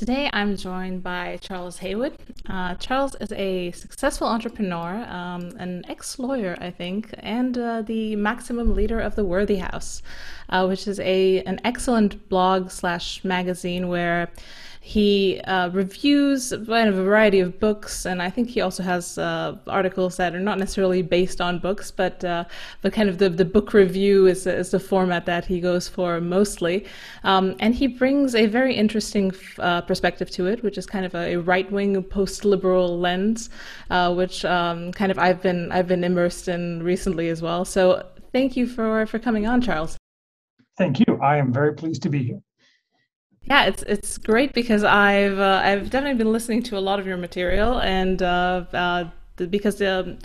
Today, 0.00 0.30
I'm 0.32 0.56
joined 0.56 1.02
by 1.02 1.36
Charles 1.42 1.76
Haywood. 1.80 2.16
Uh, 2.48 2.74
Charles 2.76 3.14
is 3.16 3.32
a 3.32 3.70
successful 3.72 4.26
entrepreneur, 4.26 5.04
um, 5.06 5.50
an 5.58 5.84
ex 5.90 6.18
lawyer, 6.18 6.56
I 6.58 6.70
think, 6.70 7.12
and 7.18 7.58
uh, 7.58 7.82
the 7.82 8.16
maximum 8.16 8.74
leader 8.74 8.98
of 8.98 9.14
the 9.14 9.26
Worthy 9.26 9.56
House, 9.56 10.00
uh, 10.48 10.64
which 10.64 10.88
is 10.88 11.00
a 11.00 11.42
an 11.42 11.60
excellent 11.64 12.30
blog 12.30 12.70
slash 12.70 13.22
magazine 13.24 13.88
where 13.88 14.30
he 14.82 15.38
uh, 15.42 15.68
reviews 15.68 16.52
a 16.52 16.58
variety 16.58 17.38
of 17.40 17.60
books, 17.60 18.06
and 18.06 18.22
I 18.22 18.30
think 18.30 18.48
he 18.48 18.62
also 18.62 18.82
has 18.82 19.18
uh, 19.18 19.56
articles 19.66 20.16
that 20.16 20.34
are 20.34 20.40
not 20.40 20.58
necessarily 20.58 21.02
based 21.02 21.38
on 21.42 21.58
books, 21.58 21.90
but 21.90 22.24
uh, 22.24 22.44
but 22.80 22.94
kind 22.94 23.10
of 23.10 23.18
the, 23.18 23.28
the 23.28 23.44
book 23.44 23.74
review 23.74 24.26
is, 24.26 24.46
is 24.46 24.70
the 24.70 24.80
format 24.80 25.26
that 25.26 25.44
he 25.44 25.60
goes 25.60 25.86
for 25.86 26.18
mostly. 26.18 26.86
Um, 27.24 27.56
and 27.60 27.74
he 27.74 27.88
brings 27.88 28.34
a 28.34 28.46
very 28.46 28.74
interesting 28.74 29.32
uh, 29.58 29.82
perspective 29.82 30.30
to 30.30 30.46
it, 30.46 30.62
which 30.62 30.78
is 30.78 30.86
kind 30.86 31.04
of 31.04 31.14
a, 31.14 31.36
right 31.36 31.70
wing 31.70 32.02
post 32.02 32.46
liberal 32.46 32.98
lens, 32.98 33.50
uh, 33.90 34.14
which 34.14 34.46
um, 34.46 34.92
kind 34.92 35.12
of 35.12 35.18
I've 35.18 35.42
been 35.42 35.70
I've 35.72 35.88
been 35.88 36.04
immersed 36.04 36.48
in 36.48 36.82
recently 36.82 37.28
as 37.28 37.42
well. 37.42 37.66
So 37.66 38.06
thank 38.32 38.56
you 38.56 38.66
for 38.66 39.04
for 39.04 39.18
coming 39.18 39.46
on, 39.46 39.60
Charles. 39.60 39.98
Thank 40.78 41.00
you. 41.00 41.18
I 41.20 41.36
am 41.36 41.52
very 41.52 41.74
pleased 41.74 42.02
to 42.04 42.08
be 42.08 42.24
here. 42.24 42.40
Yeah, 43.44 43.64
it's 43.66 43.82
it's 43.82 44.18
great 44.18 44.52
because 44.52 44.84
I've 44.84 45.38
uh, 45.38 45.60
I've 45.64 45.90
definitely 45.90 46.18
been 46.18 46.32
listening 46.32 46.62
to 46.64 46.78
a 46.78 46.80
lot 46.80 47.00
of 47.00 47.06
your 47.06 47.16
material, 47.16 47.80
and 47.80 48.22
uh, 48.22 48.64
uh, 48.72 49.04
because 49.36 49.80
um, 49.82 50.18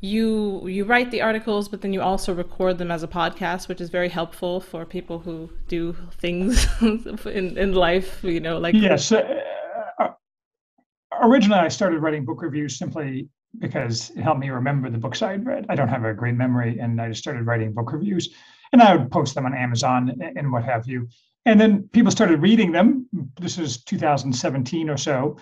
you 0.00 0.66
you 0.66 0.84
write 0.84 1.10
the 1.10 1.20
articles, 1.20 1.68
but 1.68 1.82
then 1.82 1.92
you 1.92 2.00
also 2.00 2.32
record 2.32 2.78
them 2.78 2.90
as 2.90 3.02
a 3.02 3.08
podcast, 3.08 3.68
which 3.68 3.80
is 3.80 3.90
very 3.90 4.08
helpful 4.08 4.60
for 4.60 4.84
people 4.86 5.18
who 5.18 5.50
do 5.68 5.94
things 6.18 6.66
in 7.26 7.58
in 7.58 7.74
life. 7.74 8.22
You 8.22 8.40
know, 8.40 8.58
like 8.58 8.74
yes. 8.74 9.12
Uh, 9.12 9.40
uh, 9.98 10.08
originally, 11.20 11.60
I 11.60 11.68
started 11.68 11.98
writing 11.98 12.24
book 12.24 12.40
reviews 12.40 12.78
simply 12.78 13.28
because 13.58 14.10
it 14.10 14.22
helped 14.22 14.40
me 14.40 14.48
remember 14.48 14.88
the 14.90 14.98
books 14.98 15.22
I 15.22 15.32
had 15.32 15.44
read. 15.44 15.66
I 15.68 15.74
don't 15.74 15.88
have 15.88 16.04
a 16.04 16.14
great 16.14 16.36
memory, 16.36 16.78
and 16.78 17.00
I 17.00 17.08
just 17.08 17.20
started 17.20 17.46
writing 17.46 17.72
book 17.72 17.92
reviews, 17.92 18.32
and 18.72 18.80
I 18.80 18.96
would 18.96 19.10
post 19.10 19.34
them 19.34 19.44
on 19.44 19.54
Amazon 19.54 20.14
and 20.36 20.52
what 20.52 20.64
have 20.64 20.86
you. 20.86 21.08
And 21.46 21.60
then 21.60 21.88
people 21.92 22.10
started 22.10 22.42
reading 22.42 22.72
them. 22.72 23.08
This 23.40 23.58
is 23.58 23.82
2017 23.84 24.90
or 24.90 24.96
so. 24.96 25.38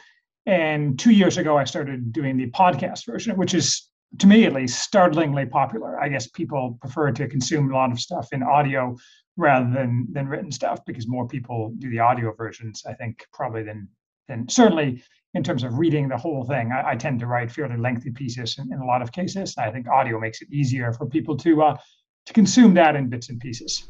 And 0.47 0.99
two 0.99 1.11
years 1.11 1.37
ago, 1.37 1.59
I 1.59 1.65
started 1.65 2.13
doing 2.13 2.37
the 2.37 2.51
podcast 2.51 3.05
version, 3.05 3.37
which 3.37 3.55
is, 3.55 3.91
to 4.19 4.27
me 4.27 4.47
at 4.47 4.55
least, 4.55 4.83
startlingly 4.83 5.45
popular. 5.45 6.01
I 6.01 6.09
guess 6.09 6.29
people 6.29 6.79
prefer 6.81 7.11
to 7.13 7.29
consume 7.29 7.71
a 7.71 7.75
lot 7.75 7.93
of 7.93 8.01
stuff 8.01 8.29
in 8.33 8.43
audio 8.43 8.97
rather 9.37 9.71
than 9.71 10.07
than 10.11 10.27
written 10.27 10.51
stuff 10.51 10.81
because 10.87 11.07
more 11.07 11.27
people 11.27 11.73
do 11.79 11.91
the 11.91 11.99
audio 11.99 12.35
versions. 12.35 12.83
I 12.87 12.95
think 12.95 13.27
probably 13.33 13.63
than 13.63 13.89
than 14.27 14.49
certainly 14.49 15.03
in 15.35 15.43
terms 15.43 15.63
of 15.63 15.79
reading 15.79 16.09
the 16.09 16.17
whole 16.17 16.45
thing. 16.45 16.73
I, 16.73 16.91
I 16.91 16.97
tend 16.97 17.21
to 17.21 17.27
write 17.27 17.51
fairly 17.51 17.77
lengthy 17.77 18.11
pieces 18.11 18.59
in, 18.59 18.73
in, 18.73 18.81
a 18.81 18.85
lot 18.85 19.03
of 19.03 19.13
cases. 19.13 19.57
I 19.59 19.71
think 19.71 19.87
audio 19.89 20.19
makes 20.19 20.41
it 20.43 20.49
easier 20.51 20.93
for 20.93 21.07
people 21.07 21.37
to 21.39 21.63
uh, 21.63 21.77
to 22.27 22.33
consume 22.33 22.75
that 22.75 22.97
in 22.97 23.09
bits 23.09 23.29
and 23.29 23.41
pieces. 23.41 23.89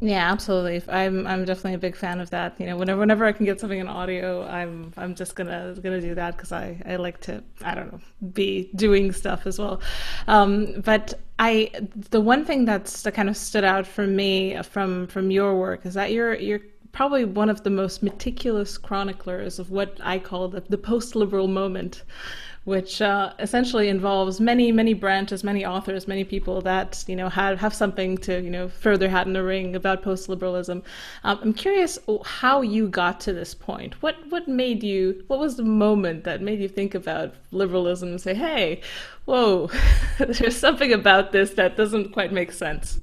Yeah, 0.00 0.30
absolutely. 0.30 0.80
I'm 0.92 1.26
I'm 1.26 1.44
definitely 1.44 1.74
a 1.74 1.78
big 1.78 1.96
fan 1.96 2.20
of 2.20 2.30
that. 2.30 2.54
You 2.60 2.66
know, 2.66 2.76
whenever 2.76 3.00
whenever 3.00 3.24
I 3.24 3.32
can 3.32 3.44
get 3.44 3.58
something 3.58 3.80
in 3.80 3.88
audio, 3.88 4.44
I'm 4.46 4.92
I'm 4.96 5.14
just 5.16 5.34
gonna 5.34 5.74
gonna 5.82 6.00
do 6.00 6.14
that 6.14 6.36
because 6.36 6.52
I 6.52 6.80
I 6.86 6.96
like 6.96 7.20
to 7.22 7.42
I 7.64 7.74
don't 7.74 7.92
know 7.92 8.00
be 8.32 8.70
doing 8.76 9.10
stuff 9.12 9.44
as 9.46 9.58
well. 9.58 9.80
Um, 10.28 10.80
but 10.84 11.14
I 11.40 11.70
the 12.10 12.20
one 12.20 12.44
thing 12.44 12.64
that's 12.64 13.02
that 13.02 13.14
kind 13.14 13.28
of 13.28 13.36
stood 13.36 13.64
out 13.64 13.88
for 13.88 14.06
me 14.06 14.62
from 14.62 15.08
from 15.08 15.32
your 15.32 15.56
work 15.58 15.84
is 15.84 15.94
that 15.94 16.12
you're 16.12 16.34
you're 16.36 16.60
probably 16.92 17.24
one 17.24 17.50
of 17.50 17.64
the 17.64 17.70
most 17.70 18.02
meticulous 18.02 18.78
chroniclers 18.78 19.58
of 19.58 19.70
what 19.70 19.98
I 20.02 20.18
call 20.20 20.48
the, 20.48 20.60
the 20.60 20.78
post 20.78 21.16
liberal 21.16 21.48
moment 21.48 22.04
which 22.68 23.00
uh, 23.00 23.32
essentially 23.38 23.88
involves 23.88 24.42
many, 24.42 24.70
many 24.70 24.92
branches, 24.92 25.42
many 25.42 25.64
authors, 25.64 26.06
many 26.06 26.22
people 26.22 26.60
that 26.60 27.02
you 27.08 27.16
know 27.16 27.30
have 27.30 27.58
have 27.58 27.72
something 27.72 28.18
to 28.18 28.42
you 28.42 28.50
know 28.50 28.68
further 28.68 29.08
hat 29.08 29.26
in 29.26 29.32
the 29.32 29.42
ring 29.42 29.74
about 29.74 30.02
post 30.02 30.28
liberalism. 30.28 30.82
Um, 31.24 31.38
I'm 31.40 31.54
curious 31.54 31.98
how 32.26 32.60
you 32.60 32.86
got 32.86 33.20
to 33.20 33.32
this 33.32 33.54
point. 33.54 34.02
What 34.02 34.16
what 34.28 34.46
made 34.46 34.82
you? 34.82 35.24
What 35.28 35.38
was 35.40 35.56
the 35.56 35.62
moment 35.62 36.24
that 36.24 36.42
made 36.42 36.60
you 36.60 36.68
think 36.68 36.94
about 36.94 37.34
liberalism 37.52 38.10
and 38.10 38.20
say, 38.20 38.34
"Hey, 38.34 38.82
whoa, 39.28 39.70
there's 40.18 40.56
something 40.56 40.92
about 40.92 41.32
this 41.32 41.50
that 41.50 41.76
doesn't 41.76 42.12
quite 42.12 42.32
make 42.32 42.50
sense." 42.50 42.98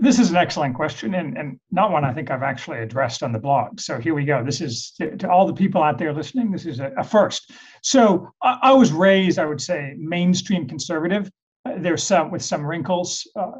this 0.00 0.18
is 0.18 0.30
an 0.30 0.36
excellent 0.36 0.74
question 0.74 1.14
and, 1.14 1.38
and 1.38 1.58
not 1.70 1.90
one 1.90 2.04
I 2.04 2.12
think 2.12 2.30
I've 2.30 2.42
actually 2.42 2.80
addressed 2.80 3.22
on 3.22 3.32
the 3.32 3.38
blog. 3.38 3.80
So 3.80 3.98
here 3.98 4.14
we 4.14 4.26
go. 4.26 4.44
This 4.44 4.60
is 4.60 4.90
to, 4.98 5.16
to 5.16 5.30
all 5.30 5.46
the 5.46 5.54
people 5.54 5.82
out 5.82 5.96
there 5.96 6.12
listening, 6.12 6.50
this 6.50 6.66
is 6.66 6.78
a, 6.78 6.92
a 6.98 7.04
first. 7.04 7.52
So 7.82 8.28
I, 8.42 8.58
I, 8.62 8.72
was 8.72 8.92
raised, 8.92 9.38
I 9.38 9.46
would 9.46 9.60
say, 9.60 9.94
mainstream 9.96 10.68
conservative. 10.68 11.30
Uh, 11.64 11.72
there's 11.78 12.02
some 12.02 12.30
with 12.30 12.42
some 12.42 12.66
wrinkles. 12.66 13.26
Uh, 13.34 13.52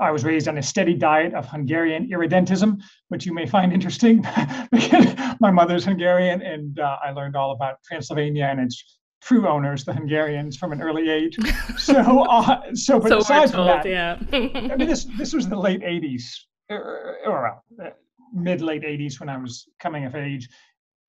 I 0.00 0.10
was 0.10 0.24
raised 0.24 0.48
on 0.48 0.58
a 0.58 0.62
steady 0.62 0.94
diet 0.94 1.32
of 1.34 1.46
Hungarian 1.46 2.10
irredentism, 2.10 2.80
which 3.08 3.24
you 3.24 3.32
may 3.32 3.46
find 3.46 3.72
interesting 3.78 4.26
because 4.72 5.14
my 5.40 5.52
mother's 5.52 5.84
Hungarian 5.84 6.42
and 6.42 6.80
uh, 6.80 6.96
I 7.04 7.12
learned 7.12 7.36
all 7.36 7.52
about 7.52 7.76
Transylvania 7.84 8.48
and 8.50 8.60
its 8.60 8.95
true 9.22 9.48
owners, 9.48 9.84
the 9.84 9.92
Hungarians, 9.92 10.56
from 10.56 10.72
an 10.72 10.82
early 10.82 11.08
age. 11.08 11.36
So, 11.78 12.24
uh, 12.24 12.74
so 12.74 12.98
but 12.98 13.10
so 13.10 13.18
aside 13.18 13.50
from 13.50 13.66
that, 13.66 13.84
yeah. 13.86 14.18
I 14.32 14.76
mean, 14.76 14.88
this 14.88 15.06
this 15.18 15.32
was 15.32 15.48
the 15.48 15.56
late 15.56 15.82
'80s 15.82 16.24
or, 16.70 17.16
or 17.26 17.62
uh, 17.82 17.90
mid 18.32 18.60
late 18.60 18.82
'80s 18.82 19.20
when 19.20 19.28
I 19.28 19.36
was 19.36 19.68
coming 19.78 20.04
of 20.04 20.14
age, 20.16 20.48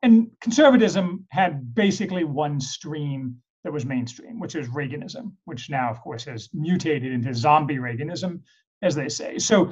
and 0.04 0.30
conservatism 0.42 1.26
had 1.32 1.74
basically 1.74 2.24
one 2.26 2.60
stream 2.60 3.42
that 3.64 3.74
was 3.74 3.86
mainstream, 3.86 4.40
which 4.40 4.56
is 4.56 4.68
Reaganism, 4.70 5.34
which 5.46 5.70
now, 5.70 5.90
of 5.90 6.00
course, 6.02 6.24
has 6.26 6.50
mutated 6.54 7.12
into 7.12 7.34
zombie 7.34 7.78
Reaganism, 7.78 8.40
as 8.82 8.96
they 8.96 9.10
say. 9.10 9.38
So, 9.40 9.72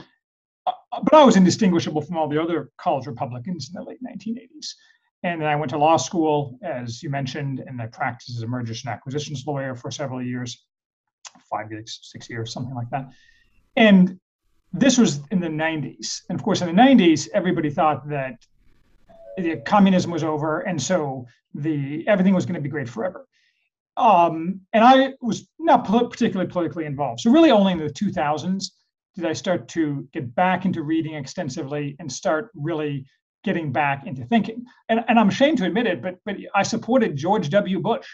uh, 0.66 0.74
but 1.04 1.14
I 1.14 1.24
was 1.24 1.38
indistinguishable 1.38 2.02
from 2.02 2.18
all 2.18 2.28
the 2.28 2.42
other 2.42 2.72
college 2.78 3.06
Republicans 3.06 3.70
in 3.70 3.82
the 3.82 3.88
late 3.88 4.00
1980s. 4.04 4.74
And 5.26 5.42
then 5.42 5.48
I 5.50 5.56
went 5.56 5.72
to 5.72 5.78
law 5.80 5.98
school, 5.98 6.60
as 6.62 7.02
you 7.02 7.10
mentioned, 7.10 7.60
and 7.60 7.82
I 7.82 7.88
practiced 7.88 8.38
as 8.38 8.44
a 8.44 8.48
mergers 8.48 8.84
and 8.86 8.94
acquisitions 8.94 9.44
lawyer 9.48 9.74
for 9.74 9.90
several 9.90 10.22
years, 10.22 10.64
five 11.50 11.72
years, 11.72 12.00
six 12.04 12.30
years, 12.30 12.54
something 12.54 12.76
like 12.76 12.92
that. 12.92 13.10
And 13.76 14.20
this 14.72 15.00
was 15.00 15.22
in 15.32 15.40
the 15.40 15.48
90s. 15.48 16.22
And 16.30 16.40
of 16.40 16.46
course, 16.46 16.62
in 16.62 16.68
the 16.68 16.80
90s, 16.80 17.28
everybody 17.34 17.72
thought 17.72 18.08
that 18.08 18.36
the 19.36 19.58
communism 19.66 20.12
was 20.12 20.24
over, 20.24 20.60
and 20.60 20.80
so 20.80 21.26
the 21.56 22.08
everything 22.08 22.36
was 22.36 22.46
going 22.46 22.54
to 22.54 22.62
be 22.62 22.70
great 22.70 22.88
forever. 22.88 23.28
Um, 23.98 24.62
and 24.74 24.84
I 24.84 25.14
was 25.22 25.50
not 25.58 25.86
particularly 25.86 26.52
politically 26.52 26.86
involved. 26.86 27.22
So 27.22 27.32
really, 27.32 27.50
only 27.50 27.72
in 27.72 27.80
the 27.80 27.90
2000s 27.90 28.66
did 29.16 29.26
I 29.26 29.34
start 29.34 29.68
to 29.70 30.08
get 30.14 30.36
back 30.36 30.66
into 30.66 30.84
reading 30.84 31.16
extensively 31.16 31.96
and 32.00 32.12
start 32.12 32.52
really 32.54 33.08
getting 33.46 33.72
back 33.72 34.06
into 34.06 34.26
thinking. 34.26 34.66
And, 34.90 35.06
and 35.08 35.18
I'm 35.18 35.30
ashamed 35.30 35.60
to 35.60 35.66
admit 35.66 35.88
it, 35.88 36.02
but 36.02 36.18
but 36.26 36.36
I 36.54 36.64
supported 36.64 37.16
George 37.16 37.50
W. 37.50 37.80
Bush. 37.80 38.08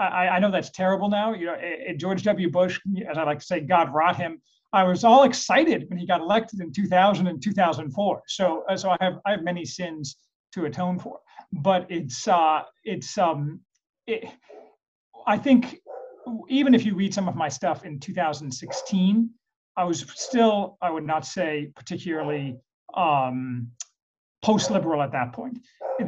I, 0.00 0.28
I 0.28 0.38
know 0.38 0.50
that's 0.50 0.70
terrible 0.70 1.08
now. 1.08 1.34
You 1.34 1.46
know, 1.46 1.56
it, 1.58 1.98
George 1.98 2.22
W. 2.24 2.50
Bush, 2.50 2.80
as 3.08 3.18
I 3.18 3.24
like 3.24 3.40
to 3.40 3.44
say, 3.44 3.60
God 3.60 3.92
rot 3.92 4.16
him. 4.16 4.40
I 4.72 4.84
was 4.84 5.04
all 5.04 5.24
excited 5.24 5.88
when 5.88 5.98
he 5.98 6.06
got 6.06 6.20
elected 6.20 6.60
in 6.60 6.72
2000 6.72 7.26
and 7.26 7.42
2004. 7.42 8.22
So 8.26 8.64
uh, 8.68 8.76
so 8.76 8.90
I 8.90 8.96
have 9.00 9.18
I 9.24 9.32
have 9.32 9.42
many 9.42 9.64
sins 9.64 10.16
to 10.54 10.64
atone 10.64 10.98
for. 10.98 11.20
But 11.52 11.86
it's 11.90 12.26
uh, 12.26 12.62
it's 12.84 13.18
um, 13.18 13.60
it, 14.06 14.24
I 15.26 15.36
think 15.36 15.80
even 16.48 16.74
if 16.74 16.84
you 16.84 16.94
read 16.94 17.12
some 17.12 17.28
of 17.28 17.36
my 17.36 17.48
stuff 17.48 17.84
in 17.84 18.00
2016, 18.00 19.30
I 19.76 19.84
was 19.84 20.06
still 20.14 20.78
I 20.80 20.90
would 20.90 21.06
not 21.06 21.26
say 21.26 21.70
particularly 21.76 22.56
um, 22.94 23.70
post-liberal 24.42 25.02
at 25.02 25.12
that 25.12 25.32
point. 25.32 25.58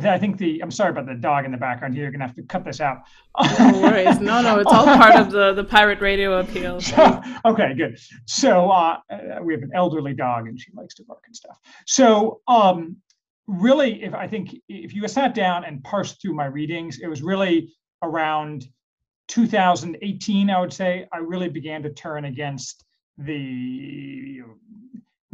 I 0.05 0.19
think 0.19 0.39
the 0.39 0.63
I'm 0.63 0.71
sorry 0.71 0.91
about 0.91 1.07
the 1.07 1.15
dog 1.15 1.45
in 1.45 1.51
the 1.51 1.59
background 1.59 1.95
here. 1.95 2.05
You're 2.05 2.13
gonna 2.13 2.27
have 2.27 2.37
to 2.37 2.43
cut 2.43 2.65
this 2.65 2.81
out. 2.81 2.99
no 3.59 3.81
worries. 3.81 4.21
No, 4.21 4.41
no, 4.41 4.61
it's 4.61 4.73
all 4.73 4.85
part 4.85 5.17
of 5.17 5.33
the 5.33 5.53
the 5.53 5.65
pirate 5.65 6.01
radio 6.01 6.39
appeal. 6.39 6.81
So, 6.81 7.21
okay, 7.45 7.75
good. 7.75 7.99
So 8.27 8.71
uh, 8.71 8.99
we 9.43 9.53
have 9.53 9.63
an 9.63 9.73
elderly 9.75 10.15
dog, 10.15 10.47
and 10.47 10.61
she 10.61 10.71
likes 10.75 10.95
to 10.97 11.05
bark 11.05 11.25
and 11.27 11.35
stuff. 11.35 11.59
So 11.87 12.41
um, 12.47 12.97
really, 13.49 14.05
if 14.05 14.15
I 14.15 14.29
think 14.29 14.55
if 14.69 14.95
you 14.95 15.07
sat 15.09 15.35
down 15.35 15.65
and 15.65 15.83
parsed 15.83 16.23
through 16.23 16.35
my 16.35 16.47
readings, 16.47 17.01
it 17.01 17.09
was 17.09 17.23
really 17.23 17.73
around 18.03 18.67
2018. 19.27 20.51
I 20.51 20.61
would 20.61 20.73
say 20.73 21.09
I 21.13 21.19
really 21.19 21.49
began 21.49 21.83
to 21.83 21.91
turn 21.91 22.27
against 22.27 22.85
the 23.19 24.41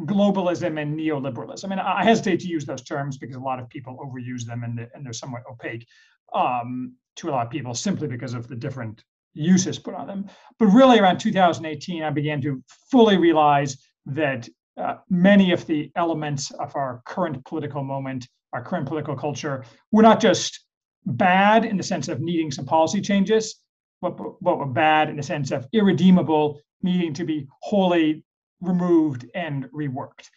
globalism 0.00 0.80
and 0.80 0.98
neoliberalism. 0.98 1.68
Mean, 1.68 1.78
I 1.78 2.04
hesitate 2.04 2.40
to 2.40 2.48
use 2.48 2.66
those 2.66 2.82
terms 2.82 3.16
because 3.16 3.36
a 3.36 3.40
lot 3.40 3.58
of 3.58 3.68
people 3.68 3.96
overuse 3.98 4.44
them 4.44 4.62
and, 4.62 4.86
and 4.94 5.04
they're 5.04 5.12
somewhat 5.12 5.42
opaque 5.50 5.86
um, 6.34 6.94
to 7.16 7.28
a 7.28 7.30
lot 7.30 7.46
of 7.46 7.50
people 7.50 7.74
simply 7.74 8.06
because 8.06 8.34
of 8.34 8.46
the 8.48 8.56
different 8.56 9.02
uses 9.32 9.78
put 9.78 9.94
on 9.94 10.06
them. 10.06 10.26
But 10.58 10.66
really, 10.66 10.98
around 10.98 11.18
2018, 11.18 12.02
I 12.02 12.10
began 12.10 12.40
to 12.42 12.62
fully 12.90 13.16
realize 13.16 13.78
that 14.06 14.48
uh, 14.76 14.96
many 15.08 15.52
of 15.52 15.66
the 15.66 15.90
elements 15.96 16.50
of 16.52 16.74
our 16.76 17.02
current 17.06 17.44
political 17.44 17.82
moment, 17.82 18.28
our 18.52 18.62
current 18.62 18.86
political 18.86 19.16
culture, 19.16 19.64
were 19.92 20.02
not 20.02 20.20
just 20.20 20.64
bad 21.06 21.64
in 21.64 21.76
the 21.76 21.82
sense 21.82 22.08
of 22.08 22.20
needing 22.20 22.50
some 22.50 22.66
policy 22.66 23.00
changes, 23.00 23.62
but, 24.02 24.16
but 24.42 24.58
were 24.58 24.66
bad 24.66 25.08
in 25.08 25.16
the 25.16 25.22
sense 25.22 25.50
of 25.50 25.66
irredeemable, 25.72 26.60
needing 26.82 27.14
to 27.14 27.24
be 27.24 27.46
wholly 27.62 28.22
removed 28.60 29.26
and 29.34 29.64
reworked. 29.66 30.28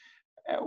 Uh, 0.52 0.58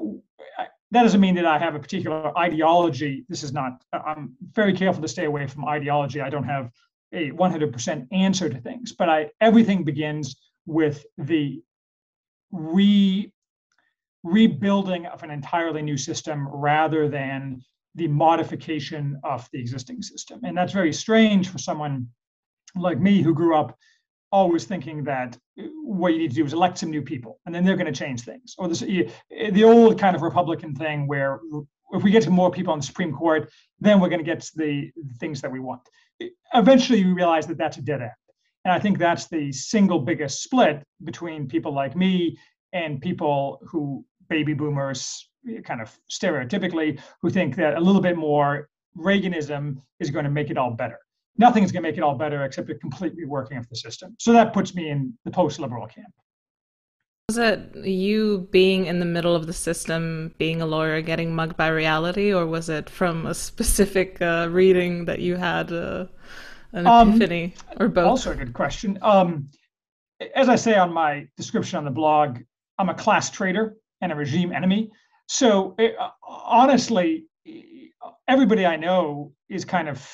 that 0.91 1.03
doesn't 1.03 1.21
mean 1.21 1.35
that 1.37 1.47
I 1.47 1.59
have 1.59 1.75
a 1.75 1.79
particular 1.79 2.37
ideology. 2.39 3.25
This 3.29 3.43
is 3.43 3.53
not, 3.53 3.83
I'm 3.93 4.35
very 4.53 4.75
careful 4.75 5.01
to 5.03 5.09
stay 5.09 5.25
away 5.25 5.47
from 5.47 5.65
ideology. 5.65 6.21
I 6.21 6.29
don't 6.29 6.45
have 6.45 6.71
a 7.13 7.31
100% 7.31 8.07
answer 8.13 8.49
to 8.49 8.61
things, 8.61 8.93
but 8.93 9.09
I, 9.09 9.31
everything 9.41 9.85
begins 9.85 10.37
with 10.67 11.05
the 11.17 11.63
re, 12.51 13.33
rebuilding 14.23 15.07
of 15.07 15.23
an 15.23 15.31
entirely 15.31 15.83
new 15.83 15.97
system 15.97 16.47
rather 16.49 17.09
than 17.09 17.63
the 17.95 18.09
modification 18.09 19.19
of 19.25 19.49
the 19.53 19.61
existing 19.61 20.03
system. 20.03 20.41
And 20.45 20.57
that's 20.57 20.73
very 20.73 20.93
strange 20.93 21.49
for 21.49 21.59
someone 21.59 22.09
like 22.75 23.01
me 23.01 23.23
who 23.23 23.35
grew 23.35 23.57
up 23.57 23.77
always 24.33 24.65
thinking 24.65 25.05
that 25.05 25.37
uh, 25.61 25.65
what 25.85 26.13
you 26.13 26.19
need 26.19 26.31
to 26.31 26.37
do 26.37 26.45
is 26.45 26.53
elect 26.53 26.79
some 26.79 26.91
new 26.91 27.03
people 27.03 27.39
and 27.47 27.55
then 27.55 27.65
they're 27.65 27.77
going 27.77 27.93
to 27.93 27.99
change 27.99 28.23
things. 28.23 28.55
Or 28.59 28.67
this, 28.67 28.81
the 28.81 29.65
old 29.65 29.99
kind 29.99 30.17
of 30.17 30.23
republican 30.23 30.75
thing 30.75 31.07
where 31.07 31.41
if 31.93 32.03
we 32.03 32.11
get 32.11 32.23
to 32.25 32.31
more 32.31 32.51
people 32.51 32.73
on 32.73 32.81
the 32.81 32.87
supreme 32.87 33.13
court 33.13 33.51
then 33.79 34.01
we're 34.01 34.09
going 34.09 34.25
to 34.25 34.25
get 34.25 34.49
the 34.57 34.91
things 35.21 35.41
that 35.43 35.53
we 35.53 35.61
want. 35.61 35.83
Eventually 36.55 37.05
we 37.05 37.13
realize 37.13 37.47
that 37.47 37.59
that's 37.59 37.77
a 37.77 37.83
dead 37.83 38.01
end. 38.01 38.11
And 38.65 38.73
i 38.73 38.79
think 38.79 38.99
that's 38.99 39.29
the 39.29 39.53
single 39.53 40.01
biggest 40.01 40.43
split 40.43 40.83
between 41.05 41.47
people 41.47 41.73
like 41.75 41.95
me 41.95 42.39
and 42.73 43.01
people 43.01 43.61
who 43.69 44.05
baby 44.29 44.55
boomers 44.55 45.29
kind 45.65 45.83
of 45.83 45.95
stereotypically 46.11 46.99
who 47.21 47.29
think 47.29 47.57
that 47.57 47.77
a 47.77 47.81
little 47.81 48.01
bit 48.01 48.17
more 48.17 48.69
reaganism 48.97 49.77
is 50.01 50.11
going 50.11 50.25
to 50.25 50.31
make 50.31 50.51
it 50.51 50.57
all 50.57 50.71
better 50.71 50.99
nothing's 51.37 51.73
going 51.73 51.83
to 51.83 51.89
make 51.89 51.99
it 51.99 52.03
all 52.03 52.17
better 52.17 52.45
except 52.45 52.71
a 52.71 52.75
complete 52.75 53.15
reworking 53.17 53.59
of 53.59 53.69
the 53.69 53.77
system. 53.77 54.15
So 54.19 54.33
that 54.33 54.53
puts 54.53 54.75
me 54.75 54.91
in 54.91 55.15
the 55.25 55.31
post-liberal 55.31 55.87
camp. 55.87 56.13
Was 57.29 57.39
it 57.39 57.75
you 57.85 58.49
being 58.51 58.87
in 58.87 58.99
the 58.99 59.07
middle 59.07 59.35
of 59.35 59.47
the 59.47 59.53
system, 59.53 60.35
being 60.39 60.61
a 60.61 60.67
lawyer, 60.67 61.01
getting 61.01 61.35
mugged 61.35 61.57
by 61.57 61.69
reality, 61.69 62.35
or 62.35 62.47
was 62.47 62.69
it 62.69 62.91
from 62.91 63.27
a 63.27 63.35
specific 63.35 64.21
uh, 64.21 64.49
reading 64.51 65.07
that 65.07 65.21
you 65.21 65.37
had 65.37 65.73
uh, 65.73 66.07
an 66.73 66.87
um, 66.87 67.11
epiphany, 67.11 67.55
or 67.81 67.89
both? 67.89 68.07
Also, 68.07 68.33
a 68.33 68.35
good 68.35 68.53
question. 68.53 68.99
Um, 69.01 69.49
as 70.35 70.49
I 70.49 70.57
say 70.57 70.77
on 70.77 70.93
my 70.93 71.27
description 71.37 71.79
on 71.79 71.85
the 71.85 71.91
blog, 71.91 72.41
I'm 72.79 72.91
a 72.91 72.95
class 72.95 73.31
traitor 73.31 73.77
and 74.03 74.13
a 74.13 74.15
regime 74.15 74.53
enemy. 74.53 74.91
So 75.29 75.75
it, 75.79 75.95
uh, 75.99 76.11
honestly, 76.27 77.25
everybody 78.29 78.67
I 78.67 78.77
know 78.77 79.33
is 79.49 79.65
kind 79.65 79.89
of 79.89 80.07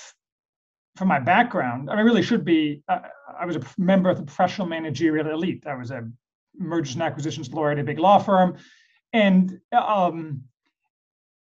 from 0.98 1.08
my 1.08 1.20
background, 1.20 1.88
I 1.90 2.00
really 2.00 2.22
should 2.22 2.44
be. 2.44 2.82
Uh, 2.88 2.98
I 3.38 3.46
was 3.46 3.56
a 3.56 3.62
member 3.78 4.10
of 4.10 4.18
the 4.18 4.24
professional 4.24 4.66
managerial 4.66 5.28
elite. 5.30 5.64
I 5.66 5.76
was 5.76 5.90
a 5.92 6.10
mergers 6.56 6.94
and 6.94 7.02
acquisitions 7.02 7.52
lawyer 7.52 7.70
at 7.70 7.78
a 7.78 7.84
big 7.84 8.00
law 8.00 8.18
firm, 8.18 8.56
and 9.12 9.58
um, 9.72 10.42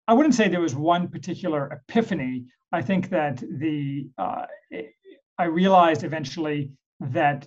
I 0.09 0.13
wouldn't 0.13 0.35
say 0.35 0.49
there 0.49 0.61
was 0.61 0.75
one 0.75 1.09
particular 1.09 1.71
epiphany. 1.71 2.47
I 2.73 2.83
think 2.83 3.11
that 3.11 3.37
the 3.39 4.09
uh, 4.19 4.47
I 5.39 5.45
realized 5.45 6.03
eventually 6.03 6.73
that 7.01 7.47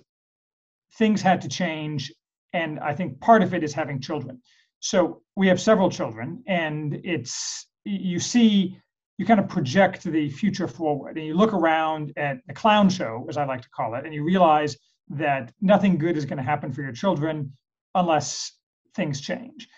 things 0.94 1.20
had 1.20 1.42
to 1.42 1.48
change, 1.48 2.12
and 2.54 2.80
I 2.80 2.94
think 2.94 3.20
part 3.20 3.42
of 3.42 3.52
it 3.52 3.62
is 3.62 3.74
having 3.74 4.00
children. 4.00 4.40
So 4.80 5.22
we 5.36 5.48
have 5.48 5.60
several 5.60 5.90
children, 5.90 6.42
and 6.46 7.00
it's 7.04 7.66
you 7.84 8.18
see 8.18 8.80
you 9.18 9.26
kind 9.26 9.40
of 9.40 9.48
project 9.48 10.04
the 10.04 10.30
future 10.30 10.68
forward 10.68 11.18
and 11.18 11.26
you 11.26 11.34
look 11.34 11.52
around 11.52 12.12
at 12.16 12.38
the 12.46 12.54
clown 12.54 12.88
show, 12.88 13.26
as 13.28 13.36
I 13.36 13.44
like 13.44 13.62
to 13.62 13.68
call 13.70 13.94
it, 13.96 14.04
and 14.04 14.14
you 14.14 14.24
realize 14.24 14.76
that 15.10 15.52
nothing 15.60 15.98
good 15.98 16.16
is 16.16 16.24
going 16.24 16.36
to 16.36 16.42
happen 16.42 16.72
for 16.72 16.82
your 16.82 16.92
children 16.92 17.52
unless 17.94 18.52
things 18.94 19.20
change. 19.20 19.68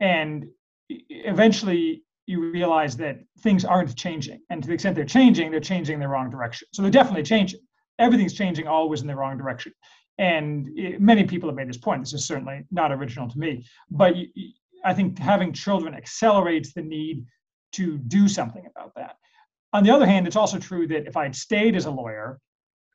And 0.00 0.46
eventually 0.88 2.02
you 2.26 2.50
realize 2.50 2.96
that 2.96 3.18
things 3.40 3.64
aren't 3.64 3.94
changing. 3.96 4.40
And 4.50 4.62
to 4.62 4.68
the 4.68 4.74
extent 4.74 4.96
they're 4.96 5.04
changing, 5.04 5.50
they're 5.50 5.60
changing 5.60 5.94
in 5.94 6.00
the 6.00 6.08
wrong 6.08 6.30
direction. 6.30 6.68
So 6.72 6.82
they're 6.82 6.90
definitely 6.90 7.24
changing. 7.24 7.60
Everything's 7.98 8.34
changing 8.34 8.68
always 8.68 9.02
in 9.02 9.06
the 9.06 9.16
wrong 9.16 9.36
direction. 9.36 9.72
And 10.18 10.68
it, 10.78 11.00
many 11.00 11.24
people 11.24 11.48
have 11.48 11.56
made 11.56 11.68
this 11.68 11.78
point. 11.78 12.02
This 12.02 12.12
is 12.12 12.26
certainly 12.26 12.64
not 12.70 12.92
original 12.92 13.28
to 13.28 13.38
me. 13.38 13.64
But 13.90 14.14
I 14.84 14.94
think 14.94 15.18
having 15.18 15.52
children 15.52 15.94
accelerates 15.94 16.72
the 16.72 16.82
need 16.82 17.24
to 17.72 17.98
do 17.98 18.28
something 18.28 18.64
about 18.66 18.94
that. 18.96 19.16
On 19.72 19.84
the 19.84 19.90
other 19.90 20.06
hand, 20.06 20.26
it's 20.26 20.36
also 20.36 20.58
true 20.58 20.86
that 20.88 21.06
if 21.06 21.16
I'd 21.16 21.36
stayed 21.36 21.76
as 21.76 21.86
a 21.86 21.90
lawyer, 21.90 22.38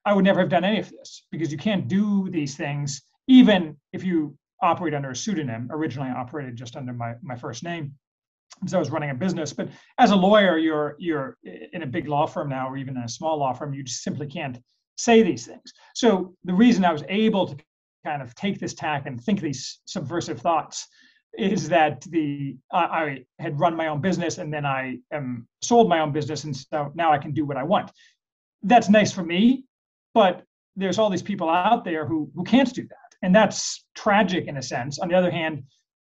I 0.06 0.14
would 0.14 0.25
never 0.25 0.40
have 0.40 0.50
done 0.50 0.64
any 0.64 0.80
of 0.80 0.90
this 0.90 1.25
because 1.31 1.52
you 1.52 1.58
can't 1.58 1.88
do 1.88 2.30
these 2.30 2.56
things 2.56 3.02
even 3.28 3.78
if 3.94 4.04
you 4.04 4.38
operate 4.62 4.94
under 4.94 5.12
a 5.12 5.16
pseudonym. 5.16 5.70
Originally, 5.72 6.10
I 6.10 6.14
operated 6.14 6.56
just 6.56 6.75
under 6.75 6.94
my, 6.94 7.14
my 7.22 7.36
first 7.36 7.64
name 7.64 7.94
because 8.60 8.74
I 8.74 8.80
was 8.80 8.92
running 8.92 9.12
a 9.12 9.16
business. 9.16 9.54
But 9.54 9.70
as 9.98 10.12
a 10.12 10.16
lawyer, 10.16 10.58
you're 10.58 10.96
you're 11.00 11.38
in 11.44 11.84
a 11.84 11.88
big 11.88 12.08
law 12.08 12.26
firm 12.26 12.50
now, 12.50 12.69
or 12.69 12.78
even 12.78 12.98
in 12.98 13.04
a 13.04 13.10
small 13.10 13.38
law 13.38 13.54
firm, 13.54 13.74
you 13.74 13.84
just 13.84 14.04
simply 14.04 14.28
can't 14.28 14.58
say 14.98 15.24
these 15.24 15.46
things. 15.46 15.74
So 15.96 16.36
the 16.44 16.54
reason 16.54 16.86
I 16.86 16.94
was 16.94 17.04
able 17.10 17.48
to 17.48 17.56
kind 18.06 18.22
of 18.22 18.36
take 18.36 18.59
this 18.59 18.74
tack 18.74 19.06
and 19.06 19.21
think 19.21 19.42
these 19.42 19.80
subversive 19.86 20.42
thoughts 20.42 20.88
is 21.37 21.69
that 21.69 22.02
the 22.09 22.56
I, 22.71 23.25
had 23.40 23.59
run 23.59 23.75
my 23.75 23.87
own 23.87 24.02
business 24.02 24.37
and 24.37 24.54
then 24.54 24.66
I 24.66 24.99
um, 25.13 25.47
sold 25.61 25.90
my 25.90 25.99
own 25.99 26.11
business, 26.11 26.44
and 26.44 26.56
so 26.56 26.92
now 26.95 27.11
I 27.11 27.18
can 27.18 27.31
do 27.31 27.45
what 27.45 27.57
I 27.57 27.63
want. 27.63 27.92
That's 28.61 28.90
nice 28.90 29.11
for 29.11 29.23
me, 29.23 29.66
but 30.13 30.44
there's 30.75 30.97
all 30.99 31.09
these 31.09 31.23
people 31.23 31.49
out 31.49 31.83
there 31.83 32.06
who 32.06 32.31
who 32.35 32.44
can't 32.44 32.73
do 32.73 32.83
that, 32.83 33.16
and 33.21 33.35
that's 33.35 33.85
tragic 33.95 34.47
in 34.47 34.57
a 34.57 34.61
sense. 34.61 34.99
On 34.99 35.07
the 35.07 35.16
other 35.16 35.31
hand, 35.31 35.63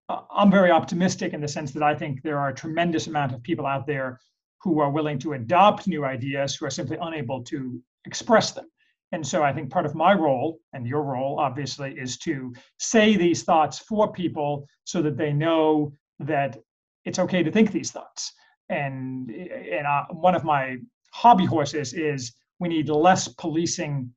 I'm 0.10 0.52
very 0.52 0.72
optimistic 0.72 1.34
in 1.34 1.42
the 1.42 1.48
sense 1.48 1.72
that 1.72 1.84
I 1.84 1.96
think 1.96 2.22
there 2.22 2.40
are 2.40 2.50
a 2.50 2.56
tremendous 2.56 3.08
amount 3.08 3.34
of 3.34 3.44
people 3.44 3.66
out 3.66 3.86
there 3.88 4.20
who 4.62 4.80
are 4.80 4.90
willing 4.90 5.20
to 5.20 5.34
adopt 5.34 5.88
new 5.88 6.06
ideas 6.06 6.56
who 6.56 6.66
are 6.66 6.72
simply 6.72 6.98
unable 7.02 7.44
to 7.44 7.82
express 8.06 8.52
them. 8.52 8.68
And 9.12 9.26
so 9.26 9.42
I 9.44 9.54
think 9.54 9.70
part 9.70 9.86
of 9.86 9.96
my 9.96 10.14
role 10.14 10.60
and 10.74 10.86
your 10.86 11.04
role, 11.04 11.40
obviously, 11.40 11.94
is 11.98 12.18
to 12.20 12.54
say 12.78 13.16
these 13.16 13.44
thoughts 13.44 13.80
for 13.80 14.12
people 14.12 14.68
so 14.84 15.02
that 15.02 15.18
they 15.18 15.32
know 15.32 15.94
that 16.20 16.58
it's 17.06 17.20
okay 17.20 17.42
to 17.44 17.52
think 17.52 17.72
these 17.72 17.92
thoughts. 17.92 18.34
And, 18.70 19.30
and 19.30 19.88
uh, 19.88 20.06
one 20.12 20.36
of 20.36 20.44
my 20.44 20.78
hobby 21.12 21.46
horses 21.46 21.94
is 21.94 22.34
we 22.60 22.68
need 22.68 22.90
less 22.90 23.30
policing, 23.30 24.14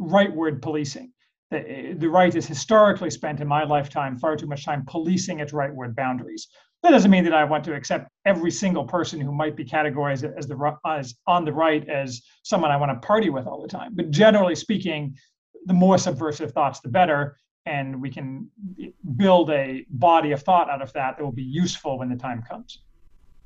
rightward 0.00 0.62
policing. 0.62 1.12
The, 1.50 1.96
the 1.98 2.08
right 2.08 2.32
has 2.32 2.46
historically 2.46 3.10
spent 3.10 3.40
in 3.40 3.48
my 3.48 3.64
lifetime 3.64 4.18
far 4.18 4.36
too 4.36 4.46
much 4.46 4.64
time 4.64 4.84
policing 4.86 5.40
its 5.40 5.52
rightward 5.52 5.96
boundaries. 5.96 6.46
That 6.82 6.90
doesn't 6.90 7.10
mean 7.10 7.24
that 7.24 7.34
I 7.34 7.44
want 7.44 7.64
to 7.64 7.74
accept 7.74 8.08
every 8.24 8.50
single 8.50 8.84
person 8.84 9.20
who 9.20 9.32
might 9.32 9.56
be 9.56 9.64
categorized 9.64 10.32
as 10.36 10.46
the 10.46 10.78
as 10.86 11.16
on 11.26 11.44
the 11.44 11.52
right 11.52 11.88
as 11.88 12.22
someone 12.44 12.70
I 12.70 12.76
want 12.76 12.90
to 12.92 13.06
party 13.06 13.30
with 13.30 13.46
all 13.46 13.60
the 13.60 13.68
time. 13.68 13.94
But 13.94 14.10
generally 14.10 14.54
speaking, 14.54 15.16
the 15.66 15.74
more 15.74 15.98
subversive 15.98 16.52
thoughts, 16.52 16.80
the 16.80 16.88
better, 16.88 17.36
and 17.66 18.00
we 18.00 18.10
can 18.10 18.48
build 19.16 19.50
a 19.50 19.84
body 19.90 20.32
of 20.32 20.42
thought 20.42 20.70
out 20.70 20.80
of 20.80 20.92
that 20.92 21.16
that 21.16 21.22
will 21.22 21.32
be 21.32 21.42
useful 21.42 21.98
when 21.98 22.08
the 22.08 22.16
time 22.16 22.42
comes. 22.48 22.80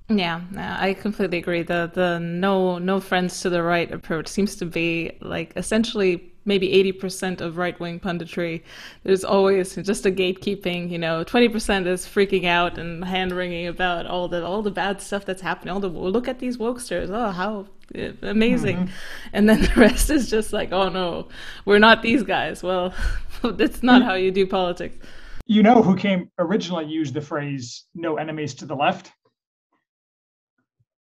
Yeah, 0.09 0.43
I 0.57 0.95
completely 0.95 1.39
agree. 1.39 1.63
The 1.63 1.91
the 1.93 2.19
no 2.21 2.79
no 2.79 3.01
friends 3.01 3.41
to 3.41 3.51
the 3.51 3.63
right 3.63 3.91
approach 3.91 4.29
seems 4.29 4.57
to 4.57 4.67
be 4.67 5.17
like 5.21 5.53
essentially 5.57 6.32
maybe 6.45 6.69
80% 6.93 7.41
of 7.41 7.57
right 7.57 7.79
wing 7.79 8.01
punditry, 8.01 8.63
there's 9.05 9.25
always 9.25 9.75
just 9.77 10.07
a 10.07 10.11
gatekeeping, 10.11 10.91
you 10.91 10.99
know, 10.99 11.25
20% 11.25 11.87
is 11.87 12.07
freaking 12.07 12.45
out 12.47 12.79
and 12.79 13.05
hand 13.05 13.33
wringing 13.33 13.67
about 13.67 14.07
all 14.07 14.29
the 14.29 14.45
all 14.45 14.63
the 14.63 14.71
bad 14.71 15.01
stuff 15.01 15.25
that's 15.25 15.43
happening. 15.43 15.73
All 15.73 15.81
the 15.81 15.89
look 15.89 16.29
at 16.29 16.39
these 16.39 16.59
wokesters. 16.59 17.09
Oh, 17.11 17.31
how 17.31 17.67
amazing. 18.23 18.77
Mm-hmm. 18.77 18.95
And 19.33 19.49
then 19.49 19.63
the 19.63 19.73
rest 19.77 20.11
is 20.11 20.31
just 20.31 20.53
like, 20.53 20.73
oh 20.73 20.89
no, 20.89 21.29
we're 21.65 21.79
not 21.79 22.03
these 22.03 22.23
guys. 22.23 22.63
Well, 22.63 22.95
that's 23.43 23.83
not 23.83 24.03
how 24.03 24.15
you 24.15 24.31
do 24.31 24.47
politics. 24.47 24.97
You 25.47 25.63
know 25.63 25.83
who 25.83 25.97
came 25.97 26.31
originally 26.39 26.87
used 26.87 27.15
the 27.15 27.21
phrase 27.21 27.87
no 27.95 28.17
enemies 28.17 28.55
to 28.55 28.67
the 28.67 28.77
left? 28.77 29.13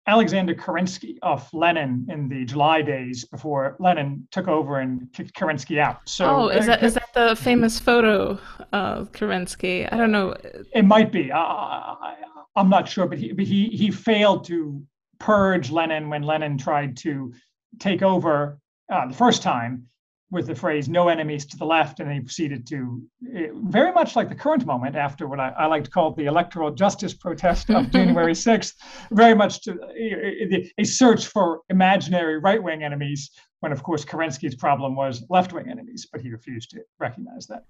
Alexander 0.09 0.55
Kerensky 0.55 1.19
of 1.23 1.53
Lenin 1.53 2.07
in 2.09 2.29
the 2.29 2.45
July 2.45 2.81
days 2.81 3.25
before 3.25 3.77
Lenin 3.81 4.27
took 4.31 4.47
over 4.47 4.79
and 4.79 5.13
kicked 5.13 5.35
Kerensky 5.35 5.79
out. 5.79 6.09
So, 6.09 6.27
oh, 6.27 6.49
is 6.49 6.67
that 6.67 6.83
uh, 6.83 6.87
is 6.87 6.95
that 6.95 7.13
the 7.13 7.35
famous 7.35 7.81
photo 7.81 8.39
of 8.73 9.11
Kerensky? 9.13 9.93
I 9.93 9.97
don't 9.97 10.13
know. 10.13 10.37
It 10.73 10.85
might 10.85 11.11
be. 11.11 11.33
I, 11.33 12.15
am 12.57 12.69
not 12.69 12.89
sure, 12.89 13.09
but 13.09 13.19
he 13.19 13.33
but 13.33 13.45
he 13.47 13.67
he 13.67 13.91
failed 13.91 14.45
to 14.47 14.81
purge 15.19 15.71
Lenin 15.71 16.09
when 16.09 16.23
Lenin 16.23 16.57
tried 16.57 16.97
to 16.99 17.33
take 17.81 18.03
over 18.03 18.59
uh, 18.93 19.07
the 19.09 19.15
first 19.15 19.43
time 19.43 19.87
with 20.31 20.47
the 20.47 20.55
phrase 20.55 20.89
"no 20.89 21.09
enemies 21.09 21.47
to 21.47 21.57
the 21.57 21.65
left," 21.65 22.01
and 22.01 22.09
then 22.09 22.17
he 22.17 22.21
proceeded 22.21 22.67
to 22.69 23.03
eh, 23.35 23.49
very 23.65 23.93
much 23.93 24.17
like 24.17 24.29
the 24.29 24.35
current 24.35 24.67
moment 24.67 24.97
after 24.97 25.29
what 25.29 25.41
I, 25.41 25.51
I 25.51 25.67
like 25.67 25.85
to 25.85 25.91
call 25.91 26.13
the 26.13 26.27
electoral 26.27 26.71
justice 26.71 27.15
protest 27.15 27.71
of 27.71 27.91
January 27.97 28.33
6th, 28.33 28.75
very 29.13 29.35
much 29.35 29.63
to 29.63 29.79
a, 29.97 30.73
a 30.79 30.85
search 30.85 31.27
for 31.27 31.61
imaginary 31.71 32.39
right-wing 32.39 32.83
enemies. 32.83 33.31
When 33.61 33.73
of 33.73 33.83
course 33.83 34.05
Kerensky's 34.05 34.55
problem 34.55 34.95
was 34.97 35.25
left-wing 35.31 35.69
enemies, 35.71 36.07
but 36.13 36.21
he 36.21 36.31
refused 36.31 36.71
to 36.71 36.83
recognize 36.99 37.47
that. 37.47 37.65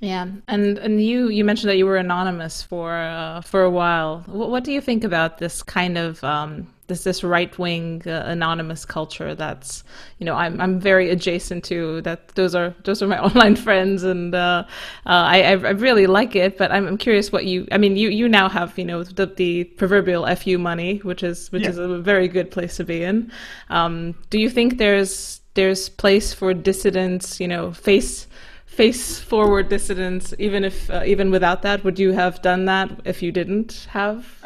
Yeah, 0.00 0.26
and 0.46 0.78
and 0.78 1.02
you 1.02 1.28
you 1.28 1.44
mentioned 1.44 1.70
that 1.70 1.76
you 1.76 1.86
were 1.86 1.96
anonymous 1.96 2.62
for 2.62 2.94
uh, 2.94 3.40
for 3.40 3.62
a 3.62 3.70
while. 3.70 4.20
What, 4.26 4.50
what, 4.50 4.62
do 4.62 4.72
you 4.72 4.80
think 4.80 5.02
about 5.02 5.38
this 5.38 5.62
kind 5.62 5.98
of 5.98 6.22
um, 6.22 6.68
this 6.88 7.04
this 7.04 7.22
right 7.22 7.56
wing 7.58 8.02
uh, 8.06 8.24
anonymous 8.26 8.84
culture? 8.84 9.34
That's 9.34 9.84
you 10.18 10.26
know 10.26 10.34
I'm 10.34 10.60
I'm 10.60 10.80
very 10.80 11.10
adjacent 11.10 11.64
to 11.64 12.02
that. 12.02 12.28
Those 12.28 12.54
are 12.54 12.74
those 12.84 13.02
are 13.02 13.06
my 13.06 13.18
online 13.28 13.56
friends, 13.56 14.02
and 14.02 14.34
uh, 14.34 14.64
uh, 15.06 15.24
I 15.34 15.42
I 15.42 15.52
really 15.52 16.06
like 16.06 16.34
it. 16.34 16.58
But 16.58 16.72
I'm, 16.72 16.86
I'm 16.86 16.98
curious 16.98 17.30
what 17.30 17.44
you. 17.44 17.68
I 17.70 17.78
mean, 17.78 17.96
you 17.96 18.08
you 18.08 18.28
now 18.28 18.48
have 18.48 18.76
you 18.78 18.84
know 18.84 19.04
the 19.04 19.26
the 19.26 19.64
proverbial 19.64 20.26
fu 20.36 20.58
money, 20.58 20.98
which 20.98 21.22
is 21.22 21.52
which 21.52 21.62
yeah. 21.62 21.70
is 21.70 21.78
a 21.78 21.98
very 21.98 22.28
good 22.28 22.50
place 22.50 22.76
to 22.78 22.84
be 22.84 23.02
in. 23.04 23.30
Um, 23.70 24.14
do 24.30 24.38
you 24.38 24.50
think 24.50 24.78
there's 24.78 25.40
there's 25.54 25.88
place 25.88 26.34
for 26.34 26.52
dissidents? 26.54 27.38
You 27.38 27.48
know, 27.48 27.72
face 27.72 28.26
face 28.66 29.18
forward 29.18 29.68
dissidents 29.68 30.32
even 30.38 30.62
if 30.62 30.88
uh, 30.88 31.02
even 31.04 31.32
without 31.32 31.62
that 31.62 31.82
would 31.82 31.98
you 31.98 32.12
have 32.12 32.40
done 32.42 32.64
that 32.66 32.88
if 33.04 33.20
you 33.22 33.32
didn't 33.32 33.88
have 33.90 34.38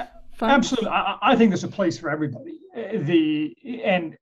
fun? 0.43 0.51
absolutely 0.51 0.91
I, 0.91 1.19
I, 1.23 1.37
think 1.37 1.51
there's 1.51 1.65
a 1.65 1.69
place 1.69 1.99
for 1.99 2.11
everybody 2.11 2.59
the 2.75 3.57
and 3.85 4.17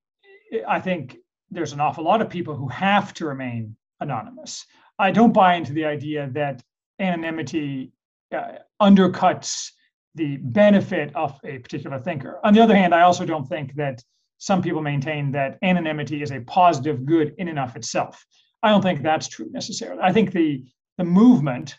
i 0.68 0.80
think 0.80 1.16
there's 1.50 1.72
an 1.72 1.80
awful 1.80 2.04
lot 2.04 2.22
of 2.22 2.30
people 2.30 2.54
who 2.54 2.68
have 2.68 3.12
to 3.14 3.26
remain 3.26 3.76
anonymous 4.00 4.64
i 4.98 5.10
don't 5.10 5.32
buy 5.32 5.54
into 5.54 5.72
the 5.72 5.84
idea 5.84 6.30
that 6.32 6.62
anonymity 6.98 7.92
uh, 8.34 8.52
undercuts 8.80 9.70
the 10.14 10.36
benefit 10.38 11.14
of 11.14 11.38
a 11.44 11.58
particular 11.58 11.98
thinker 11.98 12.40
on 12.44 12.54
the 12.54 12.60
other 12.60 12.76
hand 12.76 12.94
i 12.94 13.02
also 13.02 13.24
don't 13.24 13.48
think 13.48 13.74
that 13.74 14.02
some 14.38 14.62
people 14.62 14.80
maintain 14.80 15.30
that 15.32 15.58
anonymity 15.62 16.22
is 16.22 16.30
a 16.30 16.40
positive 16.40 17.04
good 17.04 17.34
in 17.38 17.48
and 17.48 17.58
of 17.58 17.76
itself 17.76 18.24
I 18.62 18.70
don't 18.70 18.82
think 18.82 19.02
that's 19.02 19.28
true 19.28 19.48
necessarily. 19.50 20.02
I 20.02 20.12
think 20.12 20.32
the 20.32 20.64
the 20.98 21.04
movement, 21.04 21.78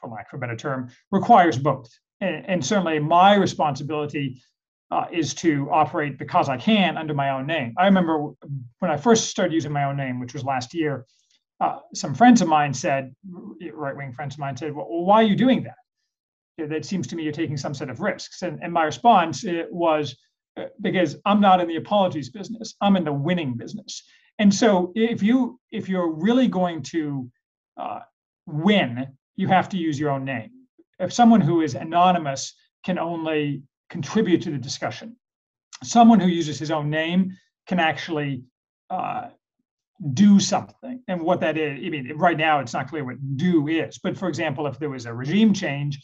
for 0.00 0.08
lack 0.08 0.32
of 0.32 0.38
a 0.38 0.40
better 0.40 0.56
term, 0.56 0.90
requires 1.10 1.58
both. 1.58 1.90
And, 2.20 2.48
and 2.48 2.64
certainly 2.64 2.98
my 2.98 3.34
responsibility 3.34 4.40
uh, 4.90 5.06
is 5.12 5.34
to 5.34 5.68
operate 5.70 6.18
because 6.18 6.48
I 6.48 6.56
can 6.56 6.96
under 6.96 7.14
my 7.14 7.30
own 7.30 7.46
name. 7.46 7.74
I 7.78 7.86
remember 7.86 8.32
when 8.78 8.90
I 8.90 8.96
first 8.96 9.28
started 9.30 9.52
using 9.52 9.72
my 9.72 9.84
own 9.84 9.96
name, 9.96 10.20
which 10.20 10.34
was 10.34 10.44
last 10.44 10.74
year, 10.74 11.06
uh, 11.60 11.78
some 11.94 12.14
friends 12.14 12.42
of 12.42 12.48
mine 12.48 12.74
said, 12.74 13.14
right 13.72 13.96
wing 13.96 14.12
friends 14.12 14.34
of 14.34 14.40
mine 14.40 14.56
said, 14.56 14.74
well, 14.74 14.86
why 14.88 15.16
are 15.16 15.26
you 15.26 15.36
doing 15.36 15.64
that? 15.64 16.68
That 16.68 16.84
seems 16.84 17.06
to 17.08 17.16
me 17.16 17.24
you're 17.24 17.32
taking 17.32 17.56
some 17.56 17.74
set 17.74 17.90
of 17.90 18.00
risks. 18.00 18.42
And, 18.42 18.60
and 18.62 18.72
my 18.72 18.84
response 18.84 19.44
was, 19.70 20.16
uh, 20.56 20.66
because 20.80 21.16
I'm 21.24 21.40
not 21.40 21.60
in 21.60 21.66
the 21.66 21.76
apologies 21.76 22.30
business, 22.30 22.74
I'm 22.80 22.96
in 22.96 23.04
the 23.04 23.12
winning 23.12 23.54
business. 23.56 24.04
And 24.38 24.52
so 24.52 24.92
if 24.94 25.22
you 25.22 25.60
if 25.70 25.88
you're 25.88 26.12
really 26.12 26.48
going 26.48 26.82
to 26.82 27.30
uh, 27.76 28.00
win, 28.46 29.08
you 29.36 29.48
have 29.48 29.68
to 29.70 29.76
use 29.76 29.98
your 29.98 30.10
own 30.10 30.24
name. 30.24 30.50
If 30.98 31.12
someone 31.12 31.40
who 31.40 31.62
is 31.62 31.74
anonymous 31.74 32.54
can 32.84 32.98
only 32.98 33.62
contribute 33.90 34.42
to 34.42 34.50
the 34.50 34.58
discussion, 34.58 35.16
someone 35.82 36.20
who 36.20 36.28
uses 36.28 36.58
his 36.58 36.70
own 36.70 36.90
name 36.90 37.36
can 37.66 37.80
actually 37.80 38.44
uh, 38.90 39.28
do 40.12 40.38
something. 40.38 41.02
And 41.08 41.22
what 41.22 41.40
that 41.40 41.56
is, 41.56 41.78
I 41.84 41.88
mean, 41.88 42.12
right 42.16 42.36
now 42.36 42.60
it's 42.60 42.74
not 42.74 42.88
clear 42.88 43.04
what 43.04 43.36
do 43.36 43.68
is. 43.68 43.98
But 43.98 44.16
for 44.16 44.28
example, 44.28 44.66
if 44.66 44.78
there 44.78 44.90
was 44.90 45.06
a 45.06 45.14
regime 45.14 45.54
change, 45.54 45.98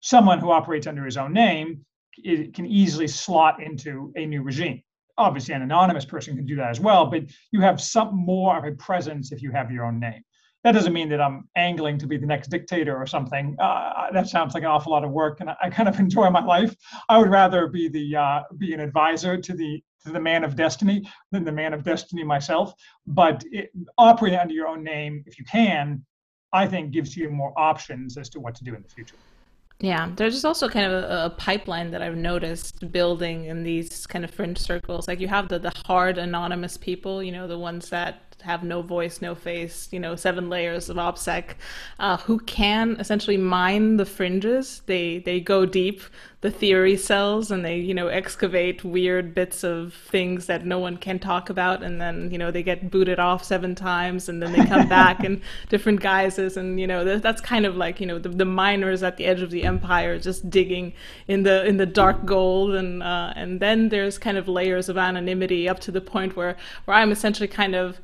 someone 0.00 0.38
who 0.38 0.50
operates 0.50 0.86
under 0.86 1.04
his 1.04 1.16
own 1.16 1.32
name 1.32 1.84
can 2.24 2.66
easily 2.66 3.08
slot 3.08 3.62
into 3.62 4.12
a 4.16 4.26
new 4.26 4.42
regime 4.42 4.82
obviously 5.18 5.54
an 5.54 5.62
anonymous 5.62 6.04
person 6.04 6.36
can 6.36 6.46
do 6.46 6.56
that 6.56 6.70
as 6.70 6.80
well, 6.80 7.06
but 7.06 7.24
you 7.50 7.60
have 7.60 7.80
some 7.80 8.14
more 8.14 8.56
of 8.56 8.64
a 8.64 8.76
presence 8.76 9.32
if 9.32 9.42
you 9.42 9.52
have 9.52 9.70
your 9.70 9.84
own 9.84 10.00
name. 10.00 10.22
That 10.64 10.72
doesn't 10.72 10.92
mean 10.92 11.08
that 11.08 11.20
I'm 11.20 11.48
angling 11.56 11.98
to 11.98 12.06
be 12.06 12.16
the 12.16 12.26
next 12.26 12.48
dictator 12.48 12.96
or 12.96 13.06
something. 13.06 13.56
Uh, 13.58 14.12
that 14.12 14.28
sounds 14.28 14.54
like 14.54 14.62
an 14.62 14.68
awful 14.68 14.92
lot 14.92 15.02
of 15.04 15.10
work, 15.10 15.40
and 15.40 15.50
I, 15.50 15.56
I, 15.62 15.70
kind 15.70 15.88
of 15.88 15.98
enjoy 16.06 16.30
my 16.30 16.44
life. 16.44 16.74
I 17.08 17.18
would 17.18 17.30
rather 17.30 17.66
be 17.66 17.88
the 17.88 18.16
uh, 18.16 18.42
be 18.58 18.72
an 18.72 18.80
advisor 18.80 19.36
to 19.36 19.54
the 19.54 19.82
to 20.04 20.12
the 20.12 20.20
man 20.20 20.44
of 20.44 20.56
destiny 20.56 21.08
than 21.30 21.44
the 21.44 21.52
man 21.52 21.72
of 21.72 21.82
destiny 21.82 22.24
myself. 22.24 22.74
But 23.06 23.44
it, 23.50 23.70
operating 23.98 24.38
under 24.38 24.54
your 24.54 24.68
own 24.68 24.82
name, 24.82 25.24
if 25.26 25.38
you 25.38 25.44
can, 25.44 26.04
I 26.52 26.66
think 26.66 26.92
gives 26.92 27.16
you 27.16 27.30
more 27.30 27.52
options 27.56 28.16
as 28.16 28.28
to 28.30 28.40
what 28.40 28.54
to 28.56 28.64
do 28.64 28.74
in 28.74 28.82
the 28.82 28.88
future. 28.88 29.16
Yeah, 29.80 30.10
there's 30.14 30.34
just 30.34 30.44
also 30.44 30.68
kind 30.68 30.86
of 30.86 30.92
a, 30.92 31.24
a, 31.24 31.30
pipeline 31.30 31.90
that 31.90 32.02
I've 32.02 32.16
noticed 32.16 32.92
building 32.92 33.46
in 33.46 33.64
these 33.64 34.06
kind 34.06 34.24
of 34.24 34.30
fringe 34.30 34.58
circles. 34.58 35.08
Like 35.08 35.18
you 35.18 35.26
have 35.26 35.48
the, 35.48 35.58
the 35.58 35.72
hard 35.86 36.18
anonymous 36.18 36.76
people, 36.76 37.20
you 37.20 37.32
know, 37.32 37.48
the 37.48 37.58
ones 37.58 37.88
that 37.88 38.31
have 38.42 38.62
no 38.62 38.82
voice, 38.82 39.20
no 39.20 39.34
face, 39.34 39.88
you 39.90 40.00
know, 40.00 40.16
seven 40.16 40.48
layers 40.48 40.88
of 40.88 40.96
OPSEC, 40.96 41.54
uh, 41.98 42.16
who 42.18 42.38
can 42.40 42.96
essentially 42.98 43.36
mine 43.36 43.96
the 43.96 44.06
fringes. 44.06 44.82
They 44.86 45.18
they 45.18 45.40
go 45.40 45.66
deep, 45.66 46.02
the 46.42 46.50
theory 46.50 46.96
cells, 46.96 47.50
and 47.50 47.64
they 47.64 47.78
you 47.78 47.94
know 47.94 48.08
excavate 48.08 48.84
weird 48.84 49.34
bits 49.34 49.62
of 49.62 49.94
things 49.94 50.46
that 50.46 50.66
no 50.66 50.78
one 50.78 50.96
can 50.96 51.18
talk 51.18 51.48
about, 51.48 51.82
and 51.82 52.00
then 52.00 52.30
you 52.30 52.38
know 52.38 52.50
they 52.50 52.62
get 52.62 52.90
booted 52.90 53.18
off 53.18 53.44
seven 53.44 53.74
times, 53.74 54.28
and 54.28 54.42
then 54.42 54.52
they 54.52 54.64
come 54.66 54.88
back 55.00 55.22
in 55.24 55.40
different 55.68 56.00
guises, 56.00 56.56
and 56.56 56.80
you 56.80 56.86
know 56.86 57.18
that's 57.18 57.40
kind 57.40 57.64
of 57.64 57.76
like 57.76 58.00
you 58.00 58.06
know 58.06 58.18
the, 58.18 58.28
the 58.28 58.44
miners 58.44 59.02
at 59.02 59.16
the 59.16 59.24
edge 59.24 59.40
of 59.40 59.50
the 59.50 59.64
empire 59.64 60.18
just 60.18 60.50
digging 60.50 60.92
in 61.28 61.44
the 61.44 61.64
in 61.64 61.76
the 61.76 61.86
dark 61.86 62.24
gold, 62.24 62.74
and 62.74 63.02
uh, 63.02 63.32
and 63.36 63.60
then 63.60 63.88
there's 63.88 64.18
kind 64.18 64.36
of 64.36 64.48
layers 64.48 64.88
of 64.88 64.98
anonymity 64.98 65.68
up 65.68 65.78
to 65.80 65.92
the 65.92 66.00
point 66.00 66.36
where 66.36 66.56
where 66.84 66.96
I'm 66.96 67.12
essentially 67.12 67.48
kind 67.48 67.74
of 67.74 68.00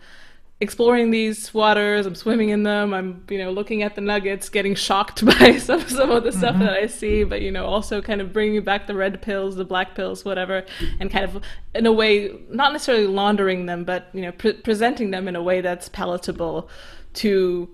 exploring 0.61 1.11
these 1.11 1.55
waters. 1.55 2.07
I'm 2.07 2.15
swimming 2.15 2.49
in 2.49 2.65
them. 2.65 2.93
I'm, 2.93 3.25
you 3.29 3.39
know, 3.39 3.51
looking 3.51 3.83
at 3.83 3.95
the 3.95 4.01
nuggets, 4.01 4.49
getting 4.49 4.75
shocked 4.75 5.25
by 5.39 5.59
some 5.59 5.87
some 5.89 6.11
of 6.11 6.25
the 6.25 6.33
stuff 6.33 6.55
mm-hmm. 6.55 6.65
that 6.65 6.75
I 6.75 6.87
see, 6.87 7.25
but 7.25 7.43
you 7.43 7.51
know, 7.51 7.67
also 7.67 8.03
kind 8.03 8.21
of 8.21 8.33
bringing 8.33 8.63
back 8.63 8.87
the 8.87 8.95
red 8.95 9.23
pills, 9.23 9.57
the 9.57 9.65
black 9.65 9.95
pills, 9.95 10.25
whatever, 10.25 10.65
and 11.01 11.11
kind 11.11 11.25
of 11.25 11.43
in 11.75 11.87
a 11.87 11.93
way, 11.93 12.39
not 12.51 12.73
necessarily 12.73 13.07
laundering 13.07 13.67
them, 13.67 13.85
but 13.85 14.09
you 14.13 14.23
know, 14.23 14.33
pre- 14.33 14.55
presenting 14.55 15.11
them 15.11 15.29
in 15.29 15.37
a 15.37 15.43
way 15.43 15.61
that's 15.61 15.89
palatable 15.89 16.69
to, 17.15 17.69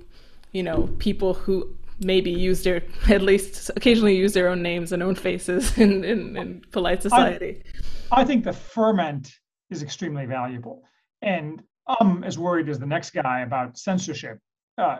you 0.52 0.62
know, 0.62 0.88
people 0.98 1.34
who 1.34 1.68
maybe 2.00 2.30
use 2.30 2.64
their 2.64 2.82
at 3.08 3.22
least 3.22 3.70
occasionally 3.76 4.16
use 4.16 4.32
their 4.34 4.48
own 4.48 4.62
names 4.62 4.92
and 4.92 5.02
own 5.02 5.14
faces 5.14 5.76
in, 5.78 6.04
in, 6.04 6.36
in 6.36 6.62
polite 6.70 7.02
society. 7.02 7.62
I, 8.10 8.22
I 8.22 8.24
think 8.24 8.44
the 8.44 8.52
ferment 8.52 9.32
is 9.70 9.82
extremely 9.82 10.26
valuable. 10.26 10.82
And 11.22 11.62
I'm 11.86 12.24
as 12.24 12.38
worried 12.38 12.68
as 12.68 12.78
the 12.78 12.86
next 12.86 13.10
guy 13.10 13.40
about 13.40 13.78
censorship 13.78 14.38
uh, 14.78 14.98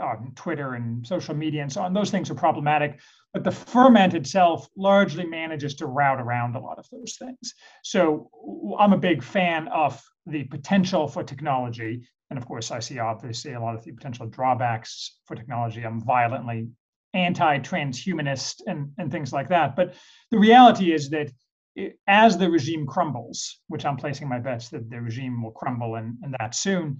on 0.00 0.32
Twitter 0.34 0.74
and 0.74 1.06
social 1.06 1.34
media 1.34 1.62
and 1.62 1.72
so 1.72 1.82
on. 1.82 1.92
Those 1.92 2.10
things 2.10 2.30
are 2.30 2.34
problematic, 2.34 3.00
but 3.32 3.44
the 3.44 3.50
ferment 3.50 4.14
itself 4.14 4.68
largely 4.76 5.26
manages 5.26 5.74
to 5.76 5.86
route 5.86 6.20
around 6.20 6.56
a 6.56 6.60
lot 6.60 6.78
of 6.78 6.86
those 6.90 7.16
things. 7.18 7.54
So 7.82 8.30
I'm 8.78 8.92
a 8.92 8.98
big 8.98 9.22
fan 9.22 9.68
of 9.68 10.02
the 10.26 10.44
potential 10.44 11.08
for 11.08 11.22
technology. 11.22 12.08
And 12.30 12.38
of 12.38 12.46
course, 12.46 12.70
I 12.70 12.80
see 12.80 12.98
obviously 12.98 13.52
a 13.52 13.60
lot 13.60 13.76
of 13.76 13.84
the 13.84 13.92
potential 13.92 14.26
drawbacks 14.26 15.18
for 15.26 15.36
technology. 15.36 15.82
I'm 15.84 16.00
violently 16.00 16.68
anti 17.14 17.58
transhumanist 17.60 18.62
and, 18.66 18.92
and 18.98 19.10
things 19.10 19.32
like 19.32 19.48
that. 19.48 19.76
But 19.76 19.94
the 20.30 20.38
reality 20.38 20.92
is 20.92 21.10
that 21.10 21.30
as 22.06 22.38
the 22.38 22.50
regime 22.50 22.86
crumbles, 22.86 23.60
which 23.68 23.84
I'm 23.84 23.96
placing 23.96 24.28
my 24.28 24.38
bets 24.38 24.68
that 24.70 24.88
the 24.88 25.00
regime 25.00 25.42
will 25.42 25.50
crumble 25.50 25.96
and, 25.96 26.16
and 26.22 26.34
that 26.38 26.54
soon, 26.54 26.98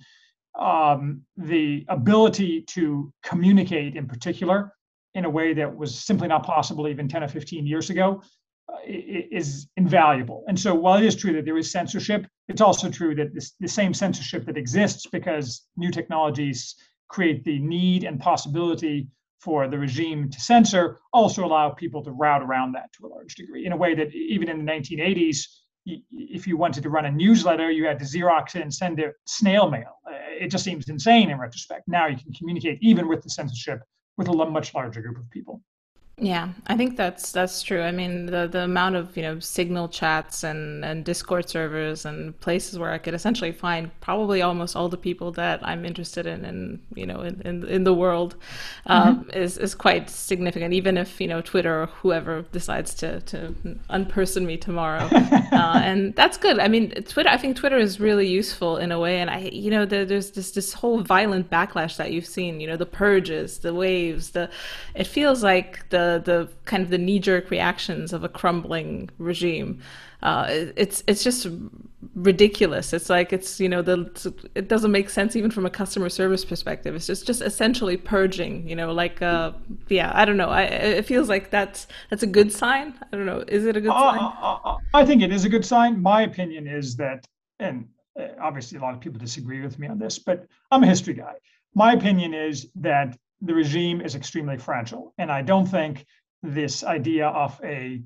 um, 0.58 1.22
the 1.36 1.84
ability 1.88 2.62
to 2.62 3.12
communicate 3.22 3.96
in 3.96 4.06
particular 4.06 4.72
in 5.14 5.24
a 5.24 5.30
way 5.30 5.54
that 5.54 5.74
was 5.76 5.98
simply 5.98 6.28
not 6.28 6.44
possible 6.44 6.88
even 6.88 7.08
10 7.08 7.24
or 7.24 7.28
15 7.28 7.66
years 7.66 7.90
ago 7.90 8.22
uh, 8.70 8.76
is 8.86 9.68
invaluable. 9.76 10.44
And 10.48 10.58
so 10.58 10.74
while 10.74 10.98
it 10.98 11.04
is 11.04 11.16
true 11.16 11.32
that 11.34 11.44
there 11.44 11.56
is 11.56 11.70
censorship, 11.70 12.26
it's 12.48 12.60
also 12.60 12.90
true 12.90 13.14
that 13.14 13.32
this, 13.34 13.54
the 13.60 13.68
same 13.68 13.94
censorship 13.94 14.44
that 14.46 14.56
exists 14.56 15.06
because 15.06 15.66
new 15.76 15.90
technologies 15.90 16.74
create 17.08 17.44
the 17.44 17.58
need 17.58 18.04
and 18.04 18.20
possibility 18.20 19.08
for 19.40 19.68
the 19.68 19.78
regime 19.78 20.30
to 20.30 20.40
censor 20.40 21.00
also 21.12 21.44
allow 21.44 21.70
people 21.70 22.02
to 22.02 22.10
route 22.10 22.42
around 22.42 22.72
that 22.72 22.92
to 22.92 23.06
a 23.06 23.08
large 23.08 23.34
degree 23.34 23.66
in 23.66 23.72
a 23.72 23.76
way 23.76 23.94
that 23.94 24.14
even 24.14 24.48
in 24.48 24.64
the 24.64 24.72
1980s 24.72 25.46
if 25.86 26.46
you 26.46 26.56
wanted 26.56 26.82
to 26.82 26.90
run 26.90 27.04
a 27.04 27.10
newsletter, 27.10 27.70
you 27.70 27.86
had 27.86 27.98
to 27.98 28.04
Xerox 28.04 28.56
it 28.56 28.62
and 28.62 28.74
send 28.74 28.98
it 28.98 29.14
snail 29.26 29.70
mail. 29.70 30.00
Uh, 30.06 30.14
it 30.40 30.50
just 30.50 30.64
seems 30.64 30.88
insane 30.88 31.30
in 31.30 31.38
retrospect. 31.38 31.86
Now 31.86 32.06
you 32.06 32.16
can 32.16 32.32
communicate 32.32 32.78
even 32.82 33.08
with 33.08 33.22
the 33.22 33.30
censorship 33.30 33.80
with 34.16 34.28
a 34.28 34.32
much 34.32 34.74
larger 34.74 35.00
group 35.00 35.18
of 35.18 35.30
people. 35.30 35.62
Yeah, 36.18 36.48
I 36.66 36.78
think 36.78 36.96
that's 36.96 37.30
that's 37.30 37.62
true. 37.62 37.82
I 37.82 37.90
mean, 37.90 38.24
the 38.24 38.46
the 38.46 38.60
amount 38.60 38.96
of 38.96 39.14
you 39.18 39.22
know 39.22 39.38
Signal 39.38 39.86
chats 39.90 40.44
and 40.44 40.82
and 40.82 41.04
Discord 41.04 41.46
servers 41.46 42.06
and 42.06 42.38
places 42.40 42.78
where 42.78 42.90
I 42.90 42.96
could 42.96 43.12
essentially 43.12 43.52
find 43.52 43.90
probably 44.00 44.40
almost 44.40 44.76
all 44.76 44.88
the 44.88 44.96
people 44.96 45.30
that 45.32 45.60
I'm 45.62 45.84
interested 45.84 46.24
in, 46.24 46.46
and 46.46 46.80
you 46.94 47.04
know, 47.04 47.20
in 47.20 47.42
in, 47.42 47.68
in 47.68 47.84
the 47.84 47.92
world, 47.92 48.34
um, 48.86 49.26
mm-hmm. 49.26 49.38
is 49.38 49.58
is 49.58 49.74
quite 49.74 50.08
significant. 50.08 50.72
Even 50.72 50.96
if 50.96 51.20
you 51.20 51.28
know 51.28 51.42
Twitter 51.42 51.82
or 51.82 51.86
whoever 51.86 52.46
decides 52.50 52.94
to 52.94 53.20
to 53.20 53.54
unperson 53.90 54.46
me 54.46 54.56
tomorrow, 54.56 55.06
uh, 55.12 55.82
and 55.84 56.14
that's 56.14 56.38
good. 56.38 56.58
I 56.58 56.68
mean, 56.68 56.92
Twitter. 56.92 57.28
I 57.28 57.36
think 57.36 57.58
Twitter 57.58 57.76
is 57.76 58.00
really 58.00 58.26
useful 58.26 58.78
in 58.78 58.90
a 58.90 58.98
way, 58.98 59.20
and 59.20 59.28
I 59.28 59.50
you 59.52 59.70
know 59.70 59.84
the, 59.84 60.06
there's 60.06 60.30
this 60.30 60.52
this 60.52 60.72
whole 60.72 61.02
violent 61.02 61.50
backlash 61.50 61.98
that 61.98 62.10
you've 62.10 62.24
seen. 62.24 62.58
You 62.58 62.68
know, 62.68 62.78
the 62.78 62.86
purges, 62.86 63.58
the 63.58 63.74
waves, 63.74 64.30
the 64.30 64.48
it 64.94 65.06
feels 65.06 65.42
like 65.42 65.86
the 65.90 66.05
the 66.24 66.48
kind 66.64 66.82
of 66.82 66.90
the 66.90 66.98
knee 66.98 67.18
jerk 67.18 67.50
reactions 67.50 68.12
of 68.12 68.24
a 68.24 68.28
crumbling 68.28 69.10
regime. 69.18 69.80
Uh, 70.22 70.46
it's 70.76 71.04
it's 71.06 71.22
just 71.22 71.46
ridiculous. 72.14 72.92
It's 72.92 73.10
like 73.10 73.32
it's 73.32 73.60
you 73.60 73.68
know 73.68 73.82
the 73.82 73.98
it 74.54 74.68
doesn't 74.68 74.90
make 74.90 75.10
sense 75.10 75.36
even 75.36 75.50
from 75.50 75.66
a 75.66 75.70
customer 75.70 76.08
service 76.08 76.44
perspective. 76.44 76.94
It's 76.94 77.06
just 77.06 77.26
just 77.26 77.42
essentially 77.42 77.96
purging. 77.96 78.68
You 78.68 78.76
know, 78.76 78.92
like 78.92 79.20
uh, 79.22 79.52
yeah, 79.88 80.10
I 80.14 80.24
don't 80.24 80.36
know. 80.36 80.48
I, 80.48 80.62
it 80.62 81.06
feels 81.06 81.28
like 81.28 81.50
that's 81.50 81.86
that's 82.10 82.22
a 82.22 82.26
good 82.26 82.50
sign. 82.50 82.94
I 83.12 83.16
don't 83.16 83.26
know. 83.26 83.44
Is 83.46 83.66
it 83.66 83.76
a 83.76 83.80
good 83.80 83.92
uh, 83.92 84.12
sign? 84.12 84.18
Uh, 84.20 84.58
uh, 84.64 84.76
I 84.94 85.04
think 85.04 85.22
it 85.22 85.32
is 85.32 85.44
a 85.44 85.48
good 85.48 85.64
sign. 85.64 86.00
My 86.00 86.22
opinion 86.22 86.66
is 86.66 86.96
that, 86.96 87.26
and 87.60 87.86
uh, 88.18 88.28
obviously 88.40 88.78
a 88.78 88.80
lot 88.80 88.94
of 88.94 89.00
people 89.00 89.18
disagree 89.18 89.60
with 89.60 89.78
me 89.78 89.86
on 89.86 89.98
this, 89.98 90.18
but 90.18 90.46
I'm 90.70 90.82
a 90.82 90.86
history 90.86 91.14
guy. 91.14 91.34
My 91.74 91.92
opinion 91.92 92.32
is 92.32 92.68
that 92.76 93.16
the 93.40 93.54
regime 93.54 94.00
is 94.00 94.14
extremely 94.14 94.58
fragile. 94.58 95.14
And 95.18 95.30
I 95.30 95.42
don't 95.42 95.66
think 95.66 96.06
this 96.42 96.84
idea 96.84 97.28
of 97.28 97.60
a 97.62 98.02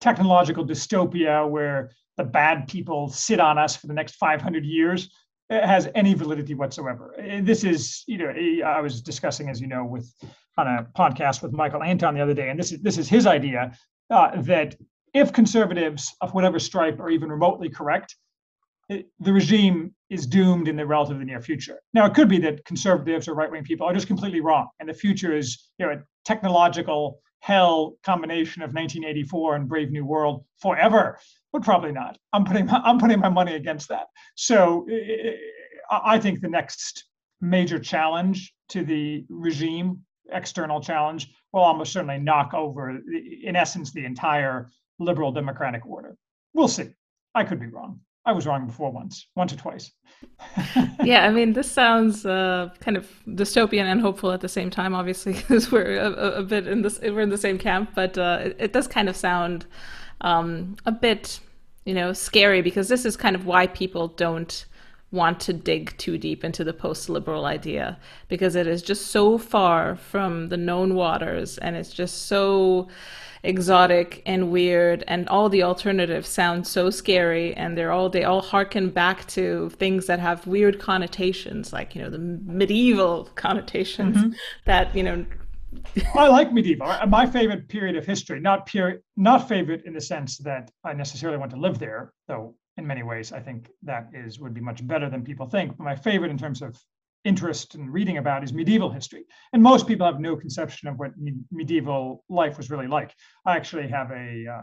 technological 0.00 0.64
dystopia 0.64 1.48
where 1.48 1.90
the 2.16 2.24
bad 2.24 2.68
people 2.68 3.08
sit 3.08 3.40
on 3.40 3.58
us 3.58 3.76
for 3.76 3.86
the 3.86 3.94
next 3.94 4.16
500 4.16 4.64
years 4.64 5.10
uh, 5.50 5.66
has 5.66 5.88
any 5.94 6.14
validity 6.14 6.54
whatsoever. 6.54 7.14
This 7.42 7.64
is, 7.64 8.04
you 8.06 8.18
know, 8.18 8.66
I 8.66 8.80
was 8.80 9.00
discussing, 9.00 9.48
as 9.48 9.60
you 9.60 9.66
know, 9.66 9.84
with 9.84 10.12
on 10.58 10.66
a 10.66 10.86
podcast 10.96 11.42
with 11.42 11.52
Michael 11.52 11.82
Anton 11.82 12.14
the 12.14 12.20
other 12.20 12.34
day, 12.34 12.50
and 12.50 12.58
this 12.58 12.72
is 12.72 12.80
this 12.82 12.98
is 12.98 13.08
his 13.08 13.26
idea 13.26 13.72
uh, 14.10 14.40
that 14.42 14.76
if 15.14 15.32
conservatives 15.32 16.14
of 16.20 16.34
whatever 16.34 16.58
stripe 16.58 17.00
are 17.00 17.10
even 17.10 17.30
remotely 17.30 17.68
correct, 17.68 18.16
it, 18.88 19.06
the 19.20 19.32
regime 19.32 19.94
is 20.10 20.26
doomed 20.26 20.68
in 20.68 20.76
the 20.76 20.86
relatively 20.86 21.24
near 21.24 21.40
future. 21.40 21.80
Now, 21.92 22.06
it 22.06 22.14
could 22.14 22.28
be 22.28 22.38
that 22.38 22.64
conservatives 22.64 23.28
or 23.28 23.34
right 23.34 23.50
wing 23.50 23.64
people 23.64 23.86
are 23.86 23.92
just 23.92 24.06
completely 24.06 24.40
wrong, 24.40 24.68
and 24.80 24.88
the 24.88 24.94
future 24.94 25.36
is 25.36 25.70
you 25.78 25.86
know 25.86 25.92
a 25.92 25.98
technological 26.24 27.20
hell 27.40 27.96
combination 28.04 28.62
of 28.62 28.68
1984 28.70 29.56
and 29.56 29.68
Brave 29.68 29.90
New 29.90 30.04
World 30.04 30.44
forever. 30.60 31.18
But 31.52 31.62
probably 31.62 31.92
not. 31.92 32.18
I'm 32.32 32.44
putting 32.44 32.66
my, 32.66 32.80
I'm 32.84 32.98
putting 32.98 33.20
my 33.20 33.28
money 33.28 33.54
against 33.54 33.88
that. 33.88 34.08
So 34.34 34.86
uh, 34.90 35.94
uh, 35.94 36.00
I 36.04 36.18
think 36.18 36.40
the 36.40 36.48
next 36.48 37.04
major 37.40 37.78
challenge 37.78 38.52
to 38.70 38.84
the 38.84 39.24
regime, 39.28 40.00
external 40.30 40.80
challenge, 40.80 41.30
will 41.52 41.62
almost 41.62 41.92
certainly 41.92 42.18
knock 42.18 42.52
over, 42.52 42.98
in 43.42 43.56
essence, 43.56 43.92
the 43.92 44.04
entire 44.04 44.70
liberal 44.98 45.32
democratic 45.32 45.86
order. 45.86 46.16
We'll 46.52 46.68
see. 46.68 46.88
I 47.34 47.44
could 47.44 47.60
be 47.60 47.68
wrong. 47.68 48.00
I 48.28 48.32
was 48.32 48.46
wrong 48.46 48.66
before 48.66 48.92
once, 48.92 49.26
once 49.36 49.54
or 49.54 49.56
twice. 49.56 49.90
yeah, 51.02 51.24
I 51.24 51.30
mean, 51.30 51.54
this 51.54 51.70
sounds 51.70 52.26
uh, 52.26 52.68
kind 52.78 52.98
of 52.98 53.08
dystopian 53.26 53.84
and 53.84 54.02
hopeful 54.02 54.32
at 54.32 54.42
the 54.42 54.50
same 54.50 54.68
time, 54.68 54.94
obviously, 54.94 55.32
because 55.48 55.72
we're 55.72 55.96
a, 55.96 56.12
a, 56.12 56.42
bit 56.42 56.66
in 56.66 56.82
this, 56.82 57.00
we're 57.00 57.22
in 57.22 57.30
the 57.30 57.38
same 57.38 57.56
camp. 57.56 57.92
But 57.94 58.18
uh, 58.18 58.40
it, 58.42 58.56
it, 58.58 58.72
does 58.74 58.86
kind 58.86 59.08
of 59.08 59.16
sound 59.16 59.64
um, 60.20 60.76
a 60.84 60.92
bit, 60.92 61.40
you 61.86 61.94
know, 61.94 62.12
scary 62.12 62.60
because 62.60 62.88
this 62.88 63.06
is 63.06 63.16
kind 63.16 63.34
of 63.34 63.46
why 63.46 63.66
people 63.66 64.08
don't 64.08 64.66
want 65.10 65.40
to 65.40 65.54
dig 65.54 65.96
too 65.96 66.18
deep 66.18 66.44
into 66.44 66.64
the 66.64 66.74
post-liberal 66.74 67.46
idea 67.46 67.98
because 68.28 68.54
it 68.54 68.66
is 68.66 68.82
just 68.82 69.06
so 69.06 69.38
far 69.38 69.96
from 69.96 70.50
the 70.50 70.56
known 70.58 70.94
waters 70.94 71.56
and 71.56 71.76
it's 71.76 71.94
just 71.94 72.26
so 72.26 72.88
exotic 73.42 74.22
and 74.26 74.50
weird 74.50 75.04
and 75.06 75.28
all 75.28 75.48
the 75.48 75.62
alternatives 75.62 76.28
sound 76.28 76.66
so 76.66 76.90
scary 76.90 77.54
and 77.54 77.76
they're 77.76 77.92
all 77.92 78.08
they 78.08 78.24
all 78.24 78.42
harken 78.42 78.90
back 78.90 79.26
to 79.26 79.70
things 79.70 80.06
that 80.06 80.18
have 80.18 80.46
weird 80.46 80.78
connotations 80.78 81.72
like 81.72 81.94
you 81.94 82.02
know 82.02 82.10
the 82.10 82.18
medieval 82.18 83.28
connotations 83.34 84.16
mm-hmm. 84.16 84.32
that 84.64 84.94
you 84.94 85.02
know 85.02 85.24
I 86.14 86.28
like 86.28 86.52
medieval. 86.52 86.86
My 87.08 87.26
favorite 87.26 87.68
period 87.68 87.94
of 87.96 88.06
history, 88.06 88.40
not 88.40 88.64
pure, 88.64 89.02
not 89.16 89.48
favorite 89.48 89.84
in 89.84 89.92
the 89.92 90.00
sense 90.00 90.38
that 90.38 90.70
I 90.82 90.94
necessarily 90.94 91.38
want 91.38 91.50
to 91.50 91.58
live 91.58 91.78
there, 91.78 92.14
though 92.26 92.54
in 92.78 92.86
many 92.86 93.02
ways 93.02 93.32
I 93.32 93.40
think 93.40 93.68
that 93.82 94.08
is 94.14 94.40
would 94.40 94.54
be 94.54 94.60
much 94.60 94.86
better 94.86 95.10
than 95.10 95.22
people 95.22 95.46
think. 95.46 95.76
But 95.76 95.84
my 95.84 95.94
favorite 95.94 96.30
in 96.30 96.38
terms 96.38 96.62
of 96.62 96.82
interest 97.28 97.74
in 97.76 97.90
reading 97.98 98.16
about 98.16 98.42
is 98.42 98.52
medieval 98.52 98.90
history. 98.90 99.24
And 99.52 99.62
most 99.62 99.86
people 99.86 100.06
have 100.06 100.20
no 100.20 100.34
conception 100.34 100.88
of 100.88 100.98
what 100.98 101.16
me- 101.16 101.44
medieval 101.50 102.24
life 102.28 102.56
was 102.56 102.70
really 102.72 102.88
like. 102.88 103.10
I 103.44 103.56
actually 103.58 103.88
have 103.88 104.10
a 104.10 104.46
uh, 104.54 104.62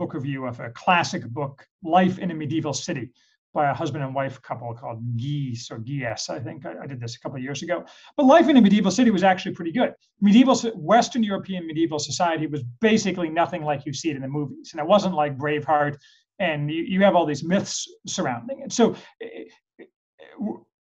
book 0.00 0.14
review 0.14 0.46
of 0.46 0.58
a 0.60 0.70
classic 0.70 1.22
book, 1.38 1.54
Life 1.82 2.18
in 2.18 2.30
a 2.30 2.34
Medieval 2.34 2.72
City, 2.72 3.10
by 3.54 3.70
a 3.70 3.74
husband 3.74 4.02
and 4.04 4.14
wife 4.14 4.40
couple 4.42 4.72
called 4.74 5.00
Geese 5.16 5.70
or 5.70 5.78
Gies. 5.78 6.30
I 6.30 6.38
think 6.38 6.66
I, 6.66 6.72
I 6.82 6.86
did 6.86 7.00
this 7.00 7.16
a 7.16 7.20
couple 7.20 7.36
of 7.36 7.42
years 7.42 7.62
ago. 7.62 7.84
But 8.16 8.24
life 8.24 8.48
in 8.48 8.56
a 8.56 8.60
medieval 8.60 8.90
city 8.90 9.10
was 9.10 9.22
actually 9.22 9.54
pretty 9.54 9.72
good. 9.72 9.92
Medieval 10.20 10.56
Western 10.74 11.22
European 11.22 11.66
medieval 11.66 11.98
society 11.98 12.46
was 12.46 12.62
basically 12.80 13.28
nothing 13.28 13.62
like 13.70 13.86
you 13.86 13.92
see 13.92 14.10
it 14.10 14.16
in 14.16 14.22
the 14.22 14.28
movies, 14.28 14.70
and 14.72 14.80
it 14.80 14.86
wasn't 14.86 15.14
like 15.14 15.36
Braveheart. 15.36 15.96
And 16.40 16.70
you, 16.70 16.82
you 16.84 17.02
have 17.02 17.16
all 17.16 17.26
these 17.26 17.42
myths 17.42 17.76
surrounding 18.06 18.60
it. 18.60 18.72
So 18.72 18.94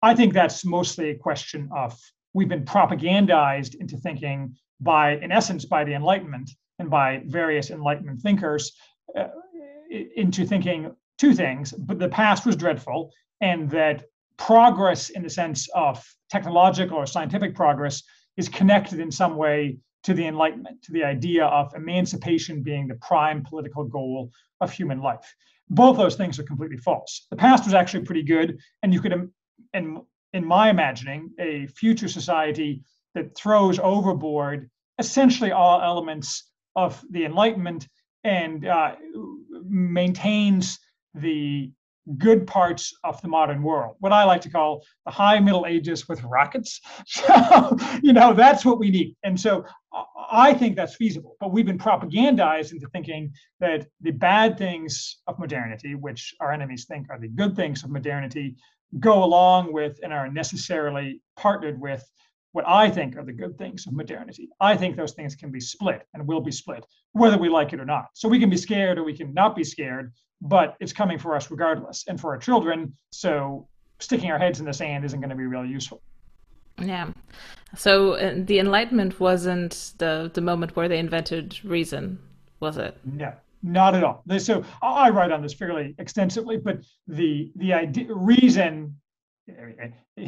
I 0.03 0.15
think 0.15 0.33
that's 0.33 0.65
mostly 0.65 1.11
a 1.11 1.15
question 1.15 1.69
of 1.75 1.99
we've 2.33 2.49
been 2.49 2.65
propagandized 2.65 3.75
into 3.77 3.97
thinking 3.97 4.55
by, 4.81 5.17
in 5.17 5.33
essence, 5.33 5.65
by 5.65 5.85
the 5.85 5.95
Enlightenment 5.95 6.51
and 6.79 6.89
by 6.89 7.23
various 7.27 7.71
Enlightenment 7.71 8.21
thinkers 8.21 8.73
uh, 9.17 9.29
into 10.17 10.45
thinking 10.45 10.95
two 11.19 11.35
things, 11.35 11.73
but 11.73 11.99
the 11.99 12.09
past 12.09 12.47
was 12.47 12.55
dreadful, 12.55 13.11
and 13.41 13.69
that 13.71 14.05
progress 14.37 15.11
in 15.11 15.23
the 15.23 15.31
sense 15.31 15.69
of 15.75 16.05
technological 16.31 16.97
or 16.97 17.07
scientific 17.07 17.55
progress 17.55 18.03
is 18.37 18.49
connected 18.49 19.01
in 19.01 19.11
some 19.11 19.37
way 19.37 19.77
to 20.05 20.15
the 20.15 20.27
Enlightenment, 20.27 20.81
to 20.83 20.93
the 20.93 21.03
idea 21.03 21.45
of 21.47 21.75
emancipation 21.75 22.63
being 22.63 22.87
the 22.87 22.95
prime 22.97 23.43
political 23.43 23.83
goal 23.83 24.31
of 24.61 24.71
human 24.71 25.01
life. 25.01 25.35
Both 25.71 25.97
those 25.97 26.15
things 26.15 26.39
are 26.39 26.45
completely 26.45 26.77
false. 26.77 27.27
The 27.31 27.37
past 27.37 27.65
was 27.65 27.75
actually 27.75 28.05
pretty 28.05 28.23
good, 28.23 28.59
and 28.83 28.95
you 28.95 29.01
could 29.01 29.29
in 29.75 30.01
in 30.33 30.45
my 30.45 30.69
imagining, 30.71 31.31
a 31.39 31.67
future 31.69 32.09
society 32.09 32.83
that 33.15 33.35
throws 33.35 33.79
overboard 33.79 34.69
essentially 34.99 35.53
all 35.53 35.81
elements 35.81 36.51
of 36.77 37.03
the 37.11 37.25
Enlightenment 37.25 37.89
and 38.25 38.67
uh, 38.67 38.95
maintains 39.65 40.79
the 41.15 41.71
good 42.17 42.47
parts 42.47 42.95
of 43.05 43.21
the 43.21 43.29
modern 43.29 43.63
world, 43.63 43.97
what 43.99 44.13
I 44.13 44.25
like 44.25 44.41
to 44.43 44.51
call 44.51 44.83
the 45.05 45.13
high 45.13 45.39
Middle 45.41 45.67
Ages 45.67 46.09
with 46.09 46.23
rockets. 46.25 46.81
So, 47.07 47.77
you 48.03 48.13
know, 48.13 48.33
that's 48.33 48.65
what 48.65 48.79
we 48.79 48.91
need. 48.91 49.17
And 49.23 49.39
so 49.39 49.65
I 50.31 50.55
think 50.55 50.77
that's 50.77 50.95
feasible. 50.95 51.37
But 51.41 51.53
we've 51.53 51.67
been 51.67 51.79
propagandized 51.79 52.73
into 52.73 52.89
thinking 52.89 53.33
that 53.61 53.87
the 54.01 54.13
bad 54.13 54.57
things 54.57 55.19
of 55.27 55.39
modernity, 55.39 55.95
which 55.95 56.35
our 56.41 56.53
enemies 56.53 56.87
think 56.87 57.09
are 57.11 57.19
the 57.19 57.29
good 57.29 57.57
things 57.57 57.85
of 57.85 57.91
modernity, 57.91 58.57
go 59.01 59.23
along 59.23 59.73
with 59.73 59.99
and 60.03 60.13
are 60.13 60.31
necessarily 60.31 61.21
partnered 61.37 61.81
with 61.81 62.09
what 62.53 62.67
I 62.67 62.91
think 62.91 63.17
are 63.17 63.25
the 63.25 63.33
good 63.33 63.59
things 63.59 63.87
of 63.87 63.93
modernity. 63.93 64.49
I 64.61 64.77
think 64.77 64.97
those 64.97 65.13
things 65.13 65.35
can 65.35 65.51
be 65.51 65.61
split 65.61 66.07
and 66.15 66.27
will 66.27 66.41
be 66.41 66.51
split, 66.51 66.85
whether 67.13 67.39
we 67.39 67.49
like 67.49 67.73
it 67.73 67.81
or 67.81 67.85
not. 67.85 68.07
So 68.15 68.29
we 68.29 68.41
can 68.41 68.51
be 68.51 68.57
scared 68.57 68.99
or 68.99 69.05
we 69.05 69.17
can 69.17 69.35
not 69.35 69.55
be 69.55 69.65
scared, 69.65 70.13
but 70.41 70.77
it's 70.81 70.93
coming 70.93 71.19
for 71.19 71.37
us 71.37 71.51
regardless 71.51 72.05
and 72.09 72.21
for 72.21 72.31
our 72.31 72.39
children. 72.39 72.97
So 73.11 73.69
sticking 74.01 74.31
our 74.31 74.39
heads 74.39 74.61
in 74.61 74.67
the 74.67 74.73
sand 74.73 75.05
isn't 75.05 75.21
going 75.21 75.31
to 75.31 75.37
be 75.37 75.47
really 75.47 75.69
useful. 75.69 76.01
Yeah. 76.81 77.13
So 77.77 78.13
uh, 78.13 78.35
the 78.37 78.61
Enlightenment 78.61 79.21
wasn't 79.21 79.93
the 79.99 80.31
the 80.33 80.41
moment 80.41 80.77
where 80.77 80.89
they 80.89 80.99
invented 80.99 81.63
reason, 81.65 82.19
was 82.61 82.77
it? 82.79 82.97
No, 83.05 83.33
not 83.63 83.95
at 83.95 84.05
all. 84.05 84.25
So 84.39 84.65
I 84.83 85.11
write 85.11 85.33
on 85.33 85.43
this 85.43 85.55
fairly 85.55 85.95
extensively, 85.99 86.57
but 86.57 86.79
the 87.07 87.53
the 87.57 87.73
idea 87.73 88.13
reason. 88.15 88.97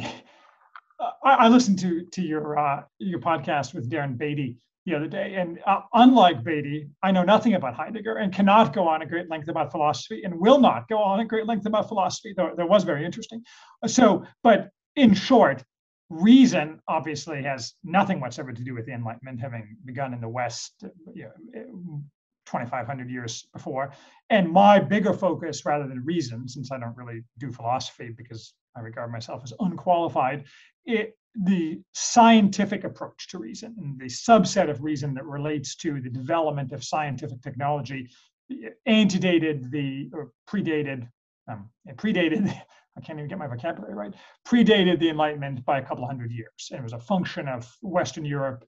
I, 1.23 1.33
I 1.33 1.47
listened 1.47 1.79
to 1.79 2.05
to 2.05 2.21
your 2.21 2.57
uh, 2.57 2.83
your 2.99 3.19
podcast 3.19 3.73
with 3.73 3.89
Darren 3.89 4.17
Beattie 4.17 4.57
the 4.85 4.95
other 4.95 5.07
day, 5.07 5.35
and 5.35 5.59
uh, 5.65 5.81
unlike 5.93 6.43
Beattie, 6.43 6.89
I 7.03 7.11
know 7.11 7.23
nothing 7.23 7.53
about 7.53 7.75
Heidegger 7.75 8.17
and 8.17 8.33
cannot 8.33 8.73
go 8.73 8.87
on 8.87 9.01
a 9.01 9.05
great 9.05 9.29
length 9.29 9.47
about 9.47 9.71
philosophy, 9.71 10.23
and 10.23 10.39
will 10.39 10.59
not 10.59 10.87
go 10.87 10.97
on 10.99 11.19
a 11.19 11.25
great 11.25 11.47
length 11.47 11.65
about 11.65 11.87
philosophy. 11.87 12.33
Though 12.35 12.51
that 12.55 12.67
was 12.67 12.83
very 12.83 13.05
interesting. 13.05 13.43
So, 13.87 14.25
but 14.43 14.69
in 14.95 15.13
short, 15.13 15.63
reason 16.11 16.79
obviously 16.87 17.41
has 17.43 17.73
nothing 17.83 18.19
whatsoever 18.19 18.51
to 18.51 18.63
do 18.63 18.73
with 18.73 18.85
the 18.85 18.91
Enlightenment 18.91 19.39
having 19.39 19.77
begun 19.85 20.13
in 20.13 20.21
the 20.21 20.29
West, 20.29 20.83
you 21.13 21.29
know, 21.53 22.01
2,500 22.45 23.09
years 23.09 23.47
before. 23.53 23.91
And 24.29 24.49
my 24.49 24.79
bigger 24.79 25.13
focus, 25.13 25.65
rather 25.65 25.87
than 25.87 26.03
reason, 26.03 26.47
since 26.47 26.71
I 26.71 26.79
don't 26.79 26.95
really 26.95 27.23
do 27.37 27.51
philosophy 27.51 28.13
because 28.15 28.53
I 28.75 28.81
regard 28.81 29.11
myself 29.11 29.41
as 29.43 29.53
unqualified, 29.59 30.45
it, 30.85 31.17
the 31.35 31.81
scientific 31.93 32.83
approach 32.83 33.27
to 33.29 33.37
reason 33.37 33.75
and 33.77 33.99
the 33.99 34.05
subset 34.05 34.69
of 34.69 34.83
reason 34.83 35.13
that 35.13 35.25
relates 35.25 35.75
to 35.77 36.01
the 36.01 36.09
development 36.09 36.73
of 36.73 36.83
scientific 36.83 37.41
technology 37.41 38.09
antedated 38.85 39.71
the 39.71 40.09
or 40.13 40.31
predated 40.49 41.07
um, 41.47 41.69
predated 41.95 42.53
I 42.97 43.01
can't 43.01 43.17
even 43.17 43.29
get 43.29 43.37
my 43.37 43.47
vocabulary 43.47 43.93
right, 43.93 44.13
predated 44.45 44.99
the 44.99 45.09
Enlightenment 45.09 45.63
by 45.63 45.79
a 45.79 45.81
couple 45.81 46.05
hundred 46.05 46.31
years. 46.31 46.69
And 46.71 46.79
it 46.79 46.83
was 46.83 46.93
a 46.93 46.99
function 46.99 47.47
of 47.47 47.73
Western 47.81 48.25
Europe, 48.25 48.65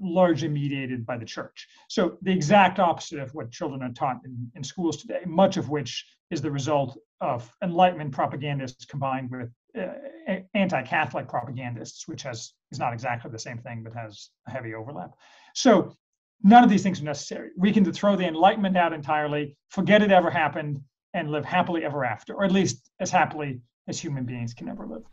largely 0.00 0.48
mediated 0.48 1.06
by 1.06 1.16
the 1.16 1.24
church. 1.24 1.68
So 1.88 2.18
the 2.22 2.32
exact 2.32 2.78
opposite 2.78 3.20
of 3.20 3.34
what 3.34 3.50
children 3.50 3.82
are 3.82 3.92
taught 3.92 4.20
in, 4.24 4.50
in 4.54 4.64
schools 4.64 4.96
today, 4.96 5.22
much 5.26 5.56
of 5.56 5.68
which 5.68 6.06
is 6.30 6.42
the 6.42 6.50
result 6.50 6.98
of 7.20 7.50
Enlightenment 7.62 8.12
propagandists 8.12 8.84
combined 8.84 9.30
with 9.30 9.50
uh, 9.78 10.40
anti-Catholic 10.54 11.28
propagandists, 11.28 12.08
which 12.08 12.22
has 12.22 12.54
is 12.70 12.78
not 12.78 12.92
exactly 12.92 13.30
the 13.30 13.38
same 13.38 13.58
thing, 13.58 13.82
but 13.82 13.92
has 13.92 14.30
a 14.48 14.50
heavy 14.50 14.74
overlap. 14.74 15.12
So 15.54 15.96
none 16.42 16.64
of 16.64 16.70
these 16.70 16.82
things 16.82 17.00
are 17.00 17.04
necessary. 17.04 17.50
We 17.56 17.72
can 17.72 17.90
throw 17.92 18.16
the 18.16 18.26
Enlightenment 18.26 18.76
out 18.76 18.92
entirely, 18.92 19.56
forget 19.68 20.02
it 20.02 20.10
ever 20.10 20.30
happened, 20.30 20.80
and 21.14 21.30
live 21.30 21.44
happily 21.44 21.84
ever 21.84 22.04
after, 22.04 22.34
or 22.34 22.44
at 22.44 22.52
least 22.52 22.90
as 22.98 23.10
happily 23.10 23.60
as 23.88 24.00
human 24.00 24.24
beings 24.24 24.54
can 24.54 24.68
ever 24.68 24.86
live. 24.86 25.04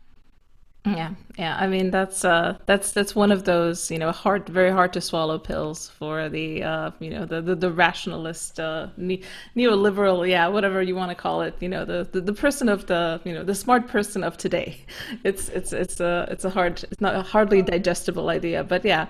Yeah, 0.86 1.10
yeah. 1.36 1.58
I 1.60 1.66
mean, 1.66 1.90
that's 1.90 2.24
uh, 2.24 2.56
that's 2.64 2.92
that's 2.92 3.14
one 3.14 3.30
of 3.30 3.44
those 3.44 3.90
you 3.90 3.98
know 3.98 4.12
hard, 4.12 4.48
very 4.48 4.70
hard 4.70 4.94
to 4.94 5.00
swallow 5.02 5.38
pills 5.38 5.90
for 5.90 6.30
the 6.30 6.62
uh, 6.62 6.90
you 7.00 7.10
know 7.10 7.26
the 7.26 7.42
the, 7.42 7.54
the 7.54 7.70
rationalist 7.70 8.58
uh, 8.58 8.88
ne- 8.96 9.22
neoliberal, 9.54 10.26
yeah, 10.26 10.48
whatever 10.48 10.80
you 10.80 10.96
want 10.96 11.10
to 11.10 11.14
call 11.14 11.42
it. 11.42 11.54
You 11.60 11.68
know, 11.68 11.84
the, 11.84 12.08
the 12.10 12.22
the 12.22 12.32
person 12.32 12.70
of 12.70 12.86
the 12.86 13.20
you 13.24 13.34
know 13.34 13.44
the 13.44 13.54
smart 13.54 13.88
person 13.88 14.24
of 14.24 14.38
today. 14.38 14.80
It's 15.24 15.50
it's 15.50 15.74
it's 15.74 16.00
a 16.00 16.26
it's 16.30 16.46
a 16.46 16.50
hard, 16.50 16.82
it's 16.90 17.00
not 17.00 17.14
a 17.14 17.22
hardly 17.22 17.60
digestible 17.60 18.30
idea, 18.30 18.64
but 18.64 18.82
yeah 18.82 19.06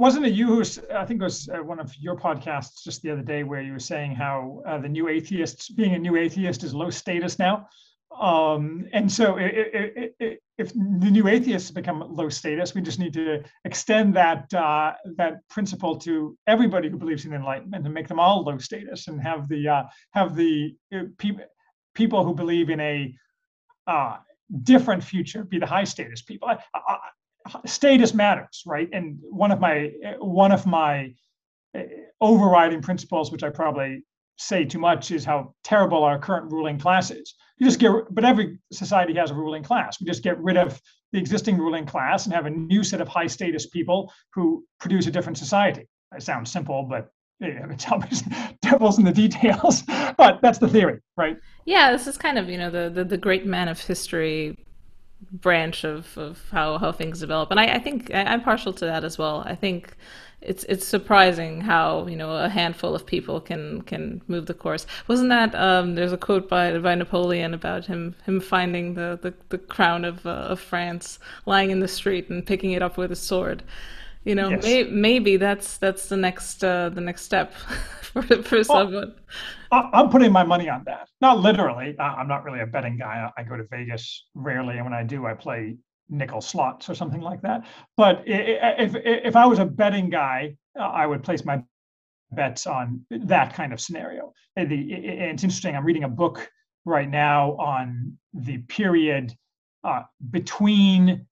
wasn't 0.00 0.24
it 0.24 0.32
you 0.32 0.46
who 0.46 0.62
I 0.94 1.04
think 1.04 1.20
it 1.20 1.24
was 1.24 1.50
uh, 1.50 1.58
one 1.62 1.78
of 1.78 1.94
your 1.98 2.16
podcasts 2.16 2.82
just 2.82 3.02
the 3.02 3.10
other 3.10 3.20
day 3.20 3.42
where 3.42 3.60
you 3.60 3.72
were 3.72 3.78
saying 3.78 4.14
how 4.14 4.62
uh, 4.66 4.78
the 4.78 4.88
new 4.88 5.08
atheists 5.08 5.68
being 5.68 5.94
a 5.94 5.98
new 5.98 6.16
atheist 6.16 6.64
is 6.64 6.72
low 6.74 6.88
status 6.88 7.38
now, 7.38 7.68
um, 8.18 8.88
and 8.92 9.10
so 9.10 9.36
it, 9.36 9.54
it, 9.54 10.14
it, 10.18 10.42
if 10.58 10.72
the 10.74 11.10
new 11.10 11.28
atheists 11.28 11.70
become 11.70 12.04
low 12.14 12.28
status, 12.28 12.74
we 12.74 12.82
just 12.82 12.98
need 12.98 13.12
to 13.14 13.42
extend 13.64 14.14
that 14.16 14.52
uh, 14.52 14.94
that 15.16 15.48
principle 15.48 15.96
to 15.98 16.36
everybody 16.46 16.88
who 16.88 16.96
believes 16.96 17.24
in 17.24 17.32
enlightenment 17.32 17.84
and 17.84 17.94
make 17.94 18.08
them 18.08 18.18
all 18.18 18.42
low 18.42 18.58
status 18.58 19.08
and 19.08 19.20
have 19.22 19.48
the 19.48 19.68
uh, 19.68 19.82
have 20.10 20.34
the 20.34 20.74
uh, 20.94 21.04
people 21.18 21.44
people 21.94 22.24
who 22.24 22.34
believe 22.34 22.68
in 22.68 22.80
a 22.80 23.14
uh, 23.86 24.16
different 24.64 25.02
future 25.02 25.44
be 25.44 25.58
the 25.58 25.66
high 25.66 25.84
status 25.84 26.22
people. 26.22 26.48
I, 26.48 26.58
I, 26.74 26.98
status 27.64 28.12
matters, 28.12 28.62
right? 28.66 28.88
And 28.92 29.18
one 29.22 29.52
of 29.52 29.60
my 29.60 29.92
one 30.18 30.52
of 30.52 30.66
my 30.66 31.14
uh, 31.78 31.82
overriding 32.20 32.82
principles, 32.82 33.30
which 33.30 33.44
I 33.44 33.50
probably 33.50 34.04
say 34.40 34.64
too 34.64 34.78
much, 34.78 35.10
is 35.10 35.24
how 35.24 35.54
terrible 35.62 36.02
our 36.02 36.18
current 36.18 36.50
ruling 36.50 36.78
class 36.78 37.10
is. 37.10 37.34
You 37.58 37.66
just 37.66 37.78
get, 37.78 37.92
but 38.10 38.24
every 38.24 38.58
society 38.72 39.14
has 39.14 39.30
a 39.30 39.34
ruling 39.34 39.62
class. 39.62 40.00
We 40.00 40.06
just 40.06 40.22
get 40.22 40.38
rid 40.38 40.56
of 40.56 40.80
the 41.12 41.18
existing 41.18 41.58
ruling 41.58 41.86
class 41.86 42.24
and 42.24 42.34
have 42.34 42.46
a 42.46 42.50
new 42.50 42.82
set 42.82 43.00
of 43.00 43.08
high 43.08 43.26
status 43.26 43.66
people 43.66 44.12
who 44.32 44.64
produce 44.78 45.06
a 45.06 45.10
different 45.10 45.38
society. 45.38 45.86
It 46.16 46.22
sounds 46.22 46.50
simple, 46.50 46.84
but 46.84 47.10
it's 47.40 47.86
always 47.90 48.22
devils 48.62 48.98
in 48.98 49.04
the 49.04 49.12
details. 49.12 49.82
but 50.16 50.40
that's 50.42 50.58
the 50.58 50.68
theory, 50.68 51.00
right? 51.16 51.36
Yeah, 51.66 51.92
this 51.92 52.06
is 52.06 52.16
kind 52.16 52.38
of 52.38 52.48
you 52.48 52.58
know 52.58 52.70
the 52.70 52.90
the, 52.90 53.04
the 53.04 53.18
great 53.18 53.44
man 53.44 53.68
of 53.68 53.80
history 53.80 54.56
branch 55.32 55.84
of, 55.84 56.16
of 56.16 56.42
how, 56.50 56.78
how 56.78 56.92
things 56.92 57.20
develop. 57.20 57.50
And 57.50 57.60
I, 57.60 57.74
I 57.74 57.78
think 57.78 58.10
I'm 58.14 58.42
partial 58.42 58.72
to 58.72 58.84
that 58.86 59.04
as 59.04 59.18
well. 59.18 59.42
I 59.46 59.54
think 59.54 59.94
it's 60.42 60.64
it's 60.64 60.86
surprising 60.86 61.60
how 61.60 62.06
you 62.06 62.16
know 62.16 62.34
a 62.36 62.48
handful 62.48 62.94
of 62.94 63.04
people 63.04 63.40
can 63.40 63.82
can 63.82 64.22
move 64.28 64.46
the 64.46 64.54
course. 64.54 64.86
Wasn't 65.06 65.28
that 65.28 65.54
um, 65.54 65.94
there's 65.94 66.12
a 66.12 66.16
quote 66.16 66.48
by 66.48 66.78
by 66.78 66.94
Napoleon 66.94 67.52
about 67.52 67.84
him 67.84 68.14
him 68.24 68.40
finding 68.40 68.94
the 68.94 69.18
the, 69.20 69.34
the 69.50 69.58
crown 69.58 70.04
of 70.04 70.24
uh, 70.24 70.30
of 70.30 70.60
France 70.60 71.18
lying 71.46 71.70
in 71.70 71.80
the 71.80 71.88
street 71.88 72.30
and 72.30 72.46
picking 72.46 72.72
it 72.72 72.82
up 72.82 72.96
with 72.96 73.12
a 73.12 73.16
sword. 73.16 73.62
You 74.24 74.34
know, 74.34 74.50
yes. 74.50 74.62
may, 74.62 74.84
maybe 74.84 75.36
that's 75.36 75.78
that's 75.78 76.08
the 76.08 76.16
next 76.16 76.64
uh, 76.64 76.88
the 76.90 77.00
next 77.00 77.22
step 77.22 77.52
for 78.02 78.22
for 78.22 78.64
someone. 78.64 79.14
I'm 79.72 80.08
putting 80.08 80.32
my 80.32 80.42
money 80.42 80.68
on 80.68 80.82
that. 80.86 81.08
Not 81.20 81.38
literally. 81.38 81.94
I'm 82.00 82.26
not 82.26 82.44
really 82.44 82.60
a 82.60 82.66
betting 82.66 82.98
guy. 82.98 83.30
I 83.36 83.42
go 83.44 83.56
to 83.56 83.64
Vegas 83.70 84.24
rarely, 84.34 84.76
and 84.76 84.84
when 84.84 84.94
I 84.94 85.04
do, 85.04 85.26
I 85.26 85.34
play 85.34 85.76
nickel 86.10 86.40
slots 86.40 86.90
or 86.90 86.94
something 86.94 87.20
like 87.20 87.40
that. 87.42 87.64
But 87.96 88.22
if 88.26 88.94
if 88.96 89.36
I 89.36 89.46
was 89.46 89.58
a 89.58 89.64
betting 89.64 90.10
guy, 90.10 90.56
I 90.78 91.06
would 91.06 91.22
place 91.22 91.44
my 91.44 91.62
bets 92.32 92.66
on 92.66 93.04
that 93.10 93.54
kind 93.54 93.72
of 93.72 93.80
scenario. 93.80 94.32
And 94.56 94.70
it's 94.72 95.42
interesting. 95.42 95.74
I'm 95.76 95.84
reading 95.84 96.04
a 96.04 96.08
book 96.08 96.50
right 96.84 97.08
now 97.08 97.52
on 97.52 98.16
the 98.34 98.58
period 98.58 99.34
uh, 99.84 100.02
between 100.30 101.26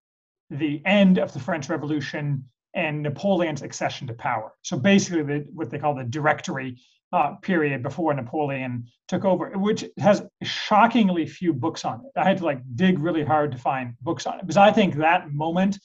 the 0.50 0.82
end 0.86 1.18
of 1.18 1.32
the 1.32 1.40
French 1.40 1.68
Revolution 1.68 2.44
and 2.74 3.02
Napoleon's 3.02 3.62
accession 3.62 4.06
to 4.06 4.14
power. 4.14 4.52
So 4.62 4.78
basically, 4.78 5.22
the, 5.22 5.46
what 5.52 5.70
they 5.70 5.78
call 5.78 5.94
the 5.94 6.04
Directory 6.04 6.80
uh, 7.12 7.34
period 7.36 7.82
before 7.82 8.12
Napoleon 8.14 8.86
took 9.06 9.24
over, 9.24 9.50
which 9.56 9.84
has 9.98 10.22
shockingly 10.42 11.26
few 11.26 11.52
books 11.52 11.84
on 11.84 12.00
it. 12.00 12.18
I 12.18 12.24
had 12.24 12.38
to 12.38 12.44
like 12.44 12.60
dig 12.76 12.98
really 12.98 13.24
hard 13.24 13.52
to 13.52 13.58
find 13.58 13.94
books 14.02 14.26
on 14.26 14.38
it 14.38 14.42
because 14.42 14.56
I 14.56 14.70
think 14.70 14.94
that 14.96 15.32
moment 15.32 15.78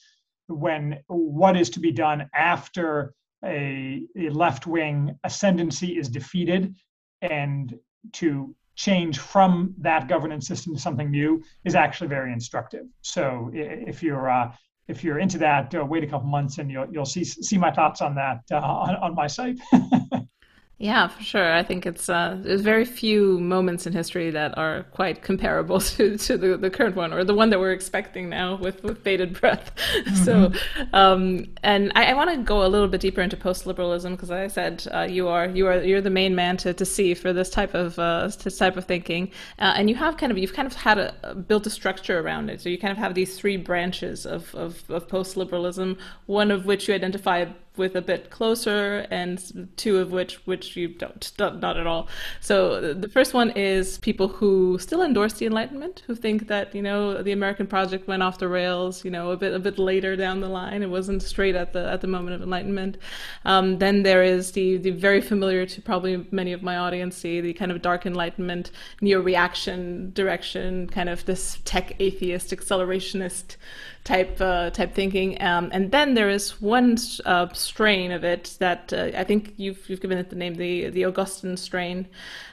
when 0.48 0.98
what 1.06 1.56
is 1.56 1.70
to 1.70 1.80
be 1.80 1.90
done 1.90 2.28
after 2.34 3.14
a, 3.44 4.02
a 4.18 4.28
left 4.30 4.66
wing 4.66 5.18
ascendancy 5.24 5.98
is 5.98 6.08
defeated 6.08 6.74
and 7.22 7.78
to 8.12 8.54
change 8.76 9.18
from 9.18 9.74
that 9.78 10.08
governance 10.08 10.46
system 10.46 10.74
to 10.74 10.80
something 10.80 11.10
new 11.10 11.42
is 11.64 11.74
actually 11.74 12.08
very 12.08 12.32
instructive. 12.32 12.86
So 13.02 13.50
if 13.52 14.02
you're 14.02 14.30
uh, 14.30 14.52
if 14.88 15.02
you're 15.02 15.18
into 15.18 15.38
that, 15.38 15.74
uh, 15.74 15.84
wait 15.84 16.04
a 16.04 16.06
couple 16.06 16.28
months 16.28 16.58
and 16.58 16.70
you'll 16.70 16.86
you'll 16.92 17.06
see 17.06 17.24
see 17.24 17.56
my 17.56 17.70
thoughts 17.70 18.02
on 18.02 18.14
that 18.16 18.40
uh, 18.50 18.56
on, 18.56 18.96
on 18.96 19.14
my 19.14 19.26
site. 19.26 19.58
Yeah, 20.78 21.06
for 21.06 21.22
sure. 21.22 21.52
I 21.52 21.62
think 21.62 21.86
it's 21.86 22.08
uh, 22.08 22.36
there's 22.40 22.60
very 22.60 22.84
few 22.84 23.38
moments 23.38 23.86
in 23.86 23.92
history 23.92 24.30
that 24.30 24.58
are 24.58 24.82
quite 24.90 25.22
comparable 25.22 25.80
to, 25.94 26.18
to 26.18 26.36
the, 26.36 26.56
the 26.56 26.68
current 26.68 26.96
one 26.96 27.12
or 27.12 27.22
the 27.22 27.34
one 27.34 27.50
that 27.50 27.60
we're 27.60 27.72
expecting 27.72 28.28
now 28.28 28.56
with, 28.56 28.82
with 28.82 29.02
bated 29.02 29.40
breath. 29.40 29.72
Mm-hmm. 29.94 30.24
So, 30.24 30.52
um, 30.92 31.46
and 31.62 31.92
I, 31.94 32.06
I 32.06 32.14
want 32.14 32.30
to 32.30 32.36
go 32.38 32.66
a 32.66 32.68
little 32.68 32.88
bit 32.88 33.00
deeper 33.00 33.20
into 33.20 33.36
post 33.36 33.66
liberalism 33.66 34.14
because 34.14 34.30
I 34.30 34.48
said 34.48 34.86
uh, 34.92 35.06
you 35.08 35.28
are 35.28 35.46
you 35.46 35.66
are 35.66 35.82
you're 35.82 36.00
the 36.00 36.10
main 36.10 36.34
man 36.34 36.56
to, 36.58 36.74
to 36.74 36.84
see 36.84 37.14
for 37.14 37.32
this 37.32 37.48
type 37.48 37.74
of 37.74 37.98
uh, 37.98 38.28
this 38.42 38.58
type 38.58 38.76
of 38.76 38.84
thinking, 38.84 39.30
uh, 39.58 39.74
and 39.76 39.88
you 39.88 39.96
have 39.96 40.16
kind 40.16 40.32
of 40.32 40.38
you've 40.38 40.52
kind 40.52 40.66
of 40.66 40.74
had 40.74 40.98
a 40.98 41.34
built 41.34 41.66
a 41.66 41.70
structure 41.70 42.18
around 42.20 42.50
it. 42.50 42.60
So 42.60 42.68
you 42.68 42.78
kind 42.78 42.92
of 42.92 42.98
have 42.98 43.14
these 43.14 43.38
three 43.38 43.56
branches 43.56 44.26
of 44.26 44.54
of, 44.54 44.82
of 44.90 45.08
post 45.08 45.36
liberalism. 45.36 45.96
One 46.26 46.50
of 46.50 46.66
which 46.66 46.88
you 46.88 46.94
identify 46.94 47.46
with 47.76 47.96
a 47.96 48.02
bit 48.02 48.30
closer, 48.30 49.06
and 49.10 49.68
two 49.76 49.98
of 49.98 50.12
which 50.12 50.34
which 50.46 50.76
you 50.76 50.88
don't, 50.88 51.32
not 51.38 51.76
at 51.76 51.86
all. 51.86 52.08
So 52.40 52.94
the 52.94 53.08
first 53.08 53.34
one 53.34 53.50
is 53.50 53.98
people 53.98 54.28
who 54.28 54.78
still 54.78 55.02
endorse 55.02 55.34
the 55.34 55.46
Enlightenment, 55.46 56.02
who 56.06 56.14
think 56.14 56.46
that 56.48 56.74
you 56.74 56.82
know 56.82 57.22
the 57.22 57.32
American 57.32 57.66
project 57.66 58.06
went 58.06 58.22
off 58.22 58.38
the 58.38 58.48
rails, 58.48 59.04
you 59.04 59.10
know, 59.10 59.30
a 59.30 59.36
bit 59.36 59.52
a 59.52 59.58
bit 59.58 59.78
later 59.78 60.16
down 60.16 60.40
the 60.40 60.48
line. 60.48 60.82
It 60.82 60.90
wasn't 60.90 61.22
straight 61.22 61.54
at 61.54 61.72
the 61.72 61.90
at 61.90 62.00
the 62.00 62.06
moment 62.06 62.36
of 62.36 62.42
enlightenment. 62.42 62.98
Um, 63.44 63.78
then 63.78 64.02
there 64.02 64.22
is 64.22 64.52
the 64.52 64.76
the 64.76 64.90
very 64.90 65.20
familiar 65.20 65.66
to 65.66 65.82
probably 65.82 66.26
many 66.30 66.52
of 66.52 66.62
my 66.62 66.76
audience, 66.76 67.20
the, 67.20 67.40
the 67.40 67.52
kind 67.52 67.72
of 67.72 67.82
dark 67.82 68.06
enlightenment, 68.06 68.70
neo 69.00 69.20
reaction 69.20 70.12
direction, 70.14 70.88
kind 70.88 71.08
of 71.08 71.24
this 71.24 71.58
tech 71.64 71.96
atheist 71.98 72.50
accelerationist 72.50 73.56
type 74.04 74.38
uh, 74.40 74.70
type 74.70 74.94
thinking. 74.94 75.40
Um, 75.42 75.70
and 75.72 75.90
then 75.90 76.14
there 76.14 76.28
is 76.28 76.60
one 76.60 76.96
uh, 77.24 77.48
strain 77.52 78.12
of 78.12 78.22
it 78.22 78.56
that 78.60 78.92
uh, 78.92 79.10
I 79.16 79.24
think 79.24 79.54
you've 79.56 79.88
you've 79.88 80.00
given 80.00 80.18
it 80.18 80.30
the 80.30 80.36
name 80.36 80.54
the 80.54 80.90
the 80.90 81.04
Augustan 81.04 81.56
strain, 81.56 82.06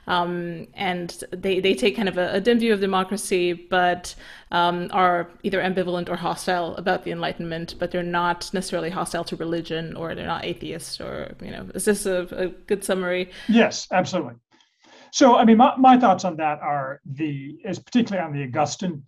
um, 0.08 0.68
and 0.74 1.24
they 1.32 1.60
they 1.60 1.76
take 1.76 1.96
kind 1.96 2.10
of 2.10 2.18
a, 2.18 2.34
a 2.34 2.42
dim 2.42 2.60
view 2.60 2.74
of 2.74 2.80
democracy, 2.80 3.54
but 3.54 4.16
um, 4.52 4.90
are 4.92 5.30
either 5.44 5.62
ambivalent 5.62 6.10
or 6.10 6.16
hostile 6.16 6.76
about 6.78 7.04
the 7.04 7.12
Enlightenment, 7.12 7.76
but 7.78 7.92
they're 7.92 8.04
not 8.04 8.50
necessarily 8.54 8.90
hostile 8.90 9.24
to 9.26 9.36
religion 9.36 9.96
or 9.96 10.16
they're 10.16 10.26
not 10.26 10.46
atheists 10.46 11.02
or 11.02 11.36
you 11.42 11.52
know. 11.52 11.68
Is 11.76 11.86
this 11.86 12.06
a, 12.06 12.28
a 12.32 12.48
good 12.48 12.84
summary? 12.84 13.30
Yes, 13.48 13.88
absolutely. 13.92 14.36
So, 15.12 15.36
I 15.36 15.44
mean, 15.44 15.58
my, 15.58 15.76
my 15.78 15.98
thoughts 15.98 16.24
on 16.24 16.38
that 16.38 16.62
are 16.62 17.02
the, 17.06 17.60
is 17.66 17.80
particularly 17.80 18.26
on 18.26 18.32
the 18.32 18.44
Augustan. 18.44 19.04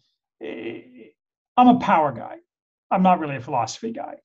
I'm 1.58 1.68
a 1.68 1.80
power 1.80 2.12
guy. 2.12 2.38
I'm 2.92 3.04
not 3.04 3.20
really 3.20 3.38
a 3.38 3.42
philosophy 3.42 3.92
guy. 3.92 4.16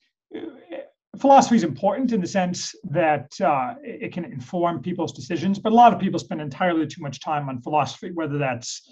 Philosophy 1.19 1.57
is 1.57 1.65
important 1.65 2.13
in 2.13 2.21
the 2.21 2.27
sense 2.27 2.75
that 2.85 3.29
uh, 3.41 3.75
it 3.83 4.13
can 4.13 4.25
inform 4.25 4.83
people's 4.83 5.13
decisions, 5.13 5.59
but 5.59 5.73
a 5.73 5.75
lot 5.75 5.93
of 5.93 5.99
people 5.99 6.19
spend 6.19 6.41
entirely 6.41 6.87
too 6.87 7.01
much 7.01 7.21
time 7.21 7.49
on 7.49 7.61
philosophy, 7.61 8.11
whether 8.13 8.39
that's 8.39 8.83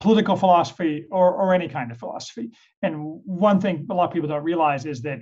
political 0.00 0.36
philosophy 0.36 1.06
or, 1.10 1.34
or 1.34 1.54
any 1.54 1.68
kind 1.68 1.90
of 1.90 1.98
philosophy. 1.98 2.50
And 2.82 3.20
one 3.24 3.60
thing 3.60 3.86
a 3.90 3.94
lot 3.94 4.06
of 4.06 4.12
people 4.12 4.28
don't 4.28 4.42
realize 4.42 4.86
is 4.86 5.02
that 5.02 5.20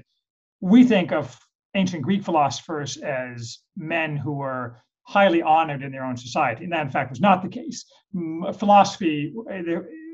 we 0.60 0.84
think 0.84 1.12
of 1.12 1.36
ancient 1.74 2.02
Greek 2.02 2.24
philosophers 2.24 2.96
as 2.96 3.58
men 3.76 4.16
who 4.16 4.32
were 4.32 4.78
highly 5.02 5.42
honored 5.42 5.82
in 5.82 5.92
their 5.92 6.04
own 6.04 6.16
society. 6.16 6.64
And 6.64 6.72
that, 6.72 6.86
in 6.86 6.90
fact, 6.90 7.10
was 7.10 7.20
not 7.20 7.42
the 7.42 7.48
case. 7.48 7.84
Philosophy 8.58 9.32
eh, 9.50 9.62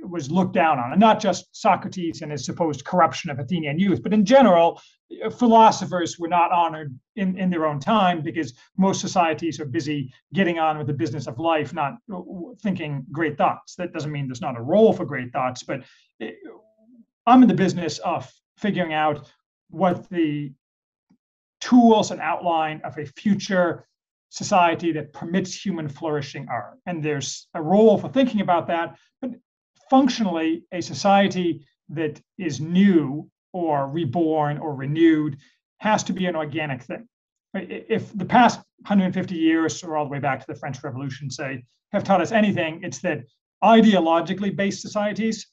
was 0.02 0.30
looked 0.30 0.54
down 0.54 0.78
on, 0.78 0.92
and 0.92 1.00
not 1.00 1.20
just 1.20 1.46
Socrates 1.52 2.22
and 2.22 2.32
his 2.32 2.44
supposed 2.44 2.84
corruption 2.84 3.30
of 3.30 3.38
Athenian 3.38 3.78
youth, 3.78 4.02
but 4.02 4.12
in 4.12 4.24
general, 4.24 4.80
philosophers 5.38 6.18
were 6.18 6.28
not 6.28 6.52
honored 6.52 6.98
in, 7.16 7.38
in 7.38 7.50
their 7.50 7.66
own 7.66 7.78
time 7.78 8.22
because 8.22 8.54
most 8.76 9.00
societies 9.00 9.60
are 9.60 9.64
busy 9.64 10.12
getting 10.32 10.58
on 10.58 10.78
with 10.78 10.86
the 10.86 10.92
business 10.92 11.26
of 11.26 11.38
life, 11.38 11.72
not 11.72 11.94
uh, 12.12 12.20
thinking 12.62 13.04
great 13.12 13.36
thoughts. 13.36 13.74
That 13.76 13.92
doesn't 13.92 14.12
mean 14.12 14.26
there's 14.26 14.40
not 14.40 14.58
a 14.58 14.62
role 14.62 14.92
for 14.92 15.04
great 15.04 15.32
thoughts, 15.32 15.62
but 15.62 15.82
eh, 16.20 16.30
I'm 17.26 17.42
in 17.42 17.48
the 17.48 17.54
business 17.54 17.98
of 17.98 18.30
figuring 18.58 18.92
out 18.92 19.30
what 19.70 20.08
the 20.10 20.52
tools 21.60 22.10
and 22.10 22.20
outline 22.20 22.80
of 22.84 22.98
a 22.98 23.06
future 23.06 23.86
society 24.30 24.92
that 24.92 25.12
permits 25.12 25.54
human 25.54 25.88
flourishing 25.88 26.48
are. 26.48 26.78
And 26.86 27.02
there's 27.02 27.48
a 27.54 27.62
role 27.62 27.98
for 27.98 28.08
thinking 28.08 28.40
about 28.40 28.66
that, 28.68 28.96
but 29.20 29.30
functionally, 29.92 30.64
a 30.72 30.81
society 30.81 31.66
that 31.90 32.18
is 32.38 32.62
new 32.62 33.28
or 33.52 33.87
reborn 33.88 34.57
or 34.57 34.74
renewed 34.74 35.37
has 35.81 36.02
to 36.02 36.14
be 36.14 36.24
an 36.24 36.35
organic 36.35 36.83
thing. 36.83 37.07
If 37.52 38.11
the 38.16 38.24
past 38.24 38.57
150 38.87 39.35
years, 39.35 39.85
or 39.85 39.98
all 39.98 40.07
the 40.07 40.11
way 40.11 40.18
back 40.18 40.40
to 40.40 40.46
the 40.48 40.59
French 40.59 40.83
Revolution, 40.83 41.28
say, 41.28 41.62
have 41.92 42.05
taught 42.05 42.22
us 42.22 42.33
anything, 42.33 42.81
it's 42.83 43.00
that 43.00 43.18
ideologically 43.62 44.57
based 44.57 44.81
societies, 44.81 45.46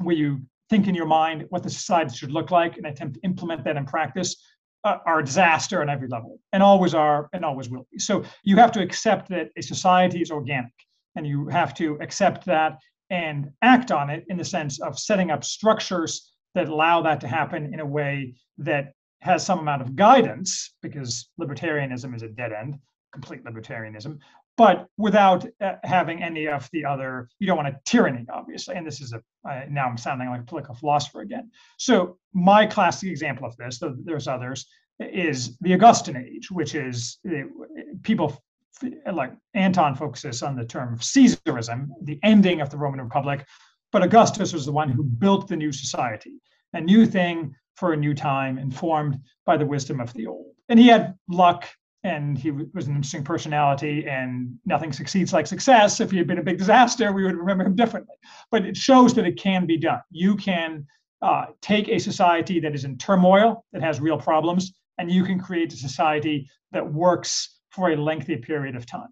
where 0.00 0.16
you 0.16 0.42
think 0.68 0.86
in 0.86 0.94
your 0.94 1.06
mind 1.06 1.46
what 1.48 1.62
the 1.62 1.70
society 1.70 2.14
should 2.14 2.30
look 2.30 2.50
like 2.50 2.76
and 2.76 2.84
attempt 2.84 3.14
to 3.14 3.20
implement 3.22 3.64
that 3.64 3.78
in 3.78 3.86
practice, 3.86 4.36
uh, 4.84 4.98
are 5.06 5.20
a 5.20 5.24
disaster 5.24 5.80
on 5.80 5.88
every 5.88 6.08
level 6.08 6.38
and 6.52 6.62
always 6.62 6.92
are 6.92 7.30
and 7.32 7.42
always 7.42 7.70
will 7.70 7.86
be. 7.90 7.98
So 7.98 8.22
you 8.42 8.56
have 8.56 8.72
to 8.72 8.82
accept 8.82 9.30
that 9.30 9.48
a 9.56 9.62
society 9.62 10.20
is 10.20 10.30
organic 10.30 10.74
and 11.16 11.26
you 11.26 11.46
have 11.48 11.72
to 11.74 11.96
accept 12.02 12.44
that 12.46 12.78
and 13.12 13.50
act 13.60 13.92
on 13.92 14.08
it 14.08 14.24
in 14.28 14.38
the 14.38 14.44
sense 14.44 14.80
of 14.80 14.98
setting 14.98 15.30
up 15.30 15.44
structures 15.44 16.32
that 16.54 16.68
allow 16.68 17.02
that 17.02 17.20
to 17.20 17.28
happen 17.28 17.72
in 17.74 17.78
a 17.78 17.86
way 17.86 18.34
that 18.56 18.94
has 19.20 19.44
some 19.44 19.58
amount 19.58 19.82
of 19.82 19.94
guidance 19.94 20.74
because 20.80 21.28
libertarianism 21.38 22.16
is 22.16 22.22
a 22.22 22.28
dead 22.28 22.52
end, 22.52 22.78
complete 23.12 23.44
libertarianism, 23.44 24.18
but 24.56 24.86
without 24.96 25.46
uh, 25.60 25.74
having 25.84 26.22
any 26.22 26.48
of 26.48 26.68
the 26.72 26.86
other, 26.86 27.28
you 27.38 27.46
don't 27.46 27.58
want 27.58 27.68
a 27.68 27.78
tyranny, 27.84 28.24
obviously. 28.32 28.76
And 28.76 28.86
this 28.86 29.02
is 29.02 29.12
a, 29.12 29.20
uh, 29.48 29.64
now 29.68 29.88
I'm 29.88 29.98
sounding 29.98 30.28
like 30.30 30.40
a 30.40 30.44
political 30.44 30.74
philosopher 30.74 31.20
again. 31.20 31.50
So 31.76 32.16
my 32.32 32.64
classic 32.66 33.10
example 33.10 33.46
of 33.46 33.56
this, 33.58 33.78
though 33.78 33.94
there's 34.04 34.26
others, 34.26 34.66
is 34.98 35.58
the 35.60 35.74
Augustan 35.74 36.16
age, 36.16 36.50
which 36.50 36.74
is 36.74 37.18
uh, 37.28 37.42
people 38.02 38.42
like 39.12 39.32
Anton 39.54 39.94
focuses 39.94 40.42
on 40.42 40.56
the 40.56 40.64
term 40.64 40.98
Caesarism, 40.98 41.88
the 42.02 42.18
ending 42.22 42.60
of 42.60 42.70
the 42.70 42.78
Roman 42.78 43.00
Republic. 43.00 43.46
But 43.90 44.02
Augustus 44.02 44.52
was 44.52 44.64
the 44.64 44.72
one 44.72 44.88
who 44.88 45.04
built 45.04 45.48
the 45.48 45.56
new 45.56 45.72
society, 45.72 46.40
a 46.72 46.80
new 46.80 47.06
thing 47.06 47.54
for 47.76 47.92
a 47.92 47.96
new 47.96 48.14
time, 48.14 48.58
informed 48.58 49.18
by 49.44 49.56
the 49.56 49.66
wisdom 49.66 50.00
of 50.00 50.12
the 50.14 50.26
old. 50.26 50.52
And 50.68 50.78
he 50.78 50.88
had 50.88 51.14
luck 51.28 51.68
and 52.04 52.36
he 52.36 52.50
was 52.50 52.88
an 52.88 52.96
interesting 52.96 53.22
personality 53.22 54.06
and 54.08 54.58
nothing 54.66 54.92
succeeds 54.92 55.32
like 55.32 55.46
success 55.46 56.00
if 56.00 56.10
he 56.10 56.18
had 56.18 56.26
been 56.26 56.38
a 56.38 56.42
big 56.42 56.58
disaster 56.58 57.12
we 57.12 57.22
would 57.22 57.36
remember 57.36 57.64
him 57.64 57.76
differently 57.76 58.16
but 58.50 58.64
it 58.66 58.76
shows 58.76 59.14
that 59.14 59.26
it 59.26 59.38
can 59.38 59.66
be 59.66 59.76
done 59.76 60.00
you 60.10 60.36
can 60.36 60.84
uh, 61.22 61.46
take 61.60 61.88
a 61.88 61.98
society 61.98 62.58
that 62.58 62.74
is 62.74 62.84
in 62.84 62.98
turmoil 62.98 63.64
that 63.72 63.82
has 63.82 64.00
real 64.00 64.18
problems 64.18 64.72
and 64.98 65.10
you 65.10 65.24
can 65.24 65.38
create 65.38 65.72
a 65.72 65.76
society 65.76 66.48
that 66.72 66.92
works 66.92 67.60
for 67.72 67.90
a 67.90 67.96
lengthy 67.96 68.36
period 68.36 68.76
of 68.76 68.86
time 68.86 69.08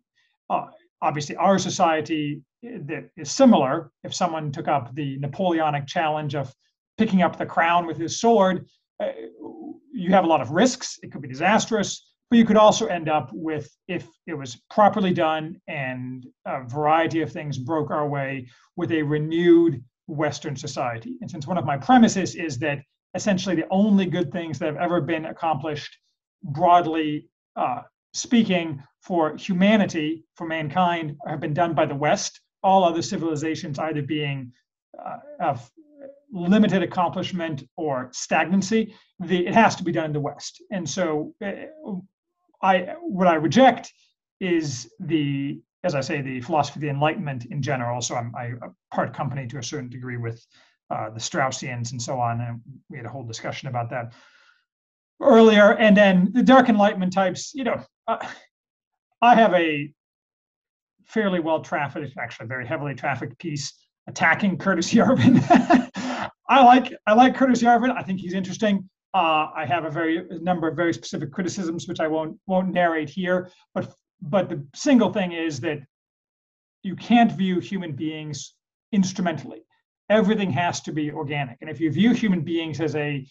uh, 0.51 0.67
obviously 1.03 1.37
our 1.37 1.59
society 1.59 2.43
that 2.63 3.09
is 3.17 3.31
similar 3.31 3.91
if 4.05 4.15
someone 4.15 4.53
took 4.53 4.69
up 4.69 4.95
the 4.95 5.17
napoleonic 5.19 5.87
challenge 5.87 6.35
of 6.35 6.53
picking 6.99 7.23
up 7.23 7.37
the 7.37 7.47
crown 7.47 7.87
with 7.87 7.97
his 7.97 8.21
sword 8.21 8.67
uh, 9.03 9.09
you 9.93 10.11
have 10.11 10.25
a 10.25 10.27
lot 10.27 10.41
of 10.41 10.51
risks 10.51 10.99
it 11.03 11.11
could 11.11 11.23
be 11.23 11.29
disastrous 11.29 12.11
but 12.31 12.39
you 12.39 12.45
could 12.45 12.57
also 12.57 12.87
end 12.87 13.09
up 13.09 13.31
with, 13.33 13.69
if 13.89 14.09
it 14.29 14.35
was 14.35 14.63
properly 14.71 15.13
done 15.13 15.61
and 15.67 16.25
a 16.47 16.63
variety 16.63 17.23
of 17.23 17.33
things 17.33 17.59
broke 17.59 17.91
our 17.91 18.09
way, 18.09 18.47
with 18.77 18.93
a 18.93 19.03
renewed 19.03 19.83
Western 20.07 20.55
society. 20.55 21.19
And 21.21 21.31
since 21.31 21.47
one 21.47 21.59
of 21.59 21.65
my 21.65 21.77
premises 21.77 22.37
is 22.37 22.59
that 22.61 22.83
essentially 23.15 23.57
the 23.57 23.67
only 23.71 24.07
good 24.07 24.31
things 24.31 24.61
that 24.61 24.67
have 24.67 24.77
ever 24.77 25.01
been 25.01 25.27
accomplished, 25.27 25.97
broadly 26.45 27.29
uh, 27.57 27.83
speaking, 28.13 28.83
for 29.03 29.37
humanity, 29.37 30.25
for 30.35 30.47
mankind, 30.47 31.17
have 31.27 31.41
been 31.41 31.55
done 31.55 31.75
by 31.75 31.87
the 31.87 31.95
West, 31.95 32.41
all 32.63 32.85
other 32.85 33.03
civilizations 33.03 33.79
either 33.79 34.03
being 34.03 34.53
uh, 34.99 35.19
of 35.41 35.71
limited 36.33 36.83
accomplishment 36.83 37.65
or 37.77 38.11
stagnancy, 38.13 38.95
the, 39.21 39.47
it 39.47 39.55
has 39.55 39.75
to 39.77 39.83
be 39.83 39.93
done 39.93 40.07
in 40.07 40.13
the 40.13 40.21
West. 40.21 40.63
And 40.71 40.89
so 40.89 41.35
uh, 41.45 41.95
I 42.63 42.95
what 43.01 43.27
I 43.27 43.35
reject 43.35 43.93
is 44.41 44.91
the 45.01 45.61
as 45.83 45.95
I 45.95 46.03
say 46.03 46.21
the 46.21 46.43
philosophy 46.43 46.77
of 46.79 46.83
the 46.83 46.91
Enlightenment 46.91 47.47
in 47.47 47.63
general. 47.63 48.01
So 48.01 48.17
I'm 48.17 48.35
I 48.37 48.53
part 48.93 49.15
company 49.15 49.47
to 49.49 49.59
a 49.59 49.63
certain 49.63 49.89
degree 49.89 50.19
with 50.19 50.45
uh, 50.91 51.11
the 51.11 51.21
Straussians 51.21 51.93
and 51.93 52.03
so 52.03 52.19
on, 52.19 52.41
and 52.41 52.61
we 52.89 52.97
had 52.99 53.07
a 53.07 53.11
whole 53.11 53.25
discussion 53.25 53.69
about 53.69 53.91
that 53.91 54.13
earlier. 55.21 55.77
And 55.77 55.97
then 55.97 56.31
the 56.33 56.43
Dark 56.43 56.69
Enlightenment 56.69 57.13
types, 57.13 57.53
you 57.55 57.65
know, 57.65 57.83
uh, 58.07 58.19
I 59.23 59.35
have 59.35 59.55
a 59.55 59.93
fairly 61.07 61.41
well 61.41 61.61
trafficked, 61.61 62.17
actually 62.19 62.47
very 62.47 62.67
heavily 62.67 62.95
trafficked 62.95 63.39
piece 63.39 63.73
attacking 64.07 64.59
Curtis 64.59 64.93
Yarvin. 64.95 65.41
I 66.49 66.65
like 66.65 66.93
I 67.07 67.15
like 67.15 67.35
Curtis 67.35 67.63
Yarvin. 67.63 67.97
I 67.97 68.03
think 68.03 68.21
he's 68.21 68.35
interesting. 68.35 68.89
Uh, 69.13 69.49
I 69.55 69.65
have 69.67 69.85
a 69.85 69.91
very 69.91 70.29
a 70.29 70.39
number 70.41 70.69
of 70.69 70.77
very 70.77 70.93
specific 70.93 71.33
criticisms, 71.33 71.87
which 71.87 72.01
I 72.01 72.09
won't 72.09 72.39
won't 72.47 72.73
narrate 72.73 73.11
here. 73.11 73.51
But 73.75 73.93
but 74.23 74.49
the 74.49 74.67
single 74.75 75.13
thing 75.13 75.33
is 75.33 75.61
that 75.61 75.79
you 76.83 76.97
can't 76.97 77.33
view 77.33 77.61
human 77.61 77.93
beings 77.93 78.55
instrumentally. 78.93 79.63
Everything 80.09 80.51
has 80.51 80.81
to 80.83 80.93
be 80.93 81.13
organic. 81.13 81.59
And 81.61 81.71
if 81.71 81.81
you 81.81 81.91
view 81.93 82.13
human 82.13 82.41
beings 82.41 82.81
as 82.81 82.97
a 82.97 83.27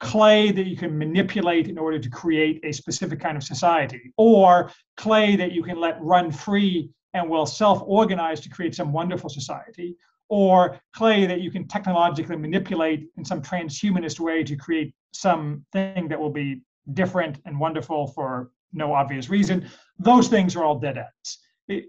clay 0.00 0.50
that 0.52 0.66
you 0.66 0.76
can 0.76 0.96
manipulate 0.96 1.68
in 1.68 1.78
order 1.78 1.98
to 1.98 2.08
create 2.08 2.60
a 2.64 2.72
specific 2.72 3.20
kind 3.20 3.36
of 3.36 3.42
society, 3.42 4.12
or 4.16 4.70
clay 4.96 5.36
that 5.36 5.52
you 5.52 5.62
can 5.62 5.80
let 5.80 6.00
run 6.00 6.30
free 6.30 6.90
and 7.14 7.28
will 7.28 7.46
self-organize 7.46 8.40
to 8.40 8.48
create 8.48 8.74
some 8.74 8.92
wonderful 8.92 9.30
society, 9.30 9.96
or 10.28 10.78
clay 10.94 11.26
that 11.26 11.40
you 11.40 11.50
can 11.50 11.66
technologically 11.66 12.36
manipulate 12.36 13.08
in 13.16 13.24
some 13.24 13.40
transhumanist 13.40 14.20
way 14.20 14.44
to 14.44 14.56
create 14.56 14.94
something 15.12 16.06
that 16.08 16.20
will 16.20 16.30
be 16.30 16.62
different 16.92 17.38
and 17.46 17.58
wonderful 17.58 18.06
for 18.08 18.50
no 18.72 18.92
obvious 18.92 19.30
reason. 19.30 19.66
Those 19.98 20.28
things 20.28 20.54
are 20.54 20.64
all 20.64 20.78
dead 20.78 20.98
ends. 20.98 21.38
It, 21.66 21.86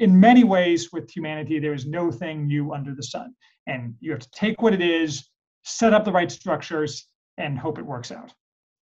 in 0.00 0.18
many 0.18 0.42
ways, 0.42 0.90
with 0.92 1.08
humanity, 1.08 1.60
there 1.60 1.74
is 1.74 1.86
no 1.86 2.10
thing 2.10 2.46
new 2.46 2.72
under 2.72 2.92
the 2.92 3.04
sun. 3.04 3.34
And 3.68 3.94
you 4.00 4.10
have 4.10 4.20
to 4.20 4.30
take 4.32 4.60
what 4.62 4.74
it 4.74 4.82
is, 4.82 5.28
set 5.64 5.92
up 5.92 6.04
the 6.04 6.12
right 6.12 6.30
structures, 6.30 7.06
and 7.38 7.58
hope 7.58 7.78
it 7.78 7.86
works 7.86 8.10
out. 8.12 8.32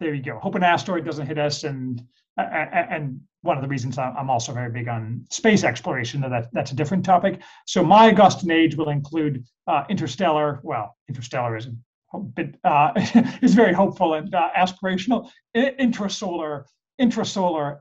There 0.01 0.15
you 0.15 0.23
go. 0.23 0.39
Hope 0.39 0.55
an 0.55 0.63
asteroid 0.63 1.05
doesn't 1.05 1.27
hit 1.27 1.39
us. 1.39 1.65
And 1.65 2.03
and 2.37 3.21
one 3.43 3.57
of 3.57 3.63
the 3.63 3.69
reasons 3.69 3.99
I'm 3.99 4.31
also 4.31 4.53
very 4.53 4.71
big 4.71 4.89
on 4.89 5.25
space 5.31 5.65
exploration, 5.65 6.21
that 6.21 6.49
that's 6.53 6.73
a 6.73 6.77
different 6.77 7.05
topic. 7.05 7.41
So 7.67 7.85
my 7.85 8.09
Augustan 8.11 8.51
age 8.51 8.77
will 8.77 8.91
include 8.91 9.45
uh, 9.67 9.85
interstellar. 9.89 10.61
Well, 10.63 10.97
interstellar 11.09 11.57
is 11.57 11.69
a 12.15 12.19
bit 12.19 12.57
uh, 12.65 12.93
is 13.43 13.55
very 13.55 13.73
hopeful 13.73 14.15
and 14.15 14.35
uh, 14.35 14.51
aspirational. 14.57 15.31
Intrasolar 15.57 16.65
intrasolar 17.01 17.81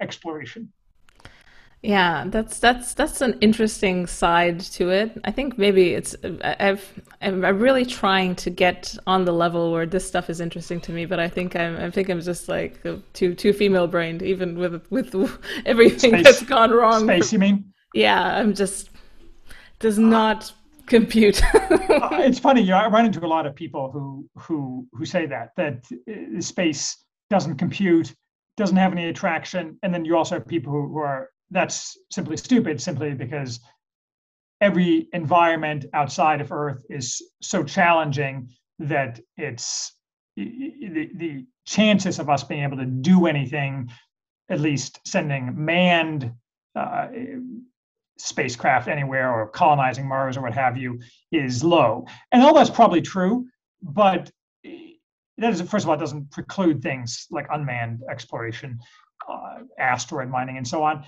exploration. 0.00 0.72
Yeah, 1.82 2.24
that's 2.26 2.58
that's 2.58 2.92
that's 2.92 3.22
an 3.22 3.38
interesting 3.40 4.06
side 4.06 4.60
to 4.60 4.90
it. 4.90 5.18
I 5.24 5.30
think 5.30 5.56
maybe 5.56 5.94
it's 5.94 6.14
I've 6.42 7.00
I'm 7.22 7.40
really 7.42 7.86
trying 7.86 8.34
to 8.36 8.50
get 8.50 8.94
on 9.06 9.24
the 9.24 9.32
level 9.32 9.72
where 9.72 9.86
this 9.86 10.06
stuff 10.06 10.28
is 10.28 10.42
interesting 10.42 10.78
to 10.82 10.92
me, 10.92 11.06
but 11.06 11.18
I 11.18 11.28
think 11.28 11.56
I'm 11.56 11.78
I 11.78 11.90
think 11.90 12.10
I'm 12.10 12.20
just 12.20 12.50
like 12.50 12.82
too 13.14 13.34
too 13.34 13.54
female 13.54 13.86
brained, 13.86 14.20
even 14.22 14.58
with 14.58 14.86
with 14.90 15.14
everything 15.66 16.10
Space. 16.10 16.24
that's 16.24 16.42
gone 16.42 16.70
wrong. 16.70 17.04
Space, 17.04 17.32
you 17.32 17.38
mean? 17.38 17.72
Yeah, 17.94 18.22
I'm 18.38 18.52
just 18.54 18.90
does 19.78 19.98
not 19.98 20.52
compute. 20.86 21.42
uh, 21.54 22.08
it's 22.12 22.38
funny, 22.38 22.60
you 22.60 22.72
know, 22.72 22.76
I 22.76 22.88
run 22.88 23.06
into 23.06 23.24
a 23.24 23.26
lot 23.26 23.46
of 23.46 23.54
people 23.54 23.90
who 23.90 24.28
who 24.36 24.86
who 24.92 25.06
say 25.06 25.24
that 25.26 25.52
that 25.56 25.84
uh, 26.10 26.40
space 26.42 27.04
doesn't 27.30 27.56
compute, 27.56 28.14
doesn't 28.58 28.76
have 28.76 28.92
any 28.92 29.08
attraction, 29.08 29.78
and 29.82 29.94
then 29.94 30.04
you 30.04 30.14
also 30.14 30.34
have 30.34 30.46
people 30.46 30.72
who, 30.72 30.88
who 30.88 30.98
are 30.98 31.30
that's 31.50 31.98
simply 32.10 32.36
stupid, 32.36 32.80
simply 32.80 33.14
because 33.14 33.60
every 34.60 35.08
environment 35.12 35.86
outside 35.94 36.40
of 36.40 36.52
Earth 36.52 36.84
is 36.90 37.22
so 37.42 37.64
challenging 37.64 38.48
that 38.78 39.20
it's 39.36 39.94
the, 40.36 41.10
the 41.16 41.46
chances 41.66 42.18
of 42.18 42.28
us 42.28 42.44
being 42.44 42.62
able 42.62 42.76
to 42.76 42.86
do 42.86 43.26
anything, 43.26 43.90
at 44.48 44.60
least 44.60 45.00
sending 45.06 45.52
manned 45.54 46.32
uh, 46.74 47.08
spacecraft 48.18 48.88
anywhere 48.88 49.32
or 49.32 49.48
colonizing 49.48 50.06
Mars 50.06 50.36
or 50.36 50.42
what 50.42 50.54
have 50.54 50.76
you, 50.76 51.00
is 51.32 51.64
low. 51.64 52.06
And 52.32 52.42
all 52.42 52.54
that's 52.54 52.70
probably 52.70 53.02
true, 53.02 53.46
but 53.82 54.30
that 55.38 55.52
is, 55.52 55.60
first 55.62 55.84
of 55.84 55.88
all, 55.88 55.94
it 55.94 56.00
doesn't 56.00 56.30
preclude 56.30 56.82
things 56.82 57.26
like 57.30 57.46
unmanned 57.50 58.02
exploration, 58.10 58.78
uh, 59.28 59.60
asteroid 59.78 60.28
mining, 60.28 60.58
and 60.58 60.68
so 60.68 60.82
on. 60.82 61.04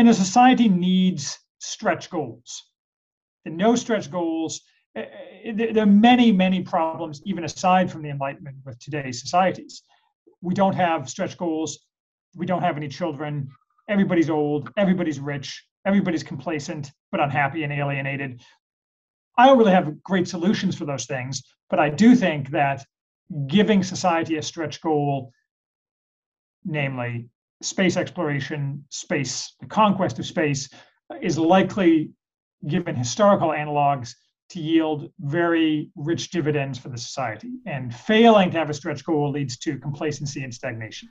And 0.00 0.08
a 0.08 0.14
society 0.14 0.66
needs 0.66 1.38
stretch 1.58 2.08
goals. 2.08 2.64
The 3.44 3.50
no 3.50 3.76
stretch 3.76 4.10
goals, 4.10 4.62
eh, 4.96 5.04
eh, 5.44 5.52
there 5.52 5.82
are 5.82 5.86
many, 6.10 6.32
many 6.32 6.62
problems, 6.62 7.20
even 7.26 7.44
aside 7.44 7.92
from 7.92 8.00
the 8.00 8.08
Enlightenment, 8.08 8.56
with 8.64 8.78
today's 8.78 9.20
societies. 9.20 9.82
We 10.40 10.54
don't 10.54 10.74
have 10.74 11.10
stretch 11.10 11.36
goals. 11.36 11.80
We 12.34 12.46
don't 12.46 12.62
have 12.62 12.78
any 12.78 12.88
children. 12.88 13.50
Everybody's 13.90 14.30
old. 14.30 14.72
Everybody's 14.78 15.20
rich. 15.20 15.62
Everybody's 15.84 16.22
complacent, 16.22 16.92
but 17.12 17.20
unhappy 17.20 17.64
and 17.64 17.70
alienated. 17.70 18.40
I 19.36 19.44
don't 19.44 19.58
really 19.58 19.72
have 19.72 20.02
great 20.02 20.26
solutions 20.26 20.78
for 20.78 20.86
those 20.86 21.04
things, 21.04 21.42
but 21.68 21.78
I 21.78 21.90
do 21.90 22.16
think 22.16 22.48
that 22.52 22.86
giving 23.48 23.82
society 23.82 24.38
a 24.38 24.42
stretch 24.42 24.80
goal, 24.80 25.30
namely 26.64 27.28
space 27.62 27.96
exploration, 27.96 28.84
space, 28.90 29.54
the 29.60 29.66
conquest 29.66 30.18
of 30.18 30.26
space, 30.26 30.68
is 31.20 31.38
likely, 31.38 32.12
given 32.66 32.94
historical 32.94 33.48
analogs, 33.48 34.14
to 34.50 34.60
yield 34.60 35.10
very 35.20 35.90
rich 35.94 36.30
dividends 36.30 36.78
for 36.78 36.88
the 36.88 36.98
society. 36.98 37.52
And 37.66 37.94
failing 37.94 38.50
to 38.50 38.58
have 38.58 38.70
a 38.70 38.74
stretch 38.74 39.04
goal 39.04 39.30
leads 39.30 39.56
to 39.58 39.78
complacency 39.78 40.42
and 40.42 40.52
stagnation. 40.52 41.08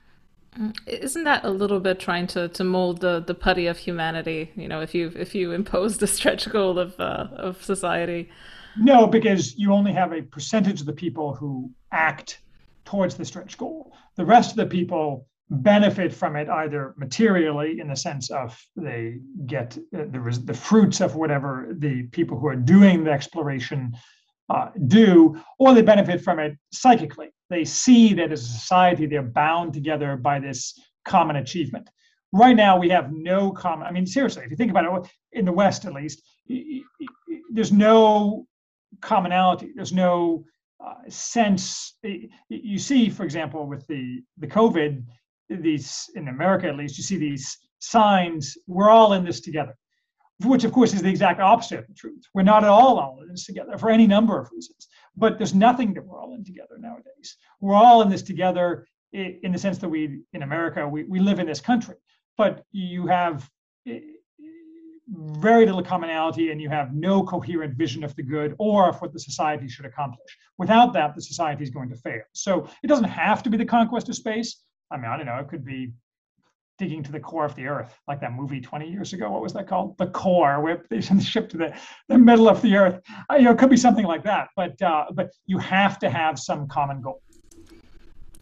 Mm, 0.57 0.75
isn't 0.87 1.23
that 1.23 1.45
a 1.45 1.49
little 1.49 1.79
bit 1.79 1.99
trying 1.99 2.27
to, 2.27 2.49
to 2.49 2.63
mold 2.63 3.01
the, 3.01 3.23
the 3.25 3.35
putty 3.35 3.67
of 3.67 3.77
humanity? 3.77 4.51
You 4.55 4.67
know, 4.67 4.81
if 4.81 4.93
you 4.93 5.13
if 5.15 5.35
you 5.35 5.51
impose 5.51 5.97
the 5.97 6.07
stretch 6.07 6.49
goal 6.49 6.79
of 6.79 6.99
uh, 6.99 7.27
of 7.31 7.63
society. 7.63 8.29
No, 8.77 9.07
because 9.07 9.55
you 9.55 9.73
only 9.73 9.93
have 9.93 10.11
a 10.11 10.21
percentage 10.21 10.79
of 10.81 10.85
the 10.85 10.93
people 10.93 11.33
who 11.33 11.71
act 11.91 12.41
towards 12.85 13.15
the 13.15 13.25
stretch 13.25 13.57
goal. 13.57 13.93
The 14.15 14.25
rest 14.25 14.51
of 14.51 14.57
the 14.57 14.65
people 14.65 15.27
benefit 15.49 16.13
from 16.13 16.35
it 16.35 16.47
either 16.47 16.93
materially 16.97 17.79
in 17.79 17.87
the 17.87 17.95
sense 17.95 18.29
of 18.29 18.57
they 18.75 19.19
get 19.45 19.77
uh, 19.95 20.05
the, 20.11 20.41
the 20.45 20.53
fruits 20.53 21.01
of 21.01 21.15
whatever 21.15 21.73
the 21.79 22.03
people 22.11 22.39
who 22.39 22.47
are 22.47 22.55
doing 22.55 23.03
the 23.03 23.11
exploration 23.11 23.91
uh, 24.49 24.69
do, 24.87 25.39
or 25.57 25.73
they 25.73 25.81
benefit 25.81 26.21
from 26.21 26.39
it 26.39 26.57
psychically. 26.71 27.29
They 27.49 27.65
see 27.65 28.13
that 28.13 28.31
as 28.31 28.43
a 28.43 28.47
society 28.47 29.05
they're 29.05 29.23
bound 29.23 29.73
together 29.73 30.17
by 30.17 30.39
this 30.39 30.79
common 31.05 31.37
achievement. 31.37 31.89
Right 32.31 32.55
now, 32.55 32.77
we 32.77 32.89
have 32.89 33.11
no 33.11 33.51
common. 33.51 33.87
I 33.87 33.91
mean, 33.91 34.05
seriously, 34.05 34.43
if 34.43 34.51
you 34.51 34.57
think 34.57 34.69
about 34.69 34.85
it, 34.85 35.11
in 35.31 35.45
the 35.45 35.51
West 35.51 35.85
at 35.85 35.93
least, 35.93 36.21
there's 37.51 37.71
no 37.71 38.45
commonality. 39.01 39.71
There's 39.75 39.93
no 39.93 40.45
uh, 40.83 41.09
sense. 41.09 41.97
You 42.49 42.77
see, 42.77 43.09
for 43.09 43.23
example, 43.23 43.67
with 43.67 43.85
the 43.87 44.21
the 44.37 44.47
COVID, 44.47 45.03
these 45.49 46.09
in 46.15 46.27
America 46.27 46.67
at 46.67 46.75
least, 46.75 46.97
you 46.97 47.03
see 47.03 47.17
these 47.17 47.57
signs. 47.79 48.57
We're 48.67 48.89
all 48.89 49.13
in 49.13 49.25
this 49.25 49.41
together, 49.41 49.75
which 50.43 50.63
of 50.63 50.71
course 50.71 50.93
is 50.93 51.01
the 51.01 51.09
exact 51.09 51.39
opposite 51.39 51.79
of 51.79 51.87
the 51.87 51.93
truth. 51.93 52.23
We're 52.33 52.43
not 52.43 52.63
at 52.63 52.69
all 52.69 52.99
all 52.99 53.21
in 53.21 53.29
this 53.29 53.45
together 53.45 53.77
for 53.77 53.89
any 53.89 54.07
number 54.07 54.39
of 54.39 54.49
reasons. 54.51 54.87
But 55.15 55.37
there's 55.37 55.55
nothing 55.55 55.93
that 55.95 56.05
we're 56.05 56.19
all 56.19 56.35
in 56.35 56.43
together 56.43 56.77
nowadays. 56.77 57.37
We're 57.59 57.75
all 57.75 58.01
in 58.01 58.09
this 58.09 58.21
together 58.21 58.85
in 59.11 59.51
the 59.51 59.57
sense 59.57 59.79
that 59.79 59.89
we 59.89 60.21
in 60.33 60.43
America 60.43 60.87
we, 60.87 61.03
we 61.03 61.19
live 61.19 61.39
in 61.39 61.47
this 61.47 61.61
country, 61.61 61.95
but 62.37 62.63
you 62.71 63.07
have 63.07 63.49
very 65.11 65.65
little 65.65 65.81
commonality 65.81 66.51
and 66.51 66.61
you 66.61 66.69
have 66.69 66.93
no 66.93 67.23
coherent 67.23 67.75
vision 67.75 68.03
of 68.03 68.15
the 68.15 68.23
good 68.23 68.55
or 68.59 68.89
of 68.89 69.01
what 69.01 69.11
the 69.11 69.19
society 69.19 69.67
should 69.67 69.85
accomplish. 69.85 70.37
Without 70.57 70.93
that, 70.93 71.15
the 71.15 71.21
society 71.21 71.63
is 71.63 71.69
going 71.69 71.89
to 71.89 71.95
fail. 71.95 72.21
So 72.33 72.69
it 72.83 72.87
doesn't 72.87 73.05
have 73.05 73.41
to 73.43 73.49
be 73.49 73.57
the 73.57 73.65
conquest 73.65 74.09
of 74.09 74.15
space. 74.15 74.61
I 74.91 74.97
mean, 74.97 75.05
I 75.05 75.17
don't 75.17 75.25
know, 75.25 75.37
it 75.37 75.47
could 75.47 75.65
be 75.65 75.93
digging 76.79 77.03
to 77.03 77.11
the 77.11 77.19
core 77.19 77.45
of 77.45 77.53
the 77.55 77.67
earth, 77.67 77.93
like 78.07 78.21
that 78.21 78.33
movie 78.33 78.61
20 78.61 78.89
years 78.89 79.13
ago. 79.13 79.29
What 79.29 79.41
was 79.41 79.53
that 79.53 79.67
called? 79.67 79.97
The 79.97 80.07
Core, 80.07 80.61
where 80.61 80.83
they 80.89 81.01
send 81.07 81.19
the 81.19 81.25
ship 81.25 81.49
to 81.49 81.57
the, 81.57 81.77
the 82.07 82.17
middle 82.17 82.49
of 82.49 82.61
the 82.61 82.75
earth. 82.75 83.01
Uh, 83.29 83.35
you 83.35 83.43
know, 83.43 83.51
it 83.51 83.59
could 83.59 83.69
be 83.69 83.77
something 83.77 84.05
like 84.05 84.23
that. 84.23 84.47
But 84.55 84.81
uh, 84.81 85.05
but 85.13 85.31
you 85.45 85.59
have 85.59 85.99
to 85.99 86.09
have 86.09 86.39
some 86.39 86.67
common 86.67 87.01
goal. 87.01 87.21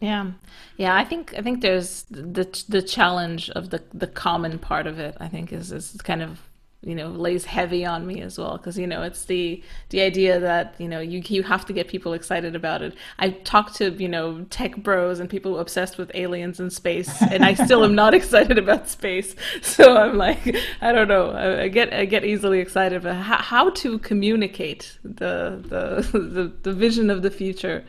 Yeah, 0.00 0.30
yeah. 0.76 0.94
I 0.94 1.04
think 1.04 1.34
I 1.36 1.42
think 1.42 1.60
there's 1.60 2.04
the 2.04 2.64
the 2.68 2.80
challenge 2.80 3.50
of 3.50 3.70
the 3.70 3.82
the 3.92 4.06
common 4.06 4.58
part 4.58 4.86
of 4.86 4.98
it. 5.00 5.16
I 5.18 5.28
think 5.28 5.52
is 5.52 5.72
is 5.72 5.96
kind 6.04 6.22
of 6.22 6.47
you 6.82 6.94
know 6.94 7.08
lays 7.08 7.44
heavy 7.44 7.84
on 7.84 8.06
me 8.06 8.20
as 8.20 8.38
well. 8.38 8.56
Because 8.56 8.78
you 8.78 8.86
know 8.86 9.02
it's 9.02 9.24
the 9.24 9.62
the 9.90 10.00
idea 10.00 10.38
that 10.38 10.74
you 10.78 10.88
know 10.88 11.00
you 11.00 11.22
you 11.26 11.42
have 11.42 11.66
to 11.66 11.72
get 11.72 11.88
people 11.88 12.12
excited 12.12 12.54
about 12.54 12.82
it. 12.82 12.94
I 13.18 13.30
talk 13.30 13.72
to 13.74 13.90
you 13.92 14.08
know 14.08 14.44
tech 14.50 14.76
bros 14.76 15.18
and 15.18 15.28
people 15.28 15.58
obsessed 15.58 15.98
with 15.98 16.10
aliens 16.14 16.60
and 16.60 16.72
space 16.72 17.20
and 17.22 17.44
i 17.44 17.54
still 17.54 17.84
am 17.84 17.94
not 17.94 18.14
excited 18.20 18.58
about 18.58 18.88
space. 18.88 19.34
So 19.62 19.96
i'm 19.96 20.16
like 20.16 20.56
i 20.80 20.92
don't 20.92 21.08
know. 21.08 21.30
I, 21.30 21.62
I 21.62 21.68
get 21.68 21.92
i 21.92 22.04
get 22.04 22.24
easily 22.24 22.60
excited 22.60 23.02
but 23.02 23.14
how, 23.14 23.38
how 23.38 23.70
to 23.70 23.98
communicate 23.98 24.98
the, 25.02 25.62
the 25.62 26.18
the 26.18 26.52
the 26.62 26.72
vision 26.72 27.10
of 27.10 27.22
the 27.22 27.30
future? 27.30 27.84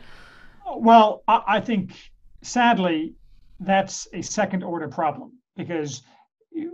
Well 0.76 1.22
I, 1.28 1.42
I 1.46 1.60
think 1.60 1.92
sadly 2.42 3.14
that's 3.60 4.08
a 4.12 4.22
second 4.22 4.62
order 4.62 4.88
problem 4.88 5.32
because 5.56 6.02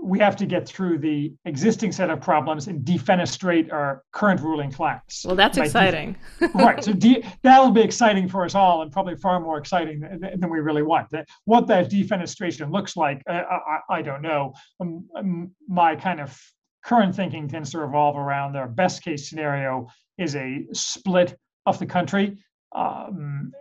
we 0.03 0.19
have 0.19 0.37
to 0.37 0.47
get 0.47 0.67
through 0.67 0.99
the 0.99 1.35
existing 1.45 1.93
set 1.93 2.11
of 2.11 2.21
problems 2.21 2.69
and 2.69 2.85
defenestrate 2.85 3.73
our 3.73 4.03
current 4.13 4.41
ruling 4.41 4.71
class. 4.71 5.25
Well, 5.25 5.37
that's 5.37 5.59
exciting. 5.59 6.17
right. 6.55 6.83
So 6.83 6.93
de- 6.93 7.25
that'll 7.43 7.73
be 7.73 7.83
exciting 7.83 8.29
for 8.29 8.45
us 8.45 8.55
all 8.55 8.83
and 8.83 8.93
probably 8.93 9.17
far 9.17 9.41
more 9.41 9.59
exciting 9.59 10.01
than, 10.01 10.21
than 10.21 10.51
we 10.51 10.61
really 10.61 10.83
want. 10.83 11.11
That, 11.11 11.27
what 11.45 11.67
that 11.67 11.91
defenestration 11.91 12.73
looks 12.73 12.97
like, 12.97 13.23
uh, 13.29 13.43
I, 13.43 13.97
I, 13.97 14.03
don't 14.03 14.23
know. 14.23 14.55
Um, 14.81 15.09
um, 15.17 15.51
my 15.69 15.97
kind 15.97 16.21
of 16.21 16.41
current 16.85 17.15
thinking 17.15 17.49
tends 17.49 17.71
to 17.73 17.79
revolve 17.79 18.17
around 18.17 18.57
our 18.57 18.69
best 18.69 19.03
case 19.03 19.29
scenario 19.29 19.89
is 20.19 20.37
a 20.37 20.67
split 20.73 21.37
of 21.67 21.79
the 21.79 21.87
country. 21.87 22.39
Um, 22.75 23.53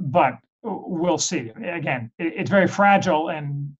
but 0.00 0.34
we'll 0.62 1.18
see. 1.18 1.50
Again, 1.64 2.10
it, 2.18 2.34
it's 2.36 2.50
very 2.50 2.66
fragile 2.66 3.30
and 3.30 3.74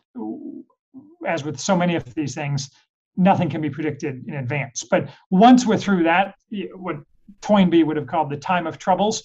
as 1.27 1.45
with 1.45 1.59
so 1.59 1.77
many 1.77 1.95
of 1.95 2.05
these 2.15 2.35
things, 2.35 2.71
nothing 3.17 3.51
can 3.51 3.61
be 3.61 3.71
predicted 3.71 4.27
in 4.27 4.35
advance. 4.35 4.85
But 4.85 5.11
once 5.31 5.67
we're 5.67 5.77
through 5.77 6.05
that, 6.05 6.35
what 6.75 6.97
Toynbee 7.41 7.85
would 7.85 7.97
have 7.97 8.07
called 8.07 8.31
the 8.31 8.37
time 8.37 8.67
of 8.67 8.79
troubles, 8.79 9.23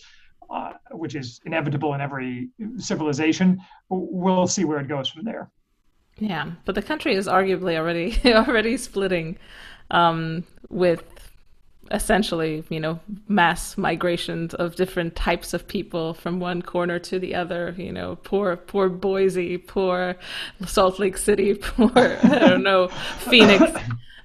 uh, 0.49 0.73
which 0.91 1.15
is 1.15 1.41
inevitable 1.45 1.93
in 1.93 2.01
every 2.01 2.49
civilization. 2.77 3.59
We'll 3.89 4.47
see 4.47 4.65
where 4.65 4.79
it 4.79 4.87
goes 4.87 5.09
from 5.09 5.23
there. 5.25 5.51
Yeah, 6.19 6.51
but 6.65 6.75
the 6.75 6.81
country 6.81 7.15
is 7.15 7.27
arguably 7.27 7.77
already 7.77 8.19
already 8.25 8.77
splitting 8.77 9.37
um, 9.91 10.43
with 10.69 11.03
essentially, 11.91 12.63
you 12.69 12.79
know, 12.79 12.99
mass 13.27 13.77
migrations 13.77 14.53
of 14.53 14.75
different 14.75 15.15
types 15.15 15.53
of 15.53 15.67
people 15.67 16.13
from 16.13 16.39
one 16.39 16.61
corner 16.61 16.99
to 16.99 17.19
the 17.19 17.35
other. 17.35 17.73
You 17.77 17.91
know, 17.91 18.15
poor, 18.17 18.55
poor 18.57 18.89
Boise, 18.89 19.57
poor 19.57 20.15
Salt 20.65 20.99
Lake 20.99 21.17
City, 21.17 21.53
poor 21.61 21.91
I 21.95 22.39
don't 22.39 22.63
know, 22.63 22.87
Phoenix, 23.19 23.63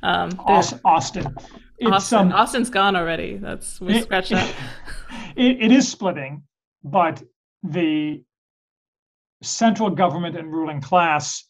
um, 0.03 0.31
Austin. 0.39 0.81
Austin. 0.85 1.35
Um, 1.85 2.33
Austin's 2.33 2.71
gone 2.71 2.97
already. 2.97 3.37
That's 3.37 3.81
we 3.81 4.01
scratched 4.01 4.31
that. 4.31 4.55
It, 5.35 5.63
it 5.63 5.73
is 5.73 5.89
splitting, 5.89 6.43
but 6.85 7.23
the 7.63 8.23
central 9.43 9.91
government 9.91 10.37
and 10.37 10.53
ruling 10.53 10.81
class 10.81 11.45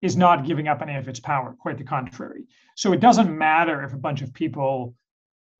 is 0.00 0.16
not 0.16 0.46
giving 0.46 0.68
up 0.68 0.80
any 0.82 0.96
of 0.96 1.08
its 1.08 1.20
power. 1.20 1.56
Quite 1.58 1.78
the 1.78 1.84
contrary. 1.84 2.44
So 2.76 2.92
it 2.92 3.00
doesn't 3.00 3.36
matter 3.36 3.82
if 3.82 3.92
a 3.92 3.96
bunch 3.96 4.22
of 4.22 4.32
people 4.32 4.94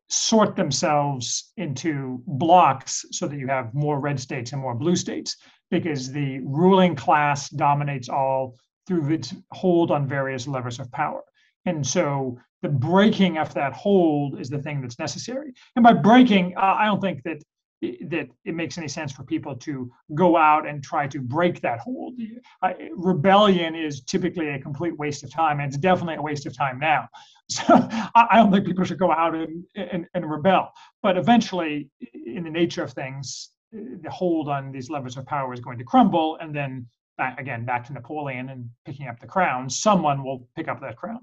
sort 0.09 0.57
themselves 0.57 1.53
into 1.57 2.23
blocks 2.27 3.05
so 3.11 3.27
that 3.27 3.39
you 3.39 3.47
have 3.47 3.75
more 3.75 4.01
red 4.01 4.19
states 4.19 4.53
and 4.53 4.63
more 4.63 4.75
blue 4.75 4.97
states 4.97 5.37
because 5.71 6.11
the 6.11 6.41
ruling 6.41 6.97
class 6.97 7.51
dominates 7.51 8.09
all 8.09 8.57
through 8.87 9.13
its 9.13 9.35
hold 9.53 9.91
on 9.91 10.09
various 10.09 10.47
levers 10.47 10.81
of 10.81 10.91
power. 10.93 11.23
And 11.67 11.87
so 11.87 12.39
the 12.63 12.71
breaking 12.71 13.37
of 13.37 13.53
that 13.55 13.75
hold 13.75 14.41
is 14.41 14.49
the 14.49 14.63
thing 14.63 14.81
that's 14.81 14.99
necessary. 14.99 15.53
And 15.77 15.83
by 15.83 15.93
breaking, 15.93 16.55
uh, 16.57 16.77
I 16.79 16.87
don't 16.87 17.01
think 17.01 17.23
that 17.25 17.43
that 17.81 18.29
it 18.45 18.55
makes 18.57 18.77
any 18.77 18.89
sense 18.89 19.13
for 19.13 19.23
people 19.23 19.55
to 19.55 19.89
go 20.15 20.37
out 20.37 20.67
and 20.67 20.83
try 20.83 21.07
to 21.07 21.21
break 21.21 21.61
that 21.61 21.79
hold. 21.79 22.19
Uh, 22.61 22.73
rebellion 22.97 23.77
is 23.77 24.01
typically 24.01 24.49
a 24.49 24.59
complete 24.59 24.99
waste 24.99 25.23
of 25.23 25.31
time, 25.31 25.61
and 25.61 25.69
it's 25.69 25.81
definitely 25.81 26.17
a 26.17 26.23
waste 26.23 26.45
of 26.47 26.57
time 26.57 26.81
now. 26.81 27.09
So 27.51 27.89
I 28.15 28.37
don't 28.37 28.53
think 28.53 28.67
people 28.67 28.85
should 28.85 28.99
go 28.99 29.11
out 29.11 29.35
and, 29.35 29.65
and, 29.75 30.07
and 30.13 30.31
rebel. 30.31 30.71
But 31.03 31.17
eventually, 31.17 31.89
in 32.13 32.45
the 32.45 32.51
nature 32.51 32.83
of 32.83 32.93
things, 32.93 33.51
the 33.73 34.11
hold 34.11 34.49
on 34.49 34.71
these 34.71 34.91
levers 34.91 35.17
of 35.17 35.25
power 35.25 35.55
is 35.55 35.61
going 35.61 35.79
to 35.79 35.85
crumble, 35.85 36.37
and 36.41 36.55
then 36.55 36.87
back, 37.17 37.41
again 37.41 37.65
back 37.65 37.87
to 37.87 37.93
Napoleon 37.93 38.51
and 38.51 38.69
picking 38.85 39.09
up 39.09 39.19
the 39.21 39.27
crown. 39.27 39.69
Someone 39.71 40.23
will 40.25 40.49
pick 40.57 40.69
up 40.69 40.81
that 40.81 40.97
crown. 40.97 41.21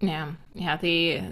Yeah, 0.00 0.32
yeah. 0.54 0.76
The 0.76 1.22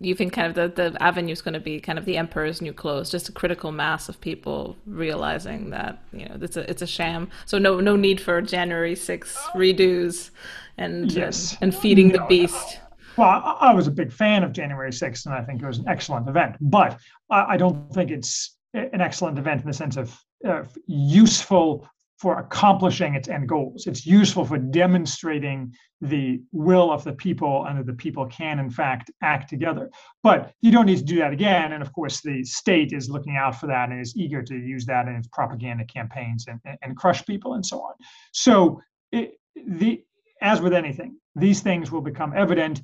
you 0.00 0.14
think 0.14 0.32
kind 0.32 0.46
of 0.46 0.54
the 0.54 0.90
the 0.90 1.02
avenue 1.02 1.32
is 1.32 1.42
going 1.42 1.54
to 1.54 1.60
be 1.60 1.80
kind 1.80 1.98
of 1.98 2.04
the 2.04 2.16
emperor's 2.16 2.60
new 2.60 2.72
clothes, 2.72 3.10
just 3.10 3.28
a 3.28 3.32
critical 3.32 3.72
mass 3.72 4.08
of 4.08 4.20
people 4.20 4.76
realizing 4.86 5.70
that 5.70 6.02
you 6.12 6.26
know 6.26 6.36
it's 6.40 6.56
a 6.56 6.68
it's 6.70 6.82
a 6.82 6.86
sham. 6.86 7.28
So 7.46 7.58
no 7.58 7.80
no 7.80 7.96
need 7.96 8.20
for 8.20 8.40
January 8.40 8.94
6th 8.94 9.36
redos 9.54 10.30
and 10.78 11.10
yes. 11.10 11.52
and, 11.60 11.74
and, 11.74 11.74
feeding 11.74 12.08
no, 12.08 12.18
the 12.18 12.24
beast. 12.26 12.80
Well, 13.16 13.56
I, 13.60 13.72
was 13.72 13.86
a 13.86 13.92
big 13.92 14.12
fan 14.12 14.42
of 14.42 14.52
January 14.52 14.90
6th, 14.90 15.26
and 15.26 15.34
I 15.34 15.42
think 15.42 15.62
it 15.62 15.66
was 15.66 15.78
an 15.78 15.88
excellent 15.88 16.28
event. 16.28 16.56
But 16.60 16.98
I, 17.30 17.54
I 17.54 17.56
don't 17.56 17.92
think 17.92 18.10
it's 18.10 18.56
an 18.72 19.00
excellent 19.00 19.38
event 19.38 19.60
in 19.60 19.66
the 19.66 19.72
sense 19.72 19.96
of 19.96 20.18
uh, 20.46 20.64
useful 20.86 21.88
for 22.18 22.38
accomplishing 22.38 23.14
its 23.14 23.28
end 23.28 23.48
goals. 23.48 23.86
It's 23.86 24.06
useful 24.06 24.44
for 24.44 24.58
demonstrating 24.58 25.74
the 26.00 26.40
will 26.52 26.90
of 26.90 27.04
the 27.04 27.12
people 27.12 27.66
and 27.66 27.78
that 27.78 27.86
the 27.86 27.92
people 27.92 28.26
can, 28.26 28.58
in 28.58 28.70
fact, 28.70 29.10
act 29.22 29.48
together. 29.48 29.90
But 30.22 30.52
you 30.60 30.70
don't 30.70 30.86
need 30.86 30.98
to 30.98 31.04
do 31.04 31.18
that 31.18 31.32
again. 31.32 31.72
And 31.72 31.82
of 31.82 31.92
course, 31.92 32.20
the 32.20 32.44
state 32.44 32.92
is 32.92 33.10
looking 33.10 33.36
out 33.36 33.60
for 33.60 33.66
that 33.66 33.90
and 33.90 34.00
is 34.00 34.16
eager 34.16 34.42
to 34.42 34.54
use 34.54 34.86
that 34.86 35.06
in 35.06 35.16
its 35.16 35.28
propaganda 35.28 35.84
campaigns 35.84 36.46
and, 36.48 36.60
and 36.82 36.96
crush 36.96 37.24
people 37.26 37.54
and 37.54 37.66
so 37.66 37.80
on. 37.80 37.94
So, 38.32 38.80
it, 39.12 39.34
the, 39.54 40.02
as 40.40 40.60
with 40.60 40.72
anything, 40.72 41.16
these 41.36 41.60
things 41.60 41.90
will 41.90 42.00
become 42.00 42.32
evident 42.36 42.80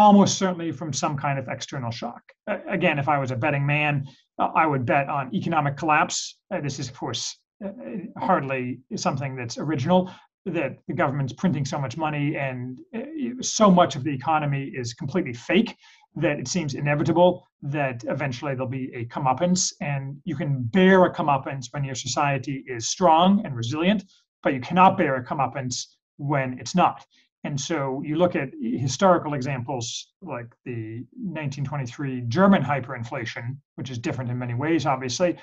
almost 0.00 0.38
certainly 0.38 0.72
from 0.72 0.92
some 0.92 1.16
kind 1.16 1.38
of 1.38 1.48
external 1.48 1.90
shock. 1.90 2.22
Uh, 2.46 2.58
again, 2.68 2.98
if 2.98 3.08
I 3.08 3.18
was 3.18 3.30
a 3.30 3.36
betting 3.36 3.66
man, 3.66 4.06
uh, 4.38 4.48
I 4.54 4.66
would 4.66 4.86
bet 4.86 5.08
on 5.08 5.34
economic 5.34 5.76
collapse. 5.76 6.38
Uh, 6.52 6.60
this 6.60 6.78
is, 6.78 6.88
of 6.88 6.96
course, 6.96 7.36
uh, 7.64 7.70
hardly 8.18 8.80
something 8.96 9.36
that's 9.36 9.58
original 9.58 10.10
that 10.46 10.78
the 10.88 10.94
government's 10.94 11.34
printing 11.34 11.66
so 11.66 11.78
much 11.78 11.98
money 11.98 12.36
and 12.36 12.80
uh, 12.96 13.00
so 13.42 13.70
much 13.70 13.94
of 13.94 14.02
the 14.02 14.10
economy 14.10 14.72
is 14.74 14.94
completely 14.94 15.34
fake 15.34 15.76
that 16.16 16.38
it 16.38 16.48
seems 16.48 16.74
inevitable 16.74 17.46
that 17.62 18.02
eventually 18.08 18.54
there'll 18.54 18.66
be 18.66 18.90
a 18.94 19.04
comeuppance 19.04 19.74
and 19.82 20.16
you 20.24 20.34
can 20.34 20.62
bear 20.62 21.04
a 21.04 21.14
comeuppance 21.14 21.66
when 21.72 21.84
your 21.84 21.94
society 21.94 22.64
is 22.66 22.88
strong 22.88 23.44
and 23.44 23.54
resilient 23.54 24.02
but 24.42 24.54
you 24.54 24.60
cannot 24.60 24.96
bear 24.96 25.16
a 25.16 25.24
comeuppance 25.24 25.84
when 26.16 26.58
it's 26.58 26.74
not 26.74 27.04
and 27.44 27.58
so 27.58 28.02
you 28.04 28.16
look 28.16 28.36
at 28.36 28.50
historical 28.60 29.34
examples 29.34 30.12
like 30.22 30.52
the 30.64 31.04
1923 31.14 32.22
german 32.28 32.62
hyperinflation 32.62 33.56
which 33.76 33.90
is 33.90 33.98
different 33.98 34.30
in 34.30 34.38
many 34.38 34.54
ways 34.54 34.86
obviously 34.86 35.36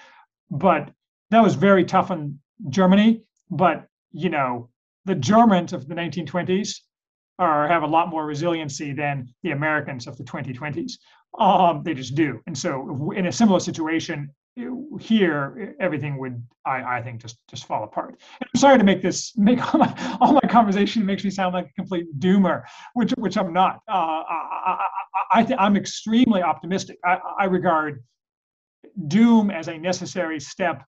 but 0.50 0.92
that 1.30 1.44
was 1.44 1.56
very 1.56 1.84
tough 1.84 2.12
on 2.12 2.40
Germany, 2.70 3.24
but 3.50 3.88
you 4.12 4.30
know, 4.30 4.70
the 5.06 5.16
Germans 5.16 5.74
of 5.74 5.88
the 5.88 5.96
1920s 5.96 6.80
are 7.40 7.68
have 7.68 7.84
a 7.84 7.88
lot 7.88 8.10
more 8.10 8.26
resiliency 8.26 8.94
than 8.94 9.34
the 9.44 9.52
Americans 9.52 10.08
of 10.08 10.18
the 10.18 10.24
2020s. 10.24 10.94
Um, 11.38 11.84
they 11.84 11.94
just 11.94 12.16
do. 12.16 12.40
And 12.48 12.58
so, 12.58 13.12
in 13.16 13.28
a 13.28 13.32
similar 13.32 13.60
situation 13.60 14.34
here, 15.00 15.76
everything 15.80 16.18
would, 16.18 16.42
I, 16.66 16.98
I 16.98 17.02
think, 17.02 17.22
just 17.22 17.38
just 17.48 17.66
fall 17.66 17.84
apart. 17.84 18.20
And 18.42 18.50
I'm 18.54 18.60
sorry 18.60 18.78
to 18.78 18.84
make 18.84 19.02
this 19.02 19.38
make 19.38 19.60
all 19.74 19.80
my, 19.80 20.18
all 20.20 20.34
my 20.34 20.48
conversation 20.50 21.06
makes 21.06 21.24
me 21.24 21.30
sound 21.30 21.54
like 21.54 21.68
a 21.68 21.74
complete 21.74 22.08
doomer, 22.20 22.64
which 22.94 23.12
which 23.18 23.38
I'm 23.38 23.54
not. 23.54 23.82
Uh, 23.88 24.24
I, 24.30 24.78
I, 25.32 25.42
I 25.42 25.56
I'm 25.60 25.76
extremely 25.76 26.42
optimistic. 26.42 26.98
I, 27.06 27.20
I 27.40 27.46
regard 27.46 28.04
doom 29.08 29.52
as 29.52 29.68
a 29.68 29.78
necessary 29.78 30.40
step 30.40 30.84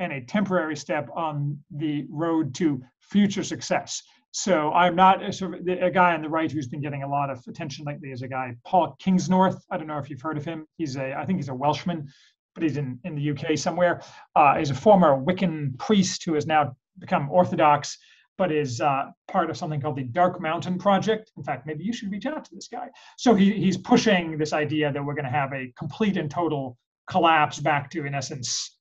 and 0.00 0.12
a 0.12 0.20
temporary 0.20 0.76
step 0.76 1.08
on 1.14 1.58
the 1.70 2.06
road 2.10 2.54
to 2.56 2.82
future 3.00 3.44
success. 3.44 4.02
So 4.32 4.72
I'm 4.72 4.96
not 4.96 5.22
a, 5.22 5.32
sort 5.32 5.54
of 5.54 5.68
a 5.68 5.92
guy 5.92 6.12
on 6.12 6.20
the 6.20 6.28
right 6.28 6.50
who's 6.50 6.66
been 6.66 6.80
getting 6.80 7.04
a 7.04 7.08
lot 7.08 7.30
of 7.30 7.40
attention 7.46 7.84
lately 7.84 8.10
is 8.10 8.22
a 8.22 8.28
guy 8.28 8.56
Paul 8.66 8.96
Kingsnorth. 9.00 9.60
I 9.70 9.76
don't 9.76 9.86
know 9.86 9.98
if 9.98 10.10
you've 10.10 10.20
heard 10.20 10.36
of 10.36 10.44
him. 10.44 10.66
He's 10.76 10.96
a 10.96 11.14
I 11.14 11.24
think 11.24 11.38
he's 11.38 11.50
a 11.50 11.54
Welshman, 11.54 12.08
but 12.54 12.62
he's 12.62 12.76
in 12.76 12.98
in 13.04 13.14
the 13.14 13.30
UK 13.30 13.58
somewhere. 13.58 14.02
Uh, 14.34 14.56
he's 14.56 14.70
a 14.70 14.74
former 14.74 15.20
Wiccan 15.20 15.78
priest 15.78 16.24
who 16.24 16.34
has 16.34 16.46
now 16.46 16.76
become 16.98 17.28
Orthodox, 17.30 17.98
but 18.38 18.52
is 18.52 18.80
uh, 18.80 19.10
part 19.28 19.50
of 19.50 19.56
something 19.56 19.80
called 19.80 19.96
the 19.96 20.04
Dark 20.04 20.40
Mountain 20.40 20.78
Project. 20.78 21.32
In 21.36 21.42
fact, 21.42 21.66
maybe 21.66 21.84
you 21.84 21.92
should 21.92 22.10
reach 22.10 22.26
out 22.26 22.44
to 22.44 22.54
this 22.54 22.68
guy. 22.68 22.88
So 23.16 23.34
he 23.34 23.52
he's 23.52 23.76
pushing 23.76 24.38
this 24.38 24.52
idea 24.52 24.92
that 24.92 25.04
we're 25.04 25.14
going 25.14 25.24
to 25.24 25.30
have 25.30 25.52
a 25.52 25.72
complete 25.76 26.16
and 26.16 26.30
total 26.30 26.78
collapse 27.08 27.58
back 27.58 27.90
to, 27.90 28.06
in 28.06 28.14
essence, 28.14 28.78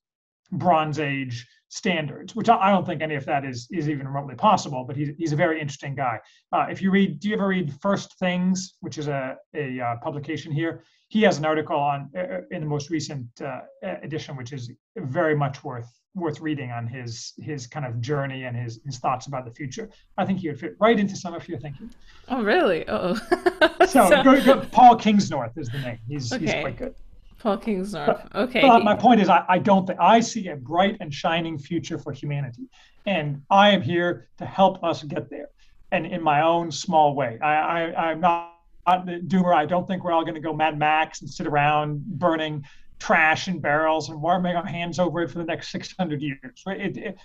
Bronze 0.51 0.99
Age 0.99 1.45
standards, 1.73 2.35
which 2.35 2.49
I 2.49 2.69
don't 2.69 2.85
think 2.85 3.01
any 3.01 3.15
of 3.15 3.25
that 3.25 3.43
is 3.43 3.67
is 3.71 3.89
even 3.89 4.07
remotely 4.07 4.35
possible. 4.35 4.83
But 4.85 4.95
he's 4.95 5.09
he's 5.17 5.33
a 5.33 5.35
very 5.35 5.59
interesting 5.59 5.95
guy. 5.95 6.19
Uh, 6.51 6.67
if 6.69 6.81
you 6.81 6.91
read, 6.91 7.19
do 7.19 7.29
you 7.29 7.35
ever 7.35 7.47
read 7.47 7.73
First 7.81 8.19
Things, 8.19 8.75
which 8.81 8.97
is 8.97 9.07
a 9.07 9.37
a 9.55 9.79
uh, 9.79 9.95
publication 9.97 10.51
here? 10.51 10.83
He 11.07 11.21
has 11.23 11.37
an 11.37 11.45
article 11.45 11.75
on 11.75 12.09
uh, 12.15 12.19
uh 12.19 12.41
in 12.51 12.61
the 12.61 12.67
most 12.67 12.89
recent 12.89 13.25
uh, 13.41 13.61
edition, 14.03 14.35
which 14.35 14.53
is 14.53 14.71
very 14.97 15.35
much 15.35 15.63
worth 15.63 15.91
worth 16.15 16.39
reading 16.41 16.71
on 16.71 16.85
his 16.85 17.33
his 17.39 17.65
kind 17.65 17.85
of 17.87 17.99
journey 17.99 18.43
and 18.43 18.55
his 18.55 18.79
his 18.85 18.99
thoughts 18.99 19.25
about 19.25 19.43
the 19.45 19.51
future. 19.51 19.89
I 20.17 20.25
think 20.25 20.39
he 20.39 20.49
would 20.49 20.59
fit 20.59 20.75
right 20.79 20.99
into 20.99 21.15
some 21.15 21.33
of 21.33 21.47
your 21.47 21.59
thinking. 21.59 21.89
Oh, 22.29 22.43
really? 22.43 22.87
Oh. 22.87 23.15
so, 23.87 24.09
so... 24.09 24.23
Go, 24.23 24.45
go, 24.45 24.59
Paul 24.71 24.95
Kingsnorth 24.97 25.57
is 25.57 25.69
the 25.69 25.79
name. 25.79 25.99
He's 26.07 26.31
okay. 26.31 26.45
he's 26.45 26.53
quite 26.53 26.77
good. 26.77 26.95
Paul 27.43 27.57
Kingsnorth. 27.57 28.33
Okay. 28.33 28.61
But 28.61 28.85
my 28.85 28.95
point 28.95 29.19
is, 29.19 29.27
I, 29.27 29.43
I 29.49 29.59
don't 29.59 29.85
think 29.85 29.99
I 29.99 30.21
see 30.21 30.47
a 30.47 30.55
bright 30.55 30.95
and 31.01 31.13
shining 31.13 31.59
future 31.59 31.97
for 31.97 32.13
humanity, 32.13 32.69
and 33.05 33.41
I 33.49 33.71
am 33.71 33.81
here 33.81 34.29
to 34.37 34.45
help 34.45 34.81
us 34.81 35.03
get 35.03 35.29
there, 35.29 35.49
and 35.91 36.05
in 36.05 36.23
my 36.23 36.41
own 36.41 36.71
small 36.71 37.15
way. 37.15 37.37
I, 37.41 37.53
I 37.53 38.11
I'm 38.11 38.21
not, 38.21 38.55
not 38.87 39.05
the 39.05 39.19
doomer. 39.19 39.53
I 39.53 39.65
don't 39.65 39.85
think 39.85 40.05
we're 40.05 40.13
all 40.13 40.23
going 40.23 40.35
to 40.35 40.39
go 40.39 40.53
Mad 40.53 40.79
Max 40.79 41.19
and 41.19 41.29
sit 41.29 41.45
around 41.45 42.05
burning 42.05 42.63
trash 42.97 43.49
in 43.49 43.59
barrels 43.59 44.07
and 44.07 44.21
warming 44.21 44.55
our 44.55 44.65
hands 44.65 44.97
over 44.97 45.21
it 45.21 45.29
for 45.29 45.39
the 45.39 45.43
next 45.43 45.69
600 45.69 46.21
years. 46.21 46.63
It, 46.65 46.95
it, 46.95 47.17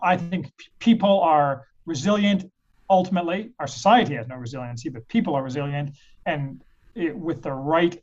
I 0.00 0.16
think 0.16 0.52
people 0.78 1.20
are 1.20 1.66
resilient. 1.84 2.48
Ultimately, 2.88 3.50
our 3.58 3.66
society 3.66 4.14
has 4.14 4.28
no 4.28 4.36
resiliency, 4.36 4.88
but 4.88 5.08
people 5.08 5.34
are 5.34 5.42
resilient, 5.42 5.96
and 6.26 6.62
it, 6.94 7.16
with 7.16 7.42
the 7.42 7.52
right 7.52 8.00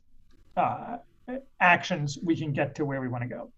uh, 0.54 0.98
actions, 1.60 2.18
we 2.22 2.36
can 2.36 2.52
get 2.52 2.74
to 2.76 2.84
where 2.84 3.00
we 3.00 3.08
want 3.08 3.22
to 3.22 3.28
go. 3.28 3.52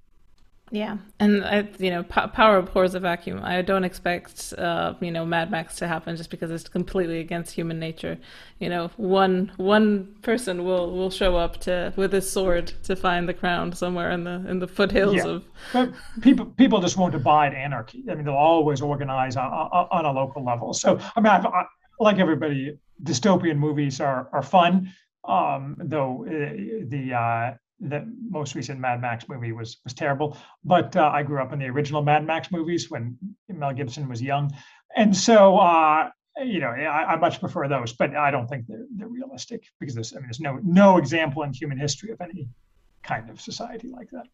Yeah, 0.70 0.97
and 1.20 1.45
I, 1.45 1.68
you 1.79 1.91
know, 1.91 2.03
p- 2.03 2.27
power 2.33 2.57
abhors 2.57 2.95
a 2.95 3.01
vacuum. 3.01 3.41
I 3.43 3.61
don't 3.61 3.85
expect, 3.85 4.55
uh, 4.57 4.95
you 5.01 5.11
know, 5.11 5.25
Mad 5.25 5.51
Max 5.51 5.77
to 5.77 5.87
happen 5.87 6.16
just 6.16 6.31
because 6.31 6.51
it's 6.51 6.68
completely 6.68 7.20
against 7.20 7.53
human 7.53 7.79
nature. 7.79 8.18
You 8.59 8.70
know, 8.70 8.91
one 8.97 9.53
one 9.57 10.16
person 10.22 10.64
will 10.64 10.91
will 10.91 11.11
show 11.11 11.37
up 11.37 11.61
to 11.61 11.93
with 11.97 12.12
his 12.12 12.29
sword 12.31 12.72
to 12.85 12.97
find 12.97 13.29
the 13.29 13.35
crown 13.35 13.72
somewhere 13.75 14.11
in 14.11 14.25
the 14.25 14.45
in 14.49 14.59
the 14.59 14.66
foothills 14.66 15.16
yeah. 15.16 15.27
of. 15.27 15.45
But 15.72 15.93
people 16.22 16.47
people 16.47 16.81
just 16.81 16.97
won't 16.97 17.14
abide 17.14 17.53
anarchy. 17.53 18.03
I 18.11 18.14
mean, 18.14 18.25
they'll 18.25 18.35
always 18.35 18.81
organize 18.81 19.37
on, 19.37 19.53
on 19.53 20.07
a 20.07 20.12
local 20.12 20.43
level. 20.43 20.72
So 20.72 20.99
I 21.14 21.20
mean, 21.20 21.31
I've, 21.31 21.45
I, 21.45 21.66
like 22.01 22.18
everybody, 22.18 22.79
dystopian 23.03 23.59
movies 23.59 24.01
are 24.01 24.29
are 24.33 24.43
fun. 24.43 24.93
Um, 25.29 25.77
though 25.79 26.25
uh, 26.27 26.85
the 26.89 27.14
uh, 27.14 27.55
the 27.81 28.11
most 28.31 28.55
recent 28.55 28.81
Mad 28.81 29.01
Max 29.01 29.29
movie 29.29 29.53
was 29.53 29.79
was 29.85 29.95
terrible. 29.95 30.37
But 30.64 30.97
uh, 30.97 31.11
I 31.12 31.22
grew 31.22 31.43
up 31.43 31.53
in 31.53 31.59
the 31.59 31.66
original 31.66 32.03
Mad 32.03 32.27
Max 32.27 32.51
movies 32.51 32.91
when 32.91 33.18
Mel 33.49 33.72
Gibson 33.72 34.09
was 34.09 34.22
young, 34.22 34.55
and 34.97 35.16
so 35.16 35.59
uh, 35.59 36.11
you 36.43 36.61
know 36.61 36.68
I, 36.68 37.14
I, 37.14 37.16
much 37.16 37.41
prefer 37.41 37.68
those. 37.68 37.93
But 37.93 38.14
I 38.16 38.31
don't 38.31 38.47
think 38.47 38.66
they're, 38.66 38.87
they're 38.97 39.09
realistic 39.09 39.64
because 39.81 39.95
there's 39.95 40.12
I 40.12 40.16
mean 40.16 40.27
there's 40.27 40.41
no 40.41 40.59
no 40.62 40.99
example 40.99 41.43
in 41.43 41.53
human 41.53 41.79
history 41.79 42.11
of 42.11 42.20
any 42.20 42.49
kind 43.03 43.29
of 43.31 43.41
society 43.41 43.89
like 43.89 44.11
that. 44.11 44.27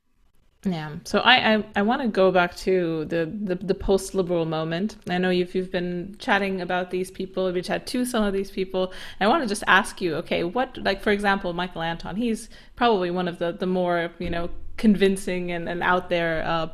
Yeah. 0.65 0.97
So 1.05 1.21
I 1.21 1.55
I, 1.55 1.65
I 1.77 1.83
want 1.83 2.03
to 2.03 2.09
go 2.09 2.31
back 2.31 2.55
to 2.57 3.07
the 3.07 3.33
the, 3.43 3.55
the 3.55 3.75
post 3.75 4.15
liberal 4.15 4.45
moment. 4.45 4.97
I 5.09 5.17
know 5.17 5.31
you've 5.31 5.55
you've 5.55 5.73
been 5.73 6.17
chatting 6.19 6.61
about 6.61 6.91
these 6.91 7.11
people. 7.11 7.51
We 7.51 7.63
chat 7.63 7.87
to 7.89 8.05
some 8.05 8.25
of 8.25 8.35
these 8.35 8.51
people. 8.51 8.93
I 9.21 9.27
want 9.27 9.43
to 9.43 9.49
just 9.49 9.65
ask 9.67 10.03
you, 10.03 10.17
okay, 10.17 10.45
what 10.45 10.77
like 10.79 11.01
for 11.01 11.11
example, 11.11 11.55
Michael 11.55 11.83
Anton. 11.83 12.17
He's 12.17 12.51
probably 12.77 13.11
one 13.11 13.27
of 13.27 13.39
the 13.39 13.53
the 13.53 13.67
more 13.67 14.11
you 14.19 14.29
know 14.29 14.51
convincing 14.77 15.51
and, 15.51 15.69
and 15.69 15.83
out 15.83 16.09
there, 16.09 16.43
uh, 16.47 16.69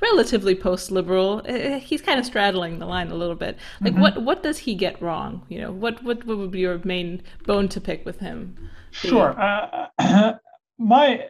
relatively 0.00 0.54
post 0.54 0.90
liberal. 0.90 1.40
Eh, 1.46 1.56
eh, 1.56 1.78
he's 1.78 2.02
kind 2.02 2.20
of 2.20 2.26
straddling 2.26 2.78
the 2.78 2.86
line 2.86 3.10
a 3.10 3.14
little 3.14 3.34
bit. 3.34 3.56
Like 3.80 3.92
mm-hmm. 3.92 4.02
what 4.02 4.22
what 4.22 4.42
does 4.42 4.58
he 4.58 4.74
get 4.74 5.00
wrong? 5.02 5.44
You 5.50 5.60
know, 5.60 5.72
what 5.72 6.02
what 6.02 6.24
what 6.24 6.38
would 6.38 6.50
be 6.50 6.60
your 6.60 6.80
main 6.84 7.22
bone 7.44 7.68
to 7.68 7.80
pick 7.80 8.06
with 8.06 8.20
him? 8.20 8.56
Sure. 8.90 9.38
Uh, 9.38 10.34
my 10.78 11.26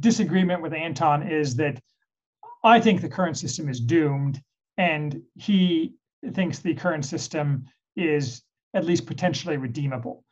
disagreement 0.00 0.62
with 0.62 0.72
Anton 0.72 1.26
is 1.26 1.56
that 1.56 1.80
I 2.64 2.80
think 2.80 3.00
the 3.00 3.08
current 3.08 3.36
system 3.36 3.68
is 3.68 3.80
doomed, 3.80 4.40
and 4.76 5.20
he 5.34 5.94
thinks 6.32 6.58
the 6.58 6.74
current 6.74 7.04
system 7.04 7.64
is 7.96 8.42
at 8.74 8.84
least 8.84 9.06
potentially 9.06 9.56
redeemable. 9.56 10.24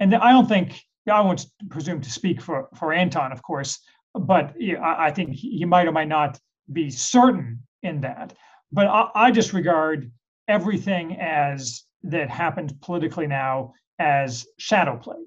And 0.00 0.14
I 0.14 0.32
don't 0.32 0.48
think 0.48 0.80
I 1.10 1.20
won't 1.20 1.46
presume 1.68 2.00
to 2.00 2.10
speak 2.10 2.40
for 2.40 2.68
for 2.76 2.92
Anton, 2.92 3.32
of 3.32 3.42
course, 3.42 3.78
but 4.14 4.54
I 4.82 5.10
think 5.10 5.34
he 5.34 5.64
might 5.64 5.86
or 5.86 5.92
might 5.92 6.08
not 6.08 6.38
be 6.72 6.90
certain 6.90 7.62
in 7.82 8.00
that. 8.00 8.34
But 8.72 8.86
I, 8.86 9.10
I 9.14 9.30
just 9.30 9.52
regard 9.52 10.10
everything 10.48 11.18
as 11.20 11.84
that 12.04 12.30
happened 12.30 12.74
politically 12.80 13.26
now 13.26 13.74
as 13.98 14.46
shadow 14.58 14.96
play. 14.96 15.18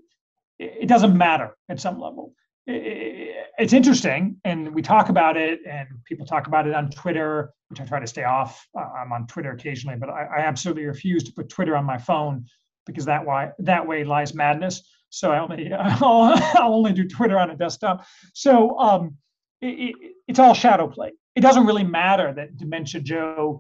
It 0.60 0.88
doesn't 0.88 1.16
matter 1.16 1.56
at 1.70 1.80
some 1.80 2.00
level 2.00 2.34
it's 2.70 3.74
interesting 3.74 4.36
and 4.44 4.74
we 4.76 4.82
talk 4.82 5.10
about 5.10 5.38
it 5.38 5.60
and 5.68 5.88
people 6.06 6.26
talk 6.26 6.48
about 6.48 6.68
it 6.68 6.76
on 6.76 6.90
twitter 6.90 7.52
which 7.70 7.80
i 7.80 7.86
try 7.86 8.00
to 8.00 8.08
stay 8.08 8.26
off 8.26 8.68
uh, 8.78 8.84
i'm 9.02 9.12
on 9.14 9.26
twitter 9.26 9.52
occasionally 9.52 9.98
but 9.98 10.10
I, 10.10 10.26
I, 10.26 10.40
absolutely 10.40 10.86
refuse 10.86 11.24
to 11.24 11.32
put 11.32 11.48
twitter 11.48 11.78
on 11.78 11.86
my 11.86 11.98
phone 11.98 12.46
because 12.88 13.06
that 13.06 13.24
why 13.24 13.52
that 13.60 13.86
way 13.86 14.04
lies 14.04 14.34
madness. 14.34 14.82
So 15.10 15.32
i 15.32 15.40
only 15.40 15.72
i'll, 15.80 16.34
I'll 16.56 16.74
only 16.74 16.94
do 16.94 17.08
twitter 17.08 17.38
on 17.38 17.52
a 17.52 17.56
desktop. 17.56 18.06
So 18.34 18.80
um, 18.80 19.18
it, 19.62 19.96
it, 19.96 19.96
it's 20.28 20.40
all 20.40 20.56
shadow 20.56 20.88
play. 20.88 21.12
It 21.36 21.42
doesn't 21.42 21.68
really 21.68 21.84
matter 21.84 22.34
that 22.34 22.58
dementia 22.58 23.02
joe 23.02 23.60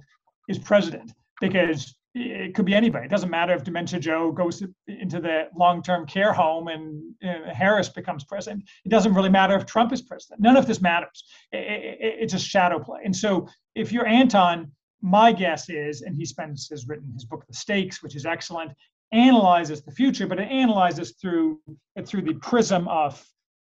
is 0.49 0.57
president 0.57 1.11
because 1.39 1.93
it 2.19 2.55
could 2.55 2.65
be 2.65 2.73
anybody. 2.73 3.05
It 3.05 3.11
doesn't 3.11 3.29
matter 3.29 3.53
if 3.53 3.63
Dementia 3.63 3.99
Joe 3.99 4.31
goes 4.31 4.63
into 4.87 5.19
the 5.19 5.49
long-term 5.55 6.07
care 6.07 6.33
home 6.33 6.67
and 6.67 7.15
Harris 7.21 7.89
becomes 7.89 8.23
president. 8.23 8.63
It 8.85 8.89
doesn't 8.89 9.13
really 9.13 9.29
matter 9.29 9.55
if 9.55 9.65
Trump 9.65 9.93
is 9.93 10.01
president. 10.01 10.41
None 10.41 10.57
of 10.57 10.65
this 10.65 10.81
matters. 10.81 11.23
It, 11.51 11.57
it, 11.57 12.15
it's 12.19 12.33
a 12.33 12.39
shadow 12.39 12.79
play. 12.79 13.01
And 13.05 13.15
so, 13.15 13.47
if 13.75 13.91
you're 13.91 14.07
Anton, 14.07 14.71
my 15.01 15.31
guess 15.31 15.69
is, 15.69 16.01
and 16.01 16.15
he 16.15 16.25
spends 16.25 16.67
has 16.69 16.87
written 16.87 17.11
his 17.13 17.25
book 17.25 17.45
The 17.47 17.53
Stakes, 17.53 18.01
which 18.01 18.15
is 18.15 18.25
excellent, 18.25 18.71
analyzes 19.11 19.81
the 19.83 19.91
future, 19.91 20.27
but 20.27 20.39
it 20.39 20.49
analyzes 20.49 21.15
through 21.21 21.61
through 22.05 22.23
the 22.23 22.33
prism 22.35 22.87
of 22.87 23.23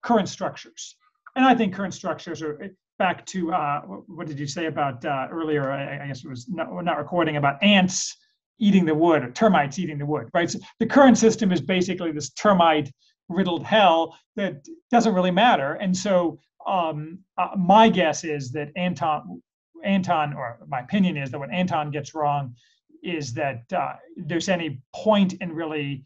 current 0.03 0.29
structures. 0.29 0.95
And 1.35 1.45
I 1.45 1.53
think 1.53 1.75
current 1.75 1.93
structures 1.93 2.41
are 2.41 2.71
back 2.97 3.25
to 3.27 3.51
uh, 3.53 3.81
what 3.81 4.27
did 4.27 4.39
you 4.39 4.47
say 4.47 4.65
about 4.65 5.03
uh, 5.05 5.27
earlier? 5.29 5.71
I, 5.71 6.03
I, 6.03 6.07
guess 6.07 6.23
it 6.23 6.29
was 6.29 6.47
not, 6.49 6.69
not 6.83 6.97
recording 6.97 7.37
about 7.37 7.61
ants 7.61 8.15
eating 8.59 8.85
the 8.85 8.95
wood 8.95 9.23
or 9.23 9.31
termites 9.31 9.79
eating 9.79 9.97
the 9.97 10.05
wood, 10.05 10.29
right? 10.33 10.49
So 10.49 10.59
the 10.79 10.85
current 10.85 11.17
system 11.17 11.51
is 11.51 11.61
basically 11.61 12.11
this 12.11 12.31
termite 12.31 12.91
riddled 13.29 13.63
hell 13.63 14.17
that 14.35 14.65
doesn't 14.89 15.13
really 15.13 15.31
matter. 15.31 15.73
And 15.73 15.95
so 15.95 16.39
um, 16.65 17.19
uh, 17.37 17.49
my 17.57 17.89
guess 17.89 18.23
is 18.23 18.51
that 18.51 18.69
Anton, 18.75 19.41
Anton, 19.83 20.33
or 20.33 20.59
my 20.67 20.79
opinion 20.79 21.17
is 21.17 21.31
that 21.31 21.39
what 21.39 21.51
Anton 21.51 21.91
gets 21.91 22.15
wrong 22.15 22.55
is 23.03 23.33
that 23.33 23.61
uh, 23.71 23.93
there's 24.15 24.49
any 24.49 24.81
point 24.95 25.33
in 25.33 25.51
really 25.53 26.03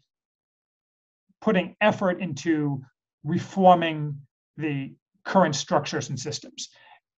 putting 1.40 1.74
effort 1.80 2.20
into 2.20 2.82
reforming 3.24 4.20
the 4.56 4.92
current 5.24 5.54
structures 5.56 6.10
and 6.10 6.18
systems. 6.18 6.68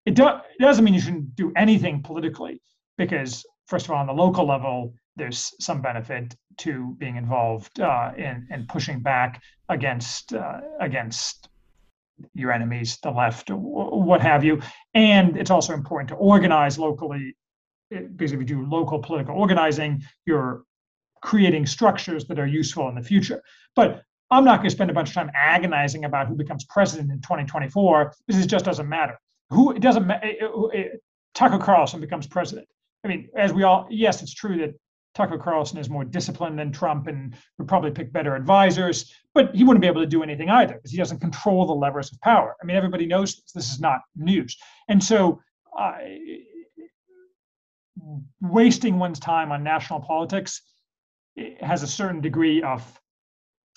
It, 0.07 0.15
do, 0.15 0.29
it 0.29 0.61
doesn't 0.61 0.85
mean 0.85 0.95
you 0.95 1.01
shouldn't 1.01 1.35
do 1.35 1.53
anything 1.57 2.03
politically, 2.03 2.61
because 2.99 3.45
first 3.67 3.87
of 3.87 3.91
all, 3.91 3.99
on 3.99 4.07
the 4.07 4.13
local 4.13 4.47
level, 4.47 4.95
there's 5.17 5.55
some 5.61 5.81
benefit 5.81 6.35
to 6.59 6.95
being 6.99 7.17
involved 7.17 7.81
uh, 7.81 8.13
in, 8.17 8.47
in 8.51 8.67
pushing 8.67 9.01
back 9.01 9.43
against 9.69 10.35
uh, 10.35 10.61
against 10.81 11.49
your 12.35 12.53
enemies, 12.53 12.99
the 13.03 13.11
left, 13.11 13.51
what 13.51 14.21
have 14.21 14.45
you. 14.45 14.61
And 14.95 15.37
it's 15.37 15.51
also 15.51 15.75
important 15.75 16.09
to 16.11 16.15
organize 16.15 16.79
locally, 16.79 17.37
eh, 17.93 18.01
because 18.01 18.33
if 18.33 18.39
you 18.39 18.45
do 18.45 18.67
local 18.67 18.99
political 18.99 19.35
organizing, 19.35 20.03
you're 20.27 20.63
creating 21.23 21.67
structures 21.67 22.27
that 22.27 22.39
are 22.39 22.47
useful 22.47 22.89
in 22.89 22.95
the 22.95 23.03
future. 23.03 23.43
But 23.75 24.03
I'm 24.31 24.45
not 24.45 24.59
going 24.59 24.71
to 24.71 24.75
spend 24.75 24.91
a 24.91 24.95
bunch 24.95 25.09
of 25.09 25.15
time 25.15 25.31
agonizing 25.35 26.05
about 26.05 26.29
who 26.29 26.35
becomes 26.35 26.65
president 26.65 27.11
in 27.11 27.21
2024 27.21 28.13
This 28.29 28.47
just 28.47 28.65
doesn't 28.65 28.89
matter. 28.89 29.19
Who 29.51 29.73
it 29.73 29.81
doesn't 29.81 30.07
matter. 30.07 30.27
Eh, 30.27 30.79
eh, 30.79 30.89
Tucker 31.35 31.59
Carlson 31.59 32.01
becomes 32.01 32.27
president. 32.27 32.69
I 33.05 33.09
mean, 33.09 33.29
as 33.37 33.53
we 33.53 33.65
all, 33.65 33.87
yes, 33.91 34.23
it's 34.23 34.33
true 34.33 34.57
that 34.59 34.75
Tucker 35.15 35.39
Carlson 35.39 35.79
is 35.79 35.89
more 35.89 36.05
disciplined 36.05 36.59
than 36.59 36.73
Trump 36.73 37.07
and 37.07 37.35
would 37.59 37.69
probably 37.69 37.91
pick 37.91 38.13
better 38.13 38.35
advisors, 38.35 39.15
but 39.33 39.55
he 39.55 39.63
wouldn't 39.63 39.81
be 39.81 39.87
able 39.87 40.01
to 40.01 40.07
do 40.07 40.23
anything 40.23 40.51
either 40.51 40.75
because 40.75 40.91
he 40.91 40.97
doesn't 40.97 41.21
control 41.21 41.67
the 41.67 41.73
levers 41.73 42.13
of 42.13 42.21
power. 42.21 42.57
I 42.61 42.67
mean, 42.67 42.77
everybody 42.77 43.07
knows 43.07 43.37
this. 43.37 43.53
This 43.53 43.73
is 43.73 43.81
not 43.81 44.01
news. 44.17 44.57
And 44.89 45.03
so, 45.03 45.41
uh, 45.79 45.95
wasting 48.41 48.99
one's 48.99 49.21
time 49.21 49.53
on 49.53 49.63
national 49.63 50.01
politics 50.01 50.61
has 51.61 51.83
a 51.83 51.87
certain 51.87 52.21
degree 52.21 52.63
of 52.63 52.83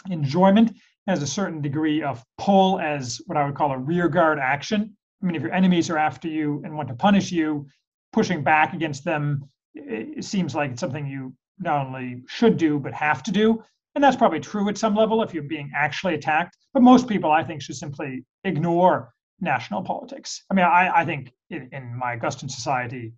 enjoyment, 0.10 0.76
has 1.08 1.22
a 1.22 1.28
certain 1.28 1.62
degree 1.62 2.02
of 2.02 2.24
pull 2.38 2.80
as 2.80 3.22
what 3.28 3.38
I 3.38 3.46
would 3.46 3.56
call 3.56 3.72
a 3.72 3.78
rearguard 3.78 4.40
action. 4.40 4.96
I 5.22 5.26
mean, 5.26 5.36
if 5.36 5.42
your 5.42 5.54
enemies 5.54 5.90
are 5.90 5.98
after 5.98 6.28
you 6.28 6.62
and 6.66 6.76
want 6.76 6.90
to 6.90 6.96
punish 6.96 7.32
you, 7.32 7.68
pushing 8.12 8.44
back 8.44 8.74
against 8.74 9.04
them 9.04 9.50
it 9.86 10.26
seems 10.26 10.56
like 10.56 10.72
it's 10.72 10.82
something 10.82 11.06
you 11.06 11.34
not 11.60 11.86
only 11.86 12.24
should 12.28 12.58
do 12.58 12.80
but 12.80 12.94
have 12.94 13.24
to 13.24 13.32
do. 13.32 13.64
And 13.96 14.04
that's 14.04 14.16
probably 14.16 14.40
true 14.40 14.70
at 14.70 14.78
some 14.78 14.96
level 14.96 15.24
if 15.24 15.34
you're 15.34 15.44
being 15.44 15.72
actually 15.76 16.14
attacked. 16.14 16.58
But 16.74 16.84
most 16.84 17.08
people 17.08 17.32
i 17.32 17.44
think 17.44 17.62
should 17.62 17.76
simply 17.76 18.26
ignore 18.44 19.12
national 19.40 19.82
politics. 19.84 20.44
I 20.50 20.54
mean 20.54 20.66
i, 20.66 21.02
I 21.02 21.06
think 21.06 21.32
in, 21.50 21.70
in 21.72 21.96
my 21.96 22.14
augustan 22.14 22.50
society 22.50 23.14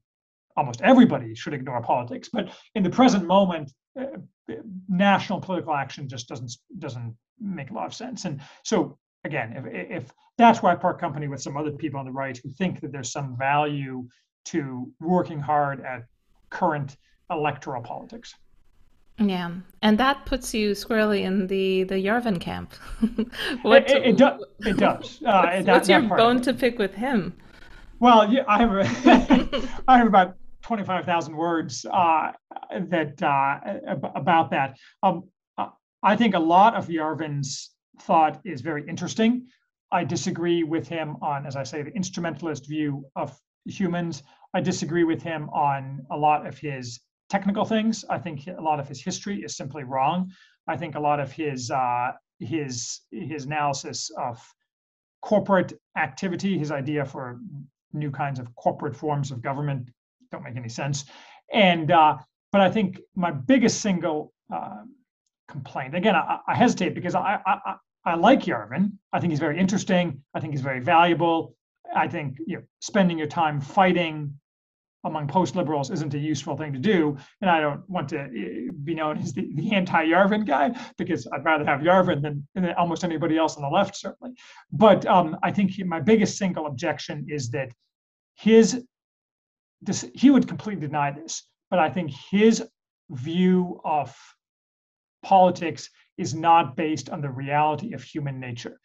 almost 0.55 0.81
everybody 0.81 1.35
should 1.35 1.53
ignore 1.53 1.81
politics. 1.81 2.29
But 2.31 2.49
in 2.75 2.83
the 2.83 2.89
present 2.89 3.25
moment 3.25 3.71
uh, 3.99 4.05
national 4.87 5.41
political 5.41 5.73
action 5.73 6.07
just 6.07 6.27
doesn't 6.27 6.51
doesn't 6.79 7.15
make 7.39 7.71
a 7.71 7.73
lot 7.73 7.87
of 7.87 7.93
sense. 7.93 8.25
And 8.25 8.41
so 8.63 8.97
again 9.25 9.53
if, 9.57 9.91
if 9.91 10.13
that's 10.37 10.61
why 10.61 10.71
I 10.71 10.75
part 10.75 10.99
company 10.99 11.27
with 11.27 11.41
some 11.41 11.57
other 11.57 11.71
people 11.71 11.99
on 11.99 12.05
the 12.05 12.11
right 12.11 12.39
who 12.41 12.49
think 12.49 12.79
that 12.79 12.93
there's 12.93 13.11
some 13.11 13.37
value 13.37 14.07
to 14.45 14.91
working 15.01 15.39
hard 15.39 15.83
at 15.83 16.05
current 16.49 16.97
electoral 17.29 17.81
politics. 17.81 18.35
Yeah, 19.19 19.51
and 19.81 19.97
that 19.97 20.25
puts 20.25 20.53
you 20.53 20.73
squarely 20.73 21.23
in 21.23 21.47
the 21.47 21.83
the 21.83 21.95
Yarvin 21.95 22.39
camp. 22.39 22.73
what, 23.63 23.89
it, 23.89 23.97
it, 23.97 24.05
it, 24.07 24.17
do, 24.17 24.45
it 24.59 24.77
does. 24.77 25.21
Uh, 25.25 25.41
what's, 25.43 25.65
that, 25.65 25.73
what's 25.73 25.89
your 25.89 26.01
bone 26.03 26.41
to 26.41 26.53
pick 26.53 26.79
with 26.79 26.93
him? 26.93 27.33
Well, 27.99 28.31
yeah, 28.31 28.43
I 28.47 28.59
have 28.59 29.79
I 29.87 29.97
have 29.97 30.07
about 30.07 30.35
twenty 30.61 30.85
five 30.85 31.05
thousand 31.05 31.35
words 31.35 31.85
uh, 31.91 32.31
that 32.71 33.21
uh, 33.21 33.95
about 34.15 34.51
that. 34.51 34.77
Um, 35.03 35.23
I 36.01 36.15
think 36.15 36.33
a 36.33 36.39
lot 36.39 36.75
of 36.75 36.87
Yarvin's 36.87 37.71
thought 38.01 38.39
is 38.45 38.61
very 38.61 38.87
interesting. 38.87 39.47
I 39.91 40.03
disagree 40.03 40.63
with 40.63 40.87
him 40.87 41.17
on, 41.21 41.45
as 41.45 41.55
I 41.55 41.63
say, 41.63 41.81
the 41.81 41.91
instrumentalist 41.91 42.67
view 42.67 43.05
of 43.15 43.37
humans. 43.65 44.23
I 44.53 44.61
disagree 44.61 45.03
with 45.03 45.21
him 45.21 45.49
on 45.49 46.05
a 46.11 46.17
lot 46.17 46.45
of 46.47 46.57
his 46.57 46.99
technical 47.29 47.65
things. 47.65 48.03
I 48.09 48.17
think 48.17 48.47
a 48.47 48.61
lot 48.61 48.79
of 48.79 48.87
his 48.87 49.01
history 49.01 49.41
is 49.43 49.55
simply 49.55 49.83
wrong. 49.83 50.31
I 50.67 50.77
think 50.77 50.95
a 50.95 50.99
lot 50.99 51.19
of 51.19 51.31
his 51.31 51.71
uh, 51.71 52.11
his 52.39 53.01
his 53.11 53.45
analysis 53.45 54.09
of 54.17 54.41
corporate 55.21 55.73
activity, 55.97 56.57
his 56.57 56.71
idea 56.71 57.05
for 57.05 57.39
new 57.93 58.11
kinds 58.11 58.39
of 58.39 58.53
corporate 58.55 58.95
forms 58.95 59.31
of 59.31 59.41
government 59.41 59.89
don't 60.31 60.43
make 60.43 60.55
any 60.55 60.69
sense. 60.69 61.05
And 61.53 61.91
uh, 61.91 62.17
but 62.51 62.61
I 62.61 62.69
think 62.69 62.99
my 63.15 63.31
biggest 63.31 63.81
single 63.81 64.33
uh, 64.53 64.83
complaint 65.47 65.95
again, 65.95 66.15
I, 66.15 66.39
I 66.47 66.55
hesitate 66.55 66.95
because 66.95 67.15
I, 67.15 67.39
I 67.45 67.75
I 68.05 68.15
like 68.15 68.41
Yarvin. 68.41 68.93
I 69.11 69.19
think 69.19 69.31
he's 69.31 69.39
very 69.39 69.59
interesting. 69.59 70.23
I 70.33 70.39
think 70.39 70.53
he's 70.53 70.61
very 70.61 70.79
valuable. 70.79 71.55
I 71.95 72.07
think 72.07 72.37
you 72.45 72.57
know, 72.57 72.63
spending 72.79 73.17
your 73.17 73.27
time 73.27 73.59
fighting 73.61 74.39
among 75.05 75.27
post 75.27 75.55
liberals 75.55 75.91
isn't 75.91 76.13
a 76.13 76.19
useful 76.19 76.57
thing 76.57 76.73
to 76.73 76.79
do. 76.79 77.17
And 77.41 77.49
I 77.49 77.61
don't 77.61 77.89
want 77.89 78.09
to 78.09 78.19
eh, 78.19 78.69
be 78.83 78.93
known 78.93 79.17
as 79.19 79.33
the, 79.33 79.49
the 79.55 79.73
anti 79.73 80.05
Yarvin 80.05 80.45
guy 80.45 80.77
because 80.97 81.27
I'd 81.33 81.45
rather 81.45 81.65
have 81.65 81.79
Yarvin 81.81 82.21
than, 82.21 82.47
than, 82.53 82.73
almost 82.73 83.03
anybody 83.03 83.37
else 83.37 83.55
on 83.55 83.63
the 83.63 83.69
left, 83.69 83.95
certainly. 83.95 84.33
But 84.71 85.05
um, 85.05 85.37
I 85.41 85.51
think 85.51 85.71
he, 85.71 85.83
my 85.83 86.01
biggest 86.01 86.37
single 86.37 86.65
objection 86.65 87.25
is 87.29 87.49
that 87.51 87.69
his, 88.35 88.83
this, 89.81 90.05
he 90.13 90.29
would 90.29 90.47
completely 90.47 90.87
deny 90.87 91.11
this, 91.11 91.47
but 91.69 91.79
I 91.79 91.89
think 91.89 92.11
his 92.31 92.63
view 93.09 93.79
of 93.85 94.15
politics 95.23 95.89
is 96.17 96.33
not 96.33 96.75
based 96.75 97.09
on 97.09 97.21
the 97.21 97.29
reality 97.29 97.93
of 97.93 98.03
human 98.03 98.39
nature. 98.39 98.79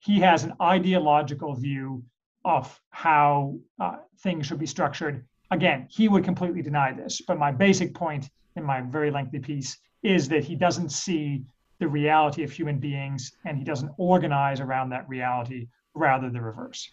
He 0.00 0.20
has 0.20 0.44
an 0.44 0.52
ideological 0.60 1.54
view 1.54 2.04
of 2.44 2.80
how 2.90 3.56
uh, 3.80 3.96
things 4.18 4.46
should 4.46 4.58
be 4.58 4.66
structured 4.66 5.24
again, 5.50 5.86
he 5.90 6.08
would 6.08 6.24
completely 6.24 6.62
deny 6.62 6.92
this. 6.92 7.20
But 7.26 7.38
my 7.38 7.50
basic 7.50 7.94
point 7.94 8.30
in 8.56 8.64
my 8.64 8.80
very 8.80 9.10
lengthy 9.10 9.38
piece 9.38 9.78
is 10.02 10.28
that 10.28 10.44
he 10.44 10.54
doesn't 10.54 10.90
see 10.90 11.44
the 11.78 11.88
reality 11.88 12.44
of 12.44 12.52
human 12.52 12.78
beings 12.78 13.32
and 13.44 13.58
he 13.58 13.64
doesn't 13.64 13.90
organize 13.96 14.60
around 14.60 14.90
that 14.90 15.08
reality, 15.08 15.68
rather 15.94 16.30
the 16.30 16.40
reverse. 16.40 16.90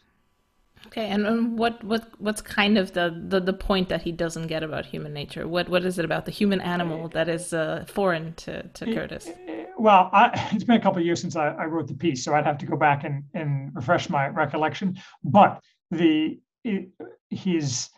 Okay, 0.87 1.07
and, 1.07 1.59
what 1.59 1.83
what 1.83 2.09
what's 2.19 2.41
kind 2.41 2.75
of 2.75 2.93
the, 2.93 3.15
the 3.27 3.39
the 3.39 3.53
point 3.53 3.87
that 3.89 4.01
he 4.01 4.11
doesn't 4.11 4.47
get 4.47 4.63
about 4.63 4.87
human 4.87 5.13
nature? 5.13 5.47
What 5.47 5.69
what 5.69 5.85
is 5.85 5.99
it 5.99 6.05
about 6.05 6.25
the 6.25 6.31
human 6.31 6.59
animal 6.59 7.07
that 7.09 7.29
is 7.29 7.53
uh, 7.53 7.85
foreign 7.87 8.33
to, 8.35 8.63
to 8.63 8.85
Curtis? 8.85 9.29
Well, 9.77 10.09
I, 10.11 10.49
it's 10.53 10.63
been 10.63 10.77
a 10.77 10.81
couple 10.81 10.99
of 10.99 11.05
years 11.05 11.21
since 11.21 11.35
I, 11.35 11.49
I, 11.49 11.65
wrote 11.65 11.87
the 11.87 11.93
piece, 11.93 12.23
so 12.23 12.33
I'd 12.33 12.45
have 12.45 12.57
to 12.59 12.65
go 12.65 12.75
back 12.75 13.03
and, 13.03 13.23
and 13.33 13.71
refresh 13.73 14.09
my 14.09 14.27
recollection. 14.27 14.97
But 15.23 15.61
the 15.89 16.39
it, 16.63 16.89
his 17.29 17.89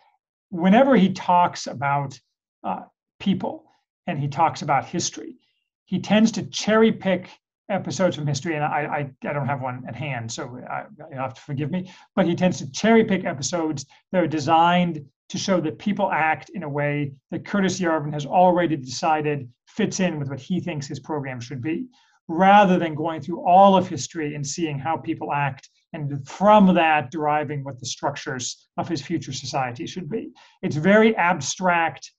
whenever 0.49 0.95
he 0.95 1.11
talks 1.13 1.67
about 1.67 2.19
uh, 2.63 2.82
people 3.19 3.65
and 4.07 4.19
he 4.19 4.28
talks 4.28 4.61
about 4.61 4.86
history, 4.86 5.38
he 5.86 5.99
tends 5.99 6.32
to 6.34 6.43
cherry 6.43 6.91
pick 6.91 7.30
episodes 7.69 8.15
from 8.15 8.28
history, 8.28 8.55
and 8.55 8.63
I, 8.63 9.11
I, 9.24 9.28
I 9.28 9.34
don't 9.34 9.47
have 9.47 9.61
one 9.61 9.84
at 9.88 9.95
hand, 9.95 10.32
so 10.32 10.59
I, 10.69 10.86
you 11.11 11.17
have 11.17 11.34
to 11.34 11.41
forgive 11.41 11.71
me. 11.71 11.91
But 12.15 12.28
he 12.28 12.36
tends 12.36 12.59
to 12.59 12.71
cherry 12.71 13.03
pick 13.03 13.26
episodes 13.26 13.86
that 14.11 14.24
are 14.24 14.28
designed 14.28 15.05
to 15.34 15.39
show 15.39 15.59
that 15.59 15.79
people 15.79 16.11
act 16.11 16.51
in 16.51 16.61
a 16.61 16.69
way 16.69 17.11
that 17.31 17.43
Curtis 17.43 17.79
Yarvin 17.79 18.13
has 18.13 18.23
already 18.23 18.75
decided 18.75 19.49
fits 19.65 19.99
in 19.99 20.19
with 20.19 20.29
what 20.29 20.39
he 20.39 20.59
thinks 20.59 20.86
his 20.86 20.99
program 20.99 21.39
should 21.39 21.59
be, 21.59 21.88
rather 22.27 22.77
than 22.77 22.93
going 22.93 23.19
through 23.19 23.43
all 23.43 23.75
of 23.75 23.88
history 23.88 24.36
and 24.36 24.45
seeing 24.45 24.77
how 24.77 24.95
people 24.95 25.34
act 25.34 25.69
and 25.93 26.27
from 26.29 26.71
that 26.75 27.09
deriving 27.09 27.63
what 27.63 27.79
the 27.79 27.86
structures 27.88 28.67
of 28.77 28.88
his 28.88 29.01
future 29.01 29.34
society 29.34 29.88
should 29.88 30.07
be. 30.07 30.29
It's 30.61 30.75
very 30.75 31.15
abstract 31.15 32.11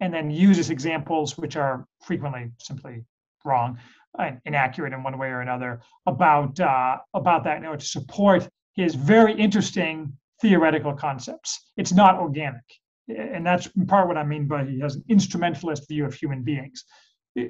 and 0.00 0.12
then 0.12 0.30
uses 0.30 0.70
examples 0.70 1.36
which 1.36 1.56
are 1.56 1.86
frequently 2.02 2.50
simply 2.58 3.04
wrong 3.44 3.78
and 4.18 4.40
inaccurate 4.46 4.94
in 4.94 5.02
one 5.02 5.18
way 5.18 5.28
or 5.28 5.42
another 5.42 5.82
about 6.06 6.58
uh, 6.58 6.96
about 7.12 7.44
that 7.44 7.58
in 7.58 7.66
order 7.66 7.82
to 7.82 7.86
support 7.86 8.48
his 8.74 8.94
very 8.94 9.34
interesting 9.34 10.16
theoretical 10.42 10.92
concepts. 10.92 11.70
It's 11.76 11.92
not 11.92 12.18
organic. 12.18 12.64
And 13.08 13.46
that's 13.46 13.68
part 13.86 14.08
what 14.08 14.18
I 14.18 14.24
mean 14.24 14.46
by 14.46 14.64
he 14.64 14.80
has 14.80 14.96
an 14.96 15.04
instrumentalist 15.08 15.88
view 15.88 16.04
of 16.04 16.14
human 16.14 16.42
beings. 16.42 16.84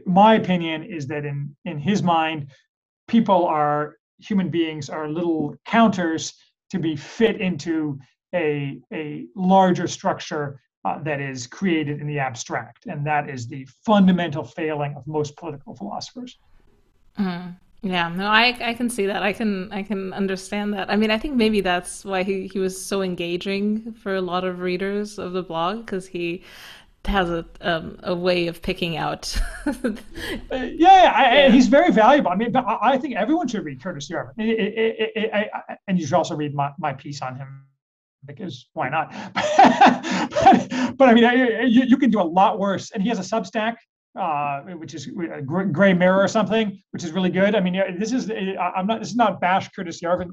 My 0.06 0.34
opinion 0.34 0.84
is 0.84 1.06
that 1.08 1.24
in, 1.24 1.56
in 1.64 1.78
his 1.78 2.02
mind, 2.02 2.52
people 3.08 3.46
are 3.46 3.96
human 4.18 4.48
beings 4.48 4.88
are 4.88 5.08
little 5.08 5.54
counters 5.66 6.34
to 6.70 6.78
be 6.78 6.94
fit 6.94 7.40
into 7.40 7.98
a, 8.34 8.80
a 8.92 9.26
larger 9.34 9.86
structure 9.86 10.60
uh, 10.84 11.02
that 11.02 11.20
is 11.20 11.46
created 11.46 12.00
in 12.00 12.06
the 12.06 12.18
abstract. 12.18 12.86
And 12.86 13.06
that 13.06 13.28
is 13.28 13.46
the 13.46 13.66
fundamental 13.84 14.44
failing 14.44 14.94
of 14.96 15.06
most 15.06 15.36
political 15.36 15.74
philosophers. 15.74 16.38
Mm. 17.18 17.56
Yeah, 17.82 18.08
no, 18.08 18.26
I 18.26 18.56
I 18.60 18.74
can 18.74 18.88
see 18.88 19.06
that. 19.06 19.24
I 19.24 19.32
can 19.32 19.72
I 19.72 19.82
can 19.82 20.12
understand 20.12 20.72
that. 20.74 20.88
I 20.88 20.96
mean, 20.96 21.10
I 21.10 21.18
think 21.18 21.34
maybe 21.34 21.60
that's 21.60 22.04
why 22.04 22.22
he, 22.22 22.46
he 22.46 22.60
was 22.60 22.80
so 22.80 23.02
engaging 23.02 23.92
for 23.94 24.14
a 24.14 24.20
lot 24.20 24.44
of 24.44 24.60
readers 24.60 25.18
of 25.18 25.32
the 25.32 25.42
blog 25.42 25.84
because 25.84 26.06
he 26.06 26.44
has 27.04 27.28
a 27.28 27.44
um, 27.60 27.98
a 28.04 28.14
way 28.14 28.46
of 28.46 28.62
picking 28.62 28.96
out. 28.96 29.36
uh, 29.66 29.72
yeah, 30.50 31.12
I, 31.14 31.34
yeah, 31.34 31.48
he's 31.50 31.66
very 31.66 31.90
valuable. 31.90 32.30
I 32.30 32.36
mean, 32.36 32.54
I, 32.54 32.78
I 32.80 32.98
think 32.98 33.16
everyone 33.16 33.48
should 33.48 33.64
read 33.64 33.82
Curtis 33.82 34.08
Yarvin, 34.08 34.34
and 35.88 35.98
you 35.98 36.06
should 36.06 36.14
also 36.14 36.36
read 36.36 36.54
my, 36.54 36.70
my 36.78 36.92
piece 36.92 37.20
on 37.20 37.34
him 37.34 37.66
because 38.24 38.68
why 38.72 38.88
not? 38.88 39.10
but, 39.34 40.96
but, 40.96 41.08
I 41.08 41.14
mean, 41.14 41.68
you, 41.68 41.82
you, 41.82 41.96
can 41.96 42.10
do 42.10 42.20
a 42.20 42.22
lot 42.22 42.58
worse. 42.58 42.90
And 42.92 43.02
he 43.02 43.08
has 43.08 43.18
a 43.18 43.22
Substack, 43.22 43.76
uh, 44.18 44.60
which 44.62 44.94
is 44.94 45.06
a 45.06 45.42
Gray 45.42 45.94
Mirror 45.94 46.22
or 46.22 46.28
something, 46.28 46.82
which 46.90 47.04
is 47.04 47.12
really 47.12 47.30
good. 47.30 47.54
I 47.54 47.60
mean, 47.60 47.80
this 47.98 48.12
is 48.12 48.30
I'm 48.30 48.86
not 48.86 49.00
this 49.00 49.10
is 49.10 49.16
not 49.16 49.40
bash 49.40 49.68
Curtis 49.70 50.00
Yarvin. 50.02 50.30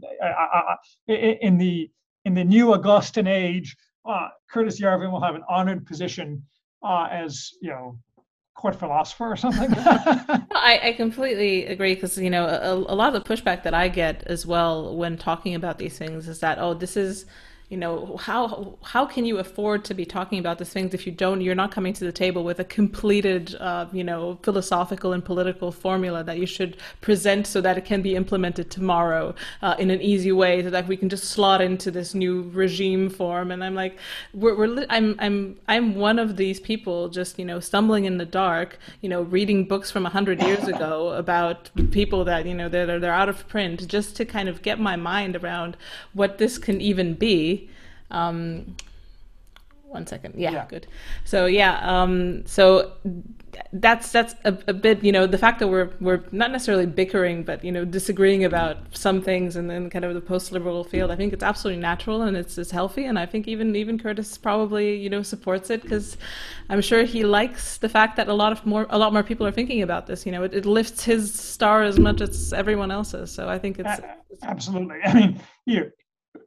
in 1.07 1.57
the 1.57 1.89
in 2.25 2.33
the 2.33 2.43
new 2.43 2.73
Augustan 2.73 3.27
age, 3.27 3.75
uh, 4.05 4.29
Curtis 4.49 4.79
Yarvin 4.81 5.11
will 5.11 5.21
have 5.21 5.35
an 5.35 5.43
honored 5.47 5.85
position 5.85 6.43
uh, 6.83 7.07
as 7.11 7.51
you 7.61 7.69
know 7.69 7.97
court 8.55 8.75
philosopher 8.75 9.31
or 9.31 9.37
something. 9.37 9.73
I, 9.77 10.79
I, 10.83 10.93
completely 10.97 11.65
agree 11.65 11.95
because 11.95 12.17
you 12.17 12.29
know 12.29 12.45
a, 12.45 12.73
a, 12.73 12.95
lot 12.95 13.15
of 13.15 13.23
the 13.23 13.33
pushback 13.33 13.63
that 13.63 13.73
I 13.73 13.87
get 13.87 14.23
as 14.27 14.45
well 14.45 14.97
when 14.97 15.17
talking 15.17 15.55
about 15.55 15.77
these 15.77 15.97
things 15.97 16.27
is 16.27 16.41
that 16.41 16.59
oh 16.59 16.73
this 16.73 16.97
is 16.97 17.25
you 17.69 17.77
know 17.77 18.17
how 18.17 18.77
how 18.81 19.05
can 19.05 19.25
you 19.25 19.37
afford 19.37 19.85
to 19.85 19.93
be 19.93 20.03
talking 20.03 20.39
about 20.39 20.57
these 20.57 20.69
things 20.69 20.95
if 20.95 21.05
you 21.05 21.11
don't 21.11 21.39
you're 21.39 21.53
not 21.53 21.71
coming 21.71 21.93
to 21.93 22.03
the 22.03 22.11
table 22.11 22.43
with 22.43 22.59
a 22.59 22.63
completed 22.63 23.55
uh, 23.59 23.85
you 23.93 24.03
know 24.03 24.39
philosophical 24.41 25.13
and 25.13 25.23
political 25.23 25.71
formula 25.71 26.23
that 26.23 26.39
you 26.39 26.47
should 26.47 26.77
present 27.01 27.45
so 27.45 27.61
that 27.61 27.77
it 27.77 27.85
can 27.85 28.01
be 28.01 28.15
implemented 28.15 28.71
tomorrow 28.71 29.35
uh, 29.61 29.75
in 29.77 29.91
an 29.91 30.01
easy 30.01 30.31
way 30.31 30.63
so 30.63 30.71
that 30.71 30.87
we 30.87 30.97
can 30.97 31.09
just 31.09 31.25
slot 31.25 31.61
into 31.61 31.91
this 31.91 32.15
new 32.15 32.49
regime 32.53 33.09
form. 33.09 33.51
And 33.51 33.63
i'm 33.63 33.75
like 33.75 33.97
we're, 34.33 34.55
we're 34.55 34.85
i'm 34.89 35.15
i'm 35.19 35.57
i'm 35.67 35.95
one 35.95 36.17
of 36.17 36.37
these 36.37 36.59
people 36.59 37.07
just 37.07 37.37
you 37.37 37.45
know 37.45 37.59
stumbling 37.59 38.05
in 38.05 38.17
the 38.17 38.25
dark 38.25 38.79
you 39.01 39.09
know 39.09 39.21
reading 39.21 39.65
books 39.65 39.91
from 39.91 40.03
a 40.03 40.09
100 40.09 40.41
years 40.41 40.67
ago 40.67 41.09
about 41.09 41.69
people 41.91 42.25
that 42.25 42.47
you 42.47 42.55
know 42.55 42.67
they're 42.67 42.99
they're 42.99 43.13
out 43.13 43.29
of 43.29 43.47
print 43.47 43.87
just 43.87 44.15
to 44.15 44.25
kind 44.25 44.49
of 44.49 44.63
get 44.63 44.79
my 44.79 44.95
mind 44.95 45.35
around 45.35 45.77
what 46.13 46.39
this 46.39 46.57
can 46.57 46.81
even 46.81 47.13
be 47.13 47.58
um, 48.11 48.75
one 49.89 50.05
second. 50.05 50.35
Yeah, 50.37 50.51
yeah, 50.51 50.65
good. 50.69 50.87
So 51.25 51.45
yeah, 51.47 51.79
um, 51.81 52.45
so 52.45 52.93
that's 53.73 54.11
that's 54.11 54.35
a, 54.45 54.57
a, 54.67 54.73
bit 54.73 55.03
you 55.03 55.11
know 55.11 55.25
the 55.25 55.37
fact 55.37 55.59
that 55.59 55.67
we're 55.67 55.91
we're 55.99 56.23
not 56.31 56.51
necessarily 56.51 56.85
bickering, 56.85 57.43
but 57.43 57.63
you 57.63 57.71
know 57.71 57.85
disagreeing 57.85 58.45
about 58.45 58.77
some 58.95 59.21
things, 59.21 59.55
and 59.55 59.69
then 59.69 59.89
kind 59.89 60.05
of 60.05 60.13
the 60.13 60.21
post-liberal 60.21 60.83
field. 60.83 61.11
I 61.11 61.15
think 61.15 61.33
it's 61.33 61.43
absolutely 61.43 61.81
natural 61.81 62.21
and 62.21 62.37
it's 62.37 62.57
it's 62.57 62.71
healthy, 62.71 63.05
and 63.05 63.17
I 63.17 63.25
think 63.25 63.47
even 63.47 63.75
even 63.75 63.97
Curtis 63.97 64.37
probably 64.37 64.95
you 64.95 65.09
know 65.09 65.23
supports 65.23 65.69
it 65.69 65.81
because 65.81 66.17
I'm 66.69 66.81
sure 66.81 67.03
he 67.03 67.23
likes 67.23 67.77
the 67.77 67.89
fact 67.89 68.15
that 68.17 68.27
a 68.27 68.33
lot 68.33 68.51
of 68.51 68.65
more 68.65 68.85
a 68.89 68.97
lot 68.97 69.11
more 69.11 69.23
people 69.23 69.45
are 69.47 69.51
thinking 69.51 69.81
about 69.81 70.07
this. 70.07 70.25
You 70.25 70.31
know, 70.31 70.43
it, 70.43 70.53
it 70.53 70.65
lifts 70.65 71.03
his 71.03 71.33
star 71.33 71.83
as 71.83 71.99
much 71.99 72.21
as 72.21 72.53
everyone 72.53 72.91
else's. 72.91 73.31
So 73.31 73.49
I 73.49 73.57
think 73.57 73.79
it's, 73.79 73.99
it's 74.29 74.43
absolutely. 74.43 74.99
I 75.03 75.13
mean, 75.13 75.41
you 75.65 75.91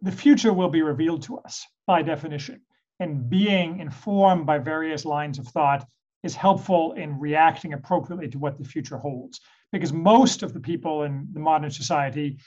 the 0.01 0.12
future 0.12 0.53
will 0.53 0.68
be 0.68 0.83
revealed 0.83 1.22
to 1.22 1.39
us 1.39 1.64
by 1.87 2.03
definition. 2.03 2.61
And 3.01 3.28
being 3.28 3.80
informed 3.80 4.47
by 4.47 4.59
various 4.59 5.05
lines 5.05 5.39
of 5.39 5.47
thought 5.49 5.87
is 6.22 6.35
helpful 6.35 6.93
in 6.93 7.18
reacting 7.18 7.72
appropriately 7.72 8.28
to 8.28 8.39
what 8.39 8.59
the 8.59 8.64
future 8.64 8.99
holds. 8.99 9.41
Because 9.72 9.93
most 9.93 10.43
of 10.43 10.53
the 10.53 10.61
people 10.61 11.03
in 11.03 11.26
the 11.33 11.41
modern 11.41 11.70
society 11.70 12.39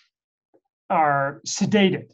are 0.90 1.42
sedated. 1.46 2.12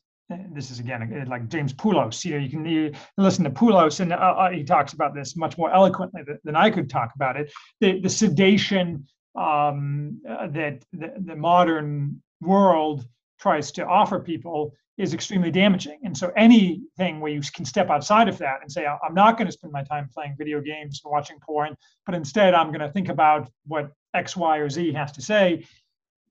This 0.54 0.72
is 0.72 0.80
again 0.80 1.26
like 1.28 1.50
James 1.50 1.74
Poulos. 1.74 2.24
You 2.24 2.32
know, 2.32 2.38
you 2.38 2.50
can 2.50 2.96
listen 3.18 3.44
to 3.44 3.50
Poulos, 3.50 4.00
and 4.00 4.14
uh, 4.14 4.16
uh, 4.16 4.50
he 4.50 4.64
talks 4.64 4.94
about 4.94 5.14
this 5.14 5.36
much 5.36 5.58
more 5.58 5.74
eloquently 5.74 6.22
than 6.46 6.56
I 6.56 6.70
could 6.70 6.90
talk 6.90 7.12
about 7.16 7.36
it. 7.36 7.52
The, 7.82 8.00
the 8.00 8.10
sedation 8.10 9.06
um, 9.36 10.22
uh, 10.28 10.48
that 10.48 10.86
the, 10.94 11.14
the 11.20 11.36
modern 11.36 12.22
world 12.40 13.06
tries 13.42 13.72
to 13.74 13.86
offer 13.86 14.20
people 14.20 14.74
is 14.98 15.14
extremely 15.14 15.52
damaging. 15.52 16.00
And 16.04 16.16
so 16.16 16.32
anything 16.38 17.20
where 17.20 17.32
you 17.32 17.42
can 17.54 17.66
step 17.66 17.90
outside 17.90 18.28
of 18.30 18.38
that 18.38 18.60
and 18.62 18.72
say, 18.72 18.86
I'm 18.86 19.16
not 19.16 19.38
going 19.38 19.48
to 19.48 19.52
spend 19.52 19.74
my 19.74 19.84
time 19.84 20.10
playing 20.14 20.36
video 20.38 20.62
games 20.62 21.02
and 21.04 21.12
watching 21.12 21.38
porn, 21.42 21.76
but 22.06 22.14
instead 22.14 22.54
I'm 22.54 22.68
going 22.68 22.82
to 22.82 22.92
think 22.92 23.10
about 23.10 23.50
what 23.66 23.92
X, 24.14 24.38
Y, 24.38 24.58
or 24.58 24.70
Z 24.70 24.94
has 24.94 25.12
to 25.14 25.22
say, 25.22 25.66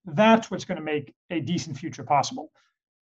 that's 0.04 0.50
what's 0.50 0.64
going 0.64 0.78
to 0.78 0.84
make 0.84 1.12
a 1.30 1.40
decent 1.40 1.76
future 1.76 2.04
possible. 2.04 2.50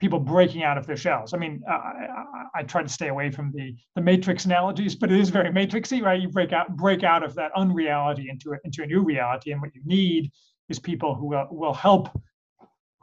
People 0.00 0.20
breaking 0.20 0.62
out 0.62 0.78
of 0.78 0.86
their 0.86 0.96
shells. 0.96 1.34
I 1.34 1.38
mean, 1.38 1.62
I, 1.68 1.72
I, 1.72 2.44
I 2.54 2.62
try 2.62 2.82
to 2.82 2.88
stay 2.88 3.09
away 3.09 3.30
from 3.30 3.52
the 3.52 3.74
the 3.96 4.00
matrix 4.00 4.44
analogies, 4.44 4.94
but 4.94 5.11
it 5.11 5.18
is 5.20 5.28
very 5.28 5.50
matrixy, 5.50 6.00
right? 6.02 6.20
You 6.20 6.28
break 6.28 6.52
out 6.52 6.76
break 6.76 7.02
out 7.02 7.24
of 7.24 7.34
that 7.34 7.50
unreality 7.56 8.28
into 8.30 8.52
a, 8.52 8.59
into 8.64 8.84
a 8.84 8.86
new 8.86 9.02
reality, 9.02 9.50
and 9.50 9.61
what 9.61 9.74
you 9.74 9.82
need 9.84 10.30
is 10.68 10.78
people 10.78 11.16
who 11.16 11.26
will, 11.26 11.48
will 11.50 11.74
help 11.74 12.11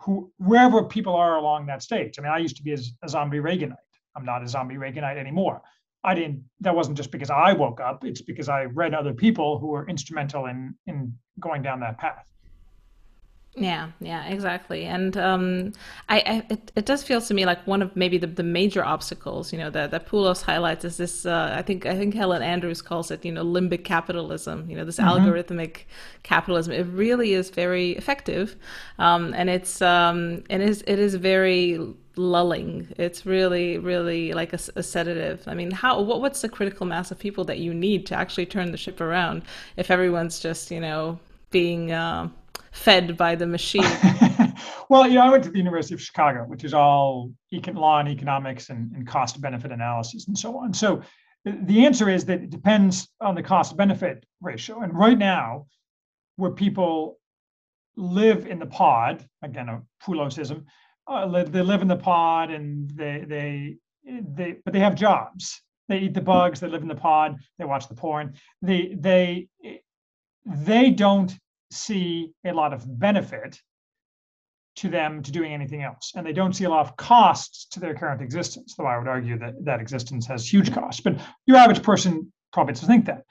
who 0.06 0.32
wherever 0.38 0.84
people 0.84 1.16
are 1.16 1.38
along 1.38 1.66
that 1.66 1.82
stage. 1.82 2.18
I 2.18 2.22
mean, 2.22 2.32
I 2.32 2.38
used 2.38 2.58
to 2.58 2.64
be 2.64 2.74
a, 2.74 2.78
a 3.04 3.10
zombie 3.10 3.40
Reaganite. 3.40 3.76
I'm 4.16 4.24
not 4.24 4.44
a 4.44 4.48
zombie 4.48 4.76
Reaganite 4.76 5.18
anymore. 5.18 5.62
I 6.04 6.14
didn't. 6.14 6.44
That 6.62 6.76
wasn't 6.76 6.98
just 6.98 7.12
because 7.12 7.32
I 7.32 7.54
woke 7.54 7.82
up. 7.82 8.06
It's 8.06 8.22
because 8.22 8.48
I 8.48 8.66
read 8.66 8.94
other 8.94 9.14
people 9.14 9.58
who 9.58 9.68
were 9.68 9.90
instrumental 9.90 10.46
in 10.46 10.76
in 10.86 11.18
going 11.40 11.64
down 11.64 11.80
that 11.80 11.98
path. 11.98 12.32
Yeah, 13.58 13.92
yeah, 14.02 14.26
exactly. 14.26 14.84
And 14.84 15.16
um, 15.16 15.74
I, 16.10 16.18
I 16.20 16.44
it, 16.50 16.72
it 16.76 16.86
does 16.86 17.04
feel 17.04 17.22
to 17.22 17.34
me 17.34 17.46
like 17.46 17.66
one 17.66 17.82
of 17.82 17.96
maybe 17.96 18.18
the, 18.18 18.28
the 18.28 18.44
major 18.44 18.84
obstacles, 18.84 19.54
you 19.54 19.60
know, 19.60 19.70
that, 19.70 19.92
that 19.92 20.08
Poulos 20.08 20.42
highlights 20.42 20.84
is 20.84 20.98
this. 20.98 21.26
Uh, 21.26 21.54
I 21.58 21.62
think 21.62 21.86
I 21.86 21.96
think 21.96 22.14
Helen 22.14 22.42
Andrews 22.42 22.82
calls 22.82 23.12
it, 23.12 23.24
you 23.24 23.32
know, 23.32 23.46
limbic 23.46 23.86
capitalism. 23.86 24.70
You 24.70 24.76
know, 24.76 24.84
this 24.84 24.98
mm-hmm. 24.98 25.10
algorithmic 25.10 25.84
capitalism. 26.24 26.74
It 26.74 26.84
really 26.88 27.34
is 27.34 27.50
very 27.50 27.92
effective, 27.92 28.58
um, 29.00 29.34
and 29.34 29.50
it's 29.50 29.82
um, 29.82 30.44
and 30.50 30.62
it 30.62 30.70
is 30.70 30.84
it 30.86 31.00
is 31.00 31.16
very 31.16 31.80
lulling. 32.18 32.94
It's 32.98 33.26
really 33.26 33.78
really 33.78 34.34
like 34.34 34.52
a, 34.52 34.60
a 34.76 34.84
sedative. 34.84 35.48
I 35.48 35.54
mean, 35.54 35.72
how 35.72 36.02
what 36.02 36.20
what's 36.20 36.42
the 36.42 36.50
critical 36.50 36.86
mass 36.86 37.10
of 37.10 37.20
people 37.20 37.46
that 37.46 37.60
you 37.60 37.74
need 37.74 38.06
to 38.08 38.16
actually 38.16 38.48
turn 38.48 38.72
the 38.72 38.78
ship 38.78 39.00
around 39.00 39.44
if 39.78 39.90
everyone's 39.90 40.42
just 40.42 40.72
you 40.72 40.82
know 40.82 41.20
being 41.52 41.94
uh, 41.94 42.28
fed 42.76 43.18
by 43.18 43.36
the 43.36 43.48
machine? 43.48 43.84
well, 44.90 45.08
you 45.08 45.16
know, 45.16 45.22
I 45.22 45.30
went 45.30 45.44
to 45.46 45.50
the 45.50 45.58
University 45.58 45.94
of 45.94 46.02
Chicago, 46.02 46.44
which 46.44 46.64
is 46.64 46.74
all 46.74 47.32
econ- 47.54 47.78
law 47.78 48.00
and 48.00 48.10
economics 48.10 48.70
and, 48.70 48.92
and 48.92 49.08
cost 49.08 49.40
benefit 49.42 49.72
analysis 49.72 50.28
and 50.28 50.38
so 50.38 50.58
on. 50.58 50.74
So 50.74 51.02
the 51.46 51.86
answer 51.86 52.10
is 52.10 52.26
that 52.26 52.42
it 52.42 52.50
depends 52.50 53.08
on 53.22 53.36
the 53.36 53.44
cost 53.44 53.78
benefit 53.78 54.26
ratio. 54.42 54.82
And 54.82 54.94
right 54.94 55.18
now, 55.18 55.68
where 56.36 56.52
people 56.52 57.18
live 57.96 58.46
in 58.46 58.60
the 58.60 58.66
pod, 58.66 59.26
again, 59.42 59.70
a 59.70 59.82
Poulosism, 60.04 60.66
uh, 61.08 61.44
they 61.44 61.62
live 61.62 61.82
in 61.82 61.88
the 61.88 61.96
pod 61.96 62.52
and 62.52 62.90
they, 62.92 63.24
they, 63.28 63.78
they, 64.04 64.58
but 64.66 64.74
they 64.74 64.80
have 64.80 64.96
jobs. 64.96 65.62
They 65.88 66.00
eat 66.00 66.14
the 66.16 66.22
bugs, 66.22 66.60
they 66.60 66.68
live 66.68 66.82
in 66.82 66.88
the 66.88 66.96
pod, 66.96 67.38
they 67.60 67.66
watch 67.66 67.88
the 67.88 67.94
porn. 67.94 68.34
They, 68.62 68.96
they, 69.00 69.48
they 70.46 70.90
don't 70.90 71.32
see 71.72 72.32
a 72.46 72.54
lot 72.54 72.74
of 72.74 72.84
benefit 73.00 73.60
to 74.78 74.90
them 74.90 75.24
to 75.24 75.32
doing 75.32 75.54
anything 75.54 75.84
else. 75.84 76.12
And 76.16 76.26
they 76.26 76.34
don't 76.34 76.54
see 76.54 76.66
a 76.66 76.70
lot 76.70 76.86
of 76.86 76.98
costs 76.98 77.66
to 77.72 77.80
their 77.80 77.94
current 77.94 78.22
existence, 78.22 78.76
though 78.78 78.86
I 78.86 78.98
would 78.98 79.08
argue 79.08 79.38
that 79.40 79.64
that 79.64 79.80
existence 79.80 80.28
has 80.28 80.52
huge 80.52 80.74
costs. 80.74 81.02
But 81.02 81.20
your 81.46 81.58
average 81.58 81.82
person 81.82 82.32
probably 82.52 82.74
doesn't 82.74 82.90
think 82.90 83.06
that. 83.06 83.24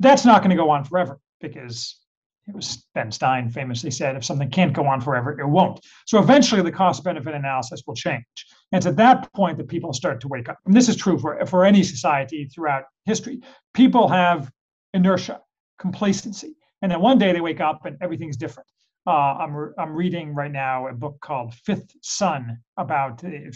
That's 0.00 0.24
not 0.24 0.42
going 0.42 0.50
to 0.50 0.56
go 0.56 0.70
on 0.70 0.84
forever 0.84 1.18
because 1.40 1.98
it 2.46 2.54
was 2.54 2.86
Ben 2.94 3.12
Stein 3.12 3.50
famously 3.50 3.90
said, 3.90 4.16
if 4.16 4.24
something 4.24 4.48
can't 4.48 4.72
go 4.72 4.86
on 4.86 5.02
forever, 5.02 5.38
it 5.38 5.46
won't. 5.46 5.84
So 6.06 6.18
eventually 6.18 6.62
the 6.62 6.72
cost 6.72 7.04
benefit 7.04 7.34
analysis 7.34 7.82
will 7.86 7.94
change. 7.94 8.24
And 8.72 8.78
it's 8.78 8.86
at 8.86 8.96
that 8.96 9.30
point 9.34 9.58
that 9.58 9.68
people 9.68 9.92
start 9.92 10.20
to 10.22 10.28
wake 10.28 10.48
up. 10.48 10.58
And 10.64 10.74
this 10.74 10.88
is 10.88 10.96
true 10.96 11.18
for, 11.18 11.44
for 11.46 11.66
any 11.66 11.82
society 11.82 12.46
throughout 12.46 12.84
history. 13.04 13.42
People 13.74 14.08
have 14.08 14.50
inertia, 14.94 15.40
complacency. 15.78 16.56
And 16.82 16.90
then 16.92 17.00
one 17.00 17.18
day 17.18 17.32
they 17.32 17.40
wake 17.40 17.60
up 17.60 17.84
and 17.86 17.96
everything's 18.00 18.36
different. 18.36 18.68
Uh, 19.06 19.10
I'm, 19.10 19.54
re- 19.54 19.72
I'm 19.78 19.94
reading 19.94 20.34
right 20.34 20.50
now 20.50 20.88
a 20.88 20.92
book 20.92 21.18
called 21.20 21.54
Fifth 21.54 21.92
Sun 22.02 22.58
about 22.76 23.24
a 23.24 23.52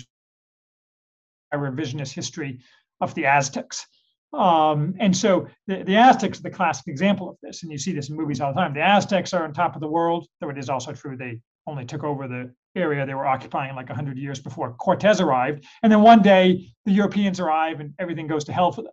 revisionist 1.55 2.15
history 2.15 2.61
of 3.01 3.15
the 3.15 3.27
Aztecs. 3.27 3.87
Um, 4.33 4.95
and 4.99 5.15
so 5.15 5.47
the, 5.67 5.83
the 5.83 5.97
Aztecs 5.97 6.39
are 6.39 6.43
the 6.43 6.51
classic 6.51 6.89
example 6.89 7.29
of 7.29 7.37
this, 7.43 7.63
and 7.63 7.71
you 7.71 7.77
see 7.77 7.93
this 7.93 8.09
in 8.09 8.17
movies 8.17 8.41
all 8.41 8.55
the 8.55 8.61
time. 8.61 8.73
The 8.73 8.81
Aztecs 8.81 9.35
are 9.35 9.45
on 9.45 9.53
top 9.53 9.75
of 9.75 9.83
the 9.83 9.89
world, 9.89 10.27
though 10.41 10.49
it 10.49 10.57
is 10.57 10.71
also 10.71 10.93
true 10.93 11.17
they 11.17 11.41
only 11.67 11.85
took 11.85 12.03
over 12.03 12.27
the 12.27 12.53
area 12.75 13.05
they 13.05 13.15
were 13.15 13.27
occupying 13.27 13.77
like 13.77 13.89
100 13.89 14.17
years 14.17 14.41
before 14.41 14.75
Cortez 14.75 15.21
arrived. 15.21 15.65
And 15.83 15.93
then 15.93 16.01
one 16.01 16.23
day 16.23 16.73
the 16.87 16.93
Europeans 16.93 17.39
arrive 17.39 17.81
and 17.81 17.93
everything 17.99 18.27
goes 18.27 18.45
to 18.45 18.53
hell 18.53 18.73
for 18.73 18.83
them. 18.83 18.93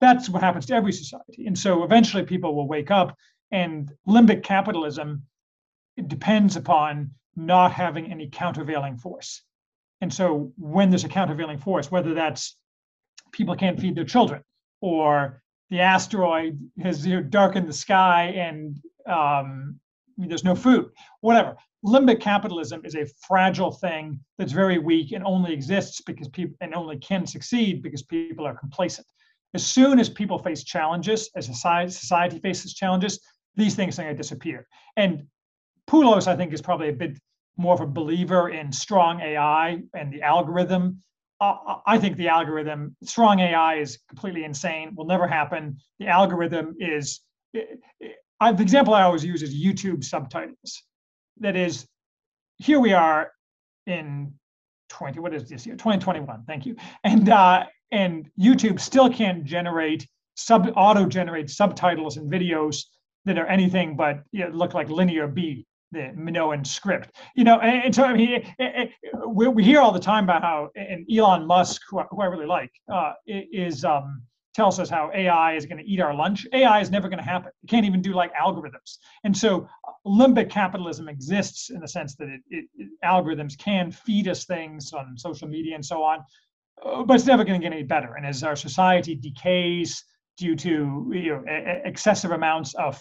That's 0.00 0.28
what 0.28 0.42
happens 0.42 0.66
to 0.66 0.74
every 0.74 0.92
society. 0.92 1.46
And 1.46 1.56
so 1.56 1.84
eventually 1.84 2.24
people 2.24 2.56
will 2.56 2.66
wake 2.66 2.90
up 2.90 3.16
and 3.52 3.92
limbic 4.08 4.42
capitalism 4.42 5.22
depends 6.06 6.56
upon 6.56 7.10
not 7.36 7.72
having 7.72 8.10
any 8.10 8.28
countervailing 8.28 8.96
force. 8.96 9.42
And 10.00 10.12
so 10.12 10.52
when 10.56 10.90
there's 10.90 11.04
a 11.04 11.08
countervailing 11.08 11.58
force, 11.58 11.90
whether 11.90 12.14
that's 12.14 12.56
people 13.30 13.54
can't 13.54 13.78
feed 13.78 13.94
their 13.94 14.04
children 14.04 14.42
or 14.80 15.42
the 15.70 15.80
asteroid 15.80 16.58
has 16.82 17.06
you 17.06 17.16
know, 17.16 17.22
darkened 17.22 17.68
the 17.68 17.72
sky 17.72 18.24
and 18.36 18.78
um, 19.06 19.78
there's 20.18 20.44
no 20.44 20.54
food, 20.54 20.90
whatever. 21.20 21.56
Limbic 21.84 22.20
capitalism 22.20 22.82
is 22.84 22.94
a 22.94 23.06
fragile 23.26 23.72
thing 23.72 24.20
that's 24.38 24.52
very 24.52 24.78
weak 24.78 25.12
and 25.12 25.24
only 25.24 25.52
exists 25.52 26.00
because 26.00 26.28
people 26.28 26.56
and 26.60 26.74
only 26.74 26.98
can 26.98 27.26
succeed 27.26 27.82
because 27.82 28.02
people 28.02 28.46
are 28.46 28.54
complacent. 28.54 29.06
As 29.54 29.64
soon 29.66 29.98
as 29.98 30.08
people 30.08 30.38
face 30.38 30.64
challenges, 30.64 31.30
as 31.36 31.46
society, 31.46 31.90
society 31.90 32.38
faces 32.38 32.74
challenges, 32.74 33.20
these 33.56 33.74
things 33.74 33.98
are 33.98 34.02
going 34.02 34.14
to 34.14 34.22
disappear. 34.22 34.66
And 34.96 35.26
Poulos, 35.88 36.26
I 36.26 36.36
think, 36.36 36.52
is 36.52 36.62
probably 36.62 36.88
a 36.88 36.92
bit 36.92 37.18
more 37.56 37.74
of 37.74 37.80
a 37.80 37.86
believer 37.86 38.48
in 38.48 38.72
strong 38.72 39.20
AI 39.20 39.82
and 39.94 40.12
the 40.12 40.22
algorithm. 40.22 41.02
Uh, 41.40 41.76
I 41.86 41.98
think 41.98 42.16
the 42.16 42.28
algorithm, 42.28 42.96
strong 43.02 43.40
AI 43.40 43.76
is 43.76 43.98
completely 44.08 44.44
insane, 44.44 44.94
will 44.94 45.06
never 45.06 45.26
happen. 45.26 45.78
The 45.98 46.06
algorithm 46.08 46.76
is, 46.78 47.20
I, 48.40 48.52
the 48.52 48.62
example 48.62 48.94
I 48.94 49.02
always 49.02 49.24
use 49.24 49.42
is 49.42 49.54
YouTube 49.54 50.04
subtitles. 50.04 50.82
That 51.40 51.56
is, 51.56 51.86
here 52.58 52.78
we 52.78 52.92
are 52.92 53.32
in 53.86 54.34
20, 54.88 55.18
what 55.20 55.34
is 55.34 55.48
this 55.48 55.66
year? 55.66 55.74
2021, 55.74 56.44
thank 56.46 56.64
you. 56.64 56.76
And, 57.02 57.28
uh, 57.28 57.64
and 57.90 58.30
YouTube 58.40 58.80
still 58.80 59.10
can't 59.10 59.44
generate, 59.44 60.06
sub 60.34 60.72
auto 60.76 61.06
generate 61.06 61.50
subtitles 61.50 62.16
and 62.16 62.30
videos 62.30 62.84
that 63.24 63.38
are 63.38 63.46
anything 63.46 63.96
but 63.96 64.22
you 64.32 64.44
know, 64.44 64.50
look 64.50 64.74
like 64.74 64.88
linear 64.88 65.26
B, 65.26 65.66
the 65.92 66.12
Minoan 66.16 66.64
script. 66.64 67.16
You 67.36 67.44
know, 67.44 67.60
and, 67.60 67.84
and 67.84 67.94
so 67.94 68.04
I 68.04 68.14
mean, 68.14 68.30
it, 68.32 68.46
it, 68.58 68.90
we, 69.26 69.48
we 69.48 69.64
hear 69.64 69.80
all 69.80 69.92
the 69.92 70.00
time 70.00 70.24
about 70.24 70.42
how, 70.42 70.70
and 70.74 71.06
Elon 71.10 71.46
Musk, 71.46 71.82
who, 71.88 72.00
who 72.10 72.22
I 72.22 72.26
really 72.26 72.46
like, 72.46 72.72
uh, 72.92 73.12
is 73.26 73.84
um, 73.84 74.22
tells 74.54 74.78
us 74.78 74.90
how 74.90 75.10
AI 75.14 75.54
is 75.54 75.66
going 75.66 75.78
to 75.78 75.84
eat 75.84 76.00
our 76.00 76.14
lunch. 76.14 76.46
AI 76.52 76.80
is 76.80 76.90
never 76.90 77.08
going 77.08 77.18
to 77.18 77.24
happen. 77.24 77.52
You 77.62 77.68
can't 77.68 77.86
even 77.86 78.02
do 78.02 78.12
like 78.12 78.32
algorithms. 78.34 78.98
And 79.24 79.36
so 79.36 79.66
limbic 80.06 80.50
capitalism 80.50 81.08
exists 81.08 81.70
in 81.70 81.80
the 81.80 81.88
sense 81.88 82.16
that 82.16 82.28
it, 82.28 82.66
it, 82.76 82.88
algorithms 83.04 83.56
can 83.56 83.90
feed 83.90 84.28
us 84.28 84.44
things 84.44 84.92
on 84.92 85.16
social 85.16 85.48
media 85.48 85.74
and 85.74 85.84
so 85.84 86.02
on, 86.02 86.18
uh, 86.84 87.02
but 87.02 87.14
it's 87.14 87.26
never 87.26 87.44
going 87.44 87.60
to 87.60 87.64
get 87.64 87.72
any 87.72 87.82
better. 87.82 88.14
And 88.14 88.26
as 88.26 88.42
our 88.42 88.56
society 88.56 89.14
decays, 89.14 90.04
due 90.36 90.56
to 90.56 91.10
you 91.12 91.32
know, 91.32 91.44
excessive 91.84 92.30
amounts 92.30 92.74
of 92.74 93.00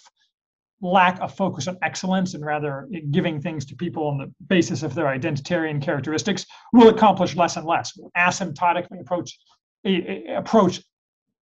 lack 0.82 1.20
of 1.22 1.36
focus 1.36 1.68
on 1.68 1.78
excellence 1.84 2.34
and 2.34 2.44
rather 2.44 2.88
giving 3.12 3.40
things 3.40 3.66
to 3.66 3.76
people 3.76 4.08
on 4.08 4.18
the 4.18 4.34
basis 4.48 4.82
of 4.84 4.96
their 4.96 5.06
identitarian 5.06 5.82
characteristics 5.82 6.46
will 6.74 6.90
accomplish 6.90 7.36
less 7.36 7.56
and 7.56 7.66
less. 7.66 7.96
Will 7.96 8.12
asymptotically 8.18 9.00
approach 9.00 9.38
approach 10.28 10.82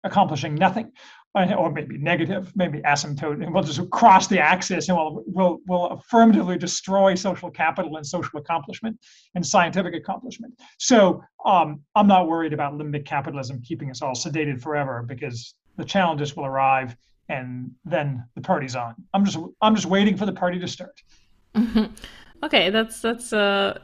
accomplishing 0.04 0.56
nothing, 0.56 0.92
or 1.36 1.72
maybe 1.72 1.98
negative, 1.98 2.52
maybe 2.56 2.80
asymptotic, 2.80 3.44
and 3.44 3.54
we'll 3.54 3.64
just 3.64 3.88
cross 3.92 4.28
the 4.28 4.40
axis 4.40 4.90
and 4.90 4.98
we'll, 4.98 5.24
we'll, 5.28 5.58
we'll 5.68 5.86
affirmatively 5.88 6.58
destroy 6.58 7.14
social 7.16 7.52
capital 7.52 7.98
and 7.98 8.06
social 8.06 8.40
accomplishment 8.40 8.98
and 9.36 9.46
scientific 9.46 9.94
accomplishment. 9.94 10.54
So 10.80 11.22
um, 11.46 11.82
I'm 11.96 12.08
not 12.08 12.28
worried 12.28 12.54
about 12.54 12.74
limbic 12.74 13.06
capitalism 13.06 13.62
keeping 13.62 13.92
us 13.92 14.02
all 14.02 14.14
sedated 14.14 14.62
forever 14.62 15.04
because 15.08 15.54
the 15.80 15.86
challenges 15.86 16.36
will 16.36 16.46
arrive 16.46 16.96
and 17.30 17.72
then 17.86 18.24
the 18.36 18.42
party's 18.42 18.76
on. 18.76 18.96
I'm 19.14 19.26
just 19.26 19.38
i'm 19.62 19.76
just 19.76 19.88
waiting 19.88 20.18
for 20.18 20.26
the 20.26 20.34
party 20.34 20.60
to 20.60 20.68
start. 20.68 21.02
Okay 22.42 22.70
that's 22.70 23.02
that's 23.02 23.34
uh 23.34 23.78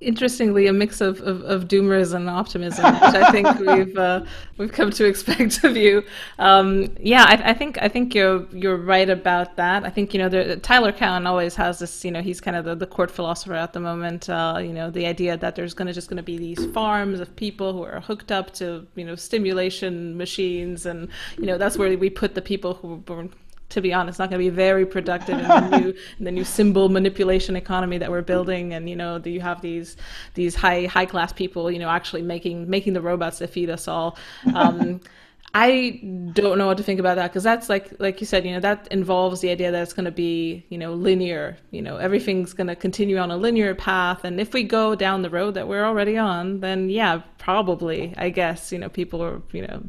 interestingly 0.00 0.68
a 0.68 0.72
mix 0.72 1.00
of, 1.00 1.20
of, 1.20 1.42
of 1.42 1.66
doomers 1.66 2.14
and 2.14 2.30
optimism, 2.30 2.84
which 2.94 3.02
I 3.02 3.30
think 3.32 3.58
we've 3.58 3.98
uh, 3.98 4.24
we've 4.56 4.72
come 4.72 4.90
to 4.90 5.04
expect 5.04 5.64
of 5.64 5.76
you. 5.76 6.04
Um, 6.38 6.94
yeah, 7.00 7.24
I, 7.26 7.50
I, 7.50 7.54
think 7.54 7.78
I 7.82 7.88
think 7.88 8.14
you're 8.14 8.46
you're 8.52 8.76
right 8.76 9.10
about 9.10 9.56
that. 9.56 9.84
I 9.84 9.90
think 9.90 10.14
you 10.14 10.18
know 10.18 10.28
the, 10.28 10.56
Tyler 10.56 10.92
Cowen 10.92 11.26
always 11.26 11.56
has 11.56 11.80
this. 11.80 12.04
You 12.04 12.10
know, 12.10 12.22
he's 12.22 12.40
kind 12.40 12.56
of 12.56 12.64
the, 12.64 12.74
the 12.74 12.86
court 12.86 13.10
philosopher 13.10 13.54
at 13.54 13.72
the 13.72 13.80
moment. 13.80 14.28
Uh, 14.28 14.58
you 14.60 14.72
know, 14.72 14.90
the 14.90 15.06
idea 15.06 15.36
that 15.36 15.56
there's 15.56 15.74
going 15.74 15.88
to 15.88 15.92
just 15.92 16.08
going 16.08 16.18
to 16.18 16.22
be 16.22 16.38
these 16.38 16.66
farms 16.66 17.20
of 17.20 17.34
people 17.36 17.72
who 17.72 17.82
are 17.82 18.00
hooked 18.00 18.30
up 18.30 18.52
to 18.54 18.86
you 18.94 19.04
know 19.04 19.16
stimulation 19.16 20.16
machines, 20.16 20.86
and 20.86 21.08
you 21.38 21.46
know 21.46 21.58
that's 21.58 21.76
where 21.76 21.96
we 21.96 22.10
put 22.10 22.34
the 22.34 22.42
people 22.42 22.74
who 22.74 23.02
were 23.08 23.28
to 23.70 23.80
be 23.80 23.92
honest, 23.92 24.18
not 24.18 24.30
going 24.30 24.42
to 24.42 24.50
be 24.50 24.54
very 24.54 24.86
productive 24.86 25.38
in 25.38 25.46
the 25.46 25.78
new 25.78 25.94
in 26.18 26.24
the 26.24 26.32
new 26.32 26.44
symbol 26.44 26.88
manipulation 26.88 27.56
economy 27.56 27.98
that 27.98 28.10
we're 28.10 28.22
building. 28.22 28.72
And 28.72 28.88
you 28.88 28.96
know, 28.96 29.18
do 29.18 29.30
you 29.30 29.40
have 29.40 29.60
these 29.60 29.96
these 30.34 30.54
high 30.54 30.86
high 30.86 31.06
class 31.06 31.32
people, 31.32 31.70
you 31.70 31.78
know, 31.78 31.88
actually 31.88 32.22
making 32.22 32.68
making 32.68 32.94
the 32.94 33.02
robots 33.02 33.38
that 33.38 33.50
feed 33.50 33.70
us 33.70 33.88
all. 33.88 34.16
Um, 34.54 35.00
I 35.54 36.00
don't 36.34 36.58
know 36.58 36.66
what 36.66 36.76
to 36.76 36.82
think 36.82 37.00
about 37.00 37.16
that 37.16 37.28
because 37.28 37.42
that's 37.42 37.68
like 37.68 37.92
like 37.98 38.20
you 38.20 38.26
said, 38.26 38.44
you 38.44 38.52
know, 38.52 38.60
that 38.60 38.86
involves 38.90 39.40
the 39.40 39.50
idea 39.50 39.72
that 39.72 39.82
it's 39.82 39.94
going 39.94 40.04
to 40.04 40.10
be 40.10 40.66
you 40.68 40.76
know 40.76 40.92
linear. 40.92 41.56
You 41.70 41.80
know, 41.80 41.96
everything's 41.96 42.52
going 42.52 42.66
to 42.66 42.76
continue 42.76 43.16
on 43.18 43.30
a 43.30 43.36
linear 43.36 43.74
path, 43.74 44.24
and 44.24 44.40
if 44.40 44.52
we 44.52 44.62
go 44.62 44.94
down 44.94 45.22
the 45.22 45.30
road 45.30 45.54
that 45.54 45.66
we're 45.66 45.84
already 45.84 46.18
on, 46.18 46.60
then 46.60 46.90
yeah, 46.90 47.22
probably, 47.38 48.14
I 48.18 48.28
guess, 48.28 48.72
you 48.72 48.78
know, 48.78 48.90
people 48.90 49.22
are 49.22 49.40
you 49.52 49.66
know 49.66 49.82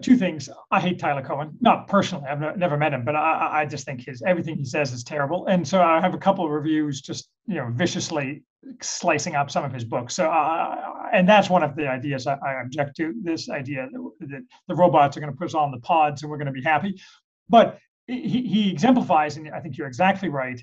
two 0.00 0.16
things. 0.16 0.48
I 0.70 0.80
hate 0.80 0.98
Tyler 0.98 1.22
Cohen, 1.22 1.56
not 1.60 1.88
personally. 1.88 2.26
I've 2.28 2.56
never 2.56 2.76
met 2.76 2.92
him, 2.92 3.04
but 3.04 3.16
I, 3.16 3.62
I 3.62 3.66
just 3.66 3.84
think 3.84 4.04
his 4.04 4.22
everything 4.26 4.56
he 4.56 4.64
says 4.64 4.92
is 4.92 5.02
terrible. 5.02 5.46
And 5.46 5.66
so 5.66 5.82
I 5.82 6.00
have 6.00 6.14
a 6.14 6.18
couple 6.18 6.44
of 6.44 6.50
reviews, 6.50 7.00
just 7.00 7.28
you 7.46 7.56
know, 7.56 7.68
viciously 7.72 8.42
slicing 8.80 9.34
up 9.34 9.50
some 9.50 9.64
of 9.64 9.72
his 9.72 9.84
books. 9.84 10.14
So, 10.14 10.30
uh, 10.30 11.08
and 11.12 11.28
that's 11.28 11.50
one 11.50 11.62
of 11.62 11.76
the 11.76 11.86
ideas 11.86 12.26
I, 12.26 12.36
object 12.62 12.96
to. 12.96 13.14
This 13.22 13.48
idea 13.50 13.88
that, 13.92 14.28
that 14.28 14.42
the 14.68 14.74
robots 14.74 15.16
are 15.16 15.20
going 15.20 15.32
to 15.32 15.36
put 15.36 15.46
us 15.46 15.54
in 15.54 15.70
the 15.70 15.80
pods 15.80 16.22
and 16.22 16.30
we're 16.30 16.38
going 16.38 16.46
to 16.46 16.52
be 16.52 16.62
happy. 16.62 17.00
But 17.48 17.78
he, 18.06 18.46
he 18.46 18.70
exemplifies, 18.70 19.36
and 19.36 19.48
I 19.50 19.60
think 19.60 19.76
you're 19.76 19.88
exactly 19.88 20.28
right. 20.28 20.62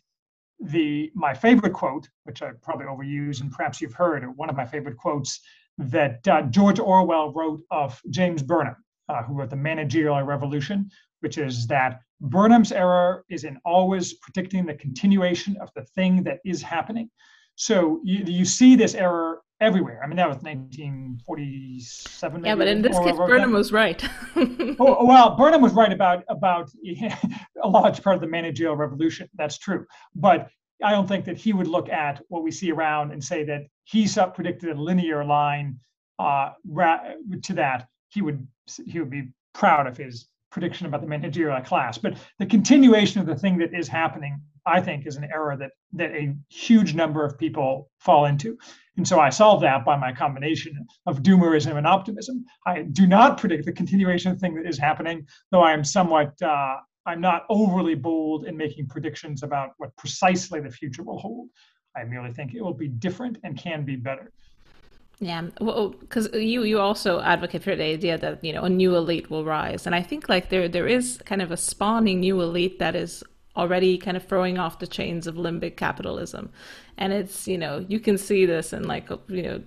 The 0.60 1.12
my 1.16 1.34
favorite 1.34 1.74
quote, 1.74 2.08
which 2.24 2.42
I 2.42 2.52
probably 2.62 2.86
overuse, 2.86 3.42
and 3.42 3.52
perhaps 3.52 3.82
you've 3.82 3.94
heard, 3.94 4.24
one 4.38 4.50
of 4.50 4.56
my 4.56 4.66
favorite 4.66 4.98
quotes 4.98 5.42
that 5.78 6.28
uh, 6.28 6.44
George 6.44 6.80
Orwell 6.80 7.34
wrote 7.34 7.62
of 7.72 8.00
James 8.10 8.44
Burnham, 8.44 8.76
uh, 9.10 9.24
who 9.24 9.34
wrote 9.34 9.50
The 9.50 9.56
Managerial 9.56 10.22
Revolution, 10.22 10.90
which 11.22 11.38
is 11.38 11.68
that 11.68 12.02
Burnham's 12.20 12.72
error 12.72 13.24
is 13.30 13.44
in 13.44 13.58
always 13.66 14.14
predicting 14.16 14.66
the 14.66 14.76
continuation 14.76 15.58
of 15.62 15.70
the 15.76 15.84
thing 15.96 16.24
that 16.24 16.40
is 16.46 16.62
happening. 16.62 17.10
So 17.56 18.02
you, 18.04 18.24
you 18.26 18.46
see 18.46 18.76
this 18.76 18.94
error 18.94 19.42
everywhere. 19.60 20.02
I 20.04 20.08
mean, 20.08 20.18
that 20.18 20.28
was 20.28 20.38
1947. 20.40 22.44
Yeah, 22.44 22.56
but 22.56 22.68
in 22.68 22.82
this 22.82 22.98
case, 22.98 23.16
Burnham 23.16 23.52
that. 23.52 23.58
was 23.58 23.72
right. 23.72 24.04
oh, 24.36 24.76
oh, 24.80 25.06
well, 25.06 25.36
Burnham 25.36 25.62
was 25.62 25.74
right 25.74 25.94
about 25.94 26.24
about 26.28 26.70
a 27.64 27.68
large 27.68 28.02
part 28.04 28.16
of 28.16 28.22
the 28.22 28.28
managerial 28.28 28.76
revolution. 28.76 29.30
That's 29.36 29.58
true, 29.58 29.86
but 30.16 30.50
I 30.84 30.92
don't 30.92 31.08
think 31.08 31.26
that 31.26 31.38
he 31.38 31.54
would 31.54 31.68
look 31.68 31.90
at 31.90 32.22
what 32.30 32.44
we 32.44 32.52
see 32.52 32.72
around 32.72 33.12
and 33.12 33.24
say 33.24 33.44
that 33.46 33.64
he's 33.86 34.18
up 34.18 34.36
predicted 34.36 34.70
a 34.70 34.82
linear 34.82 35.24
line 35.24 35.80
uh, 36.20 36.52
to 37.44 37.54
that. 37.54 37.88
He 38.10 38.22
would 38.22 38.48
he 38.86 39.00
would 39.00 39.10
be 39.10 39.30
proud 39.54 39.88
of 39.88 39.98
his 39.98 40.28
prediction 40.52 40.86
about 40.86 41.02
the 41.02 41.08
managerial 41.08 41.62
class. 41.62 41.98
But 41.98 42.18
the 42.40 42.46
continuation 42.46 43.22
of 43.22 43.26
the 43.26 43.36
thing 43.36 43.58
that 43.60 43.74
is 43.74 43.88
happening, 43.88 44.40
I 44.66 44.82
think, 44.82 45.08
is 45.08 45.16
an 45.16 45.24
error 45.24 45.56
that 45.58 45.72
that 45.94 46.12
a 46.12 46.36
huge 46.50 46.94
number 46.94 47.26
of 47.26 47.38
people 47.38 47.90
fall 48.00 48.26
into. 48.26 48.58
And 48.98 49.08
so 49.08 49.20
I 49.20 49.30
solve 49.30 49.62
that 49.62 49.86
by 49.86 49.96
my 49.96 50.12
combination 50.12 50.86
of 51.06 51.24
doomerism 51.24 51.78
and 51.78 51.88
optimism. 51.88 52.46
I 52.66 52.84
do 52.84 53.08
not 53.08 53.38
predict 53.38 53.66
the 53.66 53.72
continuation 53.72 54.32
of 54.32 54.38
the 54.38 54.42
thing 54.42 54.56
that 54.56 54.68
is 54.68 54.78
happening, 54.78 55.26
though 55.52 55.64
I 55.64 55.72
am 55.72 55.84
somewhat 55.84 56.40
uh, 56.42 56.76
I'm 57.06 57.22
not 57.22 57.46
overly 57.50 57.96
bold 57.96 58.46
in 58.46 58.56
making 58.56 58.88
predictions 58.88 59.44
about 59.44 59.72
what 59.78 59.96
precisely 59.98 60.60
the 60.60 60.70
future 60.70 61.04
will 61.04 61.18
hold. 61.18 61.50
I 61.96 62.04
merely 62.04 62.32
think 62.32 62.54
it 62.54 62.62
will 62.62 62.74
be 62.74 62.88
different 62.88 63.38
and 63.44 63.58
can 63.58 63.84
be 63.84 63.96
better. 63.96 64.32
Yeah, 65.20 65.50
well, 65.60 65.76
oh, 65.78 65.90
because 65.90 66.30
you 66.34 66.64
you 66.64 66.80
also 66.80 67.22
advocate 67.22 67.62
for 67.62 67.76
the 67.76 67.84
idea 67.84 68.18
that 68.18 68.44
you 68.44 68.54
know 68.54 68.64
a 68.64 68.70
new 68.70 68.96
elite 68.96 69.30
will 69.30 69.46
rise, 69.46 69.86
and 69.86 69.94
I 69.94 70.02
think 70.02 70.28
like 70.28 70.50
there 70.50 70.68
there 70.68 70.88
is 70.88 71.22
kind 71.26 71.44
of 71.44 71.52
a 71.52 71.58
spawning 71.58 72.22
new 72.22 72.42
elite 72.42 72.80
that 72.80 72.96
is 72.96 73.24
already 73.56 74.00
kind 74.00 74.18
of 74.18 74.26
throwing 74.26 74.58
off 74.58 74.80
the 74.80 74.88
chains 74.88 75.28
of 75.28 75.36
limbic 75.36 75.78
capitalism, 75.78 76.50
and 76.98 77.14
it's 77.14 77.48
you 77.48 77.58
know 77.60 77.86
you 77.88 78.00
can 78.00 78.18
see 78.18 78.48
this 78.48 78.74
in 78.74 78.88
like 78.88 79.10
you 79.28 79.44
know 79.44 79.62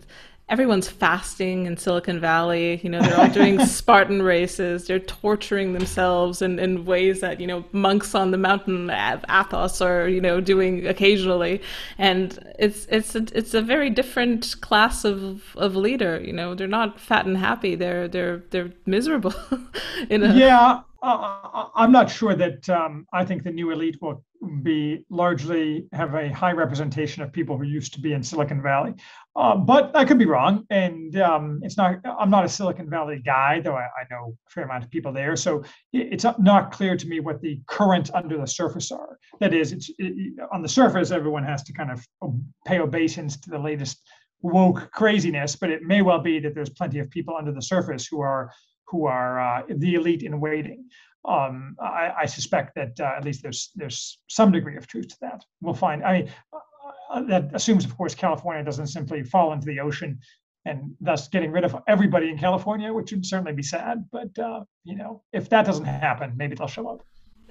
everyone's 0.49 0.89
fasting 0.89 1.67
in 1.67 1.77
Silicon 1.77 2.21
Valley. 2.21 2.81
You 2.83 2.91
know, 2.91 3.01
they're 3.01 3.19
all 3.19 3.29
doing 3.29 3.65
Spartan 3.67 4.23
races. 4.23 4.87
They're 4.87 4.99
torturing 4.99 5.73
themselves 5.73 6.43
in, 6.43 6.59
in 6.59 6.85
ways 6.85 7.21
that, 7.21 7.41
you 7.41 7.47
know, 7.47 7.65
monks 7.73 8.15
on 8.15 8.31
the 8.31 8.37
mountain 8.37 8.91
of 8.91 9.25
Athos 9.29 9.81
are, 9.81 10.09
you 10.09 10.21
know, 10.21 10.41
doing 10.41 10.87
occasionally. 10.87 11.63
And 11.99 12.39
it's 12.59 12.87
it's 12.91 13.15
a, 13.15 13.25
it's 13.33 13.55
a 13.55 13.63
very 13.63 13.91
different 13.91 14.61
class 14.61 15.05
of, 15.05 15.57
of 15.57 15.77
leader. 15.77 16.21
You 16.23 16.33
know, 16.33 16.55
they're 16.55 16.69
not 16.69 17.01
fat 17.01 17.27
and 17.27 17.37
happy. 17.37 17.75
They're 17.75 18.07
they're 18.07 18.43
they're 18.51 18.73
miserable. 18.87 19.35
in 20.11 20.23
a... 20.23 20.35
Yeah, 20.35 20.81
uh, 21.03 21.69
I'm 21.75 21.93
not 21.93 22.11
sure 22.11 22.35
that 22.35 22.69
um, 22.69 23.07
I 23.13 23.25
think 23.25 23.45
the 23.45 23.51
new 23.51 23.71
elite 23.71 24.01
will 24.01 24.25
be 24.63 25.05
largely 25.11 25.87
have 25.93 26.15
a 26.15 26.33
high 26.33 26.53
representation 26.53 27.23
of 27.23 27.33
people 27.33 27.59
who 27.59 27.65
used 27.65 27.93
to 27.95 28.01
be 28.01 28.13
in 28.13 28.23
Silicon 28.23 28.63
Valley. 28.63 28.95
Uh, 29.37 29.57
but 29.57 29.91
I 29.97 30.05
could 30.05 30.19
be 30.19 30.27
wrong, 30.27 30.65
and 30.71 31.21
um, 31.21 31.61
it's 31.65 31.77
not. 31.77 31.97
I'm 32.05 32.31
not 32.31 32.45
a 32.45 32.49
Silicon 32.49 32.89
Valley 32.89 33.21
guy, 33.25 33.61
though 33.61 33.75
I, 33.75 33.83
I, 33.83 34.05
know 34.09 34.37
a 34.47 34.51
fair 34.51 34.63
amount 34.63 34.85
of 34.85 34.91
people 34.91 35.13
there. 35.13 35.35
So 35.35 35.65
it's 35.93 36.25
not 36.39 36.71
clear 36.71 36.97
to 36.97 37.07
me 37.09 37.19
what 37.19 37.41
the 37.41 37.61
current 37.67 38.15
under 38.15 38.39
the 38.39 38.47
surface 38.47 38.93
are. 38.93 39.19
That 39.41 39.53
is, 39.53 39.73
it's 39.73 39.91
it, 39.99 40.35
on 40.53 40.63
the 40.63 40.69
surface, 40.69 41.11
everyone 41.11 41.43
has 41.43 41.65
to 41.65 41.73
kind 41.73 41.91
of 41.91 42.07
pay 42.65 42.79
obeisance 42.79 43.37
to 43.41 43.51
the 43.51 43.59
latest 43.59 44.01
woke 44.43 44.89
craziness, 44.93 45.57
but 45.57 45.71
it 45.71 45.83
may 45.83 46.01
well 46.01 46.21
be 46.21 46.39
that 46.39 46.55
there's 46.55 46.71
plenty 46.71 47.01
of 47.01 47.11
people 47.11 47.35
under 47.37 47.51
the 47.51 47.63
surface 47.63 48.07
who 48.07 48.21
are 48.21 48.53
who 48.87 49.07
are 49.07 49.41
uh, 49.41 49.63
the 49.69 49.95
elite 49.95 50.23
in 50.23 50.39
waiting 50.39 50.85
um, 51.27 51.77
I, 51.81 52.13
I, 52.21 52.27
suspect 52.27 52.75
that 52.75 53.01
uh, 53.01 53.15
at 53.17 53.25
least 53.25 53.43
there's 53.43 53.71
there's 53.75 54.19
some 54.29 54.53
degree 54.53 54.77
of 54.77 54.87
truth 54.87 55.09
to 55.09 55.17
that. 55.23 55.45
We'll 55.61 55.75
find. 55.75 56.05
I 56.05 56.13
mean, 56.13 56.31
that 57.23 57.51
assumes, 57.55 57.85
of 57.85 57.97
course, 57.97 58.15
California 58.15 58.65
doesn't 58.65 58.89
simply 58.89 59.23
fall 59.23 59.53
into 59.53 59.67
the 59.67 59.81
ocean 59.81 60.19
and 60.67 60.95
thus 61.01 61.29
getting 61.29 61.53
rid 61.53 61.65
of 61.65 61.77
everybody 61.87 62.31
in 62.31 62.39
California, 62.39 62.93
which 62.93 63.13
would 63.13 63.27
certainly 63.27 63.53
be 63.53 63.63
sad. 63.63 64.05
But 64.11 64.39
uh, 64.39 64.65
you 64.85 64.97
know, 64.97 65.23
if 65.33 65.49
that 65.51 65.67
doesn't 65.67 65.85
happen, 65.85 66.33
maybe 66.37 66.55
they'll 66.55 66.67
show 66.67 66.89
up. 66.89 67.03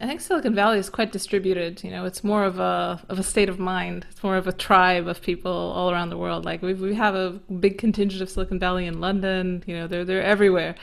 I 0.02 0.08
think 0.08 0.22
Silicon 0.22 0.56
Valley 0.56 0.80
is 0.80 0.90
quite 0.90 1.12
distributed. 1.12 1.84
You 1.84 1.92
know, 1.92 2.06
it's 2.06 2.24
more 2.24 2.44
of 2.44 2.60
a 2.60 3.02
of 3.10 3.20
a 3.20 3.24
state 3.24 3.50
of 3.50 3.60
mind. 3.60 4.06
It's 4.10 4.24
more 4.24 4.38
of 4.38 4.48
a 4.48 4.52
tribe 4.52 5.08
of 5.08 5.22
people 5.22 5.52
all 5.52 5.92
around 5.92 6.10
the 6.10 6.18
world. 6.18 6.46
Like 6.46 6.62
we 6.62 6.74
we 6.74 6.96
have 6.96 7.16
a 7.16 7.40
big 7.60 7.78
contingent 7.78 8.22
of 8.22 8.30
Silicon 8.30 8.60
Valley 8.60 8.88
in 8.88 9.00
London. 9.00 9.64
You 9.68 9.76
know, 9.76 9.88
they're 9.88 10.04
they're 10.04 10.24
everywhere, 10.24 10.76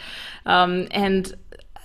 um, 0.46 0.86
and 0.92 1.34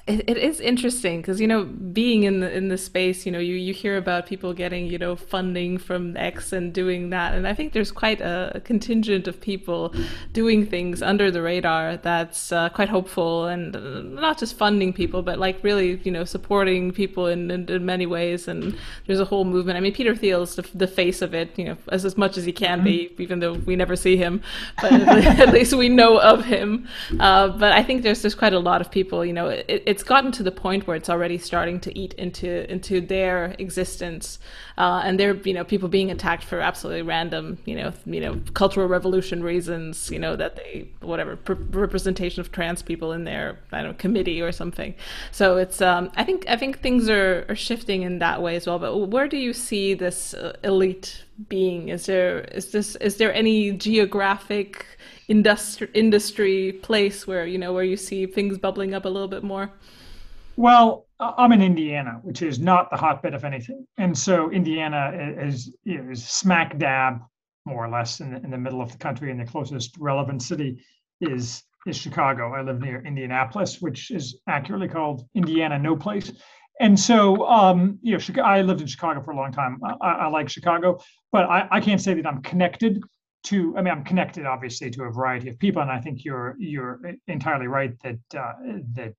it, 0.07 0.29
it 0.29 0.37
is 0.37 0.59
interesting 0.59 1.19
because 1.19 1.41
you 1.41 1.47
know 1.47 1.63
being 1.63 2.23
in 2.23 2.39
the 2.39 2.55
in 2.55 2.67
the 2.67 2.77
space 2.77 3.25
you 3.25 3.31
know 3.31 3.39
you 3.39 3.55
you 3.55 3.73
hear 3.73 3.97
about 3.97 4.27
people 4.27 4.53
getting 4.53 4.85
you 4.85 4.99
know 4.99 5.15
funding 5.15 5.79
from 5.79 6.15
X 6.15 6.53
and 6.53 6.71
doing 6.71 7.09
that 7.09 7.33
and 7.33 7.47
I 7.47 7.55
think 7.55 7.73
there's 7.73 7.91
quite 7.91 8.21
a, 8.21 8.61
contingent 8.63 9.27
of 9.27 9.41
people 9.41 9.95
doing 10.31 10.63
things 10.63 11.01
under 11.01 11.31
the 11.31 11.41
radar 11.41 11.97
that's 11.97 12.51
uh, 12.51 12.69
quite 12.69 12.89
hopeful 12.89 13.47
and 13.47 13.75
uh, 13.75 14.01
not 14.01 14.37
just 14.37 14.55
funding 14.55 14.93
people 14.93 15.23
but 15.23 15.39
like 15.39 15.57
really 15.63 15.99
you 16.03 16.11
know 16.11 16.23
supporting 16.23 16.91
people 16.91 17.25
in, 17.25 17.49
in, 17.49 17.67
in 17.67 17.83
many 17.83 18.05
ways 18.05 18.47
and 18.47 18.77
there's 19.07 19.19
a 19.19 19.25
whole 19.25 19.43
movement 19.43 19.75
I 19.75 19.79
mean 19.79 19.93
Peter 19.93 20.15
Thiel's 20.15 20.55
the, 20.55 20.69
the 20.75 20.87
face 20.87 21.23
of 21.23 21.33
it 21.33 21.57
you 21.57 21.65
know 21.65 21.77
as 21.87 22.05
as 22.05 22.15
much 22.15 22.37
as 22.37 22.45
he 22.45 22.51
can 22.51 22.83
be 22.83 23.05
mm-hmm. 23.05 23.21
even 23.23 23.39
though 23.39 23.53
we 23.53 23.75
never 23.75 23.95
see 23.95 24.17
him 24.17 24.43
but 24.79 24.91
at 25.39 25.51
least 25.51 25.73
we 25.73 25.89
know 25.89 26.19
of 26.19 26.45
him 26.45 26.87
uh, 27.19 27.47
but 27.47 27.71
I 27.71 27.81
think 27.81 28.03
there's 28.03 28.21
there's 28.21 28.35
quite 28.35 28.53
a 28.53 28.59
lot 28.59 28.81
of 28.81 28.91
people 28.91 29.25
you 29.25 29.33
know 29.33 29.47
it, 29.47 29.65
it 29.67 29.94
it's 29.95 30.03
gotten 30.03 30.29
to 30.33 30.43
the 30.43 30.51
point 30.51 30.87
where 30.87 30.97
it's 30.97 31.09
already 31.09 31.37
starting 31.37 31.79
to 31.79 31.97
eat 31.97 32.13
into 32.15 32.69
into 32.69 32.99
their 32.99 33.55
existence, 33.59 34.39
uh, 34.77 35.01
and 35.05 35.17
they're 35.17 35.35
you 35.35 35.53
know 35.53 35.63
people 35.63 35.87
being 35.87 36.11
attacked 36.11 36.43
for 36.43 36.59
absolutely 36.59 37.01
random 37.01 37.57
you 37.63 37.75
know 37.75 37.93
you 38.05 38.19
know 38.19 38.41
cultural 38.53 38.89
revolution 38.89 39.41
reasons 39.41 40.11
you 40.11 40.19
know 40.19 40.35
that 40.35 40.57
they 40.57 40.89
whatever 40.99 41.39
representation 41.71 42.41
of 42.41 42.51
trans 42.51 42.81
people 42.81 43.13
in 43.13 43.23
their 43.23 43.57
I 43.71 43.81
don't 43.81 43.91
know 43.91 43.97
committee 43.97 44.41
or 44.41 44.51
something. 44.51 44.93
So 45.31 45.55
it's 45.55 45.81
um, 45.81 46.11
I 46.17 46.25
think 46.25 46.43
I 46.49 46.57
think 46.57 46.81
things 46.81 47.09
are, 47.09 47.45
are 47.47 47.55
shifting 47.55 48.01
in 48.01 48.19
that 48.19 48.41
way 48.41 48.57
as 48.57 48.67
well. 48.67 48.79
But 48.79 48.97
where 48.97 49.29
do 49.29 49.37
you 49.37 49.53
see 49.53 49.93
this 49.93 50.33
uh, 50.33 50.57
elite 50.65 51.23
being? 51.47 51.87
Is 51.87 52.05
there 52.05 52.39
is 52.59 52.73
this 52.73 52.97
is 52.97 53.15
there 53.15 53.33
any 53.33 53.71
geographic 53.71 54.85
industry 55.27 55.89
industry 55.93 56.73
place 56.81 57.25
where 57.27 57.45
you 57.45 57.57
know 57.57 57.73
where 57.73 57.83
you 57.83 57.97
see 57.97 58.25
things 58.25 58.57
bubbling 58.57 58.93
up 58.93 59.05
a 59.05 59.09
little 59.09 59.27
bit 59.27 59.43
more? 59.43 59.71
Well, 60.57 61.05
I'm 61.19 61.51
in 61.51 61.61
Indiana, 61.61 62.19
which 62.23 62.41
is 62.41 62.59
not 62.59 62.89
the 62.89 62.97
hotbed 62.97 63.33
of 63.33 63.43
anything, 63.43 63.85
and 63.97 64.17
so 64.17 64.51
Indiana 64.51 65.11
is 65.41 65.73
is 65.85 66.25
smack 66.25 66.77
dab 66.77 67.21
more 67.65 67.83
or 67.83 67.89
less 67.89 68.19
in 68.19 68.31
the, 68.31 68.37
in 68.37 68.51
the 68.51 68.57
middle 68.57 68.81
of 68.81 68.91
the 68.91 68.97
country, 68.97 69.31
and 69.31 69.39
the 69.39 69.45
closest 69.45 69.95
relevant 69.97 70.41
city 70.41 70.77
is 71.21 71.63
is 71.85 71.97
Chicago. 71.97 72.53
I 72.53 72.61
live 72.61 72.79
near 72.81 73.01
Indianapolis, 73.05 73.81
which 73.81 74.11
is 74.11 74.39
accurately 74.47 74.87
called 74.87 75.27
Indiana 75.35 75.77
No 75.77 75.95
Place. 75.95 76.31
And 76.81 76.99
so, 76.99 77.47
um, 77.47 77.99
you 78.01 78.17
know, 78.17 78.43
I 78.43 78.61
lived 78.61 78.81
in 78.81 78.87
Chicago 78.87 79.21
for 79.21 79.31
a 79.31 79.35
long 79.35 79.51
time. 79.51 79.79
I, 80.01 80.07
I 80.07 80.27
like 80.27 80.49
Chicago, 80.49 80.99
but 81.31 81.45
I, 81.45 81.67
I 81.71 81.79
can't 81.79 82.01
say 82.01 82.13
that 82.15 82.25
I'm 82.25 82.41
connected 82.41 83.01
to. 83.45 83.75
I 83.77 83.81
mean, 83.81 83.93
I'm 83.93 84.03
connected 84.03 84.45
obviously 84.45 84.89
to 84.91 85.03
a 85.03 85.11
variety 85.11 85.49
of 85.49 85.59
people, 85.59 85.81
and 85.81 85.91
I 85.91 85.99
think 85.99 86.25
you're 86.25 86.55
you're 86.59 86.99
entirely 87.27 87.67
right 87.67 87.93
that 88.03 88.19
uh, 88.37 88.53
that 88.93 89.15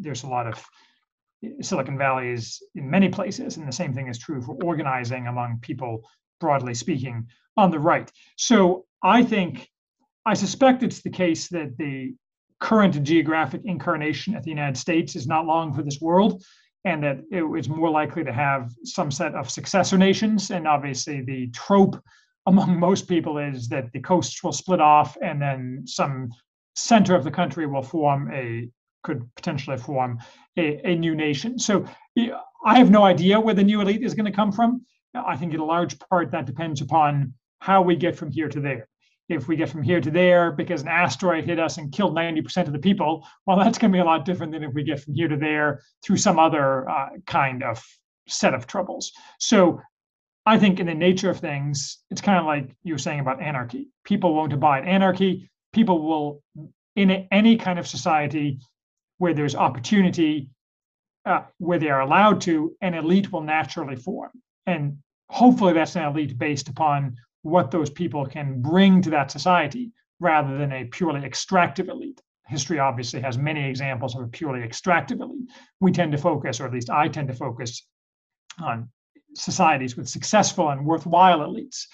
there's 0.00 0.22
a 0.22 0.28
lot 0.28 0.46
of 0.46 0.64
Silicon 1.60 1.98
Valley 1.98 2.30
is 2.30 2.62
in 2.74 2.88
many 2.90 3.08
places, 3.08 3.56
and 3.56 3.66
the 3.66 3.72
same 3.72 3.92
thing 3.92 4.08
is 4.08 4.18
true 4.18 4.40
for 4.40 4.56
organizing 4.62 5.26
among 5.26 5.58
people, 5.60 6.02
broadly 6.40 6.74
speaking, 6.74 7.26
on 7.56 7.70
the 7.70 7.78
right. 7.78 8.10
So 8.36 8.86
I 9.02 9.22
think, 9.22 9.68
I 10.26 10.34
suspect 10.34 10.82
it's 10.82 11.02
the 11.02 11.10
case 11.10 11.48
that 11.48 11.76
the 11.76 12.14
current 12.60 13.02
geographic 13.04 13.60
incarnation 13.64 14.34
at 14.34 14.42
the 14.42 14.50
United 14.50 14.76
States 14.76 15.14
is 15.14 15.26
not 15.26 15.46
long 15.46 15.72
for 15.72 15.82
this 15.82 16.00
world, 16.00 16.42
and 16.84 17.02
that 17.04 17.18
it 17.30 17.44
is 17.56 17.68
more 17.68 17.90
likely 17.90 18.24
to 18.24 18.32
have 18.32 18.72
some 18.84 19.10
set 19.10 19.34
of 19.34 19.50
successor 19.50 19.98
nations. 19.98 20.50
And 20.50 20.66
obviously, 20.66 21.22
the 21.22 21.48
trope 21.48 22.02
among 22.48 22.80
most 22.80 23.08
people 23.08 23.38
is 23.38 23.68
that 23.68 23.92
the 23.92 24.00
coasts 24.00 24.42
will 24.42 24.52
split 24.52 24.80
off, 24.80 25.16
and 25.22 25.40
then 25.40 25.82
some 25.86 26.30
center 26.74 27.14
of 27.14 27.24
the 27.24 27.30
country 27.30 27.66
will 27.66 27.82
form 27.82 28.32
a 28.32 28.68
could 29.04 29.22
potentially 29.36 29.76
form 29.76 30.18
a, 30.56 30.80
a 30.84 30.96
new 30.96 31.14
nation. 31.14 31.58
So 31.58 31.84
I 32.64 32.78
have 32.78 32.90
no 32.90 33.04
idea 33.04 33.38
where 33.38 33.54
the 33.54 33.62
new 33.62 33.80
elite 33.80 34.02
is 34.02 34.14
going 34.14 34.26
to 34.26 34.32
come 34.32 34.50
from. 34.50 34.84
I 35.14 35.36
think 35.36 35.54
in 35.54 35.60
a 35.60 35.64
large 35.64 35.98
part 35.98 36.32
that 36.32 36.46
depends 36.46 36.80
upon 36.80 37.34
how 37.60 37.80
we 37.82 37.94
get 37.94 38.16
from 38.16 38.30
here 38.30 38.48
to 38.48 38.60
there 38.60 38.88
if 39.28 39.46
we 39.46 39.56
get 39.56 39.68
from 39.68 39.82
here 39.82 40.00
to 40.00 40.10
there 40.10 40.52
because 40.52 40.82
an 40.82 40.88
asteroid 40.88 41.44
hit 41.44 41.58
us 41.58 41.76
and 41.76 41.92
killed 41.92 42.16
90% 42.16 42.66
of 42.66 42.72
the 42.72 42.78
people, 42.78 43.26
well, 43.46 43.58
that's 43.58 43.78
going 43.78 43.92
to 43.92 43.96
be 43.96 44.00
a 44.00 44.04
lot 44.04 44.24
different 44.24 44.52
than 44.52 44.64
if 44.64 44.72
we 44.72 44.82
get 44.82 45.00
from 45.00 45.14
here 45.14 45.28
to 45.28 45.36
there 45.36 45.82
through 46.02 46.16
some 46.16 46.38
other 46.38 46.88
uh, 46.88 47.10
kind 47.26 47.62
of 47.62 47.82
set 48.26 48.54
of 48.54 48.66
troubles. 48.66 49.12
So 49.38 49.80
I 50.48 50.58
think 50.58 50.80
in 50.80 50.86
the 50.86 50.94
nature 50.94 51.28
of 51.28 51.40
things, 51.40 51.98
it's 52.08 52.22
kind 52.22 52.38
of 52.38 52.46
like 52.46 52.74
you 52.82 52.94
were 52.94 52.98
saying 52.98 53.20
about 53.20 53.42
anarchy. 53.42 53.88
People 54.02 54.34
won't 54.34 54.54
abide 54.54 54.88
anarchy. 54.88 55.50
People 55.74 56.08
will, 56.08 56.42
in 56.96 57.28
any 57.30 57.58
kind 57.58 57.78
of 57.78 57.86
society 57.86 58.58
where 59.18 59.34
there's 59.34 59.54
opportunity, 59.54 60.48
uh, 61.26 61.42
where 61.58 61.78
they 61.78 61.90
are 61.90 62.00
allowed 62.00 62.40
to, 62.40 62.74
an 62.80 62.94
elite 62.94 63.30
will 63.30 63.42
naturally 63.42 63.94
form. 63.94 64.30
And 64.64 64.96
hopefully 65.28 65.74
that's 65.74 65.96
an 65.96 66.04
elite 66.04 66.38
based 66.38 66.70
upon 66.70 67.16
what 67.42 67.70
those 67.70 67.90
people 67.90 68.24
can 68.24 68.62
bring 68.62 69.02
to 69.02 69.10
that 69.10 69.30
society 69.30 69.92
rather 70.18 70.56
than 70.56 70.72
a 70.72 70.86
purely 70.86 71.26
extractive 71.26 71.90
elite. 71.90 72.22
History 72.46 72.78
obviously 72.78 73.20
has 73.20 73.36
many 73.36 73.68
examples 73.68 74.16
of 74.16 74.22
a 74.22 74.28
purely 74.28 74.62
extractive 74.62 75.20
elite. 75.20 75.50
We 75.80 75.92
tend 75.92 76.12
to 76.12 76.18
focus, 76.18 76.58
or 76.58 76.64
at 76.64 76.72
least 76.72 76.88
I 76.88 77.08
tend 77.08 77.28
to 77.28 77.34
focus, 77.34 77.86
on 78.62 78.88
societies 79.38 79.96
with 79.96 80.08
successful 80.08 80.70
and 80.70 80.84
worthwhile 80.84 81.40
elites. 81.40 81.84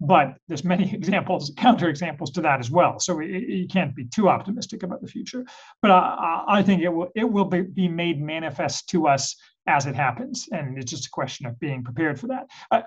But 0.00 0.36
there's 0.48 0.64
many 0.64 0.92
examples, 1.00 1.52
counterexamples 1.54 2.32
to 2.34 2.40
that 2.42 2.60
as 2.60 2.70
well. 2.70 2.98
So 2.98 3.20
you 3.20 3.66
can't 3.68 3.94
be 3.94 4.06
too 4.06 4.28
optimistic 4.28 4.82
about 4.82 5.00
the 5.00 5.08
future. 5.08 5.44
But 5.82 5.90
I, 5.90 6.44
I 6.48 6.62
think 6.62 6.82
it 6.82 6.88
will 6.88 7.08
it 7.14 7.30
will 7.30 7.44
be, 7.44 7.62
be 7.62 7.88
made 7.88 8.20
manifest 8.20 8.88
to 8.90 9.06
us 9.06 9.36
as 9.66 9.86
it 9.86 9.94
happens, 9.94 10.46
and 10.52 10.76
it's 10.76 10.90
just 10.90 11.06
a 11.06 11.10
question 11.10 11.46
of 11.46 11.58
being 11.58 11.82
prepared 11.82 12.20
for 12.20 12.26
that. 12.26 12.46
Uh, 12.70 12.82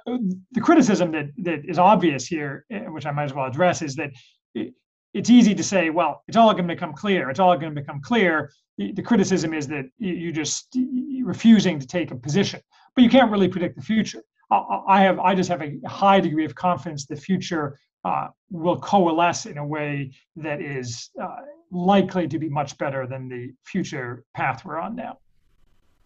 the 0.51 0.61
criticism 0.61 1.11
that 1.11 1.30
that 1.38 1.65
is 1.68 1.80
obvious 1.80 2.28
here, 2.28 2.65
eh, 2.72 2.82
which 2.82 3.05
I 3.05 3.11
might 3.11 3.24
as 3.24 3.34
well 3.34 3.45
address, 3.45 3.82
is 3.82 3.95
that 3.95 4.11
it, 4.53 4.74
it's 5.13 5.30
easy 5.30 5.55
to 5.55 5.63
say, 5.63 5.89
well, 5.89 6.24
it's 6.28 6.38
all 6.38 6.51
going 6.53 6.68
to 6.68 6.74
become 6.74 6.93
clear. 6.93 7.30
It's 7.30 7.39
all 7.39 7.57
going 7.57 7.74
to 7.74 7.82
become 7.82 8.01
clear. 8.01 8.51
The, 8.78 8.91
the 8.91 9.01
criticism 9.01 9.53
is 9.53 9.68
that 9.68 9.86
you're 9.97 10.32
just 10.32 10.78
refusing 11.24 11.80
to 11.80 11.88
take 11.88 12.11
a 12.11 12.15
position, 12.15 12.61
but 12.98 13.04
you 13.04 13.12
can't 13.12 13.30
really 13.30 13.48
predict 13.48 13.76
the 13.76 13.82
future. 13.84 14.24
I, 14.50 15.02
have, 15.02 15.20
I 15.20 15.36
just 15.36 15.50
have 15.50 15.62
a 15.62 15.78
high 15.86 16.20
degree 16.20 16.45
of 16.45 16.56
confidence 16.56 17.06
the 17.06 17.16
future 17.16 17.80
uh, 18.04 18.30
will 18.50 18.80
coalesce 18.80 19.45
in 19.45 19.60
a 19.60 19.66
way 19.66 20.12
that 20.38 20.62
is 20.62 21.12
uh, 21.22 21.36
likely 21.70 22.28
to 22.28 22.39
be 22.39 22.50
much 22.50 22.76
better 22.80 23.06
than 23.06 23.30
the 23.30 23.54
future 23.64 24.24
path 24.34 24.66
we're 24.66 24.80
on 24.80 24.95
now. 24.95 25.20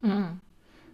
Mm. 0.04 0.42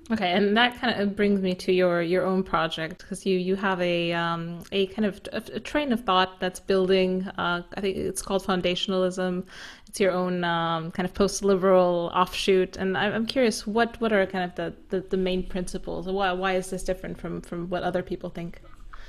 Okay, 0.09 0.31
and 0.31 0.55
that 0.55 0.79
kind 0.79 1.01
of 1.01 1.17
brings 1.17 1.41
me 1.41 1.53
to 1.55 1.73
your 1.73 2.01
your 2.01 2.25
own 2.25 2.41
project 2.41 2.99
because 2.99 3.25
you 3.25 3.37
you 3.37 3.55
have 3.57 3.81
a 3.81 4.13
um, 4.13 4.63
a 4.71 4.87
kind 4.87 5.05
of 5.05 5.19
a, 5.33 5.43
a, 5.55 5.59
train 5.59 5.91
of 5.91 6.05
thought 6.05 6.39
that's 6.39 6.61
building. 6.61 7.27
Uh, 7.37 7.61
I 7.75 7.81
think 7.81 7.97
it's 7.97 8.21
called 8.21 8.45
foundationalism. 8.45 9.43
It's 9.89 9.99
your 9.99 10.11
own 10.11 10.45
um, 10.45 10.91
kind 10.91 11.05
of 11.05 11.13
post 11.13 11.43
liberal 11.43 12.09
offshoot, 12.13 12.77
and 12.77 12.97
I'm 12.97 13.25
curious 13.25 13.67
what 13.67 13.99
what 13.99 14.13
are 14.13 14.25
kind 14.25 14.45
of 14.45 14.55
the, 14.55 14.73
the, 14.89 15.01
the 15.09 15.17
main 15.17 15.43
principles? 15.45 16.07
Why 16.07 16.31
why 16.31 16.53
is 16.53 16.69
this 16.69 16.83
different 16.83 17.19
from 17.19 17.41
from 17.41 17.69
what 17.69 17.83
other 17.83 18.01
people 18.01 18.29
think? 18.29 18.61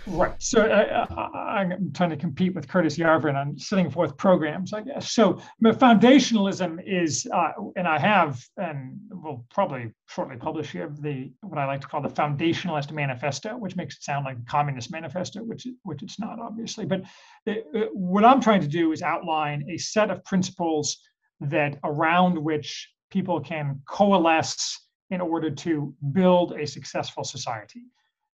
Right. 0.07 0.33
So 0.39 0.63
uh, 0.63 1.07
uh, 1.11 1.29
I, 1.35 1.63
am 1.63 1.93
trying 1.93 2.11
to 2.11 2.17
compete 2.17 2.55
with 2.55 2.67
Curtis 2.69 2.97
Yarvin 2.97 3.35
on 3.35 3.59
setting 3.59 3.91
forth 3.91 4.17
programs, 4.17 4.73
I 4.73 4.83
guess. 4.83 5.13
So 5.13 5.41
foundationalism 5.63 6.81
is, 6.87 7.27
uh, 7.33 7.51
and 7.77 7.87
I 7.87 7.99
have, 7.99 8.43
and 8.57 8.99
we'll 9.11 9.45
probably 9.51 9.93
shortly 10.09 10.37
publish 10.37 10.73
here 10.73 10.91
the 11.01 11.31
what 11.41 11.59
I 11.59 11.67
like 11.67 11.81
to 11.83 11.89
call 11.89 12.01
the 12.01 12.09
Foundationalist 12.09 12.91
Manifesto, 12.93 13.57
which 13.57 13.77
makes 13.77 13.97
it 13.97 14.03
sound 14.03 14.25
like 14.25 14.39
a 14.39 14.51
Communist 14.51 14.91
Manifesto, 14.91 15.41
which 15.41 15.67
which 15.83 16.03
it's 16.03 16.19
not, 16.19 16.39
obviously. 16.39 16.87
But 16.87 17.03
it, 17.45 17.67
it, 17.75 17.85
uh, 17.85 17.87
what 17.93 18.25
I'm 18.25 18.41
trying 18.41 18.63
to 18.63 18.69
do 18.69 18.93
is 18.93 19.03
outline 19.03 19.69
a 19.69 19.77
set 19.77 20.11
of 20.11 20.25
principles 20.25 20.99
that 21.41 21.79
around 21.85 22.39
which 22.39 22.89
people 23.11 23.41
can 23.41 23.81
coalesce 23.87 24.87
in 25.11 25.21
order 25.21 25.51
to 25.51 25.95
build 26.13 26.53
a 26.53 26.67
successful 26.67 27.25
society. 27.25 27.83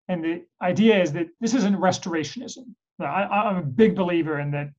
And 0.08 0.24
the 0.24 0.44
idea 0.60 1.00
is 1.00 1.12
that 1.12 1.28
this 1.40 1.54
isn't 1.54 1.76
restorationism. 1.76 2.74
I, 3.00 3.50
am 3.50 3.56
a 3.56 3.62
big 3.62 3.96
believer 3.96 4.38
in 4.38 4.50
that, 4.52 4.70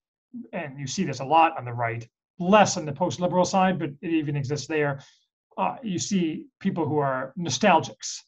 and 0.53 0.79
you 0.79 0.87
see 0.87 1.03
this 1.03 1.19
a 1.19 1.25
lot 1.25 1.57
on 1.57 1.65
the 1.65 1.73
right, 1.73 2.07
less 2.39 2.77
on 2.77 2.85
the 2.85 2.93
post 2.93 3.19
liberal 3.19 3.45
side, 3.45 3.79
but 3.79 3.89
it 4.01 4.11
even 4.11 4.35
exists 4.35 4.67
there. 4.67 5.01
Uh, 5.57 5.75
you 5.83 5.99
see 5.99 6.45
people 6.59 6.87
who 6.87 6.97
are 6.97 7.33
nostalgics. 7.37 8.21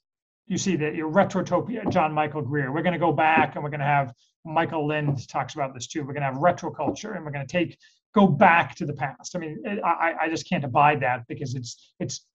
You 0.47 0.57
see 0.57 0.75
that 0.77 0.95
your 0.95 1.11
retrotopia, 1.11 1.89
John 1.91 2.13
Michael 2.13 2.41
Greer. 2.41 2.71
We're 2.71 2.81
going 2.81 2.93
to 2.93 2.99
go 2.99 3.11
back 3.11 3.55
and 3.55 3.63
we're 3.63 3.69
going 3.69 3.81
to 3.81 3.85
have 3.85 4.13
Michael 4.45 4.87
Lind 4.87 5.27
talks 5.27 5.55
about 5.55 5.73
this 5.73 5.87
too. 5.87 6.01
We're 6.01 6.13
going 6.13 6.21
to 6.21 6.27
have 6.31 6.37
retro 6.37 6.71
culture 6.71 7.13
and 7.13 7.25
we're 7.25 7.31
going 7.31 7.45
to 7.45 7.51
take 7.51 7.77
go 8.15 8.27
back 8.27 8.75
to 8.75 8.85
the 8.85 8.93
past. 8.93 9.35
I 9.35 9.39
mean, 9.39 9.61
I, 9.83 10.13
I 10.21 10.29
just 10.29 10.49
can't 10.49 10.63
abide 10.63 11.01
that 11.01 11.27
because 11.27 11.53
it's 11.53 11.93
it's 11.99 12.25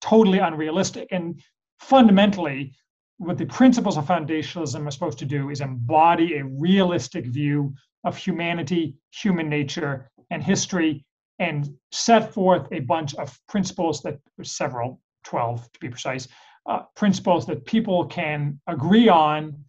totally 0.00 0.38
unrealistic. 0.38 1.08
And 1.10 1.40
fundamentally, 1.80 2.74
what 3.18 3.38
the 3.38 3.46
principles 3.46 3.96
of 3.96 4.06
foundationalism 4.06 4.86
are 4.86 4.90
supposed 4.90 5.18
to 5.18 5.24
do 5.24 5.50
is 5.50 5.60
embody 5.60 6.36
a 6.36 6.44
realistic 6.44 7.26
view 7.26 7.74
of 8.04 8.16
humanity, 8.16 8.94
human 9.10 9.48
nature, 9.48 10.10
and 10.30 10.42
history, 10.42 11.04
and 11.38 11.68
set 11.92 12.32
forth 12.32 12.68
a 12.72 12.80
bunch 12.80 13.14
of 13.14 13.38
principles 13.48 14.02
that 14.02 14.18
several, 14.42 15.00
12 15.24 15.72
to 15.72 15.80
be 15.80 15.88
precise, 15.88 16.28
uh, 16.66 16.82
principles 16.94 17.46
that 17.46 17.64
people 17.64 18.06
can 18.06 18.60
agree 18.66 19.08
on 19.08 19.64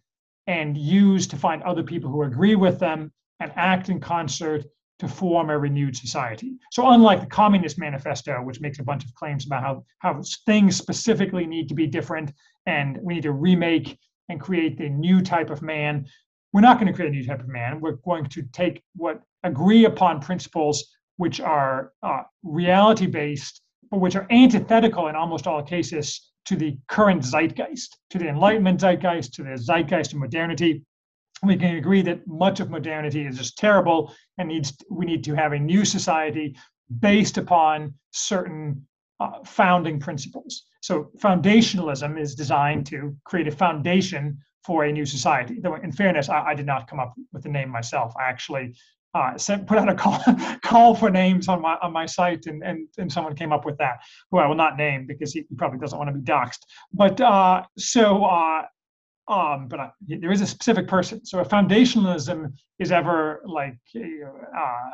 and 0.46 0.76
use 0.76 1.26
to 1.26 1.36
find 1.36 1.62
other 1.62 1.82
people 1.82 2.10
who 2.10 2.22
agree 2.22 2.54
with 2.54 2.78
them 2.78 3.12
and 3.40 3.52
act 3.56 3.88
in 3.88 4.00
concert 4.00 4.64
to 4.98 5.08
form 5.08 5.50
a 5.50 5.58
renewed 5.58 5.96
society. 5.96 6.58
So 6.72 6.90
unlike 6.90 7.20
the 7.20 7.26
Communist 7.26 7.78
Manifesto, 7.78 8.42
which 8.42 8.60
makes 8.60 8.78
a 8.78 8.82
bunch 8.82 9.04
of 9.04 9.14
claims 9.14 9.46
about 9.46 9.62
how, 9.62 9.84
how 10.00 10.20
things 10.44 10.76
specifically 10.76 11.46
need 11.46 11.68
to 11.68 11.74
be 11.74 11.86
different 11.86 12.32
and 12.66 12.98
we 13.02 13.14
need 13.14 13.22
to 13.22 13.32
remake 13.32 13.98
and 14.28 14.40
create 14.40 14.80
a 14.80 14.88
new 14.88 15.22
type 15.22 15.50
of 15.50 15.62
man, 15.62 16.06
we're 16.52 16.60
not 16.60 16.78
going 16.78 16.86
to 16.88 16.92
create 16.92 17.12
a 17.12 17.14
new 17.14 17.26
type 17.26 17.40
of 17.40 17.48
man. 17.48 17.80
We're 17.80 17.92
going 18.04 18.26
to 18.26 18.42
take 18.52 18.82
what 18.96 19.22
agree 19.44 19.84
upon 19.84 20.20
principles 20.20 20.84
which 21.16 21.40
are 21.40 21.92
uh, 22.02 22.22
reality 22.42 23.06
based, 23.06 23.62
but 23.90 24.00
which 24.00 24.16
are 24.16 24.26
antithetical 24.30 25.08
in 25.08 25.16
almost 25.16 25.46
all 25.46 25.62
cases 25.62 26.32
to 26.46 26.56
the 26.56 26.78
current 26.88 27.22
zeitgeist, 27.22 27.96
to 28.10 28.18
the 28.18 28.28
Enlightenment 28.28 28.80
zeitgeist, 28.80 29.32
to 29.34 29.42
the 29.42 29.56
zeitgeist 29.58 30.12
of 30.12 30.18
modernity, 30.18 30.84
we 31.42 31.56
can 31.56 31.76
agree 31.76 32.02
that 32.02 32.26
much 32.26 32.60
of 32.60 32.70
modernity 32.70 33.26
is 33.26 33.38
just 33.38 33.58
terrible 33.58 34.14
and 34.38 34.48
needs 34.48 34.76
we 34.90 35.06
need 35.06 35.24
to 35.24 35.34
have 35.34 35.52
a 35.52 35.58
new 35.58 35.84
society 35.84 36.56
based 37.00 37.38
upon 37.38 37.94
certain 38.10 38.86
uh, 39.20 39.42
founding 39.44 39.98
principles. 39.98 40.64
So 40.80 41.10
foundationalism 41.18 42.18
is 42.20 42.34
designed 42.34 42.86
to 42.86 43.16
create 43.24 43.48
a 43.48 43.52
foundation 43.52 44.38
for 44.64 44.84
a 44.84 44.92
new 44.92 45.06
society. 45.06 45.58
Though, 45.60 45.74
in 45.74 45.92
fairness, 45.92 46.28
I, 46.28 46.48
I 46.48 46.54
did 46.54 46.66
not 46.66 46.88
come 46.88 47.00
up 47.00 47.14
with 47.32 47.42
the 47.42 47.48
name 47.48 47.68
myself. 47.68 48.12
I 48.18 48.24
actually 48.28 48.74
uh, 49.14 49.36
sent 49.38 49.66
put 49.66 49.78
out 49.78 49.88
a 49.88 49.94
call 49.94 50.22
call 50.62 50.94
for 50.94 51.10
names 51.10 51.48
on 51.48 51.62
my 51.62 51.76
on 51.82 51.92
my 51.92 52.06
site, 52.06 52.46
and 52.46 52.62
and 52.62 52.86
and 52.98 53.10
someone 53.10 53.34
came 53.34 53.52
up 53.52 53.64
with 53.64 53.78
that, 53.78 53.98
who 54.30 54.38
I 54.38 54.46
will 54.46 54.54
not 54.54 54.76
name 54.76 55.06
because 55.06 55.32
he 55.32 55.44
probably 55.56 55.78
doesn't 55.78 55.98
want 55.98 56.08
to 56.10 56.14
be 56.14 56.20
doxxed. 56.20 56.60
But 56.92 57.20
uh, 57.20 57.64
so 57.78 58.24
uh, 58.24 58.62
um, 59.28 59.68
but 59.68 59.80
I, 59.80 59.90
there 60.06 60.32
is 60.32 60.40
a 60.40 60.46
specific 60.46 60.88
person. 60.88 61.24
So 61.24 61.40
if 61.40 61.48
foundationalism 61.48 62.52
is 62.78 62.92
ever 62.92 63.42
like 63.44 63.78
a, 63.94 64.22
uh, 64.56 64.90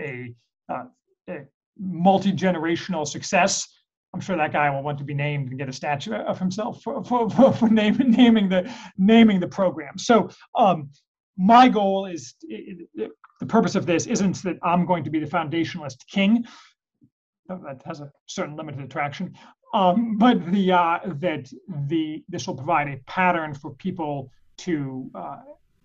a, 0.00 0.34
uh, 0.70 0.84
a 1.30 1.38
multi 1.78 2.32
generational 2.32 3.06
success, 3.06 3.66
I'm 4.14 4.20
sure 4.20 4.36
that 4.36 4.52
guy 4.52 4.70
will 4.70 4.82
want 4.82 4.98
to 4.98 5.04
be 5.04 5.14
named 5.14 5.48
and 5.50 5.58
get 5.58 5.68
a 5.68 5.72
statue 5.72 6.14
of 6.14 6.38
himself 6.38 6.82
for, 6.82 7.02
for, 7.04 7.30
for, 7.30 7.52
for 7.52 7.68
naming, 7.68 8.10
naming 8.10 8.48
the 8.48 8.72
naming 8.96 9.40
the 9.40 9.48
program. 9.48 9.98
So 9.98 10.30
um, 10.54 10.90
my 11.36 11.68
goal 11.68 12.06
is 12.06 12.34
the 12.42 13.46
purpose 13.46 13.74
of 13.74 13.86
this 13.86 14.06
isn't 14.06 14.42
that 14.42 14.56
I'm 14.62 14.86
going 14.86 15.04
to 15.04 15.10
be 15.10 15.20
the 15.20 15.26
foundationalist 15.26 15.98
king. 16.10 16.44
That 17.48 17.80
has 17.86 18.00
a 18.00 18.10
certain 18.26 18.56
limited 18.56 18.82
attraction, 18.82 19.34
um, 19.74 20.16
but 20.18 20.50
the 20.50 20.72
uh, 20.72 20.98
that 21.04 21.52
the 21.88 22.24
this 22.28 22.46
will 22.46 22.54
provide 22.54 22.88
a 22.88 22.96
pattern 23.06 23.54
for 23.54 23.70
people 23.74 24.30
to 24.58 25.10
uh, 25.14 25.38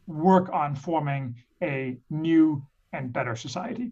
work 0.08 0.50
on 0.52 0.76
forming 0.76 1.36
a 1.62 1.98
new 2.10 2.66
and 2.94 3.12
better 3.12 3.36
society. 3.36 3.92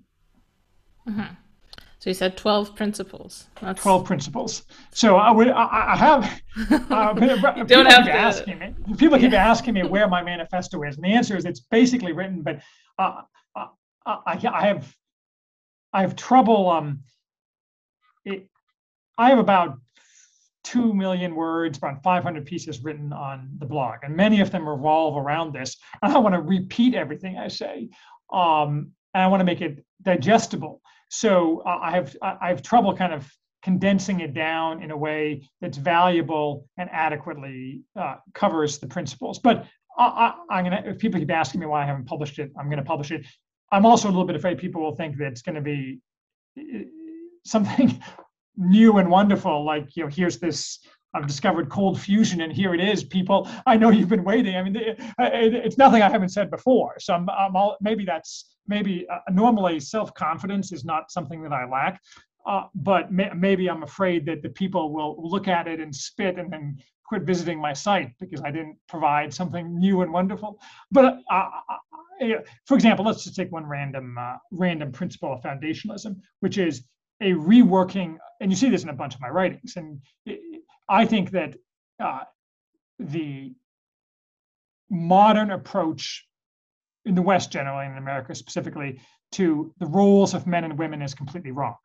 Mm-hmm. 1.07 1.33
So 2.01 2.09
you 2.09 2.15
said 2.15 2.35
12 2.35 2.75
principles. 2.75 3.45
That's... 3.61 3.79
12 3.79 4.05
principles. 4.05 4.63
So 4.91 5.17
I 5.17 5.29
would, 5.29 5.49
I, 5.49 5.93
I 5.93 5.95
have, 5.95 6.41
uh, 6.91 7.15
have 7.15 7.55
keep 7.55 7.67
to... 7.67 7.77
asking 7.77 8.57
me, 8.57 8.73
people 8.97 9.19
keep 9.19 9.33
yeah. 9.33 9.47
asking 9.47 9.75
me 9.75 9.83
where 9.83 10.07
my 10.07 10.23
manifesto 10.23 10.81
is. 10.81 10.95
And 10.95 11.05
the 11.05 11.09
answer 11.09 11.37
is 11.37 11.45
it's 11.45 11.59
basically 11.59 12.11
written, 12.11 12.41
but 12.41 12.59
uh, 12.97 13.21
uh, 13.55 13.67
uh 14.07 14.17
I, 14.25 14.49
I 14.51 14.65
have, 14.65 14.95
I 15.93 16.01
have 16.01 16.15
trouble, 16.15 16.71
um, 16.71 17.01
it, 18.25 18.47
I 19.21 19.29
have 19.29 19.37
about 19.37 19.77
2 20.63 20.95
million 20.95 21.35
words, 21.35 21.77
about 21.77 22.01
500 22.01 22.43
pieces 22.43 22.83
written 22.83 23.13
on 23.13 23.51
the 23.59 23.67
blog, 23.67 23.99
and 24.01 24.15
many 24.15 24.41
of 24.41 24.49
them 24.49 24.67
revolve 24.67 25.15
around 25.15 25.53
this. 25.53 25.77
I 26.01 26.11
don't 26.11 26.23
want 26.23 26.33
to 26.33 26.41
repeat 26.41 26.95
everything 26.95 27.37
I 27.37 27.47
say, 27.47 27.89
um, 28.33 28.91
and 29.13 29.23
I 29.23 29.27
want 29.27 29.41
to 29.41 29.45
make 29.45 29.61
it 29.61 29.85
digestible. 30.01 30.81
So 31.09 31.61
uh, 31.67 31.77
I 31.79 31.91
have 31.91 32.15
I 32.21 32.47
have 32.47 32.63
trouble 32.63 32.95
kind 32.95 33.13
of 33.13 33.31
condensing 33.61 34.21
it 34.21 34.33
down 34.33 34.81
in 34.81 34.89
a 34.89 34.97
way 34.97 35.47
that's 35.61 35.77
valuable 35.77 36.67
and 36.79 36.89
adequately 36.91 37.83
uh, 37.95 38.15
covers 38.33 38.79
the 38.79 38.87
principles. 38.87 39.37
But 39.37 39.67
I, 39.99 40.33
am 40.49 40.63
gonna 40.63 40.81
if 40.83 40.97
people 40.97 41.19
keep 41.19 41.29
asking 41.29 41.61
me 41.61 41.67
why 41.67 41.83
I 41.83 41.85
haven't 41.85 42.05
published 42.05 42.39
it, 42.39 42.51
I'm 42.57 42.71
gonna 42.71 42.83
publish 42.83 43.11
it. 43.11 43.23
I'm 43.71 43.85
also 43.85 44.07
a 44.07 44.11
little 44.11 44.25
bit 44.25 44.35
afraid 44.35 44.57
people 44.57 44.81
will 44.81 44.95
think 44.95 45.17
that 45.17 45.27
it's 45.27 45.43
to 45.43 45.61
be 45.61 45.99
something 47.45 48.01
new 48.57 48.97
and 48.97 49.09
wonderful. 49.09 49.65
Like 49.65 49.95
you 49.95 50.03
know, 50.03 50.09
here's 50.09 50.39
this 50.39 50.79
I've 51.13 51.27
discovered 51.27 51.69
cold 51.69 51.99
fusion, 51.99 52.41
and 52.41 52.53
here 52.53 52.73
it 52.73 52.79
is, 52.79 53.03
people. 53.03 53.49
I 53.65 53.75
know 53.77 53.89
you've 53.89 54.09
been 54.09 54.23
waiting. 54.23 54.55
I 54.55 54.63
mean, 54.63 54.75
it, 54.75 54.99
it's 55.19 55.77
nothing 55.77 56.01
I 56.01 56.09
haven't 56.09 56.29
said 56.29 56.49
before. 56.49 56.95
So 56.99 57.13
I'm, 57.13 57.29
I'm 57.29 57.55
all, 57.55 57.77
maybe 57.81 58.05
that's 58.05 58.55
maybe 58.67 59.05
uh, 59.11 59.19
normally 59.31 59.79
self 59.79 60.13
confidence 60.13 60.71
is 60.71 60.85
not 60.85 61.11
something 61.11 61.43
that 61.43 61.51
I 61.51 61.65
lack, 61.65 62.01
uh, 62.45 62.63
but 62.75 63.11
may, 63.11 63.29
maybe 63.35 63.69
I'm 63.69 63.83
afraid 63.83 64.25
that 64.27 64.41
the 64.41 64.49
people 64.49 64.93
will 64.93 65.17
look 65.19 65.47
at 65.47 65.67
it 65.67 65.79
and 65.79 65.93
spit 65.93 66.39
and 66.39 66.51
then 66.51 66.77
quit 67.05 67.23
visiting 67.23 67.59
my 67.59 67.73
site 67.73 68.13
because 68.19 68.41
I 68.41 68.51
didn't 68.51 68.77
provide 68.87 69.33
something 69.33 69.77
new 69.77 70.01
and 70.01 70.13
wonderful. 70.13 70.61
But 70.91 71.19
uh, 71.29 71.49
uh 71.69 71.77
for 72.67 72.75
example, 72.75 73.03
let's 73.03 73.23
just 73.23 73.35
take 73.35 73.51
one 73.51 73.65
random 73.65 74.15
uh, 74.17 74.35
random 74.51 74.91
principle 74.91 75.33
of 75.33 75.41
foundationalism, 75.41 76.21
which 76.39 76.57
is 76.57 76.83
a 77.21 77.33
reworking, 77.33 78.17
and 78.39 78.51
you 78.51 78.57
see 78.57 78.69
this 78.69 78.83
in 78.83 78.89
a 78.89 78.93
bunch 78.93 79.15
of 79.15 79.21
my 79.21 79.29
writings, 79.29 79.75
and 79.77 80.01
I 80.89 81.05
think 81.05 81.31
that 81.31 81.55
uh, 82.03 82.21
the 82.99 83.53
modern 84.89 85.51
approach 85.51 86.25
in 87.05 87.15
the 87.15 87.21
West 87.21 87.51
generally, 87.51 87.85
in 87.85 87.97
America 87.97 88.35
specifically, 88.35 88.99
to 89.33 89.73
the 89.79 89.85
roles 89.85 90.33
of 90.33 90.45
men 90.45 90.63
and 90.63 90.77
women 90.77 91.01
is 91.01 91.13
completely 91.13 91.51
wrong. 91.51 91.75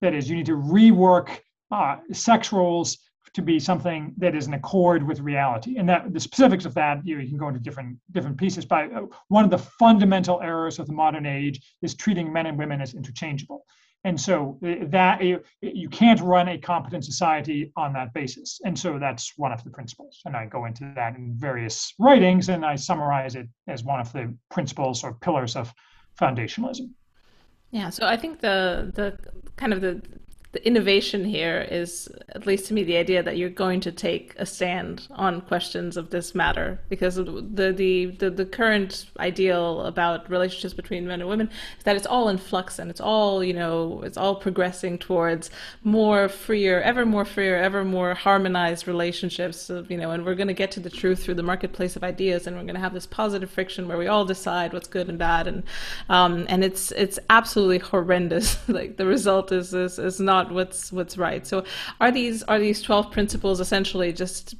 That 0.00 0.14
is, 0.14 0.28
you 0.28 0.36
need 0.36 0.46
to 0.46 0.56
rework 0.56 1.38
uh, 1.70 1.96
sex 2.12 2.52
roles 2.52 2.98
to 3.34 3.42
be 3.42 3.58
something 3.58 4.14
that 4.18 4.34
is 4.34 4.46
in 4.46 4.54
accord 4.54 5.02
with 5.06 5.20
reality. 5.20 5.76
And 5.76 5.88
that 5.88 6.12
the 6.12 6.20
specifics 6.20 6.64
of 6.64 6.74
that, 6.74 7.04
you, 7.04 7.16
know, 7.16 7.22
you 7.22 7.28
can 7.28 7.38
go 7.38 7.48
into 7.48 7.60
different 7.60 7.98
different 8.12 8.36
pieces. 8.36 8.64
But 8.64 8.92
uh, 8.92 9.06
one 9.28 9.44
of 9.44 9.50
the 9.50 9.58
fundamental 9.58 10.40
errors 10.40 10.78
of 10.78 10.86
the 10.86 10.92
modern 10.92 11.26
age 11.26 11.60
is 11.82 11.94
treating 11.94 12.32
men 12.32 12.46
and 12.46 12.58
women 12.58 12.80
as 12.80 12.94
interchangeable. 12.94 13.64
And 14.04 14.20
so 14.20 14.58
uh, 14.64 14.84
that 14.88 15.22
you, 15.22 15.40
you 15.62 15.88
can't 15.88 16.20
run 16.20 16.48
a 16.48 16.58
competent 16.58 17.04
society 17.04 17.72
on 17.76 17.92
that 17.94 18.12
basis. 18.12 18.60
And 18.64 18.78
so 18.78 18.98
that's 18.98 19.32
one 19.36 19.52
of 19.52 19.64
the 19.64 19.70
principles. 19.70 20.20
And 20.26 20.36
I 20.36 20.46
go 20.46 20.66
into 20.66 20.92
that 20.94 21.16
in 21.16 21.32
various 21.36 21.94
writings 21.98 22.50
and 22.50 22.64
I 22.66 22.76
summarize 22.76 23.34
it 23.34 23.48
as 23.66 23.82
one 23.82 24.00
of 24.00 24.12
the 24.12 24.36
principles 24.50 25.02
or 25.02 25.14
pillars 25.14 25.56
of 25.56 25.72
foundationalism. 26.20 26.90
Yeah, 27.70 27.90
so 27.90 28.06
I 28.06 28.16
think 28.16 28.40
the 28.40 28.92
the 28.94 29.18
kind 29.56 29.72
of 29.72 29.80
the 29.80 30.00
the 30.54 30.64
innovation 30.64 31.24
here 31.24 31.66
is, 31.68 32.08
at 32.28 32.46
least 32.46 32.66
to 32.66 32.74
me, 32.74 32.84
the 32.84 32.96
idea 32.96 33.24
that 33.24 33.36
you're 33.36 33.50
going 33.50 33.80
to 33.80 33.90
take 33.90 34.34
a 34.38 34.46
stand 34.46 35.08
on 35.10 35.40
questions 35.40 35.96
of 35.96 36.10
this 36.10 36.32
matter, 36.32 36.78
because 36.88 37.16
the 37.16 37.24
the 37.82 38.06
the, 38.06 38.30
the 38.30 38.46
current 38.46 39.06
ideal 39.18 39.82
about 39.82 40.30
relationships 40.30 40.72
between 40.72 41.08
men 41.08 41.20
and 41.20 41.28
women 41.28 41.50
is 41.76 41.84
that 41.84 41.96
it's 41.96 42.06
all 42.06 42.28
in 42.28 42.38
flux 42.38 42.78
and 42.78 42.88
it's 42.88 43.00
all 43.00 43.42
you 43.42 43.52
know 43.52 44.00
it's 44.04 44.16
all 44.16 44.36
progressing 44.36 44.96
towards 44.96 45.50
more 45.82 46.28
freer, 46.28 46.80
ever 46.82 47.04
more 47.04 47.24
freer, 47.24 47.56
ever 47.56 47.84
more 47.84 48.14
harmonized 48.14 48.86
relationships. 48.86 49.68
You 49.88 49.98
know, 49.98 50.12
and 50.12 50.24
we're 50.24 50.36
going 50.36 50.48
to 50.48 50.54
get 50.54 50.70
to 50.72 50.80
the 50.80 50.88
truth 50.88 51.24
through 51.24 51.34
the 51.34 51.42
marketplace 51.42 51.96
of 51.96 52.04
ideas, 52.04 52.46
and 52.46 52.56
we're 52.56 52.62
going 52.62 52.76
to 52.76 52.80
have 52.80 52.94
this 52.94 53.06
positive 53.06 53.50
friction 53.50 53.88
where 53.88 53.98
we 53.98 54.06
all 54.06 54.24
decide 54.24 54.72
what's 54.72 54.86
good 54.86 55.08
and 55.08 55.18
bad, 55.18 55.48
and 55.48 55.64
um, 56.08 56.46
and 56.48 56.62
it's 56.62 56.92
it's 56.92 57.18
absolutely 57.28 57.78
horrendous. 57.78 58.56
like 58.68 58.96
the 58.98 59.06
result 59.06 59.50
is 59.50 59.74
is 59.74 59.98
is 59.98 60.20
not 60.20 60.43
out 60.44 60.52
what's 60.52 60.92
what's 60.92 61.16
right. 61.16 61.46
So 61.46 61.64
are 62.00 62.10
these 62.10 62.42
are 62.44 62.58
these 62.58 62.82
12 62.82 63.10
principles 63.10 63.60
essentially 63.60 64.12
just 64.12 64.54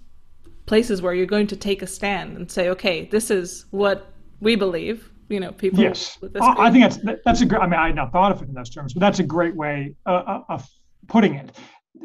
places 0.66 1.02
where 1.02 1.14
you're 1.14 1.26
going 1.26 1.46
to 1.48 1.56
take 1.56 1.82
a 1.82 1.86
stand 1.86 2.36
and 2.36 2.50
say, 2.50 2.68
okay, 2.70 3.06
this 3.06 3.30
is 3.30 3.66
what 3.70 4.12
we 4.40 4.56
believe. 4.56 5.10
You 5.28 5.40
know, 5.40 5.52
people. 5.52 5.80
Yes, 5.80 6.18
I 6.38 6.70
think 6.70 6.84
that's 6.84 7.18
that's 7.24 7.40
a 7.40 7.46
great. 7.46 7.62
I 7.62 7.66
mean, 7.66 7.80
I 7.80 7.86
had 7.86 7.96
not 7.96 8.12
thought 8.12 8.30
of 8.30 8.42
it 8.42 8.48
in 8.48 8.54
those 8.54 8.68
terms, 8.68 8.92
but 8.92 9.00
that's 9.00 9.20
a 9.20 9.22
great 9.22 9.56
way 9.56 9.96
uh, 10.04 10.10
uh, 10.10 10.42
of 10.50 10.68
putting 11.08 11.34
it. 11.34 11.50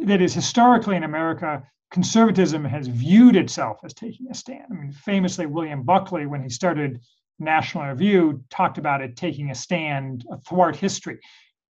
That 0.06 0.22
is 0.22 0.34
historically 0.34 0.96
in 0.96 1.04
America, 1.04 1.62
conservatism 1.92 2.64
has 2.64 2.88
viewed 2.88 3.36
itself 3.36 3.80
as 3.84 3.94
taking 3.94 4.28
a 4.32 4.34
stand. 4.34 4.64
I 4.72 4.74
mean, 4.74 4.94
famously, 4.94 5.48
William 5.48 5.84
Buckley, 5.84 6.28
when 6.28 6.42
he 6.42 6.50
started 6.50 7.02
National 7.40 7.90
Review, 7.90 8.42
talked 8.50 8.78
about 8.78 9.02
it 9.02 9.18
taking 9.18 9.52
a 9.52 9.56
stand 9.56 10.26
thwart 10.48 10.78
history 10.78 11.20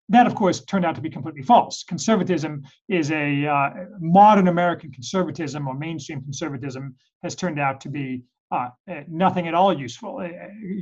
that, 0.09 0.25
of 0.25 0.35
course, 0.35 0.61
turned 0.65 0.85
out 0.85 0.95
to 0.95 1.01
be 1.01 1.09
completely 1.09 1.43
false. 1.43 1.83
Conservatism 1.83 2.63
is 2.87 3.11
a 3.11 3.45
uh, 3.45 3.69
modern 3.99 4.47
American 4.47 4.91
conservatism 4.91 5.67
or 5.67 5.75
mainstream 5.75 6.21
conservatism 6.21 6.95
has 7.23 7.35
turned 7.35 7.59
out 7.59 7.79
to 7.81 7.89
be 7.89 8.23
uh, 8.51 8.69
nothing 9.07 9.47
at 9.47 9.53
all 9.53 9.71
useful. 9.77 10.21
Eh, 10.21 10.31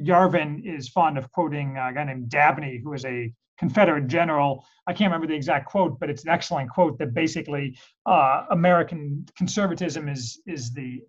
Yarvin 0.01 0.61
is 0.63 0.87
fond 0.87 1.17
of 1.17 1.29
quoting 1.33 1.71
a 1.77 1.93
guy 1.93 2.05
named 2.05 2.29
Dabney, 2.29 2.79
who 2.81 2.93
is 2.93 3.03
a 3.03 3.31
Confederate 3.59 4.07
general. 4.07 4.63
I 4.87 4.93
can't 4.93 5.11
remember 5.11 5.27
the 5.27 5.35
exact 5.35 5.67
quote, 5.67 5.99
but 5.99 6.09
it's 6.09 6.23
an 6.23 6.29
excellent 6.29 6.69
quote 6.69 6.97
that 6.99 7.13
basically 7.13 7.77
uh, 8.05 8.45
American 8.51 9.25
conservatism 9.35 10.07
is 10.07 10.39
is 10.45 10.71
the 10.71 11.01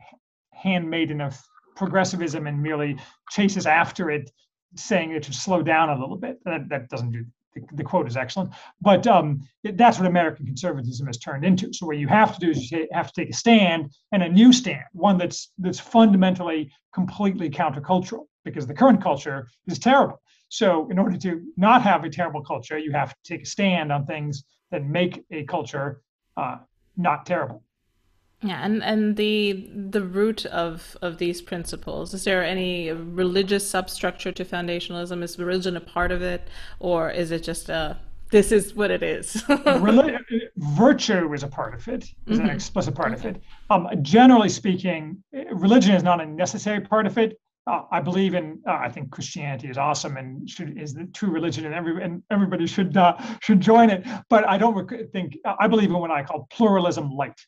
handmaiden 0.52 1.20
of 1.20 1.38
progressivism 1.76 2.48
and 2.48 2.60
merely 2.60 2.98
chases 3.30 3.66
after 3.66 4.10
it, 4.10 4.30
saying 4.74 5.12
it 5.12 5.26
should 5.26 5.34
slow 5.34 5.62
down 5.62 5.90
a 5.90 6.00
little 6.00 6.16
bit. 6.16 6.38
That, 6.44 6.68
that 6.70 6.88
doesn't 6.88 7.12
do 7.12 7.24
the, 7.55 7.62
the 7.74 7.84
quote 7.84 8.07
is 8.07 8.16
excellent, 8.16 8.51
but 8.80 9.07
um, 9.07 9.40
that's 9.74 9.99
what 9.99 10.07
American 10.07 10.46
conservatism 10.46 11.07
has 11.07 11.18
turned 11.18 11.44
into. 11.44 11.72
So 11.72 11.86
what 11.86 11.99
you 11.99 12.09
have 12.09 12.34
to 12.34 12.40
do 12.40 12.51
is 12.51 12.70
you 12.70 12.86
have 12.92 13.12
to 13.12 13.20
take 13.20 13.30
a 13.30 13.36
stand 13.36 13.90
and 14.12 14.22
a 14.22 14.28
new 14.28 14.53
stand, 14.53 14.84
one 14.92 15.18
that's 15.18 15.53
that's 15.59 15.80
fundamentally 15.80 16.70
completely 16.94 17.51
countercultural, 17.51 18.26
because 18.44 18.66
the 18.66 18.74
current 18.74 19.03
culture 19.03 19.49
is 19.66 19.78
terrible. 19.78 20.20
So 20.49 20.88
in 20.90 20.99
order 20.99 21.16
to 21.18 21.42
not 21.57 21.82
have 21.82 22.05
a 22.05 22.11
terrible 22.11 22.42
culture, 22.42 22.78
you 22.78 22.92
have 22.92 23.11
to 23.11 23.16
take 23.24 23.42
a 23.42 23.46
stand 23.46 23.92
on 23.92 24.07
things 24.07 24.44
that 24.70 24.84
make 24.84 25.24
a 25.30 25.44
culture 25.44 26.03
uh, 26.36 26.57
not 26.96 27.26
terrible. 27.26 27.62
Yeah, 28.43 28.64
and, 28.64 28.84
and 28.84 29.16
the 29.16 29.68
the 29.74 30.03
root 30.03 30.47
of, 30.47 30.97
of 31.03 31.18
these 31.18 31.43
principles, 31.43 32.14
is 32.14 32.22
there 32.22 32.45
any 32.45 32.93
religious 32.93 33.68
substructure 33.68 34.30
to 34.30 34.45
foundationalism? 34.45 35.24
Is 35.24 35.39
religion 35.39 35.76
a 35.76 35.80
part 35.80 36.12
of 36.12 36.22
it, 36.22 36.47
or 36.78 37.11
is 37.11 37.32
it 37.32 37.43
just 37.43 37.68
a 37.68 37.99
this 38.30 38.53
is 38.53 38.74
what 38.74 38.93
it 38.93 39.03
is? 39.03 39.43
virtue 40.56 41.32
is 41.32 41.43
a 41.43 41.48
part 41.48 41.74
of 41.74 41.89
it, 41.89 42.05
is 42.05 42.39
mm-hmm. 42.39 42.48
an 42.48 42.51
explicit 42.51 42.94
part 42.94 43.12
okay. 43.15 43.31
of 43.31 43.36
it. 43.36 43.43
Um, 43.70 43.89
generally 44.02 44.51
speaking, 44.51 45.23
religion 45.52 45.94
is 45.94 46.05
not 46.05 46.20
a 46.20 46.27
necessary 46.27 46.81
part 46.81 47.06
of 47.06 47.19
it. 47.19 47.40
Uh, 47.66 47.82
I 47.90 48.01
believe 48.01 48.35
in. 48.35 48.60
Uh, 48.66 48.78
I 48.81 48.89
think 48.89 49.10
Christianity 49.10 49.69
is 49.69 49.78
awesome 49.78 50.16
and 50.16 50.48
should, 50.48 50.78
is 50.78 50.94
the 50.94 51.06
true 51.06 51.31
religion, 51.31 51.66
and 51.66 51.74
every 51.74 52.02
and 52.02 52.23
everybody 52.31 52.69
should 52.69 52.97
uh, 52.97 53.16
should 53.43 53.60
join 53.60 53.90
it. 53.90 54.06
But 54.31 54.48
I 54.48 54.59
don't 54.59 54.74
rec- 54.74 55.10
think 55.10 55.36
I 55.59 55.66
believe 55.66 55.90
in 55.90 55.98
what 55.98 56.12
I 56.12 56.23
call 56.23 56.47
pluralism 56.51 57.10
light 57.10 57.39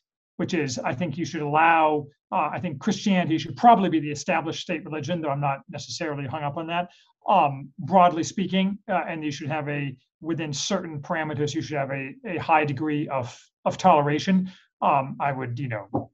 which 0.41 0.53
is 0.53 0.79
I 0.91 0.93
think 0.99 1.11
you 1.19 1.25
should 1.31 1.45
allow 1.51 2.07
Uh, 2.31 2.49
I 2.55 2.59
think 2.59 2.79
Christianity 2.79 3.37
should 3.37 3.57
probably 3.57 3.89
be 3.89 3.99
the 3.99 4.11
established 4.11 4.61
state 4.61 4.83
religion, 4.85 5.21
though 5.21 5.29
I'm 5.29 5.41
not 5.41 5.59
necessarily 5.69 6.25
hung 6.25 6.43
up 6.43 6.57
on 6.57 6.67
that. 6.67 6.89
Um, 7.27 7.69
broadly 7.77 8.23
speaking, 8.23 8.79
uh, 8.87 9.03
and 9.09 9.23
you 9.23 9.31
should 9.31 9.49
have 9.49 9.67
a 9.67 9.95
within 10.21 10.53
certain 10.53 11.01
parameters, 11.01 11.53
you 11.53 11.61
should 11.61 11.77
have 11.77 11.91
a, 11.91 12.13
a 12.25 12.37
high 12.37 12.65
degree 12.65 13.07
of 13.09 13.37
of 13.65 13.77
toleration. 13.77 14.51
Um, 14.81 15.17
I 15.19 15.31
would, 15.31 15.59
you 15.59 15.67
know, 15.67 16.10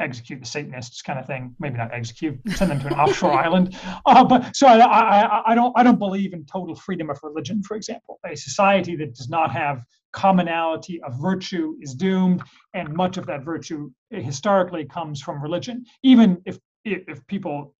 execute 0.00 0.40
the 0.40 0.46
Satanists 0.46 1.02
kind 1.02 1.18
of 1.18 1.26
thing. 1.26 1.54
Maybe 1.58 1.76
not 1.76 1.92
execute, 1.92 2.38
send 2.50 2.70
them 2.70 2.80
to 2.80 2.88
an 2.88 2.94
offshore 2.94 3.32
island. 3.44 3.76
Uh, 4.04 4.24
but 4.24 4.54
so 4.54 4.66
I, 4.66 4.78
I, 4.78 5.52
I 5.52 5.54
don't 5.54 5.72
I 5.76 5.82
don't 5.82 5.98
believe 5.98 6.32
in 6.32 6.44
total 6.44 6.74
freedom 6.74 7.10
of 7.10 7.18
religion, 7.22 7.62
for 7.62 7.76
example. 7.76 8.18
A 8.26 8.36
society 8.36 8.96
that 8.96 9.14
does 9.14 9.28
not 9.28 9.50
have 9.52 9.82
commonality 10.12 11.00
of 11.02 11.20
virtue 11.20 11.76
is 11.80 11.94
doomed, 11.94 12.42
and 12.74 12.92
much 12.94 13.16
of 13.16 13.26
that 13.26 13.44
virtue 13.44 13.90
historically 14.10 14.84
comes 14.84 15.20
from 15.20 15.42
religion. 15.42 15.84
Even 16.02 16.40
if 16.46 16.58
if 16.84 17.26
people 17.26 17.74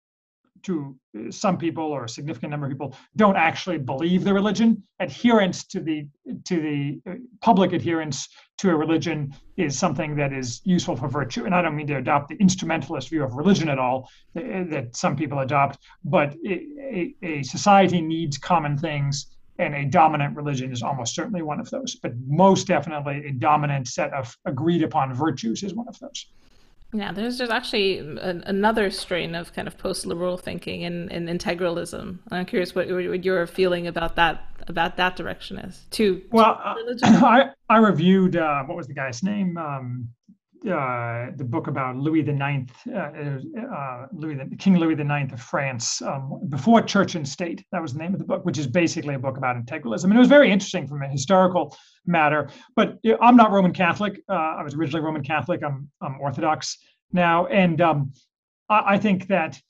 to 0.66 0.96
some 1.30 1.56
people 1.56 1.84
or 1.84 2.04
a 2.04 2.08
significant 2.08 2.50
number 2.50 2.66
of 2.66 2.72
people 2.72 2.94
don't 3.14 3.36
actually 3.36 3.78
believe 3.78 4.24
the 4.24 4.34
religion. 4.34 4.82
Adherence 4.98 5.64
to 5.64 5.80
the 5.80 6.08
to 6.44 6.60
the 6.60 7.00
uh, 7.08 7.14
public 7.40 7.72
adherence 7.72 8.28
to 8.58 8.70
a 8.70 8.74
religion 8.74 9.32
is 9.56 9.78
something 9.78 10.16
that 10.16 10.32
is 10.32 10.60
useful 10.64 10.96
for 10.96 11.08
virtue. 11.08 11.44
And 11.44 11.54
i 11.54 11.62
don't 11.62 11.76
mean 11.76 11.86
to 11.86 11.96
adopt 11.96 12.28
the 12.28 12.36
instrumentalist 12.36 13.10
view 13.10 13.22
of 13.22 13.34
religion 13.34 13.68
at 13.68 13.78
all 13.78 14.10
that, 14.34 14.44
uh, 14.44 14.64
that 14.70 14.96
some 14.96 15.14
people 15.14 15.38
adopt 15.38 15.78
but 16.04 16.34
a, 16.44 17.14
a 17.22 17.42
society 17.42 18.00
needs 18.00 18.36
common 18.36 18.76
things 18.76 19.26
and 19.58 19.74
a 19.74 19.84
dominant 19.84 20.36
religion 20.36 20.72
is 20.72 20.82
almost 20.82 21.14
certainly 21.14 21.42
one 21.42 21.60
of 21.60 21.70
those. 21.70 21.96
But 22.02 22.12
most 22.26 22.66
definitely 22.66 23.26
a 23.26 23.32
dominant 23.32 23.88
set 23.88 24.12
of 24.12 24.36
agreed 24.44 24.82
upon 24.82 25.14
virtues 25.14 25.62
is 25.62 25.74
one 25.74 25.88
of 25.88 25.98
those 26.00 26.26
yeah, 26.92 27.12
there's 27.12 27.38
just 27.38 27.50
actually 27.50 27.98
a, 27.98 28.42
another 28.46 28.90
strain 28.90 29.34
of 29.34 29.52
kind 29.52 29.68
of 29.68 29.76
post-liberal 29.76 30.38
thinking 30.38 30.82
in, 30.82 31.10
in 31.10 31.26
integralism. 31.26 32.18
I'm 32.30 32.46
curious 32.46 32.74
what, 32.74 32.88
what 32.88 33.24
your 33.24 33.46
feeling 33.46 33.86
about 33.86 34.16
that 34.16 34.42
about 34.68 34.96
that 34.96 35.16
direction 35.16 35.58
is. 35.58 35.84
Too 35.90 36.22
well, 36.30 36.60
uh, 36.64 36.74
I 37.02 37.50
I 37.68 37.78
reviewed 37.78 38.36
uh, 38.36 38.62
what 38.64 38.76
was 38.76 38.86
the 38.86 38.94
guy's 38.94 39.22
name? 39.22 39.56
Um, 39.56 40.08
uh, 40.66 41.30
the 41.36 41.44
book 41.44 41.66
about 41.68 41.96
Louis 41.96 42.22
the 42.22 42.32
Ninth, 42.32 42.72
uh, 42.92 43.10
uh, 43.72 44.06
Louis 44.12 44.34
the, 44.34 44.56
King 44.56 44.76
Louis 44.76 44.94
the 44.94 45.04
Ninth 45.04 45.32
of 45.32 45.40
France, 45.40 46.02
um, 46.02 46.40
before 46.48 46.82
Church 46.82 47.14
and 47.14 47.26
State. 47.26 47.64
That 47.72 47.80
was 47.80 47.92
the 47.92 47.98
name 47.98 48.12
of 48.12 48.18
the 48.18 48.24
book, 48.24 48.44
which 48.44 48.58
is 48.58 48.66
basically 48.66 49.14
a 49.14 49.18
book 49.18 49.36
about 49.36 49.56
integralism. 49.56 50.04
And 50.04 50.14
it 50.14 50.18
was 50.18 50.28
very 50.28 50.50
interesting 50.50 50.86
from 50.86 51.02
a 51.02 51.08
historical 51.08 51.76
matter. 52.06 52.50
But 52.74 52.98
I'm 53.20 53.36
not 53.36 53.52
Roman 53.52 53.72
Catholic. 53.72 54.20
Uh, 54.28 54.34
I 54.34 54.62
was 54.62 54.74
originally 54.74 55.04
Roman 55.04 55.22
Catholic. 55.22 55.62
I'm, 55.62 55.88
I'm 56.00 56.20
Orthodox 56.20 56.78
now, 57.12 57.46
and 57.46 57.80
um, 57.80 58.12
I, 58.68 58.94
I 58.94 58.98
think 58.98 59.28
that 59.28 59.60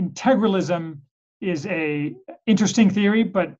integralism 0.00 1.00
is 1.40 1.66
a 1.66 2.14
interesting 2.46 2.90
theory, 2.90 3.22
but 3.22 3.54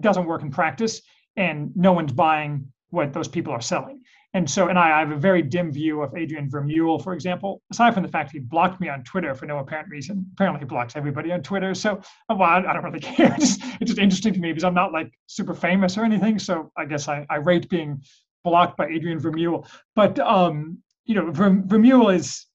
doesn't 0.00 0.26
work 0.26 0.42
in 0.42 0.50
practice, 0.50 1.00
and 1.36 1.74
no 1.76 1.92
one's 1.92 2.12
buying 2.12 2.72
what 2.96 3.12
those 3.12 3.28
people 3.28 3.52
are 3.52 3.60
selling. 3.60 4.00
And 4.34 4.50
so, 4.50 4.68
and 4.68 4.78
I, 4.78 4.96
I, 4.96 4.98
have 5.00 5.12
a 5.12 5.16
very 5.16 5.42
dim 5.42 5.70
view 5.70 6.02
of 6.02 6.16
Adrian 6.16 6.50
Vermeule, 6.50 7.02
for 7.02 7.12
example, 7.12 7.62
aside 7.70 7.94
from 7.94 8.02
the 8.02 8.08
fact 8.08 8.32
he 8.32 8.38
blocked 8.38 8.80
me 8.80 8.88
on 8.88 9.04
Twitter 9.04 9.34
for 9.34 9.46
no 9.46 9.58
apparent 9.58 9.88
reason. 9.88 10.26
Apparently, 10.32 10.60
he 10.60 10.64
blocks 10.64 10.96
everybody 10.96 11.30
on 11.30 11.42
Twitter. 11.42 11.74
So, 11.74 12.00
well, 12.28 12.42
I, 12.42 12.60
don't 12.60 12.82
really 12.82 13.00
care. 13.16 13.34
It's 13.34 13.56
just, 13.56 13.60
it's 13.80 13.90
just 13.90 13.98
interesting 13.98 14.32
to 14.34 14.40
me 14.40 14.50
because 14.50 14.64
I'm 14.64 14.74
not 14.74 14.92
like 14.92 15.12
super 15.26 15.54
famous 15.54 15.96
or 15.96 16.04
anything. 16.04 16.38
So, 16.38 16.72
I 16.76 16.86
guess 16.86 17.06
I, 17.08 17.24
I 17.30 17.36
rate 17.36 17.68
being 17.68 18.02
blocked 18.44 18.76
by 18.76 18.88
Adrian 18.88 19.20
Vermeule. 19.20 19.66
But, 19.94 20.18
um, 20.18 20.78
you 21.04 21.14
know, 21.14 21.30
Vermeule 21.30 22.14
is, 22.14 22.46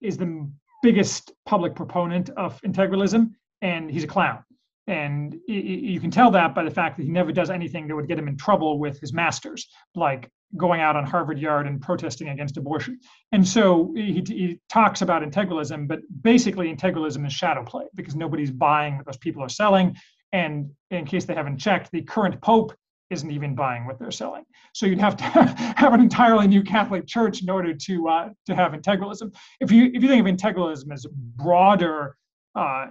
is 0.00 0.16
the 0.16 0.50
biggest 0.82 1.32
public 1.46 1.74
proponent 1.74 2.30
of 2.30 2.60
integralism, 2.62 3.30
and 3.62 3.90
he's 3.90 4.04
a 4.04 4.08
clown. 4.08 4.44
And 4.86 5.38
you 5.46 5.98
can 5.98 6.10
tell 6.10 6.30
that 6.32 6.54
by 6.54 6.62
the 6.62 6.70
fact 6.70 6.98
that 6.98 7.04
he 7.04 7.08
never 7.08 7.32
does 7.32 7.48
anything 7.48 7.88
that 7.88 7.94
would 7.94 8.06
get 8.06 8.18
him 8.18 8.28
in 8.28 8.36
trouble 8.36 8.78
with 8.78 9.00
his 9.00 9.14
masters, 9.14 9.68
like 9.94 10.30
going 10.58 10.80
out 10.80 10.94
on 10.94 11.06
Harvard 11.06 11.38
Yard 11.38 11.66
and 11.66 11.80
protesting 11.80 12.28
against 12.28 12.58
abortion. 12.58 13.00
And 13.32 13.46
so 13.46 13.92
he, 13.96 14.22
he 14.26 14.60
talks 14.68 15.00
about 15.00 15.22
integralism, 15.22 15.88
but 15.88 16.00
basically 16.22 16.74
integralism 16.74 17.26
is 17.26 17.32
shadow 17.32 17.64
play 17.64 17.86
because 17.94 18.14
nobody's 18.14 18.50
buying 18.50 18.98
what 18.98 19.06
those 19.06 19.16
people 19.16 19.42
are 19.42 19.48
selling. 19.48 19.96
And 20.32 20.70
in 20.90 21.06
case 21.06 21.24
they 21.24 21.34
haven't 21.34 21.58
checked, 21.58 21.90
the 21.90 22.02
current 22.02 22.40
pope 22.42 22.74
isn't 23.10 23.30
even 23.30 23.54
buying 23.54 23.86
what 23.86 23.98
they're 23.98 24.10
selling. 24.10 24.44
So 24.74 24.86
you'd 24.86 24.98
have 24.98 25.16
to 25.16 25.24
have 25.76 25.94
an 25.94 26.00
entirely 26.00 26.46
new 26.46 26.62
Catholic 26.62 27.06
Church 27.06 27.42
in 27.42 27.48
order 27.48 27.74
to 27.74 28.08
uh, 28.08 28.28
to 28.46 28.54
have 28.54 28.72
integralism. 28.72 29.34
If 29.60 29.70
you 29.70 29.90
if 29.94 30.02
you 30.02 30.08
think 30.08 30.26
of 30.26 30.34
integralism 30.34 30.92
as 30.92 31.06
broader 31.36 32.16
uh, 32.54 32.86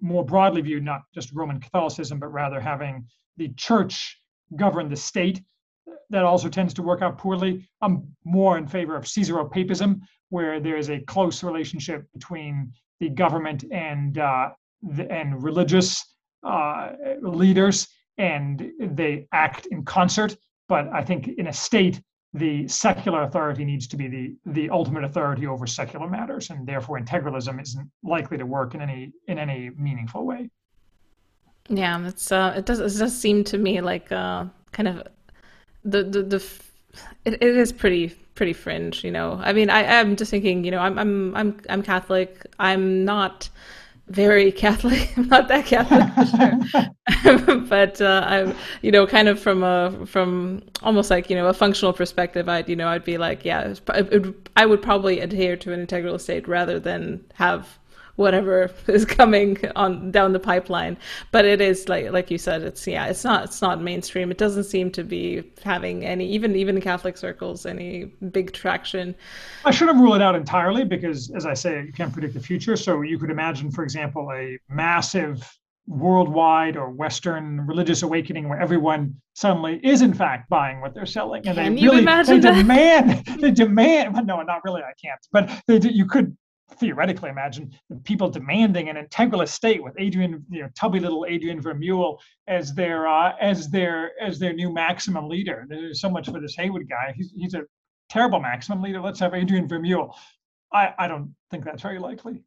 more 0.00 0.24
broadly 0.24 0.62
viewed, 0.62 0.84
not 0.84 1.02
just 1.14 1.32
Roman 1.32 1.60
Catholicism, 1.60 2.18
but 2.18 2.28
rather 2.28 2.60
having 2.60 3.06
the 3.36 3.48
church 3.56 4.20
govern 4.56 4.88
the 4.88 4.96
state. 4.96 5.42
That 6.10 6.24
also 6.24 6.48
tends 6.48 6.74
to 6.74 6.82
work 6.82 7.02
out 7.02 7.18
poorly. 7.18 7.68
I'm 7.82 8.14
more 8.24 8.58
in 8.58 8.66
favor 8.66 8.96
of 8.96 9.04
Caesaropapism, 9.04 10.00
where 10.28 10.60
there 10.60 10.76
is 10.76 10.90
a 10.90 11.00
close 11.00 11.42
relationship 11.42 12.04
between 12.12 12.72
the 13.00 13.08
government 13.08 13.64
and 13.72 14.18
uh, 14.18 14.50
the, 14.82 15.10
and 15.10 15.42
religious 15.42 16.04
uh, 16.42 16.92
leaders, 17.20 17.88
and 18.18 18.70
they 18.80 19.26
act 19.32 19.66
in 19.66 19.84
concert. 19.84 20.36
But 20.68 20.88
I 20.92 21.02
think 21.02 21.28
in 21.28 21.46
a 21.48 21.52
state, 21.52 22.00
the 22.32 22.68
secular 22.68 23.22
authority 23.22 23.64
needs 23.64 23.86
to 23.88 23.96
be 23.96 24.06
the 24.08 24.34
the 24.52 24.70
ultimate 24.70 25.04
authority 25.04 25.46
over 25.46 25.66
secular 25.66 26.08
matters, 26.08 26.50
and 26.50 26.66
therefore 26.66 26.98
integralism 27.00 27.60
isn't 27.60 27.90
likely 28.02 28.38
to 28.38 28.46
work 28.46 28.74
in 28.74 28.80
any 28.80 29.12
in 29.26 29.38
any 29.38 29.70
meaningful 29.76 30.24
way. 30.24 30.48
Yeah, 31.68 32.06
it's 32.06 32.30
uh, 32.30 32.54
it 32.56 32.66
does 32.66 32.80
it 32.80 32.98
does 32.98 33.18
seem 33.18 33.44
to 33.44 33.58
me 33.58 33.80
like 33.80 34.10
uh, 34.12 34.44
kind 34.72 34.88
of 34.88 35.06
the 35.84 36.04
the 36.04 36.22
the 36.22 36.44
it, 37.24 37.34
it 37.34 37.42
is 37.42 37.72
pretty 37.72 38.08
pretty 38.34 38.52
fringe, 38.52 39.04
you 39.04 39.10
know. 39.10 39.40
I 39.42 39.52
mean, 39.52 39.68
I 39.68 39.82
am 39.82 40.16
just 40.16 40.30
thinking, 40.30 40.64
you 40.64 40.70
know, 40.70 40.78
I'm 40.78 40.98
I'm 40.98 41.36
I'm 41.36 41.60
I'm 41.68 41.82
Catholic. 41.82 42.46
I'm 42.58 43.04
not 43.04 43.48
very 44.10 44.52
Catholic. 44.52 45.12
I'm 45.16 45.28
not 45.28 45.48
that 45.48 45.66
Catholic 45.66 46.12
for 46.14 47.46
sure, 47.46 47.56
but 47.68 48.00
uh, 48.00 48.24
I'm, 48.26 48.54
you 48.82 48.90
know, 48.90 49.06
kind 49.06 49.28
of 49.28 49.40
from 49.40 49.62
a 49.62 50.04
from 50.06 50.62
almost 50.82 51.10
like 51.10 51.30
you 51.30 51.36
know 51.36 51.46
a 51.46 51.54
functional 51.54 51.92
perspective. 51.92 52.48
I'd 52.48 52.68
you 52.68 52.76
know 52.76 52.88
I'd 52.88 53.04
be 53.04 53.18
like, 53.18 53.44
yeah, 53.44 53.62
it, 53.62 53.80
it, 53.88 54.50
I 54.56 54.66
would 54.66 54.82
probably 54.82 55.20
adhere 55.20 55.56
to 55.56 55.72
an 55.72 55.80
integral 55.80 56.18
state 56.18 56.46
rather 56.46 56.78
than 56.78 57.24
have 57.34 57.78
whatever 58.20 58.70
is 58.86 59.04
coming 59.04 59.58
on 59.74 60.10
down 60.10 60.32
the 60.32 60.38
pipeline. 60.38 60.96
But 61.32 61.44
it 61.46 61.60
is 61.60 61.88
like 61.88 62.12
like 62.12 62.30
you 62.30 62.38
said 62.38 62.62
it's 62.62 62.86
yeah 62.86 63.06
it's 63.06 63.24
not 63.24 63.44
it's 63.44 63.62
not 63.62 63.80
mainstream. 63.80 64.30
It 64.30 64.38
doesn't 64.38 64.64
seem 64.64 64.90
to 64.92 65.02
be 65.02 65.42
having 65.64 66.04
any 66.04 66.28
even 66.28 66.54
even 66.54 66.76
in 66.76 66.82
catholic 66.82 67.16
circles 67.16 67.66
any 67.66 68.04
big 68.30 68.52
traction. 68.52 69.14
I 69.64 69.70
shouldn't 69.70 69.98
rule 69.98 70.14
it 70.14 70.22
out 70.22 70.34
entirely 70.34 70.84
because 70.84 71.30
as 71.34 71.46
i 71.46 71.54
say 71.54 71.82
you 71.84 71.92
can't 71.92 72.12
predict 72.12 72.34
the 72.34 72.40
future. 72.40 72.76
So 72.76 73.00
you 73.00 73.18
could 73.18 73.30
imagine 73.30 73.70
for 73.70 73.82
example 73.82 74.30
a 74.32 74.58
massive 74.68 75.50
worldwide 75.86 76.76
or 76.76 76.90
western 76.90 77.66
religious 77.66 78.02
awakening 78.02 78.48
where 78.48 78.60
everyone 78.60 79.12
suddenly 79.34 79.80
is 79.82 80.02
in 80.02 80.12
fact 80.14 80.48
buying 80.48 80.80
what 80.80 80.94
they're 80.94 81.06
selling. 81.06 81.44
And 81.48 81.56
Can 81.56 81.74
they 81.74 81.82
really 81.82 82.04
they 82.04 82.38
that? 82.38 82.54
demand 82.54 83.24
they 83.40 83.50
demand 83.50 84.14
no 84.26 84.42
not 84.42 84.62
really 84.62 84.82
i 84.82 84.92
can't. 85.02 85.20
But 85.32 85.50
they, 85.66 85.80
you 85.88 86.06
could 86.06 86.36
theoretically 86.78 87.30
imagine 87.30 87.72
the 87.88 87.96
people 87.96 88.30
demanding 88.30 88.88
an 88.88 88.96
integralist 88.96 89.50
state 89.50 89.82
with 89.82 89.94
Adrian, 89.98 90.44
you 90.50 90.62
know, 90.62 90.68
tubby 90.76 91.00
little 91.00 91.26
Adrian 91.28 91.62
Vermeule 91.62 92.18
as 92.48 92.74
their 92.74 93.08
uh, 93.08 93.32
as 93.40 93.68
their 93.68 94.12
as 94.20 94.38
their 94.38 94.52
new 94.52 94.72
maximum 94.72 95.28
leader. 95.28 95.66
There's 95.68 96.00
so 96.00 96.10
much 96.10 96.28
for 96.30 96.40
this 96.40 96.54
Haywood 96.56 96.88
guy. 96.88 97.12
He's 97.16 97.32
he's 97.36 97.54
a 97.54 97.62
terrible 98.08 98.40
maximum 98.40 98.82
leader. 98.82 99.00
Let's 99.00 99.20
have 99.20 99.34
Adrian 99.34 99.68
Vermeule. 99.68 100.12
I 100.72 100.94
I 100.98 101.08
don't 101.08 101.34
think 101.50 101.64
that's 101.64 101.82
very 101.82 101.98
likely. 101.98 102.42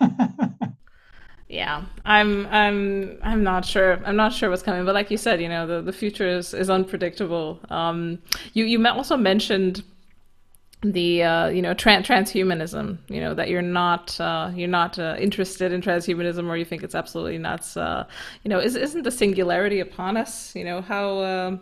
yeah, 1.48 1.84
I'm 2.04 2.46
I'm 2.46 3.18
I'm 3.22 3.42
not 3.42 3.64
sure. 3.64 4.00
I'm 4.04 4.16
not 4.16 4.32
sure 4.32 4.50
what's 4.50 4.62
coming. 4.62 4.84
But 4.84 4.94
like 4.94 5.10
you 5.10 5.16
said, 5.16 5.40
you 5.40 5.48
know, 5.48 5.66
the, 5.66 5.82
the 5.82 5.92
future 5.92 6.26
is 6.26 6.54
is 6.54 6.70
unpredictable. 6.70 7.60
Um, 7.70 8.18
you 8.52 8.64
you 8.64 8.84
also 8.86 9.16
mentioned 9.16 9.84
the 10.82 11.22
uh, 11.22 11.48
you 11.48 11.62
know 11.62 11.74
trans 11.74 12.06
transhumanism 12.06 12.98
you 13.08 13.20
know 13.20 13.34
that 13.34 13.48
you're 13.48 13.62
not 13.62 14.18
uh, 14.20 14.50
you're 14.54 14.68
not 14.68 14.98
uh, 14.98 15.16
interested 15.18 15.72
in 15.72 15.80
transhumanism 15.80 16.48
or 16.48 16.56
you 16.56 16.64
think 16.64 16.82
it's 16.82 16.94
absolutely 16.94 17.38
nuts 17.38 17.76
uh, 17.76 18.04
you 18.42 18.48
know 18.48 18.58
is, 18.58 18.74
isn't 18.74 19.02
the 19.02 19.10
singularity 19.10 19.80
upon 19.80 20.16
us? 20.16 20.54
You 20.56 20.64
know 20.64 20.80
how 20.80 21.22
um, 21.22 21.60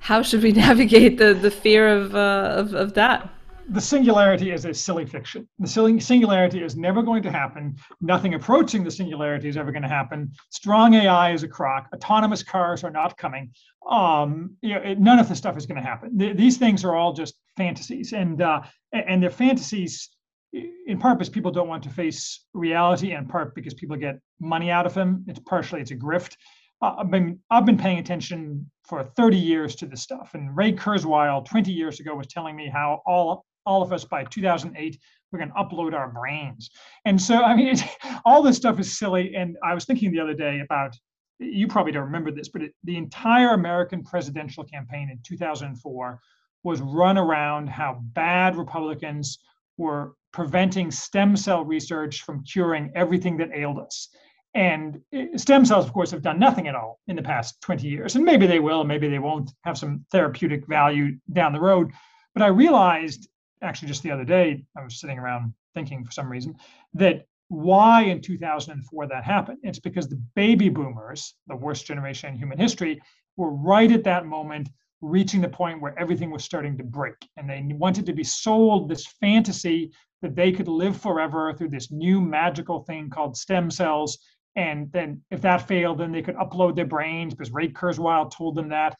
how 0.00 0.22
should 0.22 0.42
we 0.42 0.52
navigate 0.66 1.18
the 1.18 1.34
the 1.34 1.50
fear 1.50 1.88
of 1.88 2.14
uh, 2.14 2.54
of, 2.56 2.74
of 2.74 2.94
that 2.94 3.28
the 3.70 3.80
singularity 3.80 4.50
is 4.50 4.64
a 4.64 4.72
silly 4.72 5.04
fiction. 5.04 5.46
The 5.58 5.98
singularity 6.00 6.62
is 6.62 6.76
never 6.76 7.02
going 7.02 7.22
to 7.22 7.30
happen. 7.30 7.76
Nothing 8.00 8.34
approaching 8.34 8.82
the 8.82 8.90
singularity 8.90 9.48
is 9.48 9.56
ever 9.56 9.72
going 9.72 9.82
to 9.82 9.88
happen. 9.88 10.32
Strong 10.50 10.94
AI 10.94 11.32
is 11.32 11.42
a 11.42 11.48
crock. 11.48 11.88
Autonomous 11.94 12.42
cars 12.42 12.82
are 12.82 12.90
not 12.90 13.16
coming. 13.18 13.50
Um, 13.88 14.56
you 14.62 14.74
know, 14.74 14.94
none 14.94 15.18
of 15.18 15.28
this 15.28 15.38
stuff 15.38 15.56
is 15.56 15.66
going 15.66 15.80
to 15.80 15.86
happen. 15.86 16.18
Th- 16.18 16.36
these 16.36 16.56
things 16.56 16.84
are 16.84 16.94
all 16.94 17.12
just 17.12 17.34
fantasies, 17.56 18.12
and 18.12 18.40
uh, 18.40 18.62
and 18.92 19.22
they're 19.22 19.30
fantasies 19.30 20.10
in 20.52 20.98
part 20.98 21.18
because 21.18 21.28
people 21.28 21.50
don't 21.50 21.68
want 21.68 21.82
to 21.82 21.90
face 21.90 22.46
reality, 22.54 23.12
and 23.12 23.28
part 23.28 23.54
because 23.54 23.74
people 23.74 23.96
get 23.96 24.18
money 24.40 24.70
out 24.70 24.86
of 24.86 24.94
them. 24.94 25.24
It's 25.28 25.40
partially 25.40 25.82
it's 25.82 25.90
a 25.90 25.96
grift. 25.96 26.36
Uh, 26.80 26.96
I've 26.98 27.10
been 27.10 27.38
I've 27.50 27.66
been 27.66 27.78
paying 27.78 27.98
attention 27.98 28.70
for 28.86 29.04
30 29.04 29.36
years 29.36 29.76
to 29.76 29.86
this 29.86 30.00
stuff, 30.00 30.30
and 30.32 30.56
Ray 30.56 30.72
Kurzweil 30.72 31.44
20 31.44 31.70
years 31.70 32.00
ago 32.00 32.14
was 32.14 32.26
telling 32.28 32.56
me 32.56 32.70
how 32.72 33.02
all 33.06 33.44
all 33.68 33.82
of 33.82 33.92
us 33.92 34.04
by 34.04 34.24
2008 34.24 34.98
we're 35.30 35.38
going 35.38 35.50
to 35.50 35.54
upload 35.56 35.92
our 35.92 36.08
brains. 36.08 36.70
And 37.04 37.20
so 37.20 37.42
I 37.42 37.54
mean, 37.54 37.76
all 38.24 38.42
this 38.42 38.56
stuff 38.56 38.80
is 38.80 38.98
silly. 38.98 39.34
And 39.36 39.56
I 39.62 39.74
was 39.74 39.84
thinking 39.84 40.10
the 40.10 40.20
other 40.20 40.34
day 40.34 40.60
about 40.60 40.96
you 41.38 41.68
probably 41.68 41.92
don't 41.92 42.04
remember 42.04 42.32
this, 42.32 42.48
but 42.48 42.62
it, 42.62 42.74
the 42.82 42.96
entire 42.96 43.50
American 43.50 44.02
presidential 44.02 44.64
campaign 44.64 45.08
in 45.10 45.20
2004 45.22 46.20
was 46.64 46.80
run 46.80 47.16
around 47.16 47.68
how 47.68 48.00
bad 48.02 48.56
Republicans 48.56 49.38
were 49.76 50.14
preventing 50.32 50.90
stem 50.90 51.36
cell 51.36 51.64
research 51.64 52.22
from 52.22 52.42
curing 52.42 52.90
everything 52.96 53.36
that 53.36 53.50
ailed 53.54 53.78
us. 53.78 54.08
And 54.54 55.00
eh, 55.12 55.28
stem 55.36 55.64
cells, 55.64 55.84
of 55.84 55.92
course, 55.92 56.10
have 56.10 56.22
done 56.22 56.40
nothing 56.40 56.66
at 56.66 56.74
all 56.74 56.98
in 57.06 57.14
the 57.14 57.22
past 57.22 57.60
20 57.62 57.86
years. 57.86 58.16
And 58.16 58.24
maybe 58.24 58.46
they 58.46 58.58
will, 58.58 58.82
maybe 58.82 59.08
they 59.08 59.20
won't 59.20 59.52
have 59.62 59.78
some 59.78 60.04
therapeutic 60.10 60.66
value 60.66 61.16
down 61.32 61.52
the 61.52 61.60
road. 61.60 61.92
But 62.34 62.42
I 62.42 62.48
realized 62.48 63.28
actually 63.62 63.88
just 63.88 64.02
the 64.02 64.10
other 64.10 64.24
day, 64.24 64.64
I 64.76 64.82
was 64.82 65.00
sitting 65.00 65.18
around 65.18 65.54
thinking 65.74 66.04
for 66.04 66.12
some 66.12 66.30
reason 66.30 66.56
that 66.94 67.26
why 67.48 68.02
in 68.02 68.20
2004 68.20 69.06
that 69.06 69.24
happened. 69.24 69.58
It's 69.62 69.78
because 69.78 70.08
the 70.08 70.22
baby 70.34 70.68
boomers, 70.68 71.34
the 71.46 71.56
worst 71.56 71.86
generation 71.86 72.30
in 72.30 72.38
human 72.38 72.58
history, 72.58 73.00
were 73.36 73.50
right 73.50 73.90
at 73.90 74.04
that 74.04 74.26
moment 74.26 74.68
reaching 75.00 75.40
the 75.40 75.48
point 75.48 75.80
where 75.80 75.98
everything 75.98 76.30
was 76.30 76.44
starting 76.44 76.76
to 76.76 76.84
break. 76.84 77.14
And 77.36 77.48
they 77.48 77.64
wanted 77.74 78.04
to 78.06 78.12
be 78.12 78.24
sold 78.24 78.88
this 78.88 79.06
fantasy 79.06 79.92
that 80.22 80.34
they 80.34 80.52
could 80.52 80.68
live 80.68 80.96
forever 81.00 81.54
through 81.54 81.68
this 81.68 81.90
new 81.90 82.20
magical 82.20 82.80
thing 82.80 83.08
called 83.08 83.36
stem 83.36 83.70
cells. 83.70 84.18
And 84.56 84.90
then 84.92 85.22
if 85.30 85.40
that 85.42 85.68
failed, 85.68 85.98
then 85.98 86.10
they 86.10 86.22
could 86.22 86.34
upload 86.34 86.74
their 86.74 86.84
brains 86.84 87.32
because 87.32 87.52
Ray 87.52 87.68
Kurzweil 87.68 88.30
told 88.30 88.56
them 88.56 88.68
that. 88.70 88.96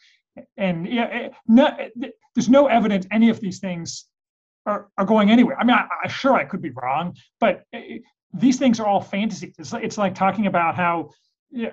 And 0.57 0.87
yeah, 0.87 1.09
eh, 1.11 1.29
no, 1.49 1.67
eh, 1.67 2.11
there's 2.35 2.49
no 2.49 2.69
evidence 2.69 3.07
any 3.11 3.29
of 3.29 3.41
these 3.41 3.59
things 3.59 4.07
are, 4.69 4.89
are 4.99 5.05
going 5.05 5.31
anywhere. 5.31 5.59
I 5.59 5.65
mean, 5.65 5.77
I, 5.77 5.87
I 6.05 6.09
sure 6.09 6.35
I 6.35 6.45
could 6.45 6.63
be 6.63 6.71
wrong, 6.71 7.17
but 7.41 7.65
eh, 7.73 7.99
these 8.35 8.59
things 8.59 8.79
are 8.79 8.87
all 8.87 9.01
fantasies. 9.01 9.55
It's 9.59 9.73
like, 9.73 9.85
it's 9.85 9.99
like 9.99 10.15
talking 10.15 10.47
about 10.47 10.77
how 10.77 11.11
uh, 11.59 11.69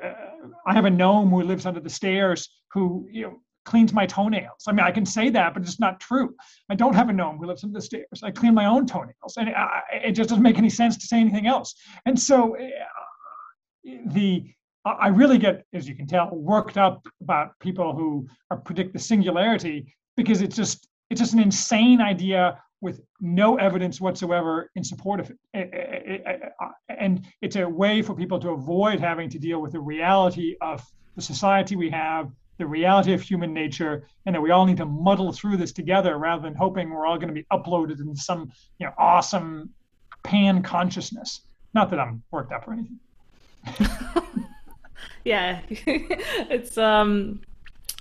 I 0.65 0.73
have 0.73 0.85
a 0.85 0.89
gnome 0.89 1.29
who 1.29 1.41
lives 1.43 1.65
under 1.65 1.81
the 1.81 1.89
stairs 1.89 2.49
who 2.71 3.07
you 3.11 3.23
know 3.23 3.39
cleans 3.65 3.91
my 3.93 4.05
toenails. 4.05 4.63
I 4.67 4.71
mean, 4.71 4.85
I 4.85 4.91
can 4.91 5.05
say 5.05 5.29
that, 5.31 5.53
but 5.53 5.63
it's 5.63 5.79
not 5.79 5.99
true. 5.99 6.35
I 6.69 6.75
don't 6.75 6.93
have 6.93 7.09
a 7.09 7.13
gnome 7.13 7.37
who 7.37 7.47
lives 7.47 7.63
under 7.63 7.77
the 7.79 7.85
stairs. 7.85 8.23
I 8.23 8.31
clean 8.31 8.53
my 8.53 8.65
own 8.65 8.85
toenails, 8.85 9.37
and 9.37 9.49
it, 9.49 9.55
it 9.91 10.11
just 10.11 10.29
doesn't 10.29 10.43
make 10.43 10.57
any 10.57 10.69
sense 10.69 10.95
to 10.97 11.05
say 11.05 11.19
anything 11.19 11.47
else. 11.47 11.75
And 12.05 12.17
so, 12.17 12.55
uh, 12.57 13.89
the 14.07 14.45
I 14.85 15.07
really 15.07 15.39
get, 15.39 15.65
as 15.73 15.87
you 15.89 15.95
can 15.95 16.05
tell, 16.05 16.29
worked 16.31 16.77
up 16.77 17.07
about 17.19 17.57
people 17.59 17.95
who 17.95 18.27
predict 18.65 18.93
the 18.93 18.99
singularity 18.99 19.95
because 20.15 20.41
it's 20.43 20.55
just 20.55 20.87
it's 21.09 21.19
just 21.19 21.33
an 21.33 21.39
insane 21.39 22.01
idea 22.01 22.61
with 22.81 23.01
no 23.21 23.57
evidence 23.57 23.99
whatsoever 24.01 24.69
in 24.75 24.83
support 24.83 25.19
of 25.19 25.31
it. 25.53 26.51
And 26.89 27.25
it's 27.41 27.55
a 27.55 27.67
way 27.67 28.01
for 28.01 28.15
people 28.15 28.39
to 28.39 28.49
avoid 28.49 28.99
having 28.99 29.29
to 29.29 29.39
deal 29.39 29.61
with 29.61 29.71
the 29.71 29.79
reality 29.79 30.55
of 30.61 30.83
the 31.15 31.21
society 31.21 31.75
we 31.75 31.89
have, 31.89 32.31
the 32.57 32.67
reality 32.67 33.13
of 33.13 33.21
human 33.21 33.53
nature, 33.53 34.07
and 34.25 34.35
that 34.35 34.41
we 34.41 34.51
all 34.51 34.65
need 34.65 34.77
to 34.77 34.85
muddle 34.85 35.31
through 35.31 35.57
this 35.57 35.71
together 35.71 36.17
rather 36.17 36.41
than 36.41 36.55
hoping 36.55 36.89
we're 36.89 37.05
all 37.05 37.17
going 37.17 37.27
to 37.27 37.33
be 37.33 37.45
uploaded 37.51 37.99
into 37.99 38.15
some 38.15 38.51
you 38.79 38.85
know 38.85 38.93
awesome 38.97 39.69
pan 40.23 40.61
consciousness. 40.61 41.41
Not 41.73 41.89
that 41.89 41.99
I'm 41.99 42.23
worked 42.31 42.51
up 42.51 42.67
or 42.67 42.73
anything. 42.73 42.99
yeah, 45.25 45.61
it's 45.69 46.77
um. 46.77 47.41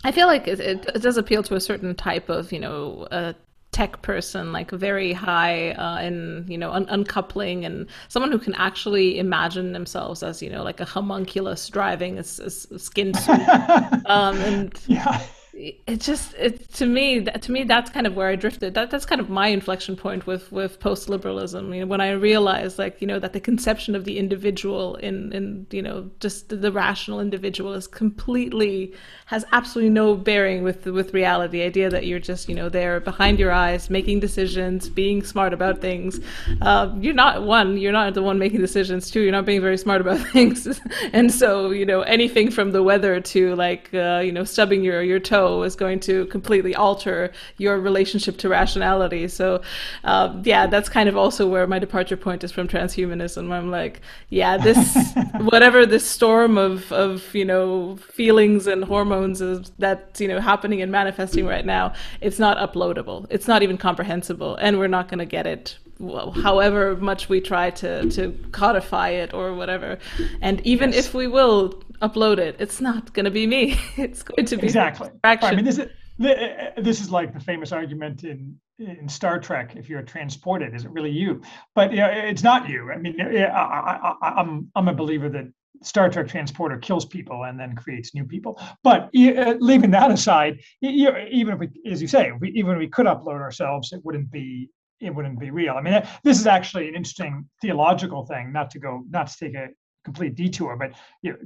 I 0.07 0.13
feel 0.13 0.27
like 0.27 0.47
it, 0.47 0.61
it, 0.61 0.83
does 1.01 1.17
appeal 1.17 1.43
to 1.45 1.55
a 1.55 1.61
certain 1.61 1.95
type 1.95 2.29
of, 2.29 2.53
you 2.53 2.61
know, 2.61 3.09
uh, 3.11 3.33
tech 3.75 4.01
person, 4.03 4.53
like 4.53 4.71
very 4.71 5.13
high 5.13 5.73
uh, 5.73 6.01
in 6.01 6.45
you 6.49 6.57
know 6.57 6.71
un- 6.71 6.87
uncoupling, 6.89 7.65
and 7.65 7.87
someone 8.09 8.31
who 8.31 8.39
can 8.39 8.55
actually 8.55 9.19
imagine 9.19 9.73
themselves 9.73 10.23
as 10.23 10.41
you 10.41 10.49
know 10.49 10.63
like 10.63 10.81
a 10.81 10.85
homunculus 10.85 11.69
driving 11.69 12.17
a, 12.17 12.21
a 12.21 12.51
skin 12.79 13.13
suit, 13.13 13.49
um, 14.07 14.37
and 14.37 14.81
yeah 14.87 15.21
it 15.57 16.01
just 16.01 16.35
it 16.35 16.73
to 16.75 16.87
me 16.87 17.25
to 17.25 17.53
me 17.53 17.63
that's 17.65 17.91
kind 17.91 18.07
of 18.07 18.17
where 18.17 18.29
I 18.29 18.37
drifted. 18.37 18.75
That 18.75 18.91
that's 18.91 19.07
kind 19.07 19.21
of 19.21 19.31
my 19.31 19.49
inflection 19.49 19.97
point 19.97 20.27
with 20.27 20.51
with 20.51 20.81
post 20.81 21.09
liberalism. 21.09 21.73
You 21.73 21.81
know, 21.81 21.87
when 21.87 22.01
I 22.01 22.11
realized 22.11 22.79
like 22.79 23.01
you 23.01 23.07
know 23.07 23.19
that 23.21 23.33
the 23.33 23.41
conception 23.41 23.95
of 23.95 24.05
the 24.05 24.19
individual 24.19 24.97
in 24.97 25.33
in 25.33 25.67
you 25.71 25.83
know 25.83 26.11
just 26.19 26.49
the, 26.49 26.57
the 26.57 26.73
rational 26.73 27.21
individual 27.21 27.73
is 27.73 27.87
completely 27.87 28.95
has 29.27 29.45
absolutely 29.53 29.91
no 29.91 30.17
bearing 30.17 30.65
with 30.65 30.87
with 30.87 31.15
reality. 31.15 31.59
The 31.59 31.63
idea 31.63 31.91
that 31.91 32.07
you're 32.07 32.19
just 32.19 32.49
you 32.49 32.55
know 32.55 32.69
there 32.69 32.99
behind 32.99 33.39
your 33.39 33.53
eyes 33.53 33.91
making 33.91 34.21
decisions, 34.21 34.89
being 34.89 35.23
smart 35.23 35.53
about 35.53 35.81
things. 35.81 36.19
Uh, 36.63 36.93
you're 36.99 37.15
not 37.15 37.45
one. 37.45 37.77
You're 37.77 37.93
not 37.93 38.15
the 38.15 38.23
one 38.23 38.39
making 38.39 38.61
decisions. 38.61 39.11
Two, 39.11 39.21
you're 39.21 39.33
not 39.33 39.45
being 39.45 39.61
very 39.61 39.79
smart 39.79 40.01
about 40.01 40.19
things. 40.33 40.81
and 41.13 41.33
so 41.33 41.71
you 41.71 41.87
know 41.87 42.01
anything 42.03 42.51
from 42.51 42.73
the 42.73 42.83
weather 42.83 43.21
to 43.21 43.55
like 43.55 43.93
uh, 43.95 44.21
you 44.25 44.33
know 44.33 44.43
stubbing 44.43 44.83
your 44.83 45.03
your 45.03 45.21
toe 45.21 45.44
is 45.63 45.77
going 45.77 46.01
to 46.01 46.27
completely 46.27 46.75
alter 46.75 47.33
your 47.59 47.79
relationship 47.79 48.37
to 48.39 48.49
rationality. 48.49 49.29
So, 49.29 49.63
um, 50.05 50.43
yeah, 50.45 50.67
that's 50.67 50.89
kind 50.89 51.09
of 51.09 51.17
also 51.17 51.47
where 51.47 51.67
my 51.67 51.79
departure 51.79 52.17
point 52.17 52.45
is 52.45 52.53
from 52.53 52.69
transhumanism. 52.69 53.51
I'm 53.53 53.71
like, 53.71 54.01
yeah, 54.31 54.57
this 54.57 54.97
whatever 55.41 55.87
this 55.87 56.07
storm 56.09 56.59
of 56.59 56.91
of 56.93 57.35
you 57.35 57.45
know 57.45 57.97
feelings 57.97 58.67
and 58.67 58.85
hormones 58.85 59.41
is 59.41 59.73
that's 59.79 60.21
you 60.21 60.29
know 60.29 60.41
happening 60.41 60.83
and 60.83 60.91
manifesting 60.91 61.47
right 61.47 61.67
now. 61.67 61.93
It's 62.21 62.39
not 62.39 62.57
uploadable. 62.59 63.27
It's 63.31 63.49
not 63.49 63.63
even 63.63 63.77
comprehensible, 63.79 64.57
and 64.57 64.79
we're 64.79 64.89
not 64.89 65.09
going 65.09 65.19
to 65.19 65.27
get 65.27 65.47
it 65.47 65.79
well, 65.99 66.33
however 66.33 66.97
much 66.97 67.29
we 67.29 67.41
try 67.41 67.71
to 67.71 68.09
to 68.11 68.33
codify 68.53 69.11
it 69.11 69.33
or 69.33 69.55
whatever 69.55 69.99
and 70.43 70.61
even 70.67 70.93
yes. 70.93 71.07
if 71.07 71.15
we 71.15 71.27
will 71.27 71.84
upload 72.01 72.39
it. 72.39 72.57
It's 72.59 72.81
not 72.81 73.13
going 73.13 73.25
to 73.25 73.31
be 73.31 73.47
me. 73.47 73.79
It's 73.97 74.23
going 74.23 74.47
to 74.47 74.57
be 74.57 74.67
exactly. 74.67 75.11
I 75.25 75.55
mean, 75.55 75.65
this 75.65 75.79
is 75.79 75.89
this 76.19 77.01
is 77.01 77.11
like 77.11 77.33
the 77.33 77.41
famous 77.41 77.73
argument 77.73 78.25
in 78.25 78.59
in 78.79 79.09
Star 79.09 79.39
Trek. 79.39 79.77
If 79.77 79.89
you're 79.89 80.03
transported, 80.03 80.75
is 80.75 80.85
it 80.85 80.91
really 80.91 81.11
you? 81.11 81.43
But 81.75 81.93
you 81.93 81.99
know, 81.99 82.11
it's 82.11 82.43
not 82.43 82.69
you. 82.69 82.93
I 82.93 82.99
mean, 82.99 83.21
I, 83.21 83.47
I, 83.47 84.15
I, 84.23 84.29
I'm 84.41 84.71
I'm 84.75 84.89
a 84.89 84.95
believer 84.95 85.29
that 85.31 85.47
Star 85.83 86.09
Trek 86.09 86.29
transporter 86.29 86.79
kills 86.79 87.05
people 87.05 87.45
and 87.45 87.59
then 87.59 87.75
creates 87.75 88.15
new 88.15 88.25
people. 88.25 88.61
But 88.83 89.11
uh, 89.15 89.55
leaving 89.61 89.91
that 89.91 90.11
aside, 90.11 90.61
even 90.83 91.55
if 91.55 91.59
we, 91.59 91.69
as 91.91 92.01
you 92.01 92.09
say, 92.09 92.33
we, 92.41 92.51
even 92.51 92.73
if 92.73 92.79
we 92.79 92.89
could 92.89 93.07
upload 93.07 93.41
ourselves, 93.41 93.93
it 93.93 94.01
wouldn't 94.05 94.31
be 94.31 94.71
it 95.01 95.15
wouldn't 95.15 95.39
be 95.39 95.51
real. 95.51 95.75
I 95.75 95.83
mean, 95.83 96.03
this 96.23 96.41
is 96.41 96.47
actually 96.47 96.89
an 96.89 96.95
interesting 96.95 97.49
theological 97.61 98.25
thing. 98.25 98.53
Not 98.53 98.71
to 98.71 98.79
go, 98.79 99.05
not 99.11 99.27
to 99.27 99.37
take 99.37 99.55
a 99.55 99.69
complete 100.05 100.35
detour, 100.35 100.77
but 100.77 100.93
you 101.23 101.33
know, 101.33 101.39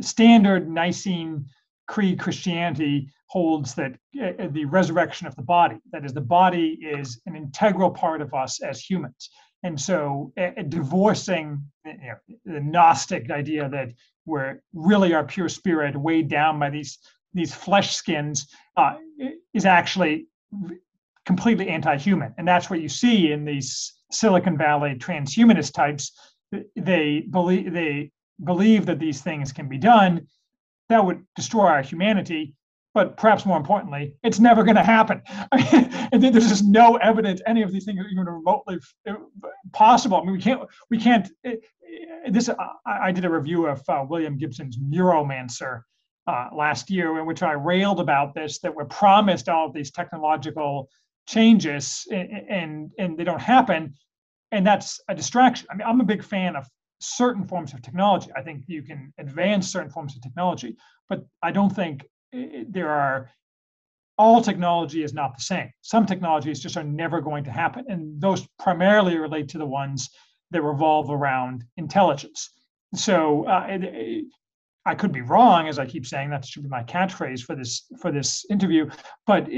standard 0.00 0.68
Nicene 0.68 1.46
Creed 1.88 2.18
Christianity 2.18 3.08
holds 3.26 3.74
that 3.74 3.92
uh, 4.22 4.48
the 4.50 4.64
resurrection 4.66 5.26
of 5.26 5.34
the 5.36 5.42
body, 5.42 5.78
that 5.92 6.04
is, 6.04 6.12
the 6.12 6.20
body 6.20 6.78
is 6.82 7.20
an 7.26 7.34
integral 7.34 7.90
part 7.90 8.20
of 8.20 8.34
us 8.34 8.62
as 8.62 8.80
humans. 8.80 9.30
And 9.62 9.80
so, 9.80 10.32
uh, 10.36 10.50
divorcing 10.68 11.62
you 11.84 11.92
know, 11.92 12.36
the 12.44 12.60
Gnostic 12.60 13.30
idea 13.30 13.68
that 13.68 13.92
we're 14.26 14.60
really 14.74 15.14
our 15.14 15.24
pure 15.24 15.48
spirit 15.48 15.96
weighed 15.96 16.28
down 16.28 16.58
by 16.58 16.70
these 16.70 16.98
these 17.34 17.54
flesh 17.54 17.96
skins 17.96 18.46
uh, 18.76 18.94
is 19.54 19.64
actually 19.64 20.26
completely 21.24 21.68
anti-human, 21.68 22.34
and 22.36 22.46
that's 22.46 22.68
what 22.68 22.80
you 22.82 22.88
see 22.88 23.32
in 23.32 23.44
these 23.44 23.94
Silicon 24.10 24.58
Valley 24.58 24.96
transhumanist 24.96 25.72
types. 25.72 26.12
They 26.76 27.24
believe 27.30 27.72
they 27.72 28.10
believe 28.44 28.86
that 28.86 28.98
these 28.98 29.20
things 29.20 29.52
can 29.52 29.68
be 29.68 29.78
done, 29.78 30.26
that 30.88 31.04
would 31.04 31.24
destroy 31.36 31.66
our 31.66 31.82
humanity. 31.82 32.54
But 32.94 33.16
perhaps 33.16 33.46
more 33.46 33.56
importantly, 33.56 34.14
it's 34.22 34.38
never 34.38 34.64
going 34.64 34.76
to 34.76 34.82
happen. 34.82 35.22
and 35.52 36.22
there's 36.22 36.48
just 36.48 36.64
no 36.64 36.96
evidence 36.96 37.40
any 37.46 37.62
of 37.62 37.72
these 37.72 37.86
things 37.86 37.98
are 37.98 38.08
even 38.08 38.26
remotely 38.26 38.78
uh, 39.08 39.14
possible. 39.72 40.18
I 40.18 40.24
mean, 40.24 40.32
we 40.32 40.42
can't, 40.42 40.60
we 40.90 40.98
can't. 40.98 41.28
It, 41.42 41.62
it, 41.80 42.32
this 42.34 42.50
I, 42.50 43.08
I, 43.08 43.12
did 43.12 43.24
a 43.24 43.30
review 43.30 43.66
of 43.66 43.82
uh, 43.88 44.04
William 44.06 44.36
Gibson's 44.36 44.76
Neuromancer 44.76 45.82
uh, 46.26 46.48
last 46.54 46.90
year, 46.90 47.18
in 47.18 47.24
which 47.24 47.42
I 47.42 47.52
railed 47.52 47.98
about 47.98 48.34
this 48.34 48.58
that 48.58 48.74
we're 48.74 48.84
promised 48.84 49.48
all 49.48 49.66
of 49.66 49.72
these 49.72 49.90
technological 49.90 50.90
changes 51.26 52.06
and, 52.10 52.30
and 52.48 52.90
and 52.98 53.18
they 53.18 53.24
don't 53.24 53.40
happen 53.40 53.94
and 54.50 54.66
that's 54.66 55.00
a 55.08 55.14
distraction 55.14 55.66
i 55.70 55.74
mean 55.74 55.86
i'm 55.86 56.00
a 56.00 56.04
big 56.04 56.22
fan 56.22 56.56
of 56.56 56.66
certain 57.02 57.46
forms 57.46 57.74
of 57.74 57.82
technology 57.82 58.30
i 58.36 58.42
think 58.42 58.64
you 58.66 58.82
can 58.82 59.12
advance 59.18 59.70
certain 59.70 59.90
forms 59.90 60.14
of 60.16 60.22
technology 60.22 60.76
but 61.08 61.24
i 61.42 61.50
don't 61.50 61.74
think 61.74 62.04
there 62.68 62.90
are 62.90 63.30
all 64.18 64.40
technology 64.42 65.02
is 65.02 65.12
not 65.12 65.36
the 65.36 65.42
same 65.42 65.70
some 65.80 66.06
technologies 66.06 66.60
just 66.60 66.76
are 66.76 66.84
never 66.84 67.20
going 67.20 67.44
to 67.44 67.50
happen 67.50 67.84
and 67.88 68.20
those 68.20 68.46
primarily 68.58 69.18
relate 69.18 69.48
to 69.48 69.58
the 69.58 69.66
ones 69.66 70.10
that 70.50 70.62
revolve 70.62 71.10
around 71.10 71.64
intelligence 71.76 72.50
so 72.94 73.46
uh, 73.46 73.66
it, 73.68 73.84
it, 73.84 74.24
I 74.84 74.94
could 74.94 75.12
be 75.12 75.20
wrong, 75.20 75.68
as 75.68 75.78
I 75.78 75.86
keep 75.86 76.06
saying. 76.06 76.30
That 76.30 76.44
should 76.44 76.62
be 76.62 76.68
my 76.68 76.82
catchphrase 76.82 77.42
for 77.42 77.54
this 77.54 77.86
for 78.00 78.10
this 78.10 78.44
interview. 78.50 78.90
But 79.26 79.48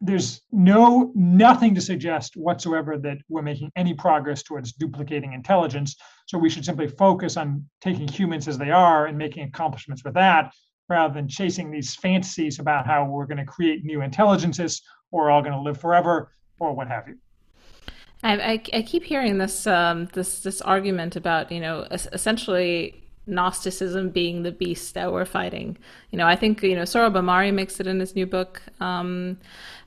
there's 0.00 0.42
no 0.52 1.10
nothing 1.14 1.74
to 1.74 1.80
suggest 1.80 2.36
whatsoever 2.36 2.98
that 2.98 3.18
we're 3.28 3.42
making 3.42 3.70
any 3.76 3.94
progress 3.94 4.42
towards 4.42 4.72
duplicating 4.72 5.32
intelligence. 5.32 5.96
So 6.26 6.38
we 6.38 6.50
should 6.50 6.64
simply 6.64 6.88
focus 6.88 7.36
on 7.36 7.64
taking 7.80 8.06
humans 8.06 8.46
as 8.48 8.58
they 8.58 8.70
are 8.70 9.06
and 9.06 9.16
making 9.16 9.44
accomplishments 9.44 10.04
with 10.04 10.14
that, 10.14 10.52
rather 10.88 11.14
than 11.14 11.28
chasing 11.28 11.70
these 11.70 11.94
fantasies 11.94 12.58
about 12.58 12.86
how 12.86 13.06
we're 13.06 13.26
going 13.26 13.38
to 13.38 13.44
create 13.44 13.84
new 13.84 14.02
intelligences 14.02 14.82
or 15.10 15.24
we're 15.24 15.30
all 15.30 15.42
going 15.42 15.54
to 15.54 15.60
live 15.60 15.80
forever 15.80 16.32
or 16.60 16.74
what 16.74 16.88
have 16.88 17.08
you. 17.08 17.16
I, 18.22 18.32
I, 18.32 18.62
I 18.74 18.82
keep 18.82 19.04
hearing 19.04 19.38
this 19.38 19.66
um, 19.66 20.06
this 20.12 20.40
this 20.40 20.60
argument 20.60 21.16
about 21.16 21.50
you 21.50 21.60
know 21.60 21.86
essentially 21.90 23.02
Gnosticism 23.26 24.10
being 24.10 24.42
the 24.42 24.52
beast 24.52 24.94
that 24.94 25.12
we're 25.12 25.24
fighting. 25.24 25.76
You 26.10 26.18
know, 26.18 26.26
I 26.26 26.36
think 26.36 26.62
you 26.62 26.74
know 26.74 26.82
Sohrab 26.82 27.14
Ahmari 27.14 27.52
makes 27.52 27.80
it 27.80 27.86
in 27.86 28.00
his 28.00 28.14
new 28.14 28.26
book. 28.26 28.62
Um, 28.80 29.38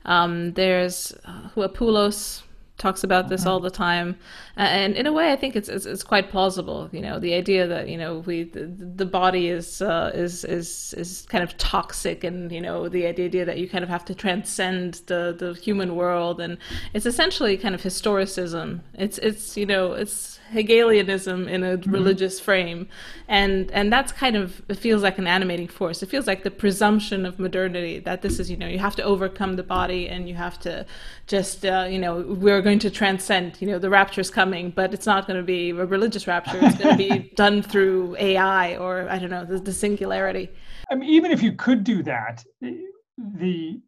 um, 0.04 0.52
there's 0.52 1.12
uh, 1.24 1.48
Apulos 1.56 2.42
talks 2.80 3.04
about 3.04 3.28
this 3.28 3.46
all 3.46 3.60
the 3.60 3.70
time, 3.70 4.16
and 4.56 4.96
in 4.96 5.06
a 5.06 5.12
way, 5.12 5.32
I 5.32 5.36
think 5.36 5.54
it's, 5.54 5.68
it's, 5.68 5.86
it's 5.86 6.02
quite 6.02 6.30
plausible. 6.30 6.88
You 6.92 7.02
know, 7.02 7.20
the 7.20 7.34
idea 7.34 7.66
that 7.66 7.88
you 7.88 7.96
know 7.96 8.18
we 8.20 8.44
the, 8.44 8.66
the 8.66 9.06
body 9.06 9.48
is 9.48 9.82
uh, 9.82 10.10
is 10.14 10.44
is 10.44 10.94
is 10.96 11.26
kind 11.28 11.44
of 11.44 11.56
toxic, 11.58 12.24
and 12.24 12.50
you 12.50 12.60
know 12.60 12.88
the 12.88 13.06
idea 13.06 13.44
that 13.44 13.58
you 13.58 13.68
kind 13.68 13.84
of 13.84 13.90
have 13.90 14.04
to 14.06 14.14
transcend 14.14 15.02
the 15.06 15.36
the 15.38 15.54
human 15.54 15.94
world, 15.94 16.40
and 16.40 16.58
it's 16.94 17.06
essentially 17.06 17.56
kind 17.56 17.74
of 17.74 17.82
historicism. 17.82 18.80
It's 18.94 19.18
it's 19.18 19.56
you 19.56 19.66
know 19.66 19.92
it's 19.92 20.40
Hegelianism 20.50 21.48
in 21.48 21.62
a 21.62 21.78
mm-hmm. 21.78 21.90
religious 21.90 22.40
frame, 22.40 22.88
and 23.28 23.70
and 23.70 23.92
that's 23.92 24.10
kind 24.10 24.36
of 24.36 24.62
it 24.68 24.78
feels 24.78 25.02
like 25.02 25.18
an 25.18 25.26
animating 25.26 25.68
force. 25.68 26.02
It 26.02 26.08
feels 26.08 26.26
like 26.26 26.42
the 26.42 26.50
presumption 26.50 27.24
of 27.24 27.38
modernity 27.38 28.00
that 28.00 28.22
this 28.22 28.40
is 28.40 28.50
you 28.50 28.56
know 28.56 28.66
you 28.66 28.78
have 28.78 28.96
to 28.96 29.02
overcome 29.02 29.56
the 29.56 29.62
body 29.62 30.08
and 30.08 30.28
you 30.28 30.34
have 30.34 30.58
to 30.60 30.86
just 31.26 31.64
uh, 31.64 31.86
you 31.88 31.98
know 31.98 32.20
we're 32.20 32.62
going 32.62 32.69
to 32.78 32.90
transcend. 32.90 33.60
You 33.60 33.68
know 33.68 33.78
the 33.78 33.90
rapture 33.90 34.20
is 34.20 34.30
coming, 34.30 34.70
but 34.70 34.94
it's 34.94 35.06
not 35.06 35.26
going 35.26 35.38
to 35.38 35.42
be 35.42 35.70
a 35.70 35.84
religious 35.84 36.26
rapture. 36.26 36.58
It's 36.62 36.78
going 36.78 36.96
to 36.96 37.08
be 37.08 37.32
done 37.36 37.62
through 37.62 38.16
AI 38.18 38.76
or 38.76 39.08
I 39.08 39.18
don't 39.18 39.30
know 39.30 39.44
the, 39.44 39.58
the 39.58 39.72
singularity. 39.72 40.48
I 40.90 40.94
mean, 40.94 41.10
even 41.10 41.30
if 41.30 41.42
you 41.42 41.52
could 41.52 41.84
do 41.84 42.02
that, 42.04 42.44
the 42.60 43.80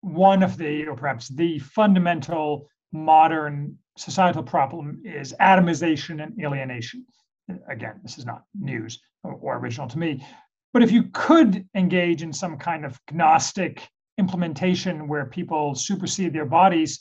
one 0.00 0.42
of 0.42 0.56
the 0.56 0.86
or 0.86 0.94
perhaps 0.96 1.28
the 1.28 1.58
fundamental 1.58 2.68
modern 2.92 3.76
societal 3.96 4.42
problem 4.42 5.00
is 5.04 5.34
atomization 5.40 6.22
and 6.22 6.38
alienation. 6.40 7.04
Again, 7.68 8.00
this 8.02 8.18
is 8.18 8.24
not 8.24 8.44
news 8.58 9.00
or, 9.22 9.58
original 9.58 9.88
to 9.88 9.98
me. 9.98 10.24
But 10.72 10.82
if 10.82 10.90
you 10.90 11.04
could 11.12 11.66
engage 11.74 12.22
in 12.22 12.32
some 12.32 12.56
kind 12.56 12.84
of 12.84 12.98
gnostic 13.12 13.88
implementation 14.18 15.08
where 15.08 15.26
people 15.26 15.74
supersede 15.74 16.32
their 16.32 16.46
bodies, 16.46 17.00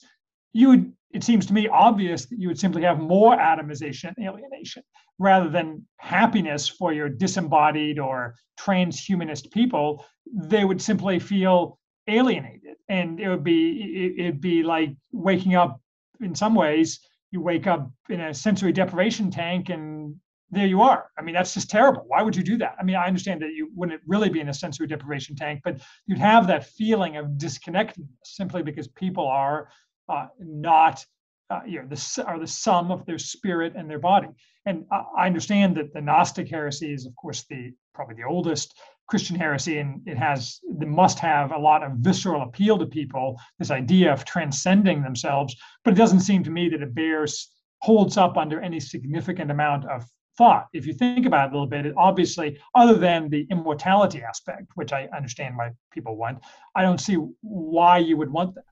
you 0.54 0.68
would, 0.70 0.94
it 1.14 1.24
seems 1.24 1.46
to 1.46 1.54
me 1.54 1.68
obvious 1.68 2.26
that 2.26 2.40
you 2.40 2.48
would 2.48 2.60
simply 2.60 2.82
have 2.82 3.00
more 3.00 3.38
atomization 3.38 4.14
and 4.18 4.28
alienation 4.28 4.84
rather 5.20 5.50
than 5.50 5.86
happiness 5.98 6.68
for 6.68 6.92
your 6.92 7.08
disembodied 7.08 8.00
or 8.00 8.36
transhumanist 8.60 9.52
people. 9.52 10.04
They 10.34 10.66
would 10.66 10.82
simply 10.82 11.20
feel 11.20 11.80
alienated 12.08 12.76
and 12.90 13.20
it 13.20 13.30
would 13.30 13.44
be 13.44 14.16
it'd 14.18 14.42
be 14.42 14.64
like 14.64 14.96
waking 15.12 15.56
up 15.56 15.80
in 16.20 16.36
some 16.36 16.56
ways, 16.56 17.00
you 17.32 17.42
wake 17.42 17.68
up 17.68 17.90
in 18.10 18.22
a 18.22 18.34
sensory 18.34 18.72
deprivation 18.72 19.32
tank 19.32 19.70
and 19.70 20.16
there 20.52 20.68
you 20.68 20.82
are. 20.82 21.10
I 21.18 21.22
mean, 21.24 21.34
that's 21.34 21.54
just 21.54 21.70
terrible. 21.70 22.04
Why 22.08 22.22
would 22.22 22.36
you 22.36 22.44
do 22.44 22.58
that? 22.58 22.76
I 22.80 22.84
mean, 22.84 22.96
I 22.96 23.08
understand 23.08 23.42
that 23.42 23.54
you 23.54 23.72
wouldn't 23.76 24.02
really 24.06 24.30
be 24.30 24.40
in 24.40 24.50
a 24.50 24.54
sensory 24.54 24.86
deprivation 24.86 25.36
tank, 25.36 25.62
but 25.64 25.80
you'd 26.06 26.20
have 26.20 26.46
that 26.48 26.66
feeling 26.66 27.18
of 27.18 27.38
disconnectedness 27.38 28.08
simply 28.24 28.62
because 28.62 28.88
people 28.90 29.28
are 29.28 29.70
uh, 30.10 30.28
not, 30.40 31.06
uh, 31.50 31.62
you 31.66 31.82
know, 31.82 31.88
the, 31.88 32.26
are 32.26 32.40
the 32.40 32.48
sum 32.48 32.92
of 32.92 33.06
their 33.06 33.18
spirit 33.18 33.74
and 33.76 33.90
their 33.90 34.00
body. 34.00 34.30
And 34.66 34.86
I, 34.92 35.04
I 35.18 35.26
understand 35.28 35.78
that 35.78 35.94
the 35.94 36.02
Gnostic 36.02 36.50
heresy 36.50 36.94
is, 36.94 37.06
of 37.06 37.16
course, 37.16 37.46
the 37.50 37.74
probably 37.94 38.16
the 38.16 38.28
oldest 38.28 38.74
Christian 39.08 39.36
heresy, 39.36 39.80
and 39.80 40.02
it 40.08 40.18
has 40.18 40.60
the 40.80 40.86
must 40.86 41.20
have 41.20 41.52
a 41.52 41.58
lot 41.58 41.84
of 41.84 41.92
visceral 41.98 42.42
appeal 42.42 42.78
to 42.78 42.86
people. 42.86 43.40
This 43.60 43.72
idea 43.72 44.12
of 44.12 44.26
transcending 44.26 45.04
themselves, 45.04 45.56
but 45.84 45.94
it 45.94 45.98
doesn't 45.98 46.22
seem 46.22 46.44
to 46.44 46.52
me 46.52 46.70
that 46.70 46.82
it 46.82 46.96
bears 46.96 47.50
holds 47.82 48.16
up 48.16 48.38
under 48.38 48.62
any 48.62 48.80
significant 48.80 49.52
amount 49.52 49.86
of 49.90 50.06
thought. 50.38 50.68
If 50.74 50.88
you 50.88 50.94
think 50.94 51.26
about 51.26 51.50
it 51.50 51.52
a 51.52 51.54
little 51.54 51.68
bit, 51.68 51.86
it 51.86 51.94
obviously, 51.98 52.58
other 52.74 52.96
than 52.96 53.30
the 53.30 53.46
immortality 53.52 54.24
aspect, 54.24 54.68
which 54.76 54.94
I 54.94 55.10
understand 55.16 55.58
why 55.58 55.72
people 55.92 56.16
want, 56.16 56.40
I 56.76 56.82
don't 56.82 57.02
see 57.02 57.16
why 57.42 57.98
you 57.98 58.18
would 58.18 58.32
want 58.32 58.56
that. 58.56 58.64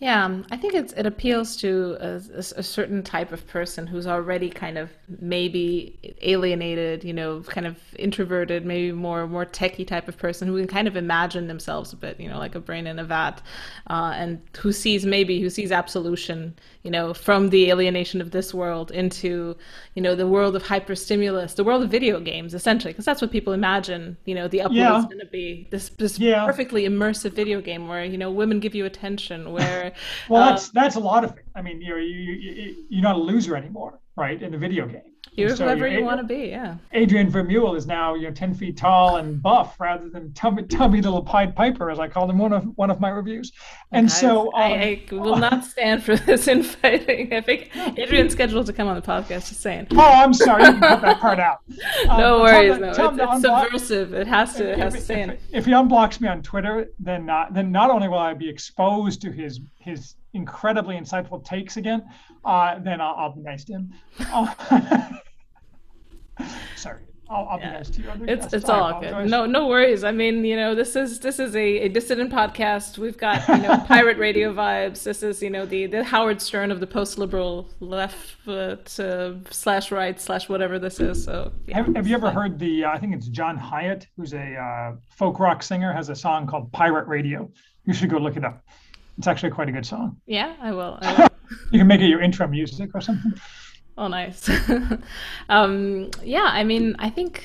Yeah, 0.00 0.24
um, 0.24 0.46
I 0.50 0.56
think 0.56 0.72
it's, 0.72 0.94
it 0.94 1.04
appeals 1.04 1.56
to 1.56 1.98
a, 2.00 2.14
a, 2.56 2.62
certain 2.62 3.02
type 3.02 3.32
of 3.32 3.46
person 3.46 3.86
who's 3.86 4.06
already 4.06 4.48
kind 4.48 4.78
of 4.78 4.88
maybe 5.20 5.98
alienated, 6.22 7.04
you 7.04 7.12
know, 7.12 7.42
kind 7.42 7.66
of 7.66 7.76
introverted, 7.98 8.64
maybe 8.64 8.92
more 8.92 9.26
more 9.26 9.44
techie 9.44 9.86
type 9.86 10.08
of 10.08 10.16
person 10.16 10.48
who 10.48 10.56
can 10.56 10.66
kind 10.66 10.88
of 10.88 10.96
imagine 10.96 11.48
themselves 11.48 11.92
a 11.92 11.96
bit, 11.96 12.18
you 12.18 12.30
know, 12.30 12.38
like 12.38 12.54
a 12.54 12.60
brain 12.60 12.86
in 12.86 12.98
a 12.98 13.04
vat, 13.04 13.42
uh, 13.90 14.14
and 14.16 14.40
who 14.56 14.72
sees 14.72 15.04
maybe 15.04 15.38
who 15.38 15.50
sees 15.50 15.70
absolution, 15.70 16.54
you 16.82 16.90
know, 16.90 17.12
from 17.12 17.50
the 17.50 17.70
alienation 17.70 18.20
of 18.20 18.30
this 18.30 18.54
world 18.54 18.90
into, 18.90 19.56
you 19.94 20.00
know, 20.00 20.14
the 20.14 20.26
world 20.26 20.56
of 20.56 20.62
hyperstimulus, 20.62 21.54
the 21.54 21.64
world 21.64 21.82
of 21.82 21.90
video 21.90 22.20
games, 22.20 22.54
essentially, 22.54 22.92
because 22.92 23.04
that's 23.04 23.20
what 23.20 23.30
people 23.30 23.52
imagine, 23.52 24.16
you 24.24 24.34
know, 24.34 24.48
the 24.48 24.58
upload 24.58 24.74
yeah. 24.74 24.98
is 24.98 25.04
going 25.04 25.18
to 25.18 25.26
be 25.26 25.68
this 25.70 25.90
this 25.90 26.18
yeah. 26.18 26.46
perfectly 26.46 26.84
immersive 26.84 27.32
video 27.32 27.60
game 27.60 27.86
where 27.86 28.04
you 28.04 28.16
know 28.16 28.30
women 28.30 28.60
give 28.60 28.74
you 28.74 28.86
attention, 28.86 29.52
where 29.52 29.92
well, 30.28 30.48
that's 30.48 30.68
uh, 30.68 30.72
that's 30.74 30.96
a 30.96 31.00
lot 31.00 31.24
of 31.24 31.32
it. 31.32 31.44
I 31.54 31.60
mean, 31.60 31.82
you're 31.82 32.00
you, 32.00 32.32
you, 32.32 32.76
you're 32.88 33.02
not 33.02 33.16
a 33.16 33.20
loser 33.20 33.56
anymore, 33.56 33.98
right? 34.16 34.42
In 34.42 34.52
the 34.52 34.58
video 34.58 34.86
game. 34.86 35.02
You're 35.32 35.56
so 35.56 35.64
whoever 35.64 35.86
you 35.86 36.04
want 36.04 36.20
to 36.20 36.26
be, 36.26 36.48
yeah. 36.48 36.76
Adrian 36.92 37.30
Vermeule 37.30 37.76
is 37.76 37.86
now 37.86 38.14
you 38.14 38.28
know 38.28 38.34
ten 38.34 38.54
feet 38.54 38.76
tall 38.76 39.16
and 39.16 39.40
buff, 39.40 39.78
rather 39.78 40.08
than 40.08 40.32
tubby, 40.32 40.64
tubby 40.64 41.00
little 41.00 41.22
Pied 41.22 41.54
Piper, 41.54 41.90
as 41.90 41.98
I 41.98 42.08
called 42.08 42.30
him 42.30 42.38
one 42.38 42.52
of 42.52 42.64
one 42.76 42.90
of 42.90 43.00
my 43.00 43.10
reviews. 43.10 43.52
And 43.92 44.06
okay, 44.06 44.14
so 44.14 44.48
um, 44.48 44.52
I, 44.54 45.02
I, 45.10 45.14
will 45.14 45.36
not 45.36 45.64
stand 45.64 46.02
for 46.02 46.16
this 46.26 46.48
infighting. 46.48 47.32
I 47.32 47.40
think 47.40 47.70
Adrian's 47.76 48.32
scheduled 48.32 48.66
to 48.66 48.72
come 48.72 48.88
on 48.88 48.96
the 48.96 49.02
podcast. 49.02 49.48
Just 49.48 49.60
saying. 49.60 49.86
Oh, 49.92 50.00
I'm 50.00 50.34
sorry, 50.34 50.64
you 50.64 50.72
can 50.72 50.80
cut 50.80 51.02
that 51.02 51.20
part 51.20 51.38
out. 51.38 51.60
no 52.06 52.36
um, 52.36 52.42
worries, 52.42 52.78
no. 52.78 52.88
It's, 52.88 52.98
it's 52.98 53.42
subversive. 53.42 54.14
It 54.14 54.26
has 54.26 54.54
to. 54.54 54.72
It 54.72 54.78
has 54.78 54.94
if, 54.94 55.00
to 55.00 55.04
stay 55.04 55.22
if, 55.22 55.40
if 55.52 55.66
he 55.66 55.72
unblocks 55.72 56.20
me 56.20 56.28
on 56.28 56.42
Twitter, 56.42 56.90
then 56.98 57.24
not 57.24 57.54
then 57.54 57.70
not 57.70 57.90
only 57.90 58.08
will 58.08 58.18
I 58.18 58.34
be 58.34 58.48
exposed 58.48 59.22
to 59.22 59.30
his 59.30 59.60
his 59.78 60.16
incredibly 60.32 60.96
insightful 60.96 61.44
takes 61.44 61.76
again, 61.76 62.04
uh, 62.44 62.78
then 62.78 63.00
I'll, 63.00 63.14
I'll, 63.16 63.32
be 63.32 63.42
nice 63.42 63.64
to 63.64 63.72
him. 63.74 63.92
Uh, 64.18 65.12
sorry. 66.76 67.00
I'll, 67.30 67.46
I'll 67.48 67.60
yeah. 67.60 67.70
be 67.70 67.76
nice 67.76 67.90
to 67.90 68.02
you. 68.02 68.10
It's 68.26 68.52
it's 68.52 68.68
all 68.68 69.00
good. 69.00 69.30
No 69.30 69.46
no 69.46 69.68
worries. 69.68 70.02
I 70.02 70.10
mean, 70.10 70.44
you 70.44 70.56
know, 70.56 70.74
this 70.74 70.96
is 70.96 71.20
this 71.20 71.38
is 71.38 71.54
a, 71.54 71.82
a 71.82 71.88
dissident 71.88 72.32
podcast. 72.32 72.98
We've 72.98 73.16
got 73.16 73.46
you 73.46 73.58
know 73.58 73.78
pirate 73.86 74.18
radio 74.18 74.52
vibes. 74.52 75.04
This 75.04 75.22
is 75.22 75.40
you 75.40 75.48
know 75.48 75.64
the 75.64 75.86
the 75.86 76.02
Howard 76.02 76.42
Stern 76.42 76.72
of 76.72 76.80
the 76.80 76.88
post 76.88 77.18
liberal 77.18 77.68
left 77.78 78.48
uh, 78.48 78.76
slash 79.50 79.92
right 79.92 80.20
slash 80.20 80.48
whatever 80.48 80.80
this 80.80 80.98
is. 80.98 81.22
So 81.24 81.52
yeah, 81.68 81.76
have, 81.76 81.94
have 81.94 82.06
you 82.08 82.16
ever 82.16 82.32
heard 82.32 82.58
the? 82.58 82.84
Uh, 82.84 82.90
I 82.90 82.98
think 82.98 83.14
it's 83.14 83.28
John 83.28 83.56
Hiatt, 83.56 84.08
who's 84.16 84.34
a 84.34 84.56
uh, 84.56 84.96
folk 85.16 85.38
rock 85.38 85.62
singer, 85.62 85.92
has 85.92 86.08
a 86.08 86.16
song 86.16 86.48
called 86.48 86.72
Pirate 86.72 87.06
Radio. 87.06 87.48
You 87.84 87.94
should 87.94 88.10
go 88.10 88.18
look 88.18 88.36
it 88.36 88.44
up. 88.44 88.64
It's 89.20 89.26
actually 89.26 89.50
quite 89.50 89.68
a 89.68 89.72
good 89.72 89.84
song. 89.84 90.16
Yeah, 90.24 90.54
I 90.62 90.72
will. 90.72 90.98
I 91.02 91.14
will. 91.18 91.28
you 91.72 91.78
can 91.78 91.86
make 91.86 92.00
it 92.00 92.06
your 92.06 92.22
intro 92.22 92.48
music 92.48 92.92
or 92.94 93.02
something. 93.02 93.34
Oh, 93.98 94.08
nice. 94.08 94.48
um, 95.50 96.10
yeah, 96.22 96.48
I 96.50 96.64
mean, 96.64 96.96
I 96.98 97.10
think 97.10 97.44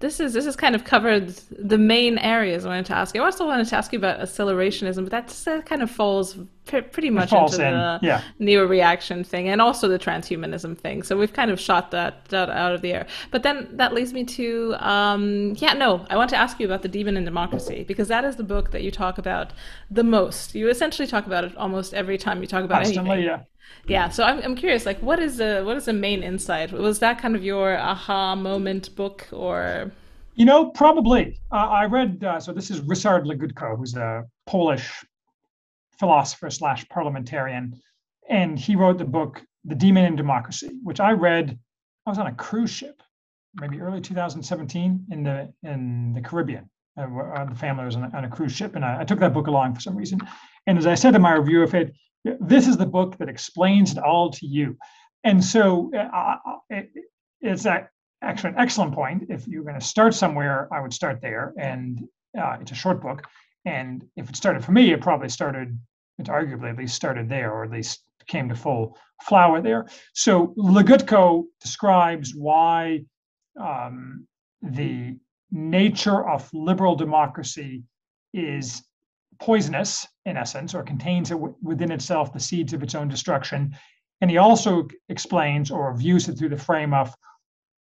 this 0.00 0.20
is 0.20 0.34
this 0.34 0.44
has 0.44 0.56
kind 0.56 0.74
of 0.74 0.84
covered 0.84 1.28
the 1.58 1.78
main 1.78 2.18
areas 2.18 2.66
I 2.66 2.68
wanted 2.68 2.84
to 2.86 2.96
ask 2.98 3.14
you. 3.14 3.22
I 3.22 3.24
also 3.24 3.46
wanted 3.46 3.66
to 3.68 3.76
ask 3.76 3.94
you 3.94 3.98
about 3.98 4.20
accelerationism, 4.20 5.08
but 5.08 5.26
that 5.46 5.64
kind 5.64 5.80
of 5.80 5.90
falls 5.90 6.36
pretty 6.70 7.10
much 7.10 7.32
into 7.32 7.56
the 7.56 7.98
yeah. 8.02 8.22
neo-reaction 8.38 9.24
thing 9.24 9.48
and 9.48 9.60
also 9.60 9.88
the 9.88 9.98
transhumanism 9.98 10.78
thing. 10.78 11.02
So 11.02 11.16
we've 11.16 11.32
kind 11.32 11.50
of 11.50 11.60
shot 11.60 11.90
that, 11.90 12.24
that 12.26 12.50
out 12.50 12.74
of 12.74 12.80
the 12.82 12.92
air. 12.92 13.06
But 13.30 13.42
then 13.42 13.68
that 13.72 13.92
leads 13.92 14.12
me 14.12 14.24
to, 14.24 14.74
um, 14.78 15.54
yeah, 15.58 15.74
no, 15.74 16.06
I 16.10 16.16
want 16.16 16.30
to 16.30 16.36
ask 16.36 16.60
you 16.60 16.66
about 16.66 16.82
The 16.82 16.88
Demon 16.88 17.16
in 17.16 17.24
Democracy 17.24 17.84
because 17.86 18.08
that 18.08 18.24
is 18.24 18.36
the 18.36 18.44
book 18.44 18.70
that 18.70 18.82
you 18.82 18.90
talk 18.90 19.18
about 19.18 19.52
the 19.90 20.04
most. 20.04 20.54
You 20.54 20.68
essentially 20.68 21.06
talk 21.06 21.26
about 21.26 21.44
it 21.44 21.56
almost 21.56 21.94
every 21.94 22.18
time 22.18 22.40
you 22.40 22.46
talk 22.46 22.64
about 22.64 22.82
Constantly, 22.82 23.12
anything. 23.12 23.28
Yeah. 23.28 23.44
Yeah, 23.86 24.08
so 24.08 24.24
I'm, 24.24 24.42
I'm 24.42 24.56
curious, 24.56 24.84
like, 24.84 25.00
what 25.00 25.20
is 25.20 25.36
the 25.36 25.62
what 25.64 25.76
is 25.76 25.84
the 25.84 25.92
main 25.92 26.24
insight? 26.24 26.72
Was 26.72 26.98
that 26.98 27.20
kind 27.20 27.36
of 27.36 27.44
your 27.44 27.78
aha 27.78 28.34
moment 28.34 28.94
book, 28.96 29.28
or 29.32 29.92
you 30.34 30.44
know, 30.44 30.70
probably. 30.70 31.38
Uh, 31.52 31.54
I 31.54 31.84
read 31.84 32.22
uh, 32.24 32.40
so 32.40 32.52
this 32.52 32.70
is 32.70 32.80
Ryszard 32.80 33.24
Legutko, 33.26 33.78
who's 33.78 33.94
a 33.94 34.24
Polish 34.46 35.04
philosopher 36.00 36.50
slash 36.50 36.88
parliamentarian, 36.88 37.80
and 38.28 38.58
he 38.58 38.74
wrote 38.74 38.98
the 38.98 39.04
book 39.04 39.42
The 39.64 39.74
Demon 39.74 40.04
in 40.04 40.16
Democracy, 40.16 40.70
which 40.82 40.98
I 40.98 41.12
read. 41.12 41.58
I 42.06 42.10
was 42.10 42.18
on 42.18 42.26
a 42.26 42.34
cruise 42.34 42.70
ship, 42.70 43.02
maybe 43.54 43.80
early 43.80 44.00
2017 44.00 45.06
in 45.10 45.22
the 45.22 45.52
in 45.62 46.12
the 46.14 46.20
Caribbean. 46.20 46.68
Uh, 46.96 47.44
the 47.44 47.54
family 47.54 47.84
was 47.84 47.94
on 47.96 48.04
a, 48.04 48.16
on 48.16 48.24
a 48.24 48.28
cruise 48.28 48.52
ship, 48.52 48.74
and 48.74 48.84
I, 48.84 49.02
I, 49.02 49.04
took 49.04 49.20
that 49.20 49.32
book 49.32 49.46
along 49.46 49.74
for 49.74 49.80
some 49.80 49.96
reason. 49.96 50.18
And 50.66 50.76
as 50.76 50.86
I 50.86 50.94
said 50.94 51.14
in 51.14 51.22
my 51.22 51.34
review 51.34 51.62
of 51.62 51.74
it, 51.74 51.94
this 52.40 52.66
is 52.66 52.76
the 52.76 52.86
book 52.86 53.16
that 53.18 53.28
explains 53.28 53.92
it 53.92 53.98
all 53.98 54.30
to 54.30 54.46
you. 54.46 54.76
And 55.22 55.42
so 55.42 55.90
uh 55.94 56.36
it, 56.68 56.90
it's 57.40 57.64
a, 57.64 57.88
actually 58.22 58.50
an 58.50 58.58
excellent 58.58 58.94
point. 58.94 59.24
If 59.28 59.46
you're 59.46 59.62
going 59.62 59.78
to 59.78 59.86
start 59.86 60.14
somewhere, 60.14 60.68
I 60.72 60.80
would 60.80 60.92
start 60.92 61.20
there. 61.20 61.54
And 61.58 62.06
uh, 62.38 62.58
it's 62.60 62.72
a 62.72 62.74
short 62.74 63.00
book. 63.00 63.26
And 63.64 64.04
if 64.16 64.28
it 64.28 64.36
started 64.36 64.64
for 64.64 64.72
me, 64.72 64.92
it 64.92 65.00
probably 65.00 65.28
started 65.28 65.78
it 66.20 66.26
arguably 66.26 66.70
at 66.70 66.78
least 66.78 66.94
started 66.94 67.28
there, 67.28 67.52
or 67.52 67.64
at 67.64 67.70
least 67.70 68.04
came 68.26 68.48
to 68.48 68.54
full 68.54 68.96
flower 69.22 69.60
there. 69.60 69.86
So 70.14 70.54
Legutko 70.56 71.44
describes 71.60 72.34
why 72.34 73.04
um, 73.60 74.26
the 74.62 75.16
nature 75.50 76.28
of 76.28 76.48
liberal 76.52 76.94
democracy 76.94 77.82
is 78.32 78.82
poisonous 79.40 80.06
in 80.26 80.36
essence, 80.36 80.74
or 80.74 80.82
contains 80.82 81.32
within 81.62 81.90
itself 81.90 82.32
the 82.32 82.40
seeds 82.40 82.72
of 82.72 82.82
its 82.82 82.94
own 82.94 83.08
destruction. 83.08 83.74
And 84.20 84.30
he 84.30 84.36
also 84.36 84.86
explains 85.08 85.70
or 85.70 85.96
views 85.96 86.28
it 86.28 86.36
through 86.36 86.50
the 86.50 86.56
frame 86.58 86.92
of 86.94 87.14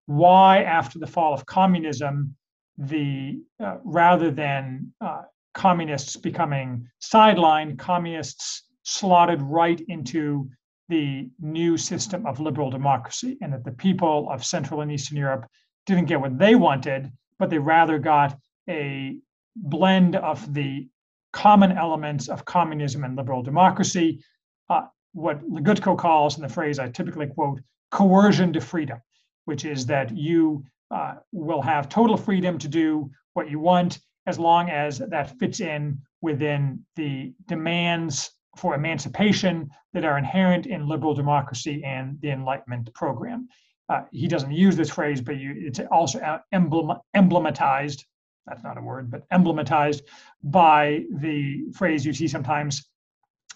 why, 0.06 0.64
after 0.64 1.00
the 1.00 1.08
fall 1.08 1.34
of 1.34 1.46
communism, 1.46 2.36
the 2.78 3.42
uh, 3.60 3.78
rather 3.84 4.30
than 4.32 4.94
uh, 5.02 5.24
communists 5.58 6.16
becoming 6.16 6.88
sidelined, 7.02 7.80
communists 7.80 8.64
slotted 8.84 9.42
right 9.42 9.82
into 9.88 10.48
the 10.88 11.30
new 11.42 11.76
system 11.76 12.26
of 12.28 12.40
liberal 12.40 12.70
democracy, 12.70 13.38
and 13.42 13.52
that 13.52 13.66
the 13.66 13.72
people 13.72 14.30
of 14.32 14.46
Central 14.46 14.82
and 14.82 14.92
Eastern 14.92 15.18
Europe 15.18 15.46
didn't 15.88 16.06
get 16.06 16.22
what 16.22 16.38
they 16.38 16.54
wanted, 16.56 17.12
but 17.40 17.50
they 17.50 17.58
rather 17.58 17.98
got 17.98 18.38
a 18.70 19.18
blend 19.56 20.16
of 20.16 20.54
the 20.54 20.88
common 21.34 21.72
elements 21.72 22.30
of 22.30 22.46
communism 22.46 23.04
and 23.04 23.16
liberal 23.16 23.42
democracy, 23.42 24.24
uh, 24.70 24.86
what 25.14 25.44
Legutko 25.50 25.98
calls, 25.98 26.38
in 26.38 26.44
the 26.44 26.50
phrase 26.50 26.78
I 26.78 26.88
typically 26.88 27.28
quote, 27.28 27.60
coercion 27.90 28.54
to 28.54 28.62
freedom, 28.62 29.00
which 29.46 29.66
is 29.66 29.88
that 29.88 30.16
you 30.16 30.64
uh, 30.92 31.16
will 31.32 31.64
have 31.64 31.90
total 31.90 32.16
freedom 32.16 32.60
to 32.60 32.68
do 32.68 33.10
what 33.34 33.50
you 33.50 33.60
want 33.60 34.00
as 34.28 34.38
long 34.38 34.70
as 34.70 35.00
that 35.00 35.38
fits 35.40 35.60
in 35.62 36.00
within 36.22 36.86
the 36.96 37.34
demands 37.48 38.32
for 38.58 38.76
emancipation 38.76 39.70
that 39.94 40.04
are 40.04 40.18
inherent 40.18 40.66
in 40.66 40.88
liberal 40.88 41.14
democracy 41.14 41.82
and 41.84 42.20
the 42.22 42.30
Enlightenment 42.32 42.94
program. 42.94 43.48
Uh, 43.90 44.02
he 44.12 44.28
doesn't 44.28 44.52
use 44.52 44.76
this 44.76 44.90
phrase, 44.90 45.22
but 45.22 45.38
you, 45.38 45.56
it's 45.58 45.80
also 45.92 46.20
emblem, 46.52 46.98
emblematized. 47.16 48.04
That's 48.46 48.64
not 48.64 48.78
a 48.78 48.82
word, 48.82 49.10
but 49.10 49.28
emblematized 49.30 50.02
by 50.44 51.06
the 51.12 51.66
phrase 51.74 52.06
you 52.06 52.14
see 52.14 52.28
sometimes 52.28 52.90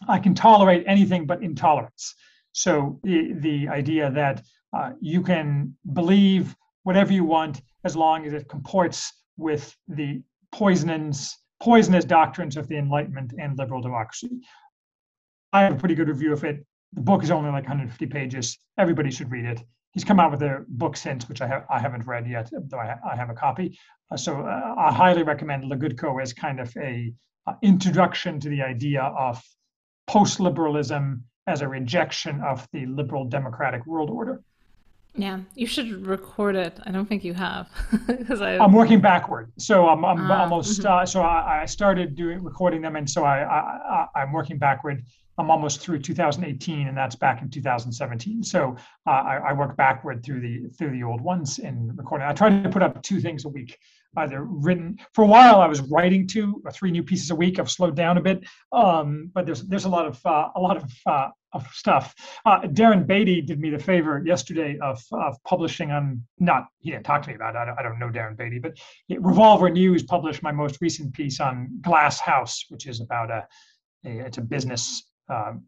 I 0.07 0.19
can 0.19 0.33
tolerate 0.33 0.83
anything 0.87 1.25
but 1.25 1.43
intolerance. 1.43 2.15
So 2.53 2.99
the, 3.03 3.33
the 3.33 3.67
idea 3.67 4.09
that 4.11 4.41
uh, 4.73 4.91
you 4.99 5.21
can 5.21 5.75
believe 5.93 6.55
whatever 6.83 7.13
you 7.13 7.23
want 7.23 7.61
as 7.83 7.95
long 7.95 8.25
as 8.25 8.33
it 8.33 8.47
comports 8.49 9.11
with 9.37 9.75
the 9.87 10.21
poisonous, 10.51 11.37
poisonous 11.61 12.05
doctrines 12.05 12.57
of 12.57 12.67
the 12.67 12.77
Enlightenment 12.77 13.33
and 13.39 13.57
liberal 13.57 13.81
democracy. 13.81 14.29
I 15.53 15.63
have 15.63 15.73
a 15.73 15.77
pretty 15.77 15.95
good 15.95 16.07
review 16.07 16.33
of 16.33 16.43
it. 16.43 16.65
The 16.93 17.01
book 17.01 17.23
is 17.23 17.31
only 17.31 17.49
like 17.51 17.63
150 17.63 18.05
pages. 18.07 18.57
Everybody 18.77 19.11
should 19.11 19.31
read 19.31 19.45
it. 19.45 19.61
He's 19.93 20.03
come 20.03 20.19
out 20.19 20.31
with 20.31 20.41
a 20.41 20.65
book 20.69 20.95
since, 20.95 21.27
which 21.27 21.41
I, 21.41 21.47
have, 21.47 21.65
I 21.69 21.79
haven't 21.79 22.07
read 22.07 22.27
yet, 22.27 22.49
though 22.51 22.79
I, 22.79 22.87
ha- 22.87 23.09
I 23.11 23.15
have 23.15 23.29
a 23.29 23.33
copy. 23.33 23.77
Uh, 24.09 24.17
so 24.17 24.41
uh, 24.41 24.75
I 24.77 24.93
highly 24.93 25.23
recommend 25.23 25.65
Legutko 25.65 26.21
as 26.21 26.33
kind 26.33 26.59
of 26.59 26.75
a 26.77 27.13
uh, 27.47 27.53
introduction 27.61 28.39
to 28.39 28.49
the 28.49 28.61
idea 28.61 29.01
of 29.01 29.41
post-liberalism 30.07 31.23
as 31.47 31.61
a 31.61 31.67
rejection 31.67 32.41
of 32.41 32.67
the 32.71 32.85
liberal 32.85 33.25
democratic 33.25 33.85
world 33.85 34.09
order. 34.09 34.41
Yeah, 35.15 35.39
you 35.55 35.67
should 35.67 36.05
record 36.07 36.55
it. 36.55 36.79
I 36.85 36.91
don't 36.91 37.05
think 37.05 37.23
you 37.23 37.33
have 37.33 37.69
because 38.07 38.41
I. 38.41 38.57
I'm 38.57 38.71
working 38.71 39.01
backward, 39.01 39.51
so 39.57 39.89
I'm, 39.89 40.05
I'm 40.05 40.31
ah, 40.31 40.43
almost. 40.43 40.79
Mm-hmm. 40.79 40.91
Uh, 40.91 41.05
so 41.05 41.21
I, 41.21 41.63
I, 41.63 41.65
started 41.65 42.15
doing 42.15 42.41
recording 42.41 42.81
them, 42.81 42.95
and 42.95 43.09
so 43.09 43.25
I, 43.25 43.43
I 43.43 44.07
I'm 44.15 44.31
working 44.31 44.57
backward. 44.57 45.03
I'm 45.41 45.49
almost 45.49 45.81
through 45.81 45.99
2018, 45.99 46.87
and 46.87 46.95
that's 46.95 47.15
back 47.15 47.41
in 47.41 47.49
2017. 47.49 48.43
So 48.43 48.75
uh, 49.07 49.09
I, 49.09 49.37
I 49.49 49.53
work 49.53 49.75
backward 49.75 50.23
through 50.23 50.41
the 50.41 50.69
through 50.77 50.91
the 50.91 51.03
old 51.03 51.19
ones 51.19 51.57
in 51.57 51.91
recording. 51.95 52.27
I 52.27 52.33
try 52.33 52.61
to 52.61 52.69
put 52.69 52.83
up 52.83 53.01
two 53.01 53.19
things 53.19 53.45
a 53.45 53.49
week 53.49 53.79
either 54.17 54.43
written 54.43 54.99
for 55.13 55.23
a 55.23 55.27
while. 55.27 55.61
I 55.61 55.67
was 55.67 55.81
writing 55.81 56.27
two 56.27 56.61
or 56.63 56.71
three 56.71 56.91
new 56.91 57.01
pieces 57.01 57.31
a 57.31 57.35
week. 57.35 57.57
I've 57.57 57.71
slowed 57.71 57.95
down 57.95 58.17
a 58.17 58.21
bit, 58.21 58.43
um, 58.71 59.31
but 59.33 59.47
there's 59.47 59.63
there's 59.63 59.85
a 59.85 59.89
lot 59.89 60.05
of 60.05 60.23
uh, 60.25 60.49
a 60.55 60.59
lot 60.59 60.77
of 60.77 60.93
uh, 61.07 61.29
of 61.53 61.65
stuff. 61.73 62.13
Uh, 62.45 62.61
Darren 62.61 63.07
Beattie 63.07 63.41
did 63.41 63.59
me 63.59 63.71
the 63.71 63.79
favor 63.79 64.21
yesterday 64.23 64.77
of 64.79 65.03
of 65.11 65.41
publishing 65.43 65.89
on 65.89 66.23
not 66.37 66.67
he 66.81 66.91
didn't 66.91 67.05
talk 67.05 67.23
to 67.23 67.29
me 67.29 67.35
about 67.35 67.55
it. 67.55 67.59
I 67.59 67.65
don't, 67.65 67.79
I 67.79 67.81
don't 67.81 67.97
know 67.97 68.09
Darren 68.09 68.37
Beattie, 68.37 68.59
but 68.59 68.77
Revolver 69.09 69.71
News 69.71 70.03
published 70.03 70.43
my 70.43 70.51
most 70.51 70.79
recent 70.81 71.13
piece 71.13 71.39
on 71.39 71.79
Glass 71.81 72.19
House, 72.19 72.65
which 72.69 72.85
is 72.85 73.01
about 73.01 73.31
a, 73.31 73.47
a 74.05 74.25
it's 74.25 74.37
a 74.37 74.41
business 74.41 75.03
um, 75.31 75.63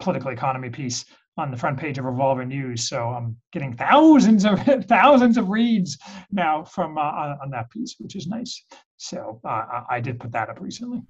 political 0.00 0.30
economy 0.30 0.70
piece 0.70 1.04
on 1.36 1.50
the 1.50 1.56
front 1.56 1.78
page 1.78 1.98
of 1.98 2.04
Revolver 2.04 2.44
News. 2.44 2.88
So 2.88 3.08
I'm 3.08 3.36
getting 3.52 3.74
thousands 3.74 4.44
of 4.44 4.60
thousands 4.88 5.38
of 5.38 5.48
reads 5.48 5.98
now 6.30 6.64
from 6.64 6.98
uh, 6.98 7.36
on 7.42 7.50
that 7.50 7.70
piece, 7.70 7.96
which 7.98 8.16
is 8.16 8.26
nice. 8.26 8.64
So 8.96 9.40
uh, 9.44 9.82
I 9.88 10.00
did 10.00 10.18
put 10.18 10.32
that 10.32 10.48
up 10.48 10.60
recently. 10.60 11.02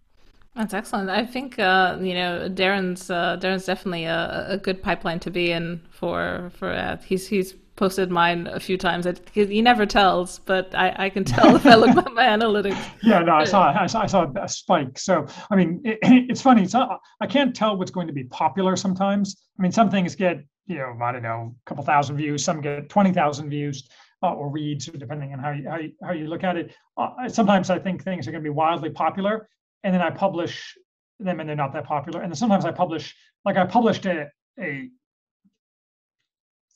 That's 0.54 0.74
excellent. 0.74 1.08
I 1.08 1.24
think 1.24 1.58
uh, 1.58 1.98
you 2.00 2.14
know 2.14 2.48
Darren's 2.50 3.10
uh, 3.10 3.38
Darren's 3.40 3.64
definitely 3.64 4.04
a, 4.04 4.46
a, 4.48 4.58
good 4.58 4.82
pipeline 4.82 5.20
to 5.20 5.30
be 5.30 5.52
in 5.52 5.80
for 5.90 6.50
for 6.54 6.70
uh, 6.72 6.96
he's 7.04 7.28
he's 7.28 7.54
posted 7.78 8.10
mine 8.10 8.48
a 8.48 8.58
few 8.58 8.76
times. 8.76 9.06
he 9.32 9.62
never 9.62 9.86
tells, 9.86 10.40
but 10.40 10.74
I, 10.74 10.94
I 10.98 11.08
can 11.10 11.24
tell 11.24 11.54
if 11.54 11.64
I 11.64 11.76
look 11.76 11.96
at 12.06 12.12
my 12.12 12.26
analytics. 12.26 12.76
Yeah, 13.02 13.20
no, 13.20 13.36
I 13.36 13.44
saw, 13.44 13.72
I 13.72 13.86
saw 13.86 14.02
I 14.02 14.06
saw 14.06 14.26
a 14.36 14.48
spike. 14.48 14.98
So 14.98 15.26
I 15.50 15.56
mean, 15.56 15.80
it, 15.84 15.98
it's 16.02 16.42
funny. 16.42 16.64
It's 16.64 16.74
not, 16.74 17.00
I 17.20 17.26
can't 17.26 17.54
tell 17.54 17.78
what's 17.78 17.92
going 17.92 18.08
to 18.08 18.12
be 18.12 18.24
popular 18.24 18.74
sometimes. 18.74 19.36
I 19.58 19.62
mean, 19.62 19.72
some 19.72 19.90
things 19.90 20.16
get 20.16 20.44
you 20.66 20.78
know 20.78 20.98
I 21.00 21.12
don't 21.12 21.22
know 21.22 21.54
a 21.54 21.68
couple 21.68 21.84
thousand 21.84 22.16
views, 22.16 22.44
some 22.44 22.60
get 22.60 22.88
twenty 22.88 23.12
thousand 23.12 23.48
views. 23.48 23.88
Uh, 24.20 24.34
or 24.34 24.50
reads, 24.50 24.86
depending 24.86 25.32
on 25.32 25.38
how 25.38 25.52
you, 25.52 25.68
how 25.70 25.76
you, 25.76 25.92
how 26.02 26.10
you 26.10 26.26
look 26.26 26.42
at 26.42 26.56
it. 26.56 26.74
Uh, 26.96 27.28
sometimes 27.28 27.70
I 27.70 27.78
think 27.78 28.02
things 28.02 28.26
are 28.26 28.32
going 28.32 28.42
to 28.42 28.50
be 28.50 28.52
wildly 28.52 28.90
popular, 28.90 29.48
and 29.84 29.94
then 29.94 30.02
I 30.02 30.10
publish 30.10 30.76
them, 31.20 31.38
and 31.38 31.48
they're 31.48 31.54
not 31.54 31.72
that 31.74 31.84
popular. 31.84 32.22
And 32.22 32.32
then 32.32 32.34
sometimes 32.34 32.64
I 32.64 32.72
publish, 32.72 33.14
like 33.44 33.56
I 33.56 33.64
published 33.64 34.06
a, 34.06 34.26
a 34.58 34.88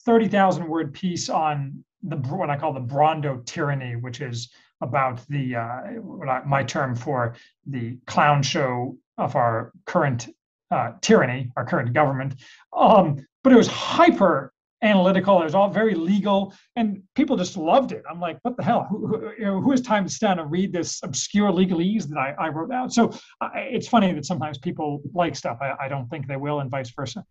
30,000 0.04 0.66
word 0.66 0.92
piece 0.92 1.28
on 1.28 1.84
the 2.02 2.16
what 2.16 2.50
I 2.50 2.56
call 2.56 2.72
the 2.72 2.80
Brando 2.80 3.44
tyranny, 3.46 3.96
which 3.96 4.20
is 4.20 4.50
about 4.80 5.26
the 5.28 5.56
uh, 5.56 5.80
what 6.00 6.28
I, 6.28 6.42
my 6.44 6.64
term 6.64 6.94
for 6.96 7.36
the 7.66 7.96
clown 8.06 8.42
show 8.42 8.96
of 9.18 9.36
our 9.36 9.72
current 9.86 10.28
uh, 10.70 10.92
tyranny, 11.00 11.52
our 11.56 11.64
current 11.64 11.92
government. 11.92 12.34
Um, 12.72 13.24
but 13.44 13.52
it 13.52 13.56
was 13.56 13.68
hyper 13.68 14.52
analytical. 14.82 15.40
It 15.40 15.44
was 15.44 15.54
all 15.54 15.68
very 15.68 15.94
legal, 15.94 16.52
and 16.74 17.02
people 17.14 17.36
just 17.36 17.56
loved 17.56 17.92
it. 17.92 18.02
I'm 18.10 18.20
like, 18.20 18.38
what 18.42 18.56
the 18.56 18.64
hell? 18.64 18.86
Who, 18.90 19.06
who, 19.06 19.30
you 19.38 19.44
know, 19.44 19.60
who 19.60 19.70
has 19.70 19.80
time 19.80 20.04
to 20.04 20.10
stand 20.12 20.40
and 20.40 20.50
read 20.50 20.72
this 20.72 21.00
obscure 21.04 21.52
legalese 21.52 22.08
that 22.08 22.18
I, 22.18 22.34
I 22.38 22.48
wrote 22.48 22.72
out? 22.72 22.92
So 22.92 23.12
uh, 23.40 23.50
it's 23.54 23.86
funny 23.86 24.12
that 24.12 24.26
sometimes 24.26 24.58
people 24.58 25.02
like 25.14 25.36
stuff. 25.36 25.58
I, 25.60 25.84
I 25.84 25.88
don't 25.88 26.08
think 26.08 26.26
they 26.26 26.36
will, 26.36 26.60
and 26.60 26.70
vice 26.70 26.90
versa. 26.90 27.24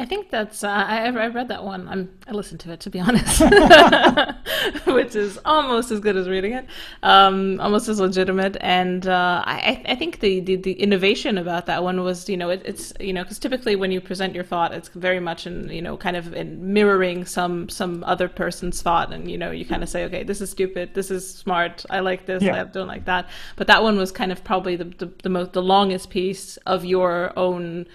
I 0.00 0.04
think 0.04 0.30
that's 0.30 0.62
uh, 0.62 0.68
I 0.68 1.06
I 1.06 1.28
read 1.28 1.48
that 1.48 1.64
one. 1.64 1.88
I'm 1.88 2.08
I 2.28 2.30
listened 2.30 2.60
to 2.60 2.70
it 2.70 2.78
to 2.80 2.90
be 2.90 3.00
honest, 3.00 3.40
which 4.86 5.16
is 5.16 5.40
almost 5.44 5.90
as 5.90 5.98
good 5.98 6.16
as 6.16 6.28
reading 6.28 6.52
it, 6.52 6.66
um, 7.02 7.58
almost 7.60 7.88
as 7.88 7.98
legitimate. 7.98 8.56
And 8.60 9.08
uh, 9.08 9.42
I 9.44 9.82
I 9.86 9.96
think 9.96 10.20
the, 10.20 10.38
the, 10.38 10.54
the 10.54 10.72
innovation 10.74 11.36
about 11.36 11.66
that 11.66 11.82
one 11.82 12.04
was 12.04 12.28
you 12.28 12.36
know 12.36 12.50
it, 12.50 12.62
it's 12.64 12.92
you 13.00 13.12
know 13.12 13.24
because 13.24 13.40
typically 13.40 13.74
when 13.74 13.90
you 13.90 14.00
present 14.00 14.36
your 14.36 14.44
thought 14.44 14.72
it's 14.72 14.88
very 14.90 15.18
much 15.18 15.48
in 15.48 15.68
you 15.68 15.82
know 15.82 15.96
kind 15.96 16.16
of 16.16 16.32
in 16.32 16.72
mirroring 16.72 17.24
some 17.24 17.68
some 17.68 18.04
other 18.04 18.28
person's 18.28 18.80
thought 18.80 19.12
and 19.12 19.28
you 19.28 19.36
know 19.36 19.50
you 19.50 19.66
kind 19.66 19.82
of 19.82 19.88
say 19.88 20.04
okay 20.04 20.22
this 20.22 20.40
is 20.40 20.48
stupid 20.48 20.94
this 20.94 21.10
is 21.10 21.28
smart 21.28 21.84
I 21.90 22.00
like 22.00 22.24
this 22.24 22.44
yeah. 22.44 22.60
I 22.60 22.64
don't 22.64 22.86
like 22.86 23.06
that. 23.06 23.28
But 23.56 23.66
that 23.66 23.82
one 23.82 23.98
was 23.98 24.12
kind 24.12 24.30
of 24.30 24.44
probably 24.44 24.76
the 24.76 24.84
the, 24.84 25.12
the 25.24 25.28
most 25.28 25.54
the 25.54 25.62
longest 25.62 26.08
piece 26.08 26.56
of 26.58 26.84
your 26.84 27.36
own 27.36 27.86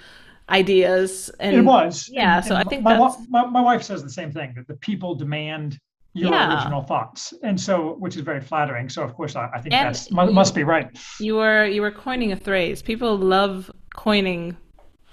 ideas. 0.50 1.30
And 1.40 1.56
it 1.56 1.62
was. 1.62 2.10
Yeah. 2.12 2.38
And, 2.38 2.46
so 2.46 2.56
and 2.56 2.68
I 2.68 2.70
think 2.70 2.84
my, 2.84 2.98
my, 3.30 3.46
my, 3.46 3.62
wife 3.62 3.84
says 3.84 4.04
the 4.04 4.10
same 4.10 4.32
thing 4.32 4.54
that 4.56 4.68
the 4.68 4.76
people 4.76 5.16
demand 5.16 5.80
your 6.14 6.32
yeah. 6.32 6.56
original 6.56 6.84
thoughts 6.84 7.34
and 7.44 7.60
so 7.60 7.96
which 7.98 8.16
is 8.16 8.22
very 8.22 8.40
flattering 8.40 8.88
so 8.88 9.02
of 9.02 9.16
course 9.16 9.36
i, 9.36 9.50
I 9.54 9.60
think 9.60 9.72
that 9.72 10.12
must 10.12 10.54
be 10.54 10.64
right 10.64 10.96
you 11.20 11.36
were 11.36 11.66
you 11.66 11.82
were 11.82 11.92
coining 11.92 12.32
a 12.32 12.38
phrase 12.38 12.82
people 12.82 13.18
love 13.18 13.72
coining 13.96 14.56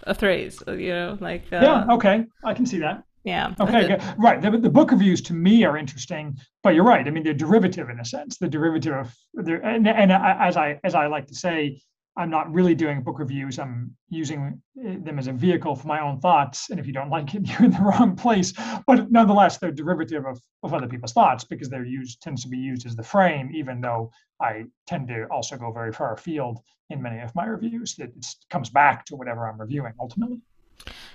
a 0.05 0.15
phrase 0.15 0.62
you 0.69 0.90
know 0.90 1.16
like 1.20 1.44
uh, 1.52 1.61
yeah 1.62 1.86
okay 1.90 2.27
i 2.44 2.52
can 2.52 2.66
see 2.66 2.78
that 2.81 3.02
yeah 3.24 3.55
okay, 3.61 3.94
okay. 3.94 4.15
right 4.19 4.40
the, 4.43 4.51
the 4.51 4.70
book 4.70 4.90
reviews 4.90 5.23
to 5.23 5.32
me 5.32 5.65
are 5.65 5.77
interesting 5.77 6.36
but 6.62 6.74
you're 6.74 6.85
right 6.85 7.07
i 7.07 7.11
mean 7.11 7.23
they're 7.23 7.35
derivative 7.35 7.89
in 7.89 7.98
a 8.01 8.05
sense 8.05 8.36
the 8.39 8.48
derivative 8.48 8.94
of 8.94 9.15
and, 9.48 9.89
and 9.89 10.12
as 10.12 10.57
i 10.57 10.78
as 10.85 10.94
i 10.94 11.07
like 11.07 11.27
to 11.27 11.35
say 11.35 11.81
I'm 12.20 12.28
not 12.28 12.52
really 12.52 12.74
doing 12.74 13.02
book 13.02 13.18
reviews. 13.18 13.59
I'm 13.59 13.97
using 14.10 14.60
eh, 14.84 14.97
them 15.01 15.18
as 15.18 15.26
a 15.26 15.32
vehicle 15.32 15.74
for 15.74 15.88
my 15.88 16.01
own 16.01 16.20
thoughts. 16.20 16.68
And 16.68 16.78
if 16.78 16.86
you 16.86 16.92
don't 16.92 17.09
like 17.16 17.34
it, 17.34 17.48
you're 17.48 17.64
in 17.64 17.70
the 17.70 17.80
wrong 17.80 18.14
place. 18.14 18.52
But 18.86 19.10
nonetheless, 19.10 19.56
they're 19.56 19.72
derivative 19.72 20.26
of, 20.26 20.38
of 20.62 20.74
other 20.74 20.86
people's 20.86 21.14
thoughts 21.14 21.44
because 21.44 21.70
they're 21.70 21.84
used 21.84 22.20
tends 22.20 22.42
to 22.42 22.48
be 22.48 22.59
used 22.59 22.86
as 22.86 22.94
the 22.94 23.02
frame, 23.02 23.51
even 23.55 23.80
though 23.80 24.10
I 24.40 24.64
tend 24.86 25.09
to 25.09 25.24
also 25.30 25.56
go 25.56 25.72
very 25.72 25.92
far 25.92 26.12
afield 26.12 26.59
in 26.90 27.01
many 27.01 27.20
of 27.20 27.34
my 27.34 27.47
reviews. 27.47 27.98
It 27.98 28.12
comes 28.51 28.68
back 28.68 29.06
to 29.06 29.16
whatever 29.16 29.48
I'm 29.48 29.59
reviewing 29.59 29.94
ultimately. 29.98 30.42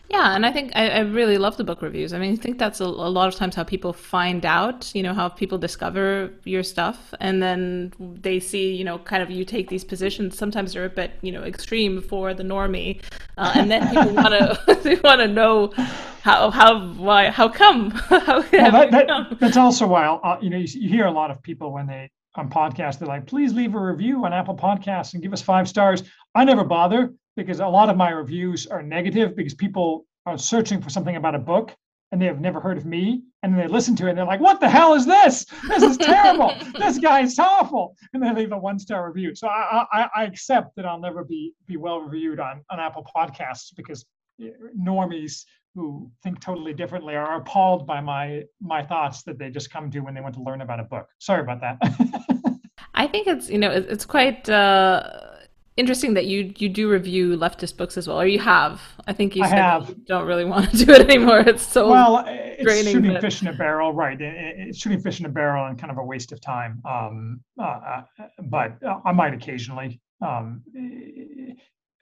Yeah, 0.09 0.35
and 0.35 0.45
I 0.45 0.51
think 0.51 0.71
I, 0.75 0.89
I, 0.89 0.99
really 0.99 1.39
love 1.39 1.57
the 1.57 1.63
book 1.63 1.81
reviews. 1.81 2.13
I 2.13 2.19
mean, 2.19 2.33
I 2.33 2.35
think 2.35 2.59
that's 2.59 2.79
a, 2.79 2.85
a, 2.85 3.09
lot 3.09 3.27
of 3.27 3.35
times 3.35 3.55
how 3.55 3.63
people 3.63 3.91
find 3.91 4.45
out, 4.45 4.93
you 4.93 5.01
know, 5.01 5.15
how 5.15 5.29
people 5.29 5.57
discover 5.57 6.31
your 6.43 6.61
stuff, 6.61 7.11
and 7.19 7.41
then 7.41 7.91
they 7.99 8.39
see, 8.39 8.71
you 8.71 8.83
know, 8.83 8.99
kind 8.99 9.23
of 9.23 9.31
you 9.31 9.43
take 9.43 9.67
these 9.67 9.83
positions. 9.83 10.37
Sometimes 10.37 10.73
they're 10.73 10.85
a 10.85 10.89
bit, 10.89 11.13
you 11.21 11.31
know, 11.31 11.41
extreme 11.43 12.01
for 12.01 12.35
the 12.35 12.43
normie, 12.43 13.01
uh, 13.37 13.53
and 13.55 13.71
then 13.71 13.87
people 13.89 14.13
want 14.23 14.27
to 14.27 14.79
they 14.83 14.95
want 14.97 15.21
to 15.21 15.27
know 15.27 15.73
how 16.21 16.51
how 16.51 16.87
why 16.93 17.31
how 17.31 17.49
come 17.49 17.89
how 18.09 18.41
well, 18.51 18.71
that, 18.71 18.91
that, 18.91 19.39
that's 19.39 19.57
also 19.57 19.87
why 19.87 20.05
uh, 20.05 20.37
you 20.39 20.51
know 20.51 20.57
you, 20.57 20.67
you 20.67 20.87
hear 20.87 21.05
a 21.05 21.11
lot 21.11 21.31
of 21.31 21.41
people 21.41 21.73
when 21.73 21.87
they 21.87 22.11
on 22.35 22.49
podcasts 22.49 22.99
they're 22.99 23.07
like, 23.07 23.25
please 23.25 23.53
leave 23.53 23.73
a 23.73 23.79
review 23.79 24.23
on 24.25 24.33
Apple 24.33 24.55
Podcasts 24.55 25.13
and 25.13 25.23
give 25.23 25.33
us 25.33 25.41
five 25.41 25.67
stars. 25.67 26.03
I 26.35 26.43
never 26.43 26.63
bother 26.63 27.13
because 27.35 27.59
a 27.59 27.67
lot 27.67 27.89
of 27.89 27.97
my 27.97 28.09
reviews 28.09 28.67
are 28.67 28.81
negative 28.81 29.35
because 29.35 29.53
people 29.53 30.05
are 30.25 30.37
searching 30.37 30.81
for 30.81 30.89
something 30.89 31.15
about 31.15 31.35
a 31.35 31.39
book 31.39 31.75
and 32.11 32.21
they 32.21 32.25
have 32.27 32.39
never 32.39 32.59
heard 32.59 32.77
of 32.77 32.85
me. 32.85 33.23
And 33.43 33.57
they 33.59 33.67
listen 33.67 33.95
to 33.97 34.07
it 34.07 34.09
and 34.11 34.17
they're 34.17 34.25
like 34.25 34.39
what 34.39 34.59
the 34.59 34.69
hell 34.69 34.93
is 34.93 35.05
this? 35.05 35.45
This 35.67 35.83
is 35.83 35.97
terrible. 35.97 36.51
This 36.79 36.97
guy 36.97 37.21
is 37.21 37.37
awful. 37.37 37.95
And 38.13 38.23
they 38.23 38.33
leave 38.33 38.51
a 38.51 38.57
one 38.57 38.79
star 38.79 39.07
review. 39.07 39.35
So 39.35 39.47
I, 39.47 39.85
I, 39.91 40.09
I 40.15 40.23
accept 40.23 40.75
that 40.75 40.85
i'll 40.85 40.99
never 40.99 41.23
be 41.23 41.53
be 41.67 41.77
well 41.77 41.99
reviewed 41.99 42.39
on 42.39 42.63
on 42.69 42.79
apple 42.79 43.05
podcasts 43.15 43.75
because 43.75 44.05
eh, 44.41 44.49
normies 44.77 45.43
who 45.75 46.09
think 46.23 46.39
totally 46.39 46.73
differently 46.73 47.15
are 47.15 47.37
appalled 47.37 47.85
by 47.85 47.99
my 47.99 48.43
my 48.61 48.81
thoughts 48.81 49.23
that 49.23 49.37
they 49.37 49.49
just 49.49 49.69
come 49.69 49.91
to 49.91 49.99
when 49.99 50.13
they 50.13 50.21
want 50.21 50.33
to 50.35 50.41
learn 50.41 50.61
about 50.61 50.79
a 50.79 50.83
book. 50.83 51.07
Sorry 51.19 51.41
about 51.41 51.61
that. 51.61 51.77
I 52.95 53.07
think 53.07 53.27
it's 53.27 53.49
you 53.49 53.57
know 53.57 53.71
it's 53.71 54.05
quite 54.05 54.49
uh 54.49 55.34
interesting 55.77 56.13
that 56.13 56.25
you 56.25 56.53
you 56.57 56.69
do 56.69 56.89
review 56.89 57.37
leftist 57.37 57.77
books 57.77 57.97
as 57.97 58.07
well, 58.07 58.19
or 58.19 58.25
you 58.25 58.39
have. 58.39 58.81
I 59.07 59.13
think 59.13 59.35
you 59.35 59.43
I 59.43 59.47
have. 59.47 59.89
You 59.89 59.95
don't 60.07 60.25
really 60.25 60.45
want 60.53 60.71
to 60.71 60.85
do 60.85 60.91
it 60.93 61.01
anymore. 61.01 61.39
It's 61.39 61.65
so 61.65 61.89
well. 61.89 62.23
It's 62.27 62.63
draining, 62.63 62.93
shooting 62.93 63.21
fish 63.21 63.41
in 63.41 63.47
a 63.49 63.53
barrel, 63.53 63.93
right? 63.93 64.17
it's 64.19 64.77
shooting 64.79 65.01
fish 65.01 65.19
in 65.19 65.25
a 65.25 65.29
barrel 65.29 65.67
and 65.67 65.77
kind 65.79 65.91
of 65.91 65.97
a 65.97 66.03
waste 66.03 66.31
of 66.31 66.41
time. 66.41 66.81
Um, 66.89 67.41
uh, 67.59 67.63
uh 67.63 68.01
but 68.49 68.77
I 69.05 69.11
might 69.11 69.33
occasionally. 69.33 69.99
Um, 70.21 70.63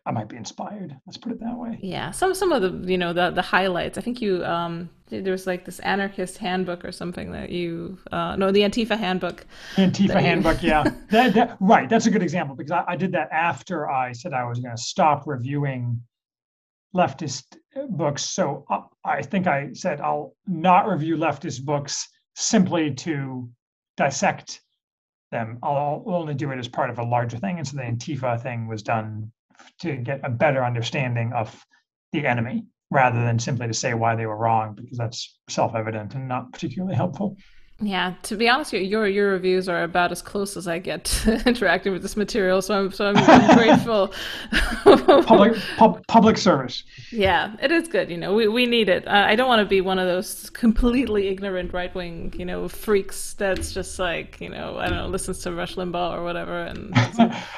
I 0.06 0.12
might 0.12 0.28
be 0.28 0.36
inspired. 0.36 0.98
Let's 1.06 1.18
put 1.18 1.32
it 1.32 1.40
that 1.40 1.58
way. 1.58 1.80
Yeah, 1.82 2.12
some 2.12 2.34
some 2.34 2.52
of 2.52 2.62
the 2.62 2.92
you 2.92 2.98
know 2.98 3.14
the 3.14 3.32
the 3.32 3.42
highlights. 3.42 3.98
I 3.98 4.02
think 4.02 4.22
you 4.22 4.44
um 4.44 4.90
there 5.08 5.32
was 5.32 5.48
like 5.48 5.64
this 5.64 5.80
anarchist 5.80 6.38
handbook 6.40 6.84
or 6.84 6.92
something 6.92 7.32
that 7.32 7.52
you 7.52 7.98
uh 8.12 8.36
no 8.36 8.52
the 8.52 8.62
Antifa 8.62 8.98
handbook. 8.98 9.46
Antifa 9.76 10.20
handbook, 10.20 10.62
you... 10.62 10.70
yeah. 10.70 10.84
That, 11.10 11.34
that, 11.36 11.58
right, 11.60 11.88
that's 11.88 12.06
a 12.06 12.12
good 12.12 12.24
example 12.24 12.56
because 12.56 12.72
I, 12.72 12.84
I 12.88 12.96
did 12.96 13.12
that 13.14 13.30
after 13.32 13.90
I 13.90 14.12
said 14.12 14.34
I 14.34 14.44
was 14.46 14.60
going 14.60 14.76
to 14.76 14.82
stop 14.82 15.28
reviewing 15.28 16.02
leftist 16.96 17.56
books. 17.90 18.24
So 18.24 18.66
I, 18.70 18.82
I 19.06 19.22
think 19.22 19.48
I 19.48 19.72
said 19.74 20.02
I'll 20.02 20.36
not 20.48 20.88
review 20.88 21.16
leftist 21.16 21.64
books 21.64 22.10
simply 22.36 22.94
to 22.96 23.50
dissect 23.96 24.62
them. 25.32 25.60
I'll 25.64 26.04
only 26.08 26.34
do 26.34 26.52
it 26.52 26.60
as 26.60 26.68
part 26.68 26.90
of 26.90 27.00
a 27.00 27.04
larger 27.04 27.38
thing. 27.38 27.60
And 27.60 27.68
so 27.68 27.78
the 27.78 27.84
Antifa 27.84 28.42
thing 28.42 28.68
was 28.68 28.84
done 28.84 29.32
to 29.80 29.98
get 29.98 30.22
a 30.24 30.30
better 30.30 30.64
understanding 30.64 31.34
of 31.34 31.66
the 32.12 32.26
enemy 32.28 32.66
rather 32.92 33.24
than 33.24 33.40
simply 33.40 33.68
to 33.68 33.74
say 33.74 33.94
why 33.94 34.16
they 34.16 34.26
were 34.26 34.38
wrong 34.38 34.76
because 34.76 34.98
that's 34.98 35.38
self-evident 35.50 36.14
and 36.16 36.28
not 36.28 36.52
particularly 36.52 36.96
helpful 36.96 37.36
yeah, 37.86 38.14
to 38.24 38.36
be 38.38 38.48
honest, 38.48 38.74
your 38.74 39.08
your 39.08 39.32
reviews 39.32 39.68
are 39.68 39.84
about 39.84 40.12
as 40.12 40.22
close 40.22 40.56
as 40.56 40.68
I 40.68 40.80
get 40.80 41.04
to 41.24 41.48
interacting 41.48 41.92
with 41.92 42.02
this 42.02 42.16
material. 42.16 42.62
So 42.62 42.86
I'm 42.86 42.92
so 42.92 43.08
I'm, 43.08 43.18
I'm 43.18 43.58
grateful. 43.58 44.14
public 44.84 45.56
pub, 45.78 46.06
public 46.08 46.38
service. 46.38 46.84
Yeah, 47.12 47.56
it 47.62 47.72
is 47.72 47.88
good. 47.88 48.10
You 48.10 48.18
know, 48.18 48.34
we, 48.34 48.48
we 48.48 48.66
need 48.66 48.90
it. 48.90 49.08
I 49.08 49.36
don't 49.36 49.48
want 49.48 49.60
to 49.60 49.66
be 49.66 49.82
one 49.82 50.00
of 50.00 50.08
those 50.08 50.50
completely 50.50 51.28
ignorant 51.28 51.74
right 51.74 51.94
wing 51.94 52.34
you 52.38 52.46
know 52.46 52.68
freaks 52.68 53.34
that's 53.34 53.74
just 53.74 54.00
like 54.00 54.40
you 54.40 54.50
know 54.50 54.78
I 54.78 54.88
don't 54.88 54.98
know 54.98 55.08
listens 55.08 55.40
to 55.40 55.52
Rush 55.52 55.76
Limbaugh 55.76 56.14
or 56.14 56.24
whatever. 56.24 56.64
And 56.64 56.92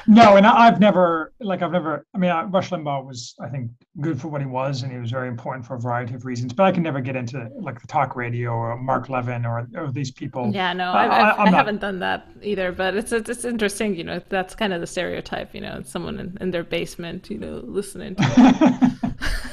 no, 0.06 0.36
and 0.36 0.46
I've 0.46 0.80
never 0.80 1.32
like 1.40 1.62
I've 1.62 1.72
never. 1.72 2.06
I 2.14 2.18
mean, 2.18 2.30
uh, 2.30 2.44
Rush 2.44 2.70
Limbaugh 2.70 3.06
was 3.06 3.34
I 3.40 3.48
think 3.48 3.70
good 4.00 4.20
for 4.20 4.28
what 4.28 4.40
he 4.40 4.46
was, 4.46 4.82
and 4.82 4.92
he 4.92 4.98
was 4.98 5.10
very 5.10 5.28
important 5.28 5.66
for 5.66 5.74
a 5.74 5.80
variety 5.80 6.14
of 6.14 6.24
reasons. 6.24 6.52
But 6.52 6.64
I 6.64 6.72
can 6.72 6.82
never 6.82 7.00
get 7.00 7.16
into 7.16 7.48
like 7.60 7.80
the 7.80 7.86
talk 7.86 8.16
radio 8.16 8.50
or 8.50 8.76
Mark 8.76 9.08
Levin 9.08 9.46
or, 9.46 9.68
or 9.74 9.90
these 9.90 10.10
people. 10.16 10.50
Yeah, 10.52 10.72
no, 10.72 10.92
I, 10.92 11.06
I, 11.06 11.44
I 11.44 11.50
haven't 11.50 11.80
done 11.80 11.98
that 12.00 12.28
either. 12.42 12.72
But 12.72 12.96
it's 12.96 13.12
it's 13.12 13.44
interesting, 13.44 13.94
you 13.94 14.04
know. 14.04 14.20
That's 14.28 14.54
kind 14.54 14.72
of 14.72 14.80
the 14.80 14.86
stereotype, 14.86 15.54
you 15.54 15.60
know. 15.60 15.82
Someone 15.84 16.18
in, 16.18 16.36
in 16.40 16.50
their 16.50 16.64
basement, 16.64 17.30
you 17.30 17.38
know, 17.38 17.62
listening 17.64 18.16
to 18.16 18.22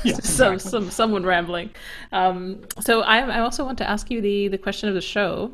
yeah, 0.04 0.14
some 0.22 0.54
exactly. 0.54 0.60
some 0.60 0.90
someone 0.90 1.24
rambling. 1.24 1.70
Um, 2.12 2.62
so 2.80 3.02
I 3.02 3.20
I 3.20 3.40
also 3.40 3.66
want 3.66 3.78
to 3.80 3.90
ask 3.90 4.10
you 4.10 4.22
the 4.22 4.48
the 4.48 4.58
question 4.58 4.90
of 4.90 4.96
the 4.96 5.02
show, 5.02 5.52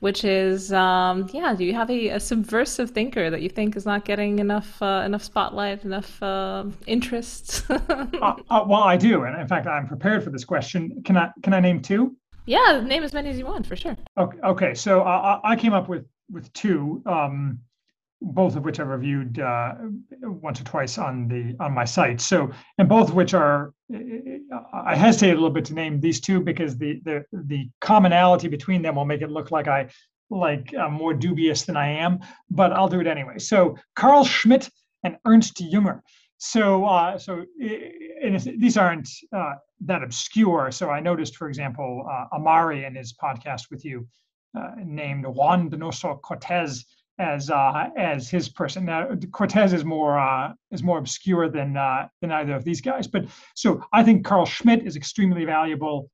which 0.00 0.24
is, 0.24 0.72
um, 0.72 1.28
yeah, 1.32 1.54
do 1.54 1.64
you 1.64 1.74
have 1.74 1.90
a, 1.90 2.08
a, 2.08 2.20
subversive 2.20 2.90
thinker 2.90 3.30
that 3.30 3.42
you 3.42 3.48
think 3.48 3.76
is 3.76 3.86
not 3.86 4.04
getting 4.04 4.38
enough 4.38 4.80
uh, 4.82 5.02
enough 5.04 5.22
spotlight, 5.22 5.84
enough 5.84 6.22
uh, 6.22 6.64
interest? 6.86 7.64
uh, 7.70 7.76
uh, 8.22 8.64
well, 8.66 8.82
I 8.82 8.96
do, 8.96 9.24
and 9.24 9.40
in 9.40 9.48
fact, 9.48 9.66
I'm 9.66 9.86
prepared 9.86 10.24
for 10.24 10.30
this 10.30 10.44
question. 10.44 11.02
Can 11.04 11.16
I 11.16 11.30
can 11.42 11.54
I 11.54 11.60
name 11.60 11.80
two? 11.80 12.16
Yeah, 12.46 12.82
name 12.84 13.02
as 13.02 13.12
many 13.12 13.30
as 13.30 13.38
you 13.38 13.46
want 13.46 13.66
for 13.66 13.76
sure. 13.76 13.96
Okay, 14.18 14.38
okay. 14.42 14.74
So 14.74 15.02
uh, 15.02 15.40
I 15.44 15.56
came 15.56 15.72
up 15.72 15.88
with 15.88 16.06
with 16.30 16.52
two, 16.52 17.02
um, 17.06 17.58
both 18.22 18.56
of 18.56 18.64
which 18.64 18.80
I've 18.80 18.88
reviewed 18.88 19.38
uh, 19.38 19.74
once 20.22 20.60
or 20.60 20.64
twice 20.64 20.98
on 20.98 21.28
the 21.28 21.56
on 21.62 21.72
my 21.72 21.84
site. 21.84 22.20
So, 22.20 22.50
and 22.78 22.88
both 22.88 23.10
of 23.10 23.14
which 23.14 23.34
are, 23.34 23.72
I 24.72 24.94
hesitated 24.96 25.36
a 25.36 25.40
little 25.40 25.54
bit 25.54 25.64
to 25.66 25.74
name 25.74 26.00
these 26.00 26.20
two 26.20 26.40
because 26.40 26.76
the 26.76 27.00
the 27.04 27.24
the 27.32 27.68
commonality 27.80 28.48
between 28.48 28.82
them 28.82 28.96
will 28.96 29.04
make 29.04 29.22
it 29.22 29.30
look 29.30 29.50
like 29.50 29.68
I 29.68 29.88
like 30.30 30.74
I'm 30.74 30.92
more 30.92 31.14
dubious 31.14 31.64
than 31.64 31.76
I 31.76 31.88
am, 31.88 32.20
but 32.50 32.72
I'll 32.72 32.88
do 32.88 33.00
it 33.00 33.06
anyway. 33.06 33.38
So, 33.38 33.76
Carl 33.96 34.24
Schmitt 34.24 34.70
and 35.02 35.16
Ernst 35.24 35.56
Junger. 35.56 36.00
So, 36.42 36.86
uh, 36.86 37.18
so 37.18 37.44
and 38.22 38.40
these 38.40 38.78
aren't 38.78 39.10
uh, 39.30 39.56
that 39.82 40.02
obscure. 40.02 40.70
So, 40.72 40.88
I 40.88 40.98
noticed, 40.98 41.36
for 41.36 41.48
example, 41.48 42.08
uh, 42.10 42.38
Ahmari 42.38 42.86
in 42.86 42.94
his 42.94 43.12
podcast 43.12 43.70
with 43.70 43.84
you 43.84 44.08
uh, 44.58 44.70
named 44.82 45.26
Juan 45.26 45.68
Donoso 45.68 46.18
Cortés 46.22 46.86
as 47.18 47.50
uh, 47.50 47.90
as 47.94 48.30
his 48.30 48.48
person. 48.48 48.86
Now, 48.86 49.08
Cortés 49.36 49.74
is 49.74 49.84
more 49.84 50.18
uh, 50.18 50.54
is 50.70 50.82
more 50.82 50.96
obscure 50.96 51.50
than 51.50 51.74
than 51.74 52.32
either 52.32 52.54
of 52.54 52.64
these 52.64 52.80
guys. 52.80 53.06
But 53.06 53.26
so, 53.54 53.84
I 53.92 54.02
think 54.02 54.24
Carl 54.24 54.46
Schmitt 54.46 54.86
is 54.86 54.96
extremely 54.96 55.44
valuable 55.44 56.10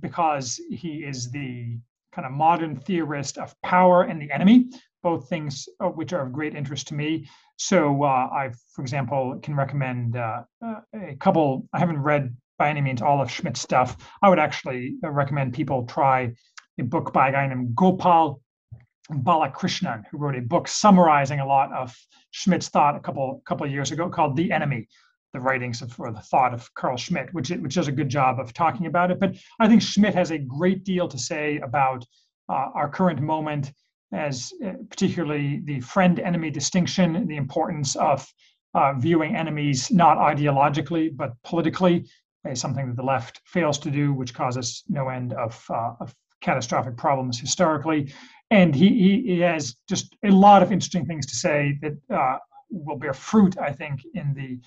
because 0.00 0.60
he 0.70 1.04
is 1.04 1.30
the 1.30 1.78
kind 2.12 2.26
of 2.26 2.32
modern 2.32 2.76
theorist 2.76 3.38
of 3.38 3.54
power 3.62 4.02
and 4.02 4.20
the 4.20 4.30
enemy 4.30 4.68
both 5.02 5.28
things 5.28 5.68
uh, 5.80 5.88
which 5.88 6.12
are 6.12 6.22
of 6.22 6.32
great 6.32 6.54
interest 6.54 6.88
to 6.88 6.94
me. 6.94 7.28
So 7.56 8.02
uh, 8.02 8.28
I, 8.32 8.50
for 8.74 8.82
example, 8.82 9.38
can 9.42 9.54
recommend 9.54 10.16
uh, 10.16 10.42
uh, 10.64 10.80
a 10.94 11.16
couple. 11.16 11.68
I 11.72 11.78
haven't 11.78 11.98
read 12.02 12.36
by 12.58 12.68
any 12.68 12.80
means 12.80 13.02
all 13.02 13.20
of 13.20 13.30
Schmitt's 13.30 13.60
stuff. 13.60 13.96
I 14.22 14.28
would 14.28 14.38
actually 14.38 14.96
recommend 15.02 15.54
people 15.54 15.86
try 15.86 16.34
a 16.78 16.84
book 16.84 17.12
by 17.12 17.28
a 17.28 17.32
guy 17.32 17.46
named 17.46 17.74
Gopal 17.74 18.40
Balakrishnan, 19.10 20.04
who 20.10 20.18
wrote 20.18 20.36
a 20.36 20.42
book 20.42 20.68
summarizing 20.68 21.40
a 21.40 21.46
lot 21.46 21.72
of 21.72 21.96
Schmitt's 22.30 22.68
thought 22.68 22.94
a 22.96 23.00
couple 23.00 23.42
couple 23.46 23.66
years 23.66 23.90
ago 23.90 24.08
called 24.08 24.36
The 24.36 24.52
Enemy, 24.52 24.88
the 25.32 25.40
writings 25.40 25.82
of 25.82 25.98
or 26.00 26.12
the 26.12 26.20
thought 26.20 26.54
of 26.54 26.72
Carl 26.74 26.96
Schmitt, 26.96 27.32
which 27.32 27.50
which 27.50 27.74
does 27.74 27.88
a 27.88 27.92
good 27.92 28.08
job 28.08 28.40
of 28.40 28.52
talking 28.52 28.86
about 28.86 29.10
it. 29.10 29.20
But 29.20 29.36
I 29.60 29.68
think 29.68 29.82
Schmitt 29.82 30.14
has 30.14 30.30
a 30.30 30.38
great 30.38 30.84
deal 30.84 31.08
to 31.08 31.18
say 31.18 31.58
about 31.58 32.04
uh, 32.48 32.70
our 32.74 32.88
current 32.88 33.20
moment, 33.20 33.72
as 34.12 34.52
uh, 34.64 34.72
particularly 34.88 35.60
the 35.64 35.80
friend-enemy 35.80 36.50
distinction, 36.50 37.26
the 37.26 37.36
importance 37.36 37.94
of 37.96 38.26
uh, 38.74 38.94
viewing 38.94 39.36
enemies 39.36 39.90
not 39.90 40.16
ideologically 40.18 41.14
but 41.14 41.32
politically, 41.44 42.06
is 42.46 42.60
something 42.60 42.86
that 42.88 42.96
the 42.96 43.02
left 43.02 43.42
fails 43.44 43.78
to 43.80 43.90
do, 43.90 44.12
which 44.12 44.32
causes 44.32 44.84
no 44.88 45.08
end 45.08 45.32
of, 45.34 45.62
uh, 45.70 45.92
of 46.00 46.14
catastrophic 46.40 46.96
problems 46.96 47.38
historically. 47.38 48.12
And 48.50 48.74
he, 48.74 49.22
he 49.26 49.40
has 49.40 49.76
just 49.88 50.16
a 50.24 50.30
lot 50.30 50.62
of 50.62 50.72
interesting 50.72 51.04
things 51.04 51.26
to 51.26 51.36
say 51.36 51.78
that 51.82 51.98
uh, 52.14 52.38
will 52.70 52.96
bear 52.96 53.12
fruit, 53.12 53.58
I 53.58 53.72
think, 53.72 54.00
in 54.14 54.34
the 54.34 54.58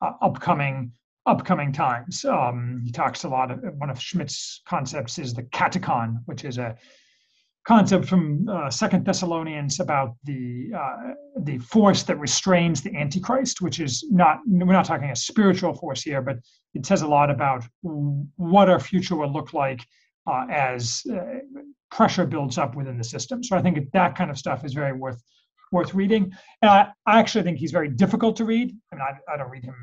uh, 0.00 0.12
upcoming 0.22 0.92
upcoming 1.26 1.72
times. 1.72 2.24
Um, 2.24 2.80
he 2.84 2.90
talks 2.90 3.24
a 3.24 3.28
lot 3.28 3.50
of 3.50 3.60
one 3.76 3.90
of 3.90 4.00
Schmitt's 4.00 4.62
concepts 4.66 5.18
is 5.18 5.34
the 5.34 5.42
katechon, 5.44 6.18
which 6.24 6.44
is 6.44 6.58
a 6.58 6.76
concept 7.66 8.06
from 8.06 8.48
uh, 8.48 8.70
Second 8.70 9.04
Thessalonians 9.04 9.80
about 9.80 10.16
the 10.24 10.70
uh, 10.76 11.12
the 11.40 11.58
force 11.58 12.02
that 12.04 12.18
restrains 12.18 12.80
the 12.80 12.94
Antichrist, 12.96 13.60
which 13.60 13.80
is 13.80 14.06
not 14.10 14.38
we're 14.46 14.72
not 14.72 14.86
talking 14.86 15.10
a 15.10 15.16
spiritual 15.16 15.74
force 15.74 16.02
here, 16.02 16.22
but 16.22 16.36
it 16.74 16.86
says 16.86 17.02
a 17.02 17.06
lot 17.06 17.30
about 17.30 17.64
what 17.82 18.70
our 18.70 18.80
future 18.80 19.16
will 19.16 19.32
look 19.32 19.52
like 19.52 19.84
uh, 20.26 20.46
as 20.50 21.02
uh, 21.12 21.40
pressure 21.90 22.26
builds 22.26 22.56
up 22.56 22.74
within 22.76 22.96
the 22.96 23.04
system. 23.04 23.42
So 23.42 23.56
I 23.56 23.62
think 23.62 23.78
that 23.92 24.16
kind 24.16 24.30
of 24.30 24.38
stuff 24.38 24.64
is 24.64 24.72
very 24.72 24.92
worth 24.92 25.22
worth 25.70 25.94
reading. 25.94 26.32
And 26.62 26.70
I, 26.70 26.92
actually 27.06 27.44
think 27.44 27.58
he's 27.58 27.72
very 27.72 27.88
difficult 27.88 28.36
to 28.36 28.44
read. 28.44 28.76
I 28.92 28.96
mean, 28.96 29.02
I, 29.02 29.32
I 29.32 29.36
don't 29.36 29.50
read 29.50 29.64
him. 29.64 29.74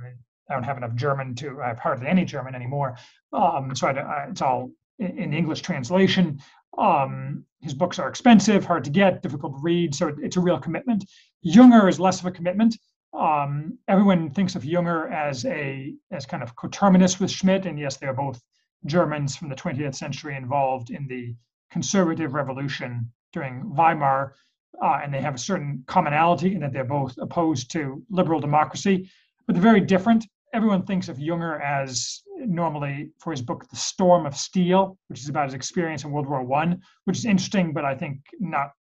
I 0.50 0.54
don't 0.54 0.64
have 0.64 0.78
enough 0.78 0.96
German 0.96 1.36
to. 1.36 1.62
I 1.62 1.70
have 1.70 1.80
hardly 1.80 2.08
any 2.08 2.26
German 2.26 2.56
anymore. 2.56 2.98
Um, 3.34 3.76
so 3.76 3.88
I, 3.88 4.28
it's 4.30 4.42
all 4.42 4.72
in, 5.00 5.18
in 5.18 5.34
English 5.34 5.62
translation. 5.62 6.40
Um, 6.78 7.44
his 7.62 7.74
books 7.74 8.00
are 8.00 8.08
expensive, 8.08 8.66
hard 8.66 8.84
to 8.84 8.90
get, 8.90 9.22
difficult 9.22 9.54
to 9.54 9.60
read. 9.62 9.96
So 9.96 10.08
it, 10.08 10.16
it's 10.20 10.38
a 10.38 10.42
real 10.42 10.60
commitment. 10.60 11.06
Junger 11.46 11.90
is 11.90 12.00
less 12.00 12.20
of 12.20 12.26
a 12.28 12.32
commitment. 12.32 12.78
Um, 13.14 13.78
everyone 13.88 14.30
thinks 14.30 14.56
of 14.56 14.64
Junger 14.64 15.12
as 15.12 15.46
a 15.46 15.96
as 16.12 16.26
kind 16.26 16.44
of 16.44 16.56
coterminous 16.56 17.20
with 17.20 17.32
Schmitt, 17.32 17.66
and 17.66 17.80
yes, 17.80 17.98
they're 17.98 18.14
both 18.14 18.42
Germans 18.86 19.36
from 19.36 19.50
the 19.50 19.56
20th 19.56 19.96
century 19.96 20.36
involved 20.36 20.92
in 20.92 21.08
the 21.08 21.36
conservative 21.72 22.34
revolution 22.34 23.12
during 23.34 23.74
Weimar, 23.76 24.34
uh, 24.82 25.00
and 25.04 25.14
they 25.14 25.22
have 25.22 25.36
a 25.36 25.40
certain 25.40 25.84
commonality 25.88 26.54
in 26.54 26.62
that 26.62 26.74
they're 26.74 26.84
both 26.84 27.18
opposed 27.18 27.72
to 27.72 28.04
liberal 28.10 28.40
democracy, 28.40 29.10
but 29.46 29.54
they're 29.54 29.62
very 29.62 29.82
different. 29.82 30.26
Everyone 30.54 30.84
thinks 30.84 31.10
of 31.10 31.18
Junger 31.18 31.62
as 31.62 32.22
normally 32.40 33.12
for 33.20 33.32
his 33.32 33.42
book, 33.42 33.68
The 33.70 33.76
Storm 33.76 34.26
of 34.26 34.36
Steel, 34.36 34.98
which 35.08 35.20
is 35.20 35.30
about 35.30 35.46
his 35.46 35.54
experience 35.54 36.04
in 36.04 36.12
World 36.12 36.28
War 36.28 36.44
One, 36.44 36.82
which 37.06 37.18
is 37.18 37.26
interesting, 37.26 37.74
but 37.74 37.86
I 37.86 37.96
think 37.96 38.22
not 38.40 38.72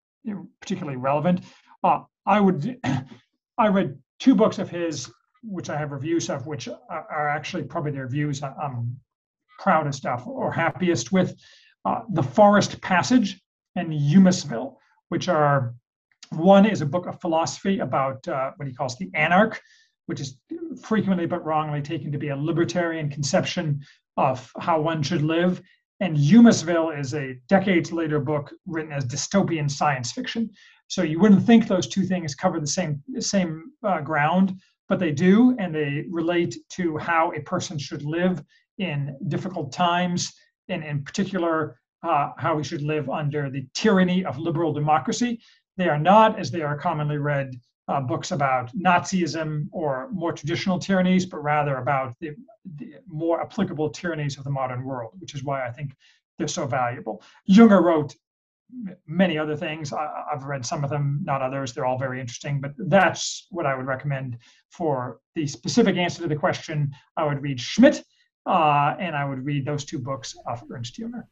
particularly 0.61 0.97
relevant. 0.97 1.41
Uh, 1.83 2.01
I 2.25 2.39
would, 2.39 2.79
I 3.57 3.67
read 3.67 3.97
two 4.19 4.35
books 4.35 4.59
of 4.59 4.69
his, 4.69 5.11
which 5.43 5.69
I 5.69 5.77
have 5.77 5.91
reviews 5.91 6.29
of, 6.29 6.47
which 6.47 6.67
are 6.67 7.29
actually 7.29 7.63
probably 7.63 7.91
the 7.91 8.01
reviews 8.01 8.43
I'm 8.43 8.99
proudest 9.59 10.05
of 10.05 10.27
or 10.27 10.51
happiest 10.51 11.11
with. 11.11 11.35
Uh, 11.85 12.01
the 12.09 12.23
Forest 12.23 12.81
Passage 12.81 13.41
and 13.75 13.91
Eumeswil, 13.91 14.75
which 15.09 15.29
are 15.29 15.73
one 16.31 16.65
is 16.65 16.81
a 16.81 16.85
book 16.85 17.07
of 17.07 17.19
philosophy 17.21 17.79
about 17.79 18.27
uh, 18.27 18.51
what 18.57 18.67
he 18.67 18.73
calls 18.73 18.97
the 18.97 19.09
anarch, 19.13 19.61
which 20.07 20.19
is 20.19 20.37
frequently 20.83 21.25
but 21.25 21.43
wrongly 21.45 21.81
taken 21.81 22.11
to 22.11 22.17
be 22.17 22.29
a 22.29 22.35
libertarian 22.35 23.09
conception 23.09 23.81
of 24.15 24.51
how 24.59 24.81
one 24.81 25.03
should 25.03 25.21
live. 25.21 25.61
And 25.99 26.15
Eumeswil 26.15 26.97
is 26.97 27.13
a 27.13 27.35
decades 27.47 27.91
later 27.91 28.19
book 28.19 28.53
written 28.65 28.91
as 28.91 29.05
dystopian 29.05 29.69
science 29.69 30.11
fiction. 30.11 30.49
So 30.87 31.01
you 31.01 31.19
wouldn't 31.19 31.45
think 31.45 31.67
those 31.67 31.87
two 31.87 32.03
things 32.03 32.35
cover 32.35 32.59
the 32.59 32.67
same 32.67 33.01
same 33.19 33.71
uh, 33.83 34.01
ground, 34.01 34.59
but 34.87 34.99
they 34.99 35.11
do, 35.11 35.55
and 35.59 35.73
they 35.73 36.05
relate 36.09 36.55
to 36.71 36.97
how 36.97 37.33
a 37.33 37.41
person 37.41 37.77
should 37.77 38.03
live 38.03 38.41
in 38.77 39.17
difficult 39.27 39.71
times, 39.71 40.31
and 40.69 40.83
in 40.83 41.03
particular, 41.03 41.79
uh, 42.03 42.31
how 42.37 42.55
we 42.55 42.63
should 42.63 42.83
live 42.83 43.09
under 43.09 43.49
the 43.49 43.65
tyranny 43.73 44.23
of 44.23 44.37
liberal 44.37 44.71
democracy. 44.71 45.41
They 45.77 45.89
are 45.89 45.99
not, 45.99 46.39
as 46.39 46.51
they 46.51 46.61
are 46.61 46.77
commonly 46.77 47.17
read, 47.17 47.59
uh, 47.87 48.01
books 48.01 48.31
about 48.31 48.75
Nazism 48.75 49.67
or 49.71 50.09
more 50.11 50.33
traditional 50.33 50.77
tyrannies, 50.77 51.25
but 51.25 51.41
rather 51.41 51.77
about 51.77 52.13
the, 52.19 52.31
the, 52.75 52.95
more 53.07 53.41
applicable 53.41 53.89
tyrannies 53.91 54.37
of 54.37 54.43
the 54.43 54.49
modern 54.49 54.83
world, 54.83 55.13
which 55.19 55.33
is 55.33 55.43
why 55.43 55.65
I 55.65 55.71
think 55.71 55.95
they're 56.37 56.47
so 56.47 56.65
valuable. 56.65 57.23
Junger 57.49 57.81
wrote 57.81 58.13
many 59.07 59.37
other 59.37 59.55
things. 59.55 59.93
I, 59.93 60.25
have 60.31 60.43
read 60.43 60.65
some 60.65 60.83
of 60.83 60.89
them, 60.89 61.21
not 61.23 61.41
others. 61.41 61.73
They're 61.73 61.85
all 61.85 61.97
very 61.97 62.19
interesting, 62.19 62.59
but 62.59 62.73
that's 62.77 63.47
what 63.49 63.65
I 63.65 63.75
would 63.75 63.85
recommend 63.85 64.37
for 64.69 65.19
the 65.35 65.47
specific 65.47 65.95
answer 65.95 66.21
to 66.23 66.27
the 66.27 66.35
question. 66.35 66.91
I 67.15 67.25
would 67.25 67.41
read 67.41 67.59
Schmitt 67.59 68.03
uh, 68.45 68.95
and 68.99 69.15
I 69.15 69.23
would 69.23 69.45
read 69.45 69.65
those 69.65 69.85
two 69.85 69.99
books 69.99 70.35
of 70.45 70.61
Ernst 70.69 70.99
Junger. 70.99 71.23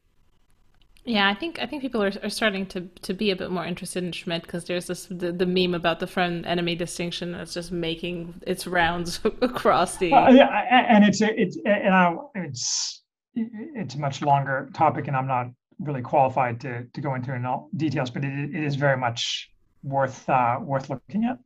Yeah, 1.06 1.30
I 1.30 1.36
think 1.36 1.60
I 1.60 1.68
think 1.68 1.84
people 1.84 2.02
are, 2.02 2.12
are 2.24 2.30
starting 2.30 2.66
to, 2.68 2.82
to 3.04 3.14
be 3.14 3.30
a 3.30 3.36
bit 3.36 3.52
more 3.52 3.64
interested 3.64 4.04
in 4.04 4.12
Schmitt 4.12 4.42
because 4.42 4.66
there's 4.66 4.88
this 4.88 5.06
the, 5.06 5.32
the 5.32 5.46
meme 5.46 5.76
about 5.76 6.00
the 6.00 6.08
friend 6.08 6.46
enemy 6.48 6.76
distinction 6.76 7.32
that's 7.32 7.54
just 7.54 7.72
making 7.72 8.42
its 8.48 8.66
rounds 8.66 9.20
across 9.42 9.98
the. 9.98 10.12
Uh, 10.12 10.32
yeah, 10.32 10.48
and 10.90 11.06
it's 11.06 11.22
it's 11.22 11.58
and 11.64 11.94
I, 11.94 12.16
it's 12.34 13.04
it's 13.36 13.94
a 13.94 14.00
much 14.00 14.24
longer 14.24 14.70
topic, 14.74 15.08
and 15.08 15.16
I'm 15.16 15.28
not 15.28 15.48
really 15.80 16.02
qualified 16.02 16.60
to 16.62 16.86
to 16.92 17.02
go 17.02 17.14
into 17.14 17.36
in 17.36 17.46
all 17.46 17.70
details, 17.78 18.10
but 18.10 18.26
it, 18.26 18.56
it 18.56 18.64
is 18.64 18.76
very 18.76 18.98
much 18.98 19.52
worth 19.84 20.28
uh, 20.28 20.58
worth 20.60 20.90
looking 20.90 21.26
at. 21.26 21.38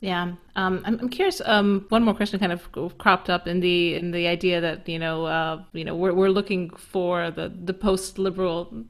Yeah, 0.00 0.34
um, 0.54 0.82
I'm, 0.84 1.00
I'm 1.00 1.08
curious. 1.08 1.42
Um, 1.44 1.86
one 1.88 2.04
more 2.04 2.14
question 2.14 2.38
kind 2.38 2.52
of 2.52 2.70
cropped 2.98 3.28
up 3.28 3.48
in 3.48 3.58
the 3.58 3.96
in 3.96 4.12
the 4.12 4.28
idea 4.28 4.60
that 4.60 4.88
you 4.88 4.98
know, 4.98 5.24
uh, 5.24 5.64
you 5.72 5.84
know, 5.84 5.96
we're 5.96 6.14
we're 6.14 6.30
looking 6.30 6.70
for 6.70 7.32
the 7.32 7.48
the 7.48 7.74
post 7.74 8.16
liberal 8.16 8.84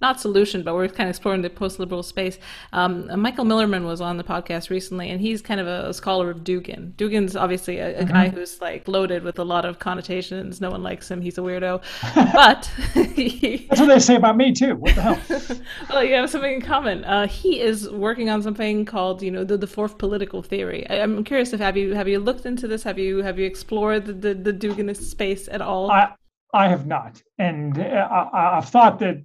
not 0.00 0.20
solution, 0.20 0.62
but 0.62 0.74
we're 0.74 0.88
kind 0.88 1.08
of 1.08 1.10
exploring 1.10 1.42
the 1.42 1.50
post-liberal 1.50 2.02
space. 2.02 2.38
Um, 2.72 3.20
Michael 3.20 3.44
Millerman 3.44 3.84
was 3.84 4.00
on 4.00 4.16
the 4.16 4.24
podcast 4.24 4.70
recently, 4.70 5.10
and 5.10 5.20
he's 5.20 5.42
kind 5.42 5.60
of 5.60 5.66
a, 5.66 5.88
a 5.88 5.94
scholar 5.94 6.30
of 6.30 6.38
Dugin. 6.38 6.92
Dugin's 6.94 7.36
obviously 7.36 7.78
a, 7.78 8.00
a 8.00 8.02
mm-hmm. 8.02 8.12
guy 8.12 8.28
who's 8.28 8.60
like 8.60 8.86
loaded 8.88 9.22
with 9.22 9.38
a 9.38 9.44
lot 9.44 9.64
of 9.64 9.78
connotations. 9.78 10.60
No 10.60 10.70
one 10.70 10.82
likes 10.82 11.10
him; 11.10 11.20
he's 11.20 11.38
a 11.38 11.40
weirdo. 11.40 11.82
but 12.32 12.66
he... 13.14 13.66
that's 13.70 13.80
what 13.80 13.88
they 13.88 13.98
say 13.98 14.16
about 14.16 14.36
me 14.36 14.52
too. 14.52 14.76
What 14.76 14.94
the 14.94 15.02
hell? 15.02 15.58
well, 15.90 16.04
you 16.04 16.14
have 16.14 16.30
something 16.30 16.54
in 16.54 16.60
common. 16.60 17.04
Uh, 17.04 17.26
he 17.26 17.60
is 17.60 17.88
working 17.90 18.30
on 18.30 18.42
something 18.42 18.84
called, 18.84 19.22
you 19.22 19.30
know, 19.30 19.44
the, 19.44 19.56
the 19.56 19.66
fourth 19.66 19.98
political 19.98 20.42
theory. 20.42 20.88
I, 20.88 20.96
am 20.96 21.24
curious 21.24 21.52
if 21.52 21.60
have 21.60 21.76
you 21.76 21.94
have 21.94 22.08
you 22.08 22.18
looked 22.18 22.46
into 22.46 22.66
this? 22.66 22.82
Have 22.82 22.98
you 22.98 23.18
have 23.18 23.38
you 23.38 23.46
explored 23.46 24.06
the 24.06 24.12
the, 24.12 24.34
the 24.34 24.52
Duginist 24.52 25.02
space 25.02 25.48
at 25.48 25.60
all? 25.60 25.90
I, 25.90 26.14
I 26.52 26.68
have 26.68 26.86
not, 26.86 27.22
and 27.38 27.78
uh, 27.78 27.82
I, 27.82 28.58
I've 28.58 28.68
thought 28.68 28.98
that 29.00 29.18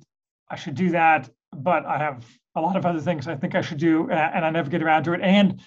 I 0.49 0.55
should 0.55 0.75
do 0.75 0.89
that, 0.91 1.29
but 1.55 1.85
I 1.85 1.97
have 1.97 2.25
a 2.55 2.61
lot 2.61 2.75
of 2.77 2.85
other 2.85 2.99
things 2.99 3.27
I 3.27 3.35
think 3.35 3.55
I 3.55 3.61
should 3.61 3.79
do, 3.79 4.09
and 4.09 4.45
I 4.45 4.49
never 4.49 4.69
get 4.69 4.81
around 4.81 5.03
to 5.05 5.13
it. 5.13 5.21
And 5.21 5.61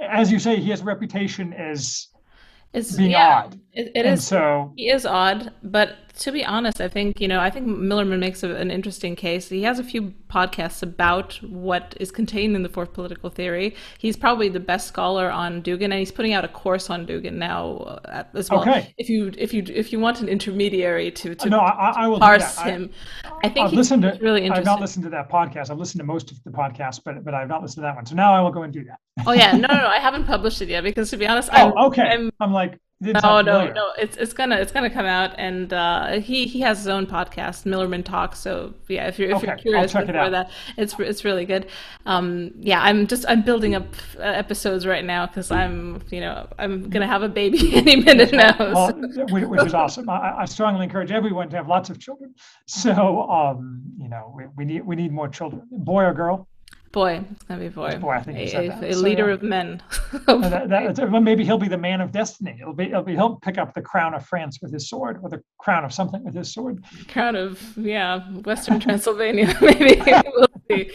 as 0.00 0.32
you 0.32 0.38
say, 0.38 0.56
he 0.56 0.70
has 0.70 0.80
a 0.80 0.84
reputation 0.84 1.52
as 1.52 2.08
it's, 2.72 2.96
being 2.96 3.12
yeah, 3.12 3.44
odd. 3.44 3.60
It, 3.72 3.92
it 3.94 4.06
is. 4.06 4.26
So 4.26 4.72
he 4.76 4.90
is 4.90 5.06
odd, 5.06 5.52
but 5.62 5.96
to 6.18 6.32
be 6.32 6.44
honest, 6.44 6.80
I 6.80 6.88
think 6.88 7.20
you 7.20 7.28
know, 7.28 7.40
I 7.40 7.50
think 7.50 7.66
Millerman 7.66 8.18
makes 8.18 8.42
a, 8.42 8.54
an 8.54 8.70
interesting 8.70 9.16
case. 9.16 9.48
He 9.48 9.62
has 9.62 9.78
a 9.78 9.84
few 9.84 10.14
podcasts 10.28 10.82
about 10.82 11.34
what 11.42 11.96
is 11.98 12.10
contained 12.10 12.54
in 12.54 12.62
the 12.62 12.68
fourth 12.68 12.92
political 12.92 13.30
theory. 13.30 13.74
He's 13.98 14.16
probably 14.16 14.48
the 14.48 14.60
best 14.60 14.86
scholar 14.86 15.30
on 15.30 15.62
Dugin, 15.62 15.84
and 15.84 15.94
he's 15.94 16.12
putting 16.12 16.32
out 16.32 16.44
a 16.44 16.48
course 16.48 16.90
on 16.90 17.06
Dugin 17.06 17.34
now 17.34 17.98
uh, 18.04 18.24
as 18.34 18.50
well. 18.50 18.60
Okay. 18.60 18.94
If 18.96 19.08
you 19.08 19.32
if 19.36 19.52
you 19.52 19.64
if 19.68 19.92
you 19.92 19.98
want 19.98 20.20
an 20.20 20.28
intermediary 20.28 21.10
to 21.12 21.34
to, 21.34 21.50
no, 21.50 21.58
I, 21.58 22.04
I 22.04 22.08
will 22.08 22.20
parse 22.20 22.58
him, 22.60 22.90
I, 23.24 23.30
I 23.44 23.48
think 23.48 23.66
I've 23.66 23.72
listened 23.72 24.02
to 24.02 24.16
really 24.20 24.42
interesting. 24.42 24.52
I've 24.52 24.64
not 24.64 24.80
listened 24.80 25.04
to 25.04 25.10
that 25.10 25.30
podcast. 25.30 25.70
I've 25.70 25.78
listened 25.78 26.00
to 26.00 26.06
most 26.06 26.30
of 26.30 26.42
the 26.44 26.50
podcasts, 26.50 27.00
but 27.04 27.24
but 27.24 27.34
I've 27.34 27.48
not 27.48 27.62
listened 27.62 27.82
to 27.82 27.82
that 27.82 27.96
one. 27.96 28.06
So 28.06 28.14
now 28.14 28.34
I 28.34 28.40
will 28.40 28.52
go 28.52 28.62
and 28.62 28.72
do 28.72 28.84
that. 28.84 29.00
oh 29.26 29.32
yeah, 29.32 29.52
no, 29.56 29.66
no, 29.66 29.74
no 29.74 29.88
I 29.88 29.98
haven't 29.98 30.24
published 30.24 30.62
it 30.62 30.68
yet 30.68 30.84
because 30.84 31.10
to 31.10 31.16
be 31.16 31.26
honest, 31.26 31.48
oh, 31.52 31.56
I'm, 31.56 31.86
okay. 31.86 32.02
I'm, 32.02 32.30
I'm 32.40 32.52
like 32.52 32.78
no, 33.12 33.40
no, 33.40 33.72
no. 33.72 33.92
It's 33.98 34.16
it's 34.16 34.32
gonna 34.32 34.56
it's 34.56 34.72
gonna 34.72 34.90
come 34.90 35.06
out, 35.06 35.34
and 35.38 35.72
uh, 35.72 36.20
he 36.20 36.46
he 36.46 36.60
has 36.60 36.78
his 36.78 36.88
own 36.88 37.06
podcast, 37.06 37.64
Millerman 37.64 38.04
Talks. 38.04 38.38
So 38.38 38.74
yeah, 38.88 39.06
if 39.08 39.18
you're 39.18 39.30
if 39.30 39.36
okay. 39.36 39.46
you're 39.48 39.56
curious 39.56 39.92
before 39.92 40.26
it 40.26 40.30
that, 40.30 40.50
it's 40.76 40.98
it's 40.98 41.24
really 41.24 41.44
good. 41.44 41.66
Um, 42.06 42.52
yeah, 42.58 42.82
I'm 42.82 43.06
just 43.06 43.24
I'm 43.28 43.42
building 43.42 43.74
up 43.74 43.86
uh, 44.18 44.22
episodes 44.22 44.86
right 44.86 45.04
now 45.04 45.26
because 45.26 45.50
I'm 45.50 46.02
you 46.10 46.20
know 46.20 46.48
I'm 46.58 46.88
gonna 46.88 47.06
have 47.06 47.22
a 47.22 47.28
baby 47.28 47.74
any 47.74 47.96
minute 47.96 48.32
now. 48.32 48.56
Well, 48.58 48.88
so. 49.12 49.26
which 49.26 49.66
is 49.66 49.74
awesome. 49.74 50.08
I, 50.08 50.40
I, 50.40 50.44
strongly 50.44 50.84
encourage 50.84 51.10
everyone 51.10 51.48
to 51.50 51.56
have 51.56 51.68
lots 51.68 51.90
of 51.90 51.98
children. 51.98 52.34
So 52.66 53.22
um, 53.30 53.82
you 53.98 54.08
know 54.08 54.32
we, 54.36 54.44
we 54.56 54.64
need 54.64 54.86
we 54.86 54.96
need 54.96 55.12
more 55.12 55.28
children, 55.28 55.62
boy 55.70 56.04
or 56.04 56.14
girl. 56.14 56.48
Boy, 56.94 57.24
it's 57.32 57.42
gonna 57.42 57.60
be 57.60 57.68
boy. 57.70 57.98
Boy, 57.98 58.12
I 58.12 58.22
think 58.22 58.38
a, 58.38 58.68
a, 58.68 58.90
a 58.90 58.94
leader 58.94 59.28
of 59.28 59.42
men. 59.42 59.82
that, 60.28 60.94
that, 60.94 61.22
maybe 61.22 61.44
he'll 61.44 61.58
be 61.58 61.66
the 61.66 61.76
man 61.76 62.00
of 62.00 62.12
destiny. 62.12 62.56
It'll 62.60 62.72
be, 62.72 62.84
it'll 62.84 63.02
be 63.02 63.14
he'll 63.14 63.34
pick 63.34 63.58
up 63.58 63.74
the 63.74 63.82
crown 63.82 64.14
of 64.14 64.24
France 64.24 64.60
with 64.62 64.72
his 64.72 64.88
sword, 64.88 65.18
or 65.20 65.28
the 65.28 65.42
crown 65.58 65.84
of 65.84 65.92
something 65.92 66.22
with 66.22 66.36
his 66.36 66.54
sword. 66.54 66.84
Crown 67.08 67.34
of 67.34 67.60
yeah, 67.76 68.20
Western 68.42 68.78
Transylvania. 68.78 69.52
maybe 69.60 70.00
we'll 70.36 70.46
see. 70.70 70.92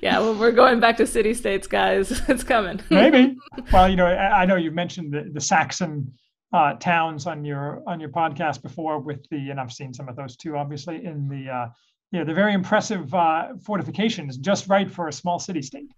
yeah, 0.00 0.18
well, 0.18 0.34
we're 0.34 0.50
going 0.50 0.80
back 0.80 0.96
to 0.96 1.06
city 1.06 1.34
states, 1.34 1.68
guys. 1.68 2.20
It's 2.28 2.42
coming. 2.42 2.80
maybe. 2.90 3.36
Well, 3.72 3.88
you 3.88 3.94
know, 3.94 4.06
I, 4.06 4.42
I 4.42 4.44
know 4.44 4.56
you've 4.56 4.74
mentioned 4.74 5.14
the, 5.14 5.30
the 5.32 5.40
Saxon 5.40 6.12
uh, 6.52 6.72
towns 6.74 7.28
on 7.28 7.44
your 7.44 7.80
on 7.86 8.00
your 8.00 8.10
podcast 8.10 8.60
before 8.60 8.98
with 8.98 9.24
the, 9.30 9.50
and 9.50 9.60
I've 9.60 9.72
seen 9.72 9.94
some 9.94 10.08
of 10.08 10.16
those 10.16 10.36
too, 10.36 10.56
obviously 10.56 11.04
in 11.04 11.28
the. 11.28 11.48
Uh, 11.48 11.68
yeah, 12.10 12.24
they're 12.24 12.34
very 12.34 12.54
impressive 12.54 13.12
uh, 13.12 13.48
fortifications, 13.62 14.38
just 14.38 14.66
right 14.68 14.90
for 14.90 15.08
a 15.08 15.12
small 15.12 15.38
city 15.38 15.60
state. 15.60 15.90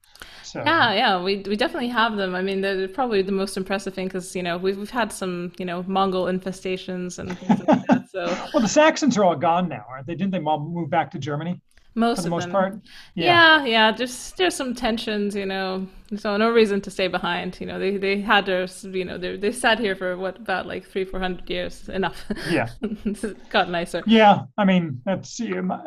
So 0.43 0.62
yeah, 0.65 0.93
yeah, 0.93 1.23
we 1.23 1.45
we 1.47 1.55
definitely 1.55 1.89
have 1.89 2.16
them. 2.16 2.35
I 2.35 2.43
mean, 2.43 2.61
they're 2.61 2.89
probably 2.89 3.23
the 3.23 3.32
most 3.32 3.57
impressive 3.57 3.95
thing 3.95 4.09
because 4.09 4.35
you 4.35 4.43
know 4.43 4.59
we've 4.59 4.77
we've 4.77 4.91
had 4.91 5.12
some 5.12 5.53
you 5.59 5.65
know 5.65 5.85
Mongol 5.87 6.24
infestations 6.24 7.19
and 7.20 7.39
things 7.39 7.61
like 7.66 7.87
that. 7.87 8.09
So 8.11 8.24
well, 8.55 8.61
the 8.61 8.69
Saxons 8.69 9.16
are 9.16 9.24
all 9.24 9.37
gone 9.37 9.69
now, 9.69 9.85
aren't 9.89 10.07
they? 10.07 10.16
Didn't 10.16 10.32
they 10.32 10.41
all 10.41 10.59
move 10.59 10.91
back 10.91 11.12
to 11.12 11.19
Germany? 11.19 11.61
Most 11.95 12.19
for 12.19 12.23
the 12.23 12.31
most 12.31 12.45
them. 12.45 12.53
part. 12.53 12.75
Yeah. 13.15 13.62
yeah, 13.62 13.65
yeah. 13.65 13.93
Just 13.93 14.37
there's 14.37 14.55
some 14.55 14.75
tensions, 14.75 15.35
you 15.35 15.47
know. 15.47 15.87
So 16.17 16.37
no 16.37 16.51
reason 16.51 16.81
to 16.83 16.91
stay 16.91 17.09
behind. 17.09 17.61
You 17.61 17.67
know, 17.67 17.79
they 17.79 17.97
they 17.97 18.21
had 18.21 18.47
their, 18.47 18.67
you 18.83 19.05
know, 19.05 19.19
they 19.19 19.37
they 19.37 19.53
sat 19.53 19.79
here 19.79 19.95
for 19.97 20.17
what 20.17 20.39
about 20.39 20.67
like 20.67 20.87
three 20.87 21.05
four 21.05 21.21
hundred 21.21 21.49
years. 21.49 21.89
Enough. 21.89 22.25
Yeah, 22.49 22.69
got 23.51 23.71
nicer. 23.71 24.03
Yeah, 24.07 24.43
I 24.57 24.65
mean 24.65 25.03
that's 25.05 25.39
you 25.39 25.62
know, 25.62 25.83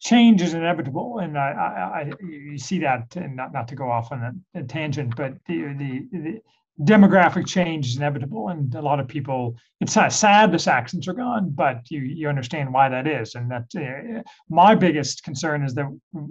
change 0.00 0.42
is 0.42 0.54
inevitable, 0.54 1.18
and 1.18 1.36
I, 1.36 1.50
I, 1.50 2.00
I, 2.00 2.12
you 2.20 2.58
see 2.58 2.80
that, 2.80 3.16
and 3.16 3.36
not 3.36 3.52
not 3.52 3.68
to 3.68 3.74
go 3.74 3.90
off 3.90 4.12
on 4.12 4.42
a, 4.54 4.60
a 4.60 4.62
tangent, 4.64 5.16
but 5.16 5.34
the 5.46 5.62
the, 5.74 6.08
the 6.12 6.42
demographic 6.84 7.44
change 7.46 7.88
is 7.88 7.96
inevitable 7.96 8.50
and 8.50 8.72
a 8.76 8.80
lot 8.80 9.00
of 9.00 9.08
people 9.08 9.56
it's 9.80 9.94
sad 9.94 10.52
the 10.52 10.58
saxons 10.58 11.08
are 11.08 11.12
gone 11.12 11.50
but 11.50 11.80
you 11.90 12.00
you 12.00 12.28
understand 12.28 12.72
why 12.72 12.88
that 12.88 13.06
is 13.06 13.34
and 13.34 13.50
that 13.50 13.66
uh, 13.76 14.22
my 14.48 14.76
biggest 14.76 15.24
concern 15.24 15.64
is 15.64 15.74
that 15.74 15.86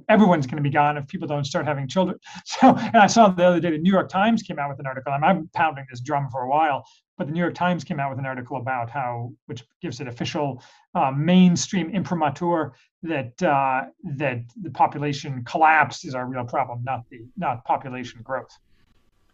everyone's 0.07 0.47
going 0.47 0.55
to 0.55 0.63
be 0.63 0.73
gone 0.73 0.97
if 0.97 1.05
people 1.07 1.27
don't 1.27 1.45
start 1.45 1.65
having 1.65 1.87
children. 1.87 2.17
So 2.45 2.75
and 2.75 2.95
i 2.95 3.07
saw 3.07 3.27
the 3.27 3.43
other 3.43 3.59
day 3.59 3.71
the 3.71 3.77
new 3.77 3.91
york 3.91 4.07
times 4.07 4.41
came 4.41 4.57
out 4.57 4.69
with 4.69 4.79
an 4.79 4.85
article 4.85 5.13
and 5.13 5.25
i'm 5.25 5.49
pounding 5.53 5.85
this 5.89 5.99
drum 5.99 6.29
for 6.31 6.43
a 6.43 6.49
while 6.49 6.85
but 7.17 7.27
the 7.27 7.33
new 7.33 7.41
york 7.41 7.55
times 7.55 7.83
came 7.83 7.99
out 7.99 8.09
with 8.09 8.19
an 8.19 8.25
article 8.25 8.55
about 8.55 8.89
how 8.89 9.33
which 9.47 9.65
gives 9.81 9.99
it 9.99 10.07
official 10.07 10.63
uh, 10.95 11.11
mainstream 11.11 11.89
imprimatur 11.89 12.73
that 13.03 13.43
uh, 13.43 13.83
that 14.15 14.43
the 14.61 14.71
population 14.71 15.43
collapse 15.43 16.05
is 16.05 16.15
our 16.15 16.25
real 16.25 16.45
problem 16.45 16.81
not 16.85 17.01
the 17.09 17.19
not 17.35 17.65
population 17.65 18.21
growth 18.23 18.57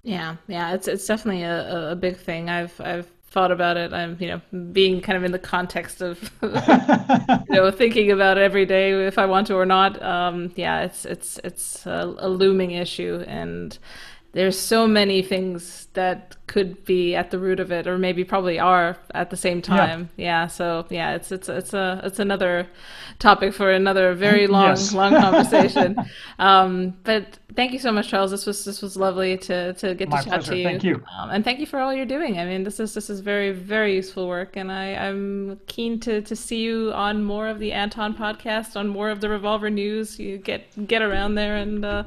yeah, 0.03 0.35
yeah, 0.47 0.73
it's 0.73 0.87
it's 0.87 1.07
definitely 1.07 1.43
a, 1.43 1.91
a 1.91 1.95
big 1.95 2.17
thing. 2.17 2.49
I've 2.49 2.79
I've 2.81 3.07
thought 3.27 3.51
about 3.51 3.77
it. 3.77 3.93
I'm 3.93 4.17
you 4.19 4.27
know 4.27 4.41
being 4.71 5.01
kind 5.01 5.17
of 5.17 5.23
in 5.23 5.31
the 5.31 5.39
context 5.39 6.01
of 6.01 6.31
you 6.41 6.49
know 7.49 7.71
thinking 7.71 8.11
about 8.11 8.37
every 8.37 8.65
day 8.65 9.07
if 9.07 9.17
I 9.17 9.25
want 9.25 9.47
to 9.47 9.55
or 9.55 9.65
not. 9.65 10.01
Um, 10.03 10.51
yeah, 10.55 10.81
it's 10.81 11.05
it's 11.05 11.39
it's 11.43 11.85
a, 11.85 12.15
a 12.17 12.29
looming 12.29 12.71
issue, 12.71 13.23
and 13.27 13.77
there's 14.33 14.59
so 14.59 14.87
many 14.87 15.21
things 15.21 15.87
that 15.93 16.35
could 16.47 16.83
be 16.83 17.15
at 17.15 17.31
the 17.31 17.39
root 17.39 17.59
of 17.59 17.71
it 17.71 17.87
or 17.87 17.97
maybe 17.97 18.23
probably 18.23 18.59
are 18.59 18.97
at 19.13 19.29
the 19.29 19.37
same 19.37 19.61
time. 19.61 20.09
Yeah, 20.17 20.41
yeah 20.41 20.47
so 20.47 20.85
yeah 20.89 21.15
it's 21.15 21.31
it's 21.31 21.47
it's 21.47 21.73
a 21.73 22.01
it's 22.03 22.19
another 22.19 22.67
topic 23.19 23.53
for 23.53 23.71
another 23.71 24.13
very 24.13 24.47
long 24.47 24.69
yes. 24.69 24.93
long 24.93 25.13
conversation. 25.21 25.97
Um, 26.39 26.97
but 27.03 27.39
thank 27.55 27.71
you 27.71 27.79
so 27.79 27.91
much 27.91 28.09
charles. 28.09 28.31
This 28.31 28.45
was 28.45 28.65
this 28.65 28.81
was 28.81 28.97
lovely 28.97 29.37
to 29.37 29.73
to 29.73 29.95
get 29.95 30.09
My 30.09 30.17
to 30.17 30.23
chat 30.23 30.33
pleasure. 30.33 30.51
to 30.51 30.57
you 30.57 30.63
thank 30.65 30.83
you. 30.83 31.03
um, 31.17 31.29
and 31.29 31.43
thank 31.43 31.59
you 31.59 31.65
for 31.65 31.79
all 31.79 31.93
you're 31.93 32.05
doing. 32.05 32.37
I 32.37 32.45
mean 32.45 32.63
this 32.63 32.79
is 32.79 32.93
this 32.93 33.09
is 33.09 33.21
very 33.21 33.51
very 33.51 33.95
useful 33.95 34.27
work 34.27 34.57
and 34.57 34.71
i 34.71 34.95
i'm 34.95 35.59
keen 35.67 35.99
to 36.01 36.21
to 36.21 36.35
see 36.35 36.61
you 36.61 36.91
on 36.93 37.23
more 37.23 37.47
of 37.47 37.59
the 37.59 37.71
anton 37.71 38.13
podcast 38.13 38.75
on 38.75 38.87
more 38.87 39.09
of 39.09 39.21
the 39.21 39.29
revolver 39.29 39.69
news. 39.69 40.19
You 40.19 40.37
get 40.37 40.87
get 40.87 41.01
around 41.01 41.35
there 41.35 41.55
and 41.55 41.85
uh, 41.85 42.03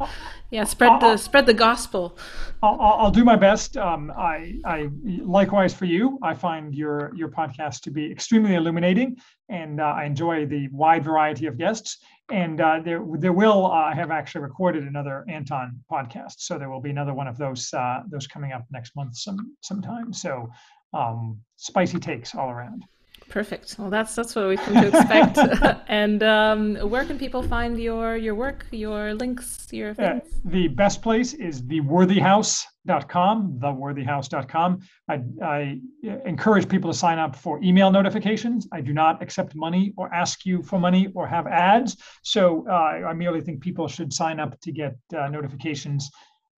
yeah 0.51 0.65
spread 0.65 1.01
the 1.01 1.17
spread 1.17 1.47
the 1.47 1.55
gospel. 1.55 2.17
I'll, 2.63 2.81
I'll 2.81 3.11
do 3.11 3.25
my 3.25 3.37
best. 3.37 3.77
Um, 3.77 4.11
I, 4.11 4.36
I 4.65 4.89
likewise 5.05 5.75
for 5.75 5.85
you. 5.85 6.19
I 6.23 6.35
find 6.35 6.75
your 6.75 7.13
your 7.15 7.29
podcast 7.29 7.81
to 7.83 7.91
be 7.91 8.11
extremely 8.11 8.55
illuminating, 8.55 9.17
and 9.49 9.81
uh, 9.81 9.85
I 9.85 10.05
enjoy 10.05 10.47
the 10.47 10.69
wide 10.69 11.05
variety 11.05 11.47
of 11.47 11.59
guests. 11.59 11.99
And 12.31 12.61
uh, 12.61 12.81
there 12.85 13.05
there 13.19 13.33
will 13.33 13.67
uh, 13.67 13.95
have 13.95 14.11
actually 14.11 14.43
recorded 14.43 14.85
another 14.85 15.25
Anton 15.29 15.81
podcast, 15.91 16.37
so 16.39 16.59
there 16.59 16.71
will 16.71 16.81
be 16.81 16.91
another 16.91 17.15
one 17.15 17.29
of 17.29 17.37
those 17.37 17.73
uh, 17.73 18.03
those 18.09 18.27
coming 18.27 18.53
up 18.53 18.65
next 18.71 18.97
month 18.97 19.17
some 19.17 19.57
sometime. 19.61 20.13
So 20.13 20.49
um, 20.93 21.41
spicy 21.57 21.99
takes 21.99 22.35
all 22.35 22.51
around. 22.51 22.85
Perfect. 23.28 23.77
Well, 23.78 23.90
that's 23.90 24.15
that's 24.15 24.35
what 24.36 24.47
we 24.48 24.57
come 24.57 24.74
to 24.74 24.89
expect. 24.89 25.39
and 25.89 26.23
um, 26.23 26.77
where 26.77 27.05
can 27.05 27.19
people 27.19 27.43
find 27.43 27.78
your 27.78 28.16
your 28.16 28.35
work, 28.35 28.66
your 28.70 29.15
links, 29.15 29.66
your 29.73 29.90
uh, 29.90 29.94
things? 29.94 30.23
Uh, 30.23 30.39
the 30.44 30.69
best 30.69 31.03
place 31.03 31.35
is 31.35 31.61
theworthyhouse.com, 31.62 33.59
theworthyhouse.com. 33.61 34.81
I, 35.09 35.20
I 35.43 35.81
encourage 36.24 36.69
people 36.69 36.93
to 36.93 36.97
sign 36.97 37.19
up 37.19 37.35
for 37.35 37.61
email 37.62 37.90
notifications. 37.90 38.69
I 38.73 38.81
do 38.81 38.93
not 38.93 39.20
accept 39.23 39.57
money 39.57 39.93
or 39.97 40.12
ask 40.15 40.47
you 40.47 40.62
for 40.62 40.78
money 40.78 41.09
or 41.15 41.27
have 41.27 41.48
ads. 41.48 41.97
So 42.23 42.65
uh, 42.69 42.73
I 42.73 43.12
merely 43.12 43.40
think 43.40 43.61
people 43.61 43.89
should 43.89 44.12
sign 44.12 44.39
up 44.39 44.59
to 44.61 44.70
get 44.70 44.97
uh, 45.16 45.28
notifications 45.28 46.11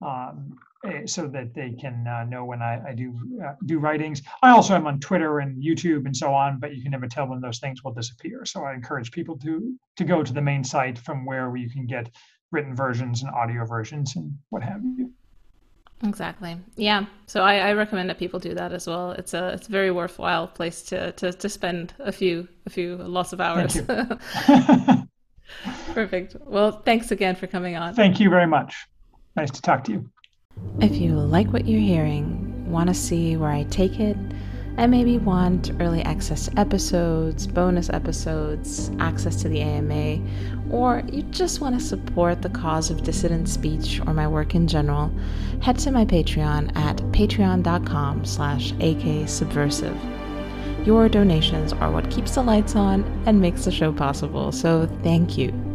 um, 0.03 0.57
so 1.07 1.27
that 1.27 1.55
they 1.55 1.73
can 1.73 2.07
uh, 2.07 2.25
know 2.25 2.45
when 2.45 2.63
I, 2.63 2.81
I 2.91 2.95
do 2.95 3.13
uh, 3.45 3.55
do 3.67 3.79
writings. 3.79 4.23
I 4.43 4.51
also 4.51 4.75
am 4.75 4.87
on 4.87 5.01
Twitter 5.01 5.41
and 5.41 5.63
YouTube 5.63 6.07
and 6.07 6.17
so 6.17 6.33
on, 6.33 6.61
but 6.61 6.75
you 6.75 6.83
can 6.83 6.93
never 6.93 7.09
tell 7.09 7.27
when 7.27 7.41
those 7.41 7.59
things 7.59 7.83
will 7.83 7.93
disappear. 7.93 8.45
So 8.45 8.65
I 8.65 8.75
encourage 8.75 9.11
people 9.11 9.37
to 9.39 9.75
to 9.97 10.05
go 10.05 10.23
to 10.23 10.33
the 10.33 10.43
main 10.43 10.63
site 10.63 10.99
from 10.99 11.25
where 11.25 11.55
you 11.57 11.69
can 11.69 11.87
get 11.87 12.11
written 12.51 12.75
versions 12.75 13.23
and 13.23 13.31
audio 13.35 13.65
versions 13.67 14.17
and 14.17 14.33
what 14.51 14.63
have 14.63 14.83
you. 14.83 15.13
Exactly. 16.05 16.57
Yeah. 16.77 17.07
So 17.27 17.43
I, 17.43 17.57
I 17.57 17.73
recommend 17.73 18.09
that 18.09 18.19
people 18.19 18.39
do 18.39 18.55
that 18.55 18.73
as 18.73 18.87
well. 18.87 19.13
It's 19.13 19.35
a 19.35 19.49
it's 19.51 19.69
a 19.69 19.71
very 19.71 19.91
worthwhile 19.91 20.47
place 20.47 20.83
to 20.85 21.13
to, 21.13 21.33
to 21.33 21.49
spend 21.49 21.95
a 21.99 22.13
few 22.13 22.47
a 22.67 22.71
few 22.71 22.97
lots 22.97 23.33
of 23.33 23.41
hours. 23.41 23.81
Perfect. 25.93 26.37
Well, 26.45 26.83
thanks 26.83 27.11
again 27.11 27.35
for 27.35 27.47
coming 27.47 27.75
on. 27.77 27.95
Thank 27.95 28.21
you 28.21 28.31
very 28.31 28.47
much. 28.47 28.87
Nice 29.35 29.51
to 29.51 29.63
talk 29.63 29.85
to 29.85 29.93
you. 29.93 30.11
If 30.81 30.97
you 30.97 31.15
like 31.15 31.53
what 31.53 31.67
you're 31.67 31.81
hearing, 31.81 32.71
want 32.71 32.89
to 32.89 32.95
see 32.95 33.37
where 33.37 33.51
I 33.51 33.65
take 33.65 33.99
it, 33.99 34.17
and 34.77 34.93
maybe 34.93 35.19
want 35.19 35.73
early 35.81 36.03
access 36.03 36.47
to 36.47 36.57
episodes, 36.59 37.49
bonus 37.49 37.91
episodes, 37.91 38.93
access 39.01 39.43
to 39.43 39.49
the 39.49 39.61
AMA, 39.61 40.23
or 40.71 41.03
you 41.11 41.23
just 41.25 41.61
want 41.61 41.77
to 41.77 41.85
support 41.85 42.43
the 42.43 42.49
cause 42.51 42.91
of 42.91 43.03
dissident 43.03 43.49
speech 43.49 44.01
or 44.07 44.15
my 44.15 44.29
work 44.29 44.55
in 44.55 44.69
general, 44.69 45.11
head 45.61 45.81
to 45.81 45.91
my 45.91 46.05
Patreon 46.05 46.77
at 46.77 46.99
patreon.com 47.11 48.25
slash 48.25 48.73
aksubversive. 48.75 49.99
Your 50.87 51.09
donations 51.09 51.73
are 51.73 51.91
what 51.91 52.09
keeps 52.09 52.37
the 52.37 52.43
lights 52.45 52.77
on 52.77 53.03
and 53.27 53.41
makes 53.41 53.65
the 53.65 53.73
show 53.73 53.93
possible, 53.93 54.53
so 54.53 54.87
thank 55.03 55.37
you. 55.37 55.68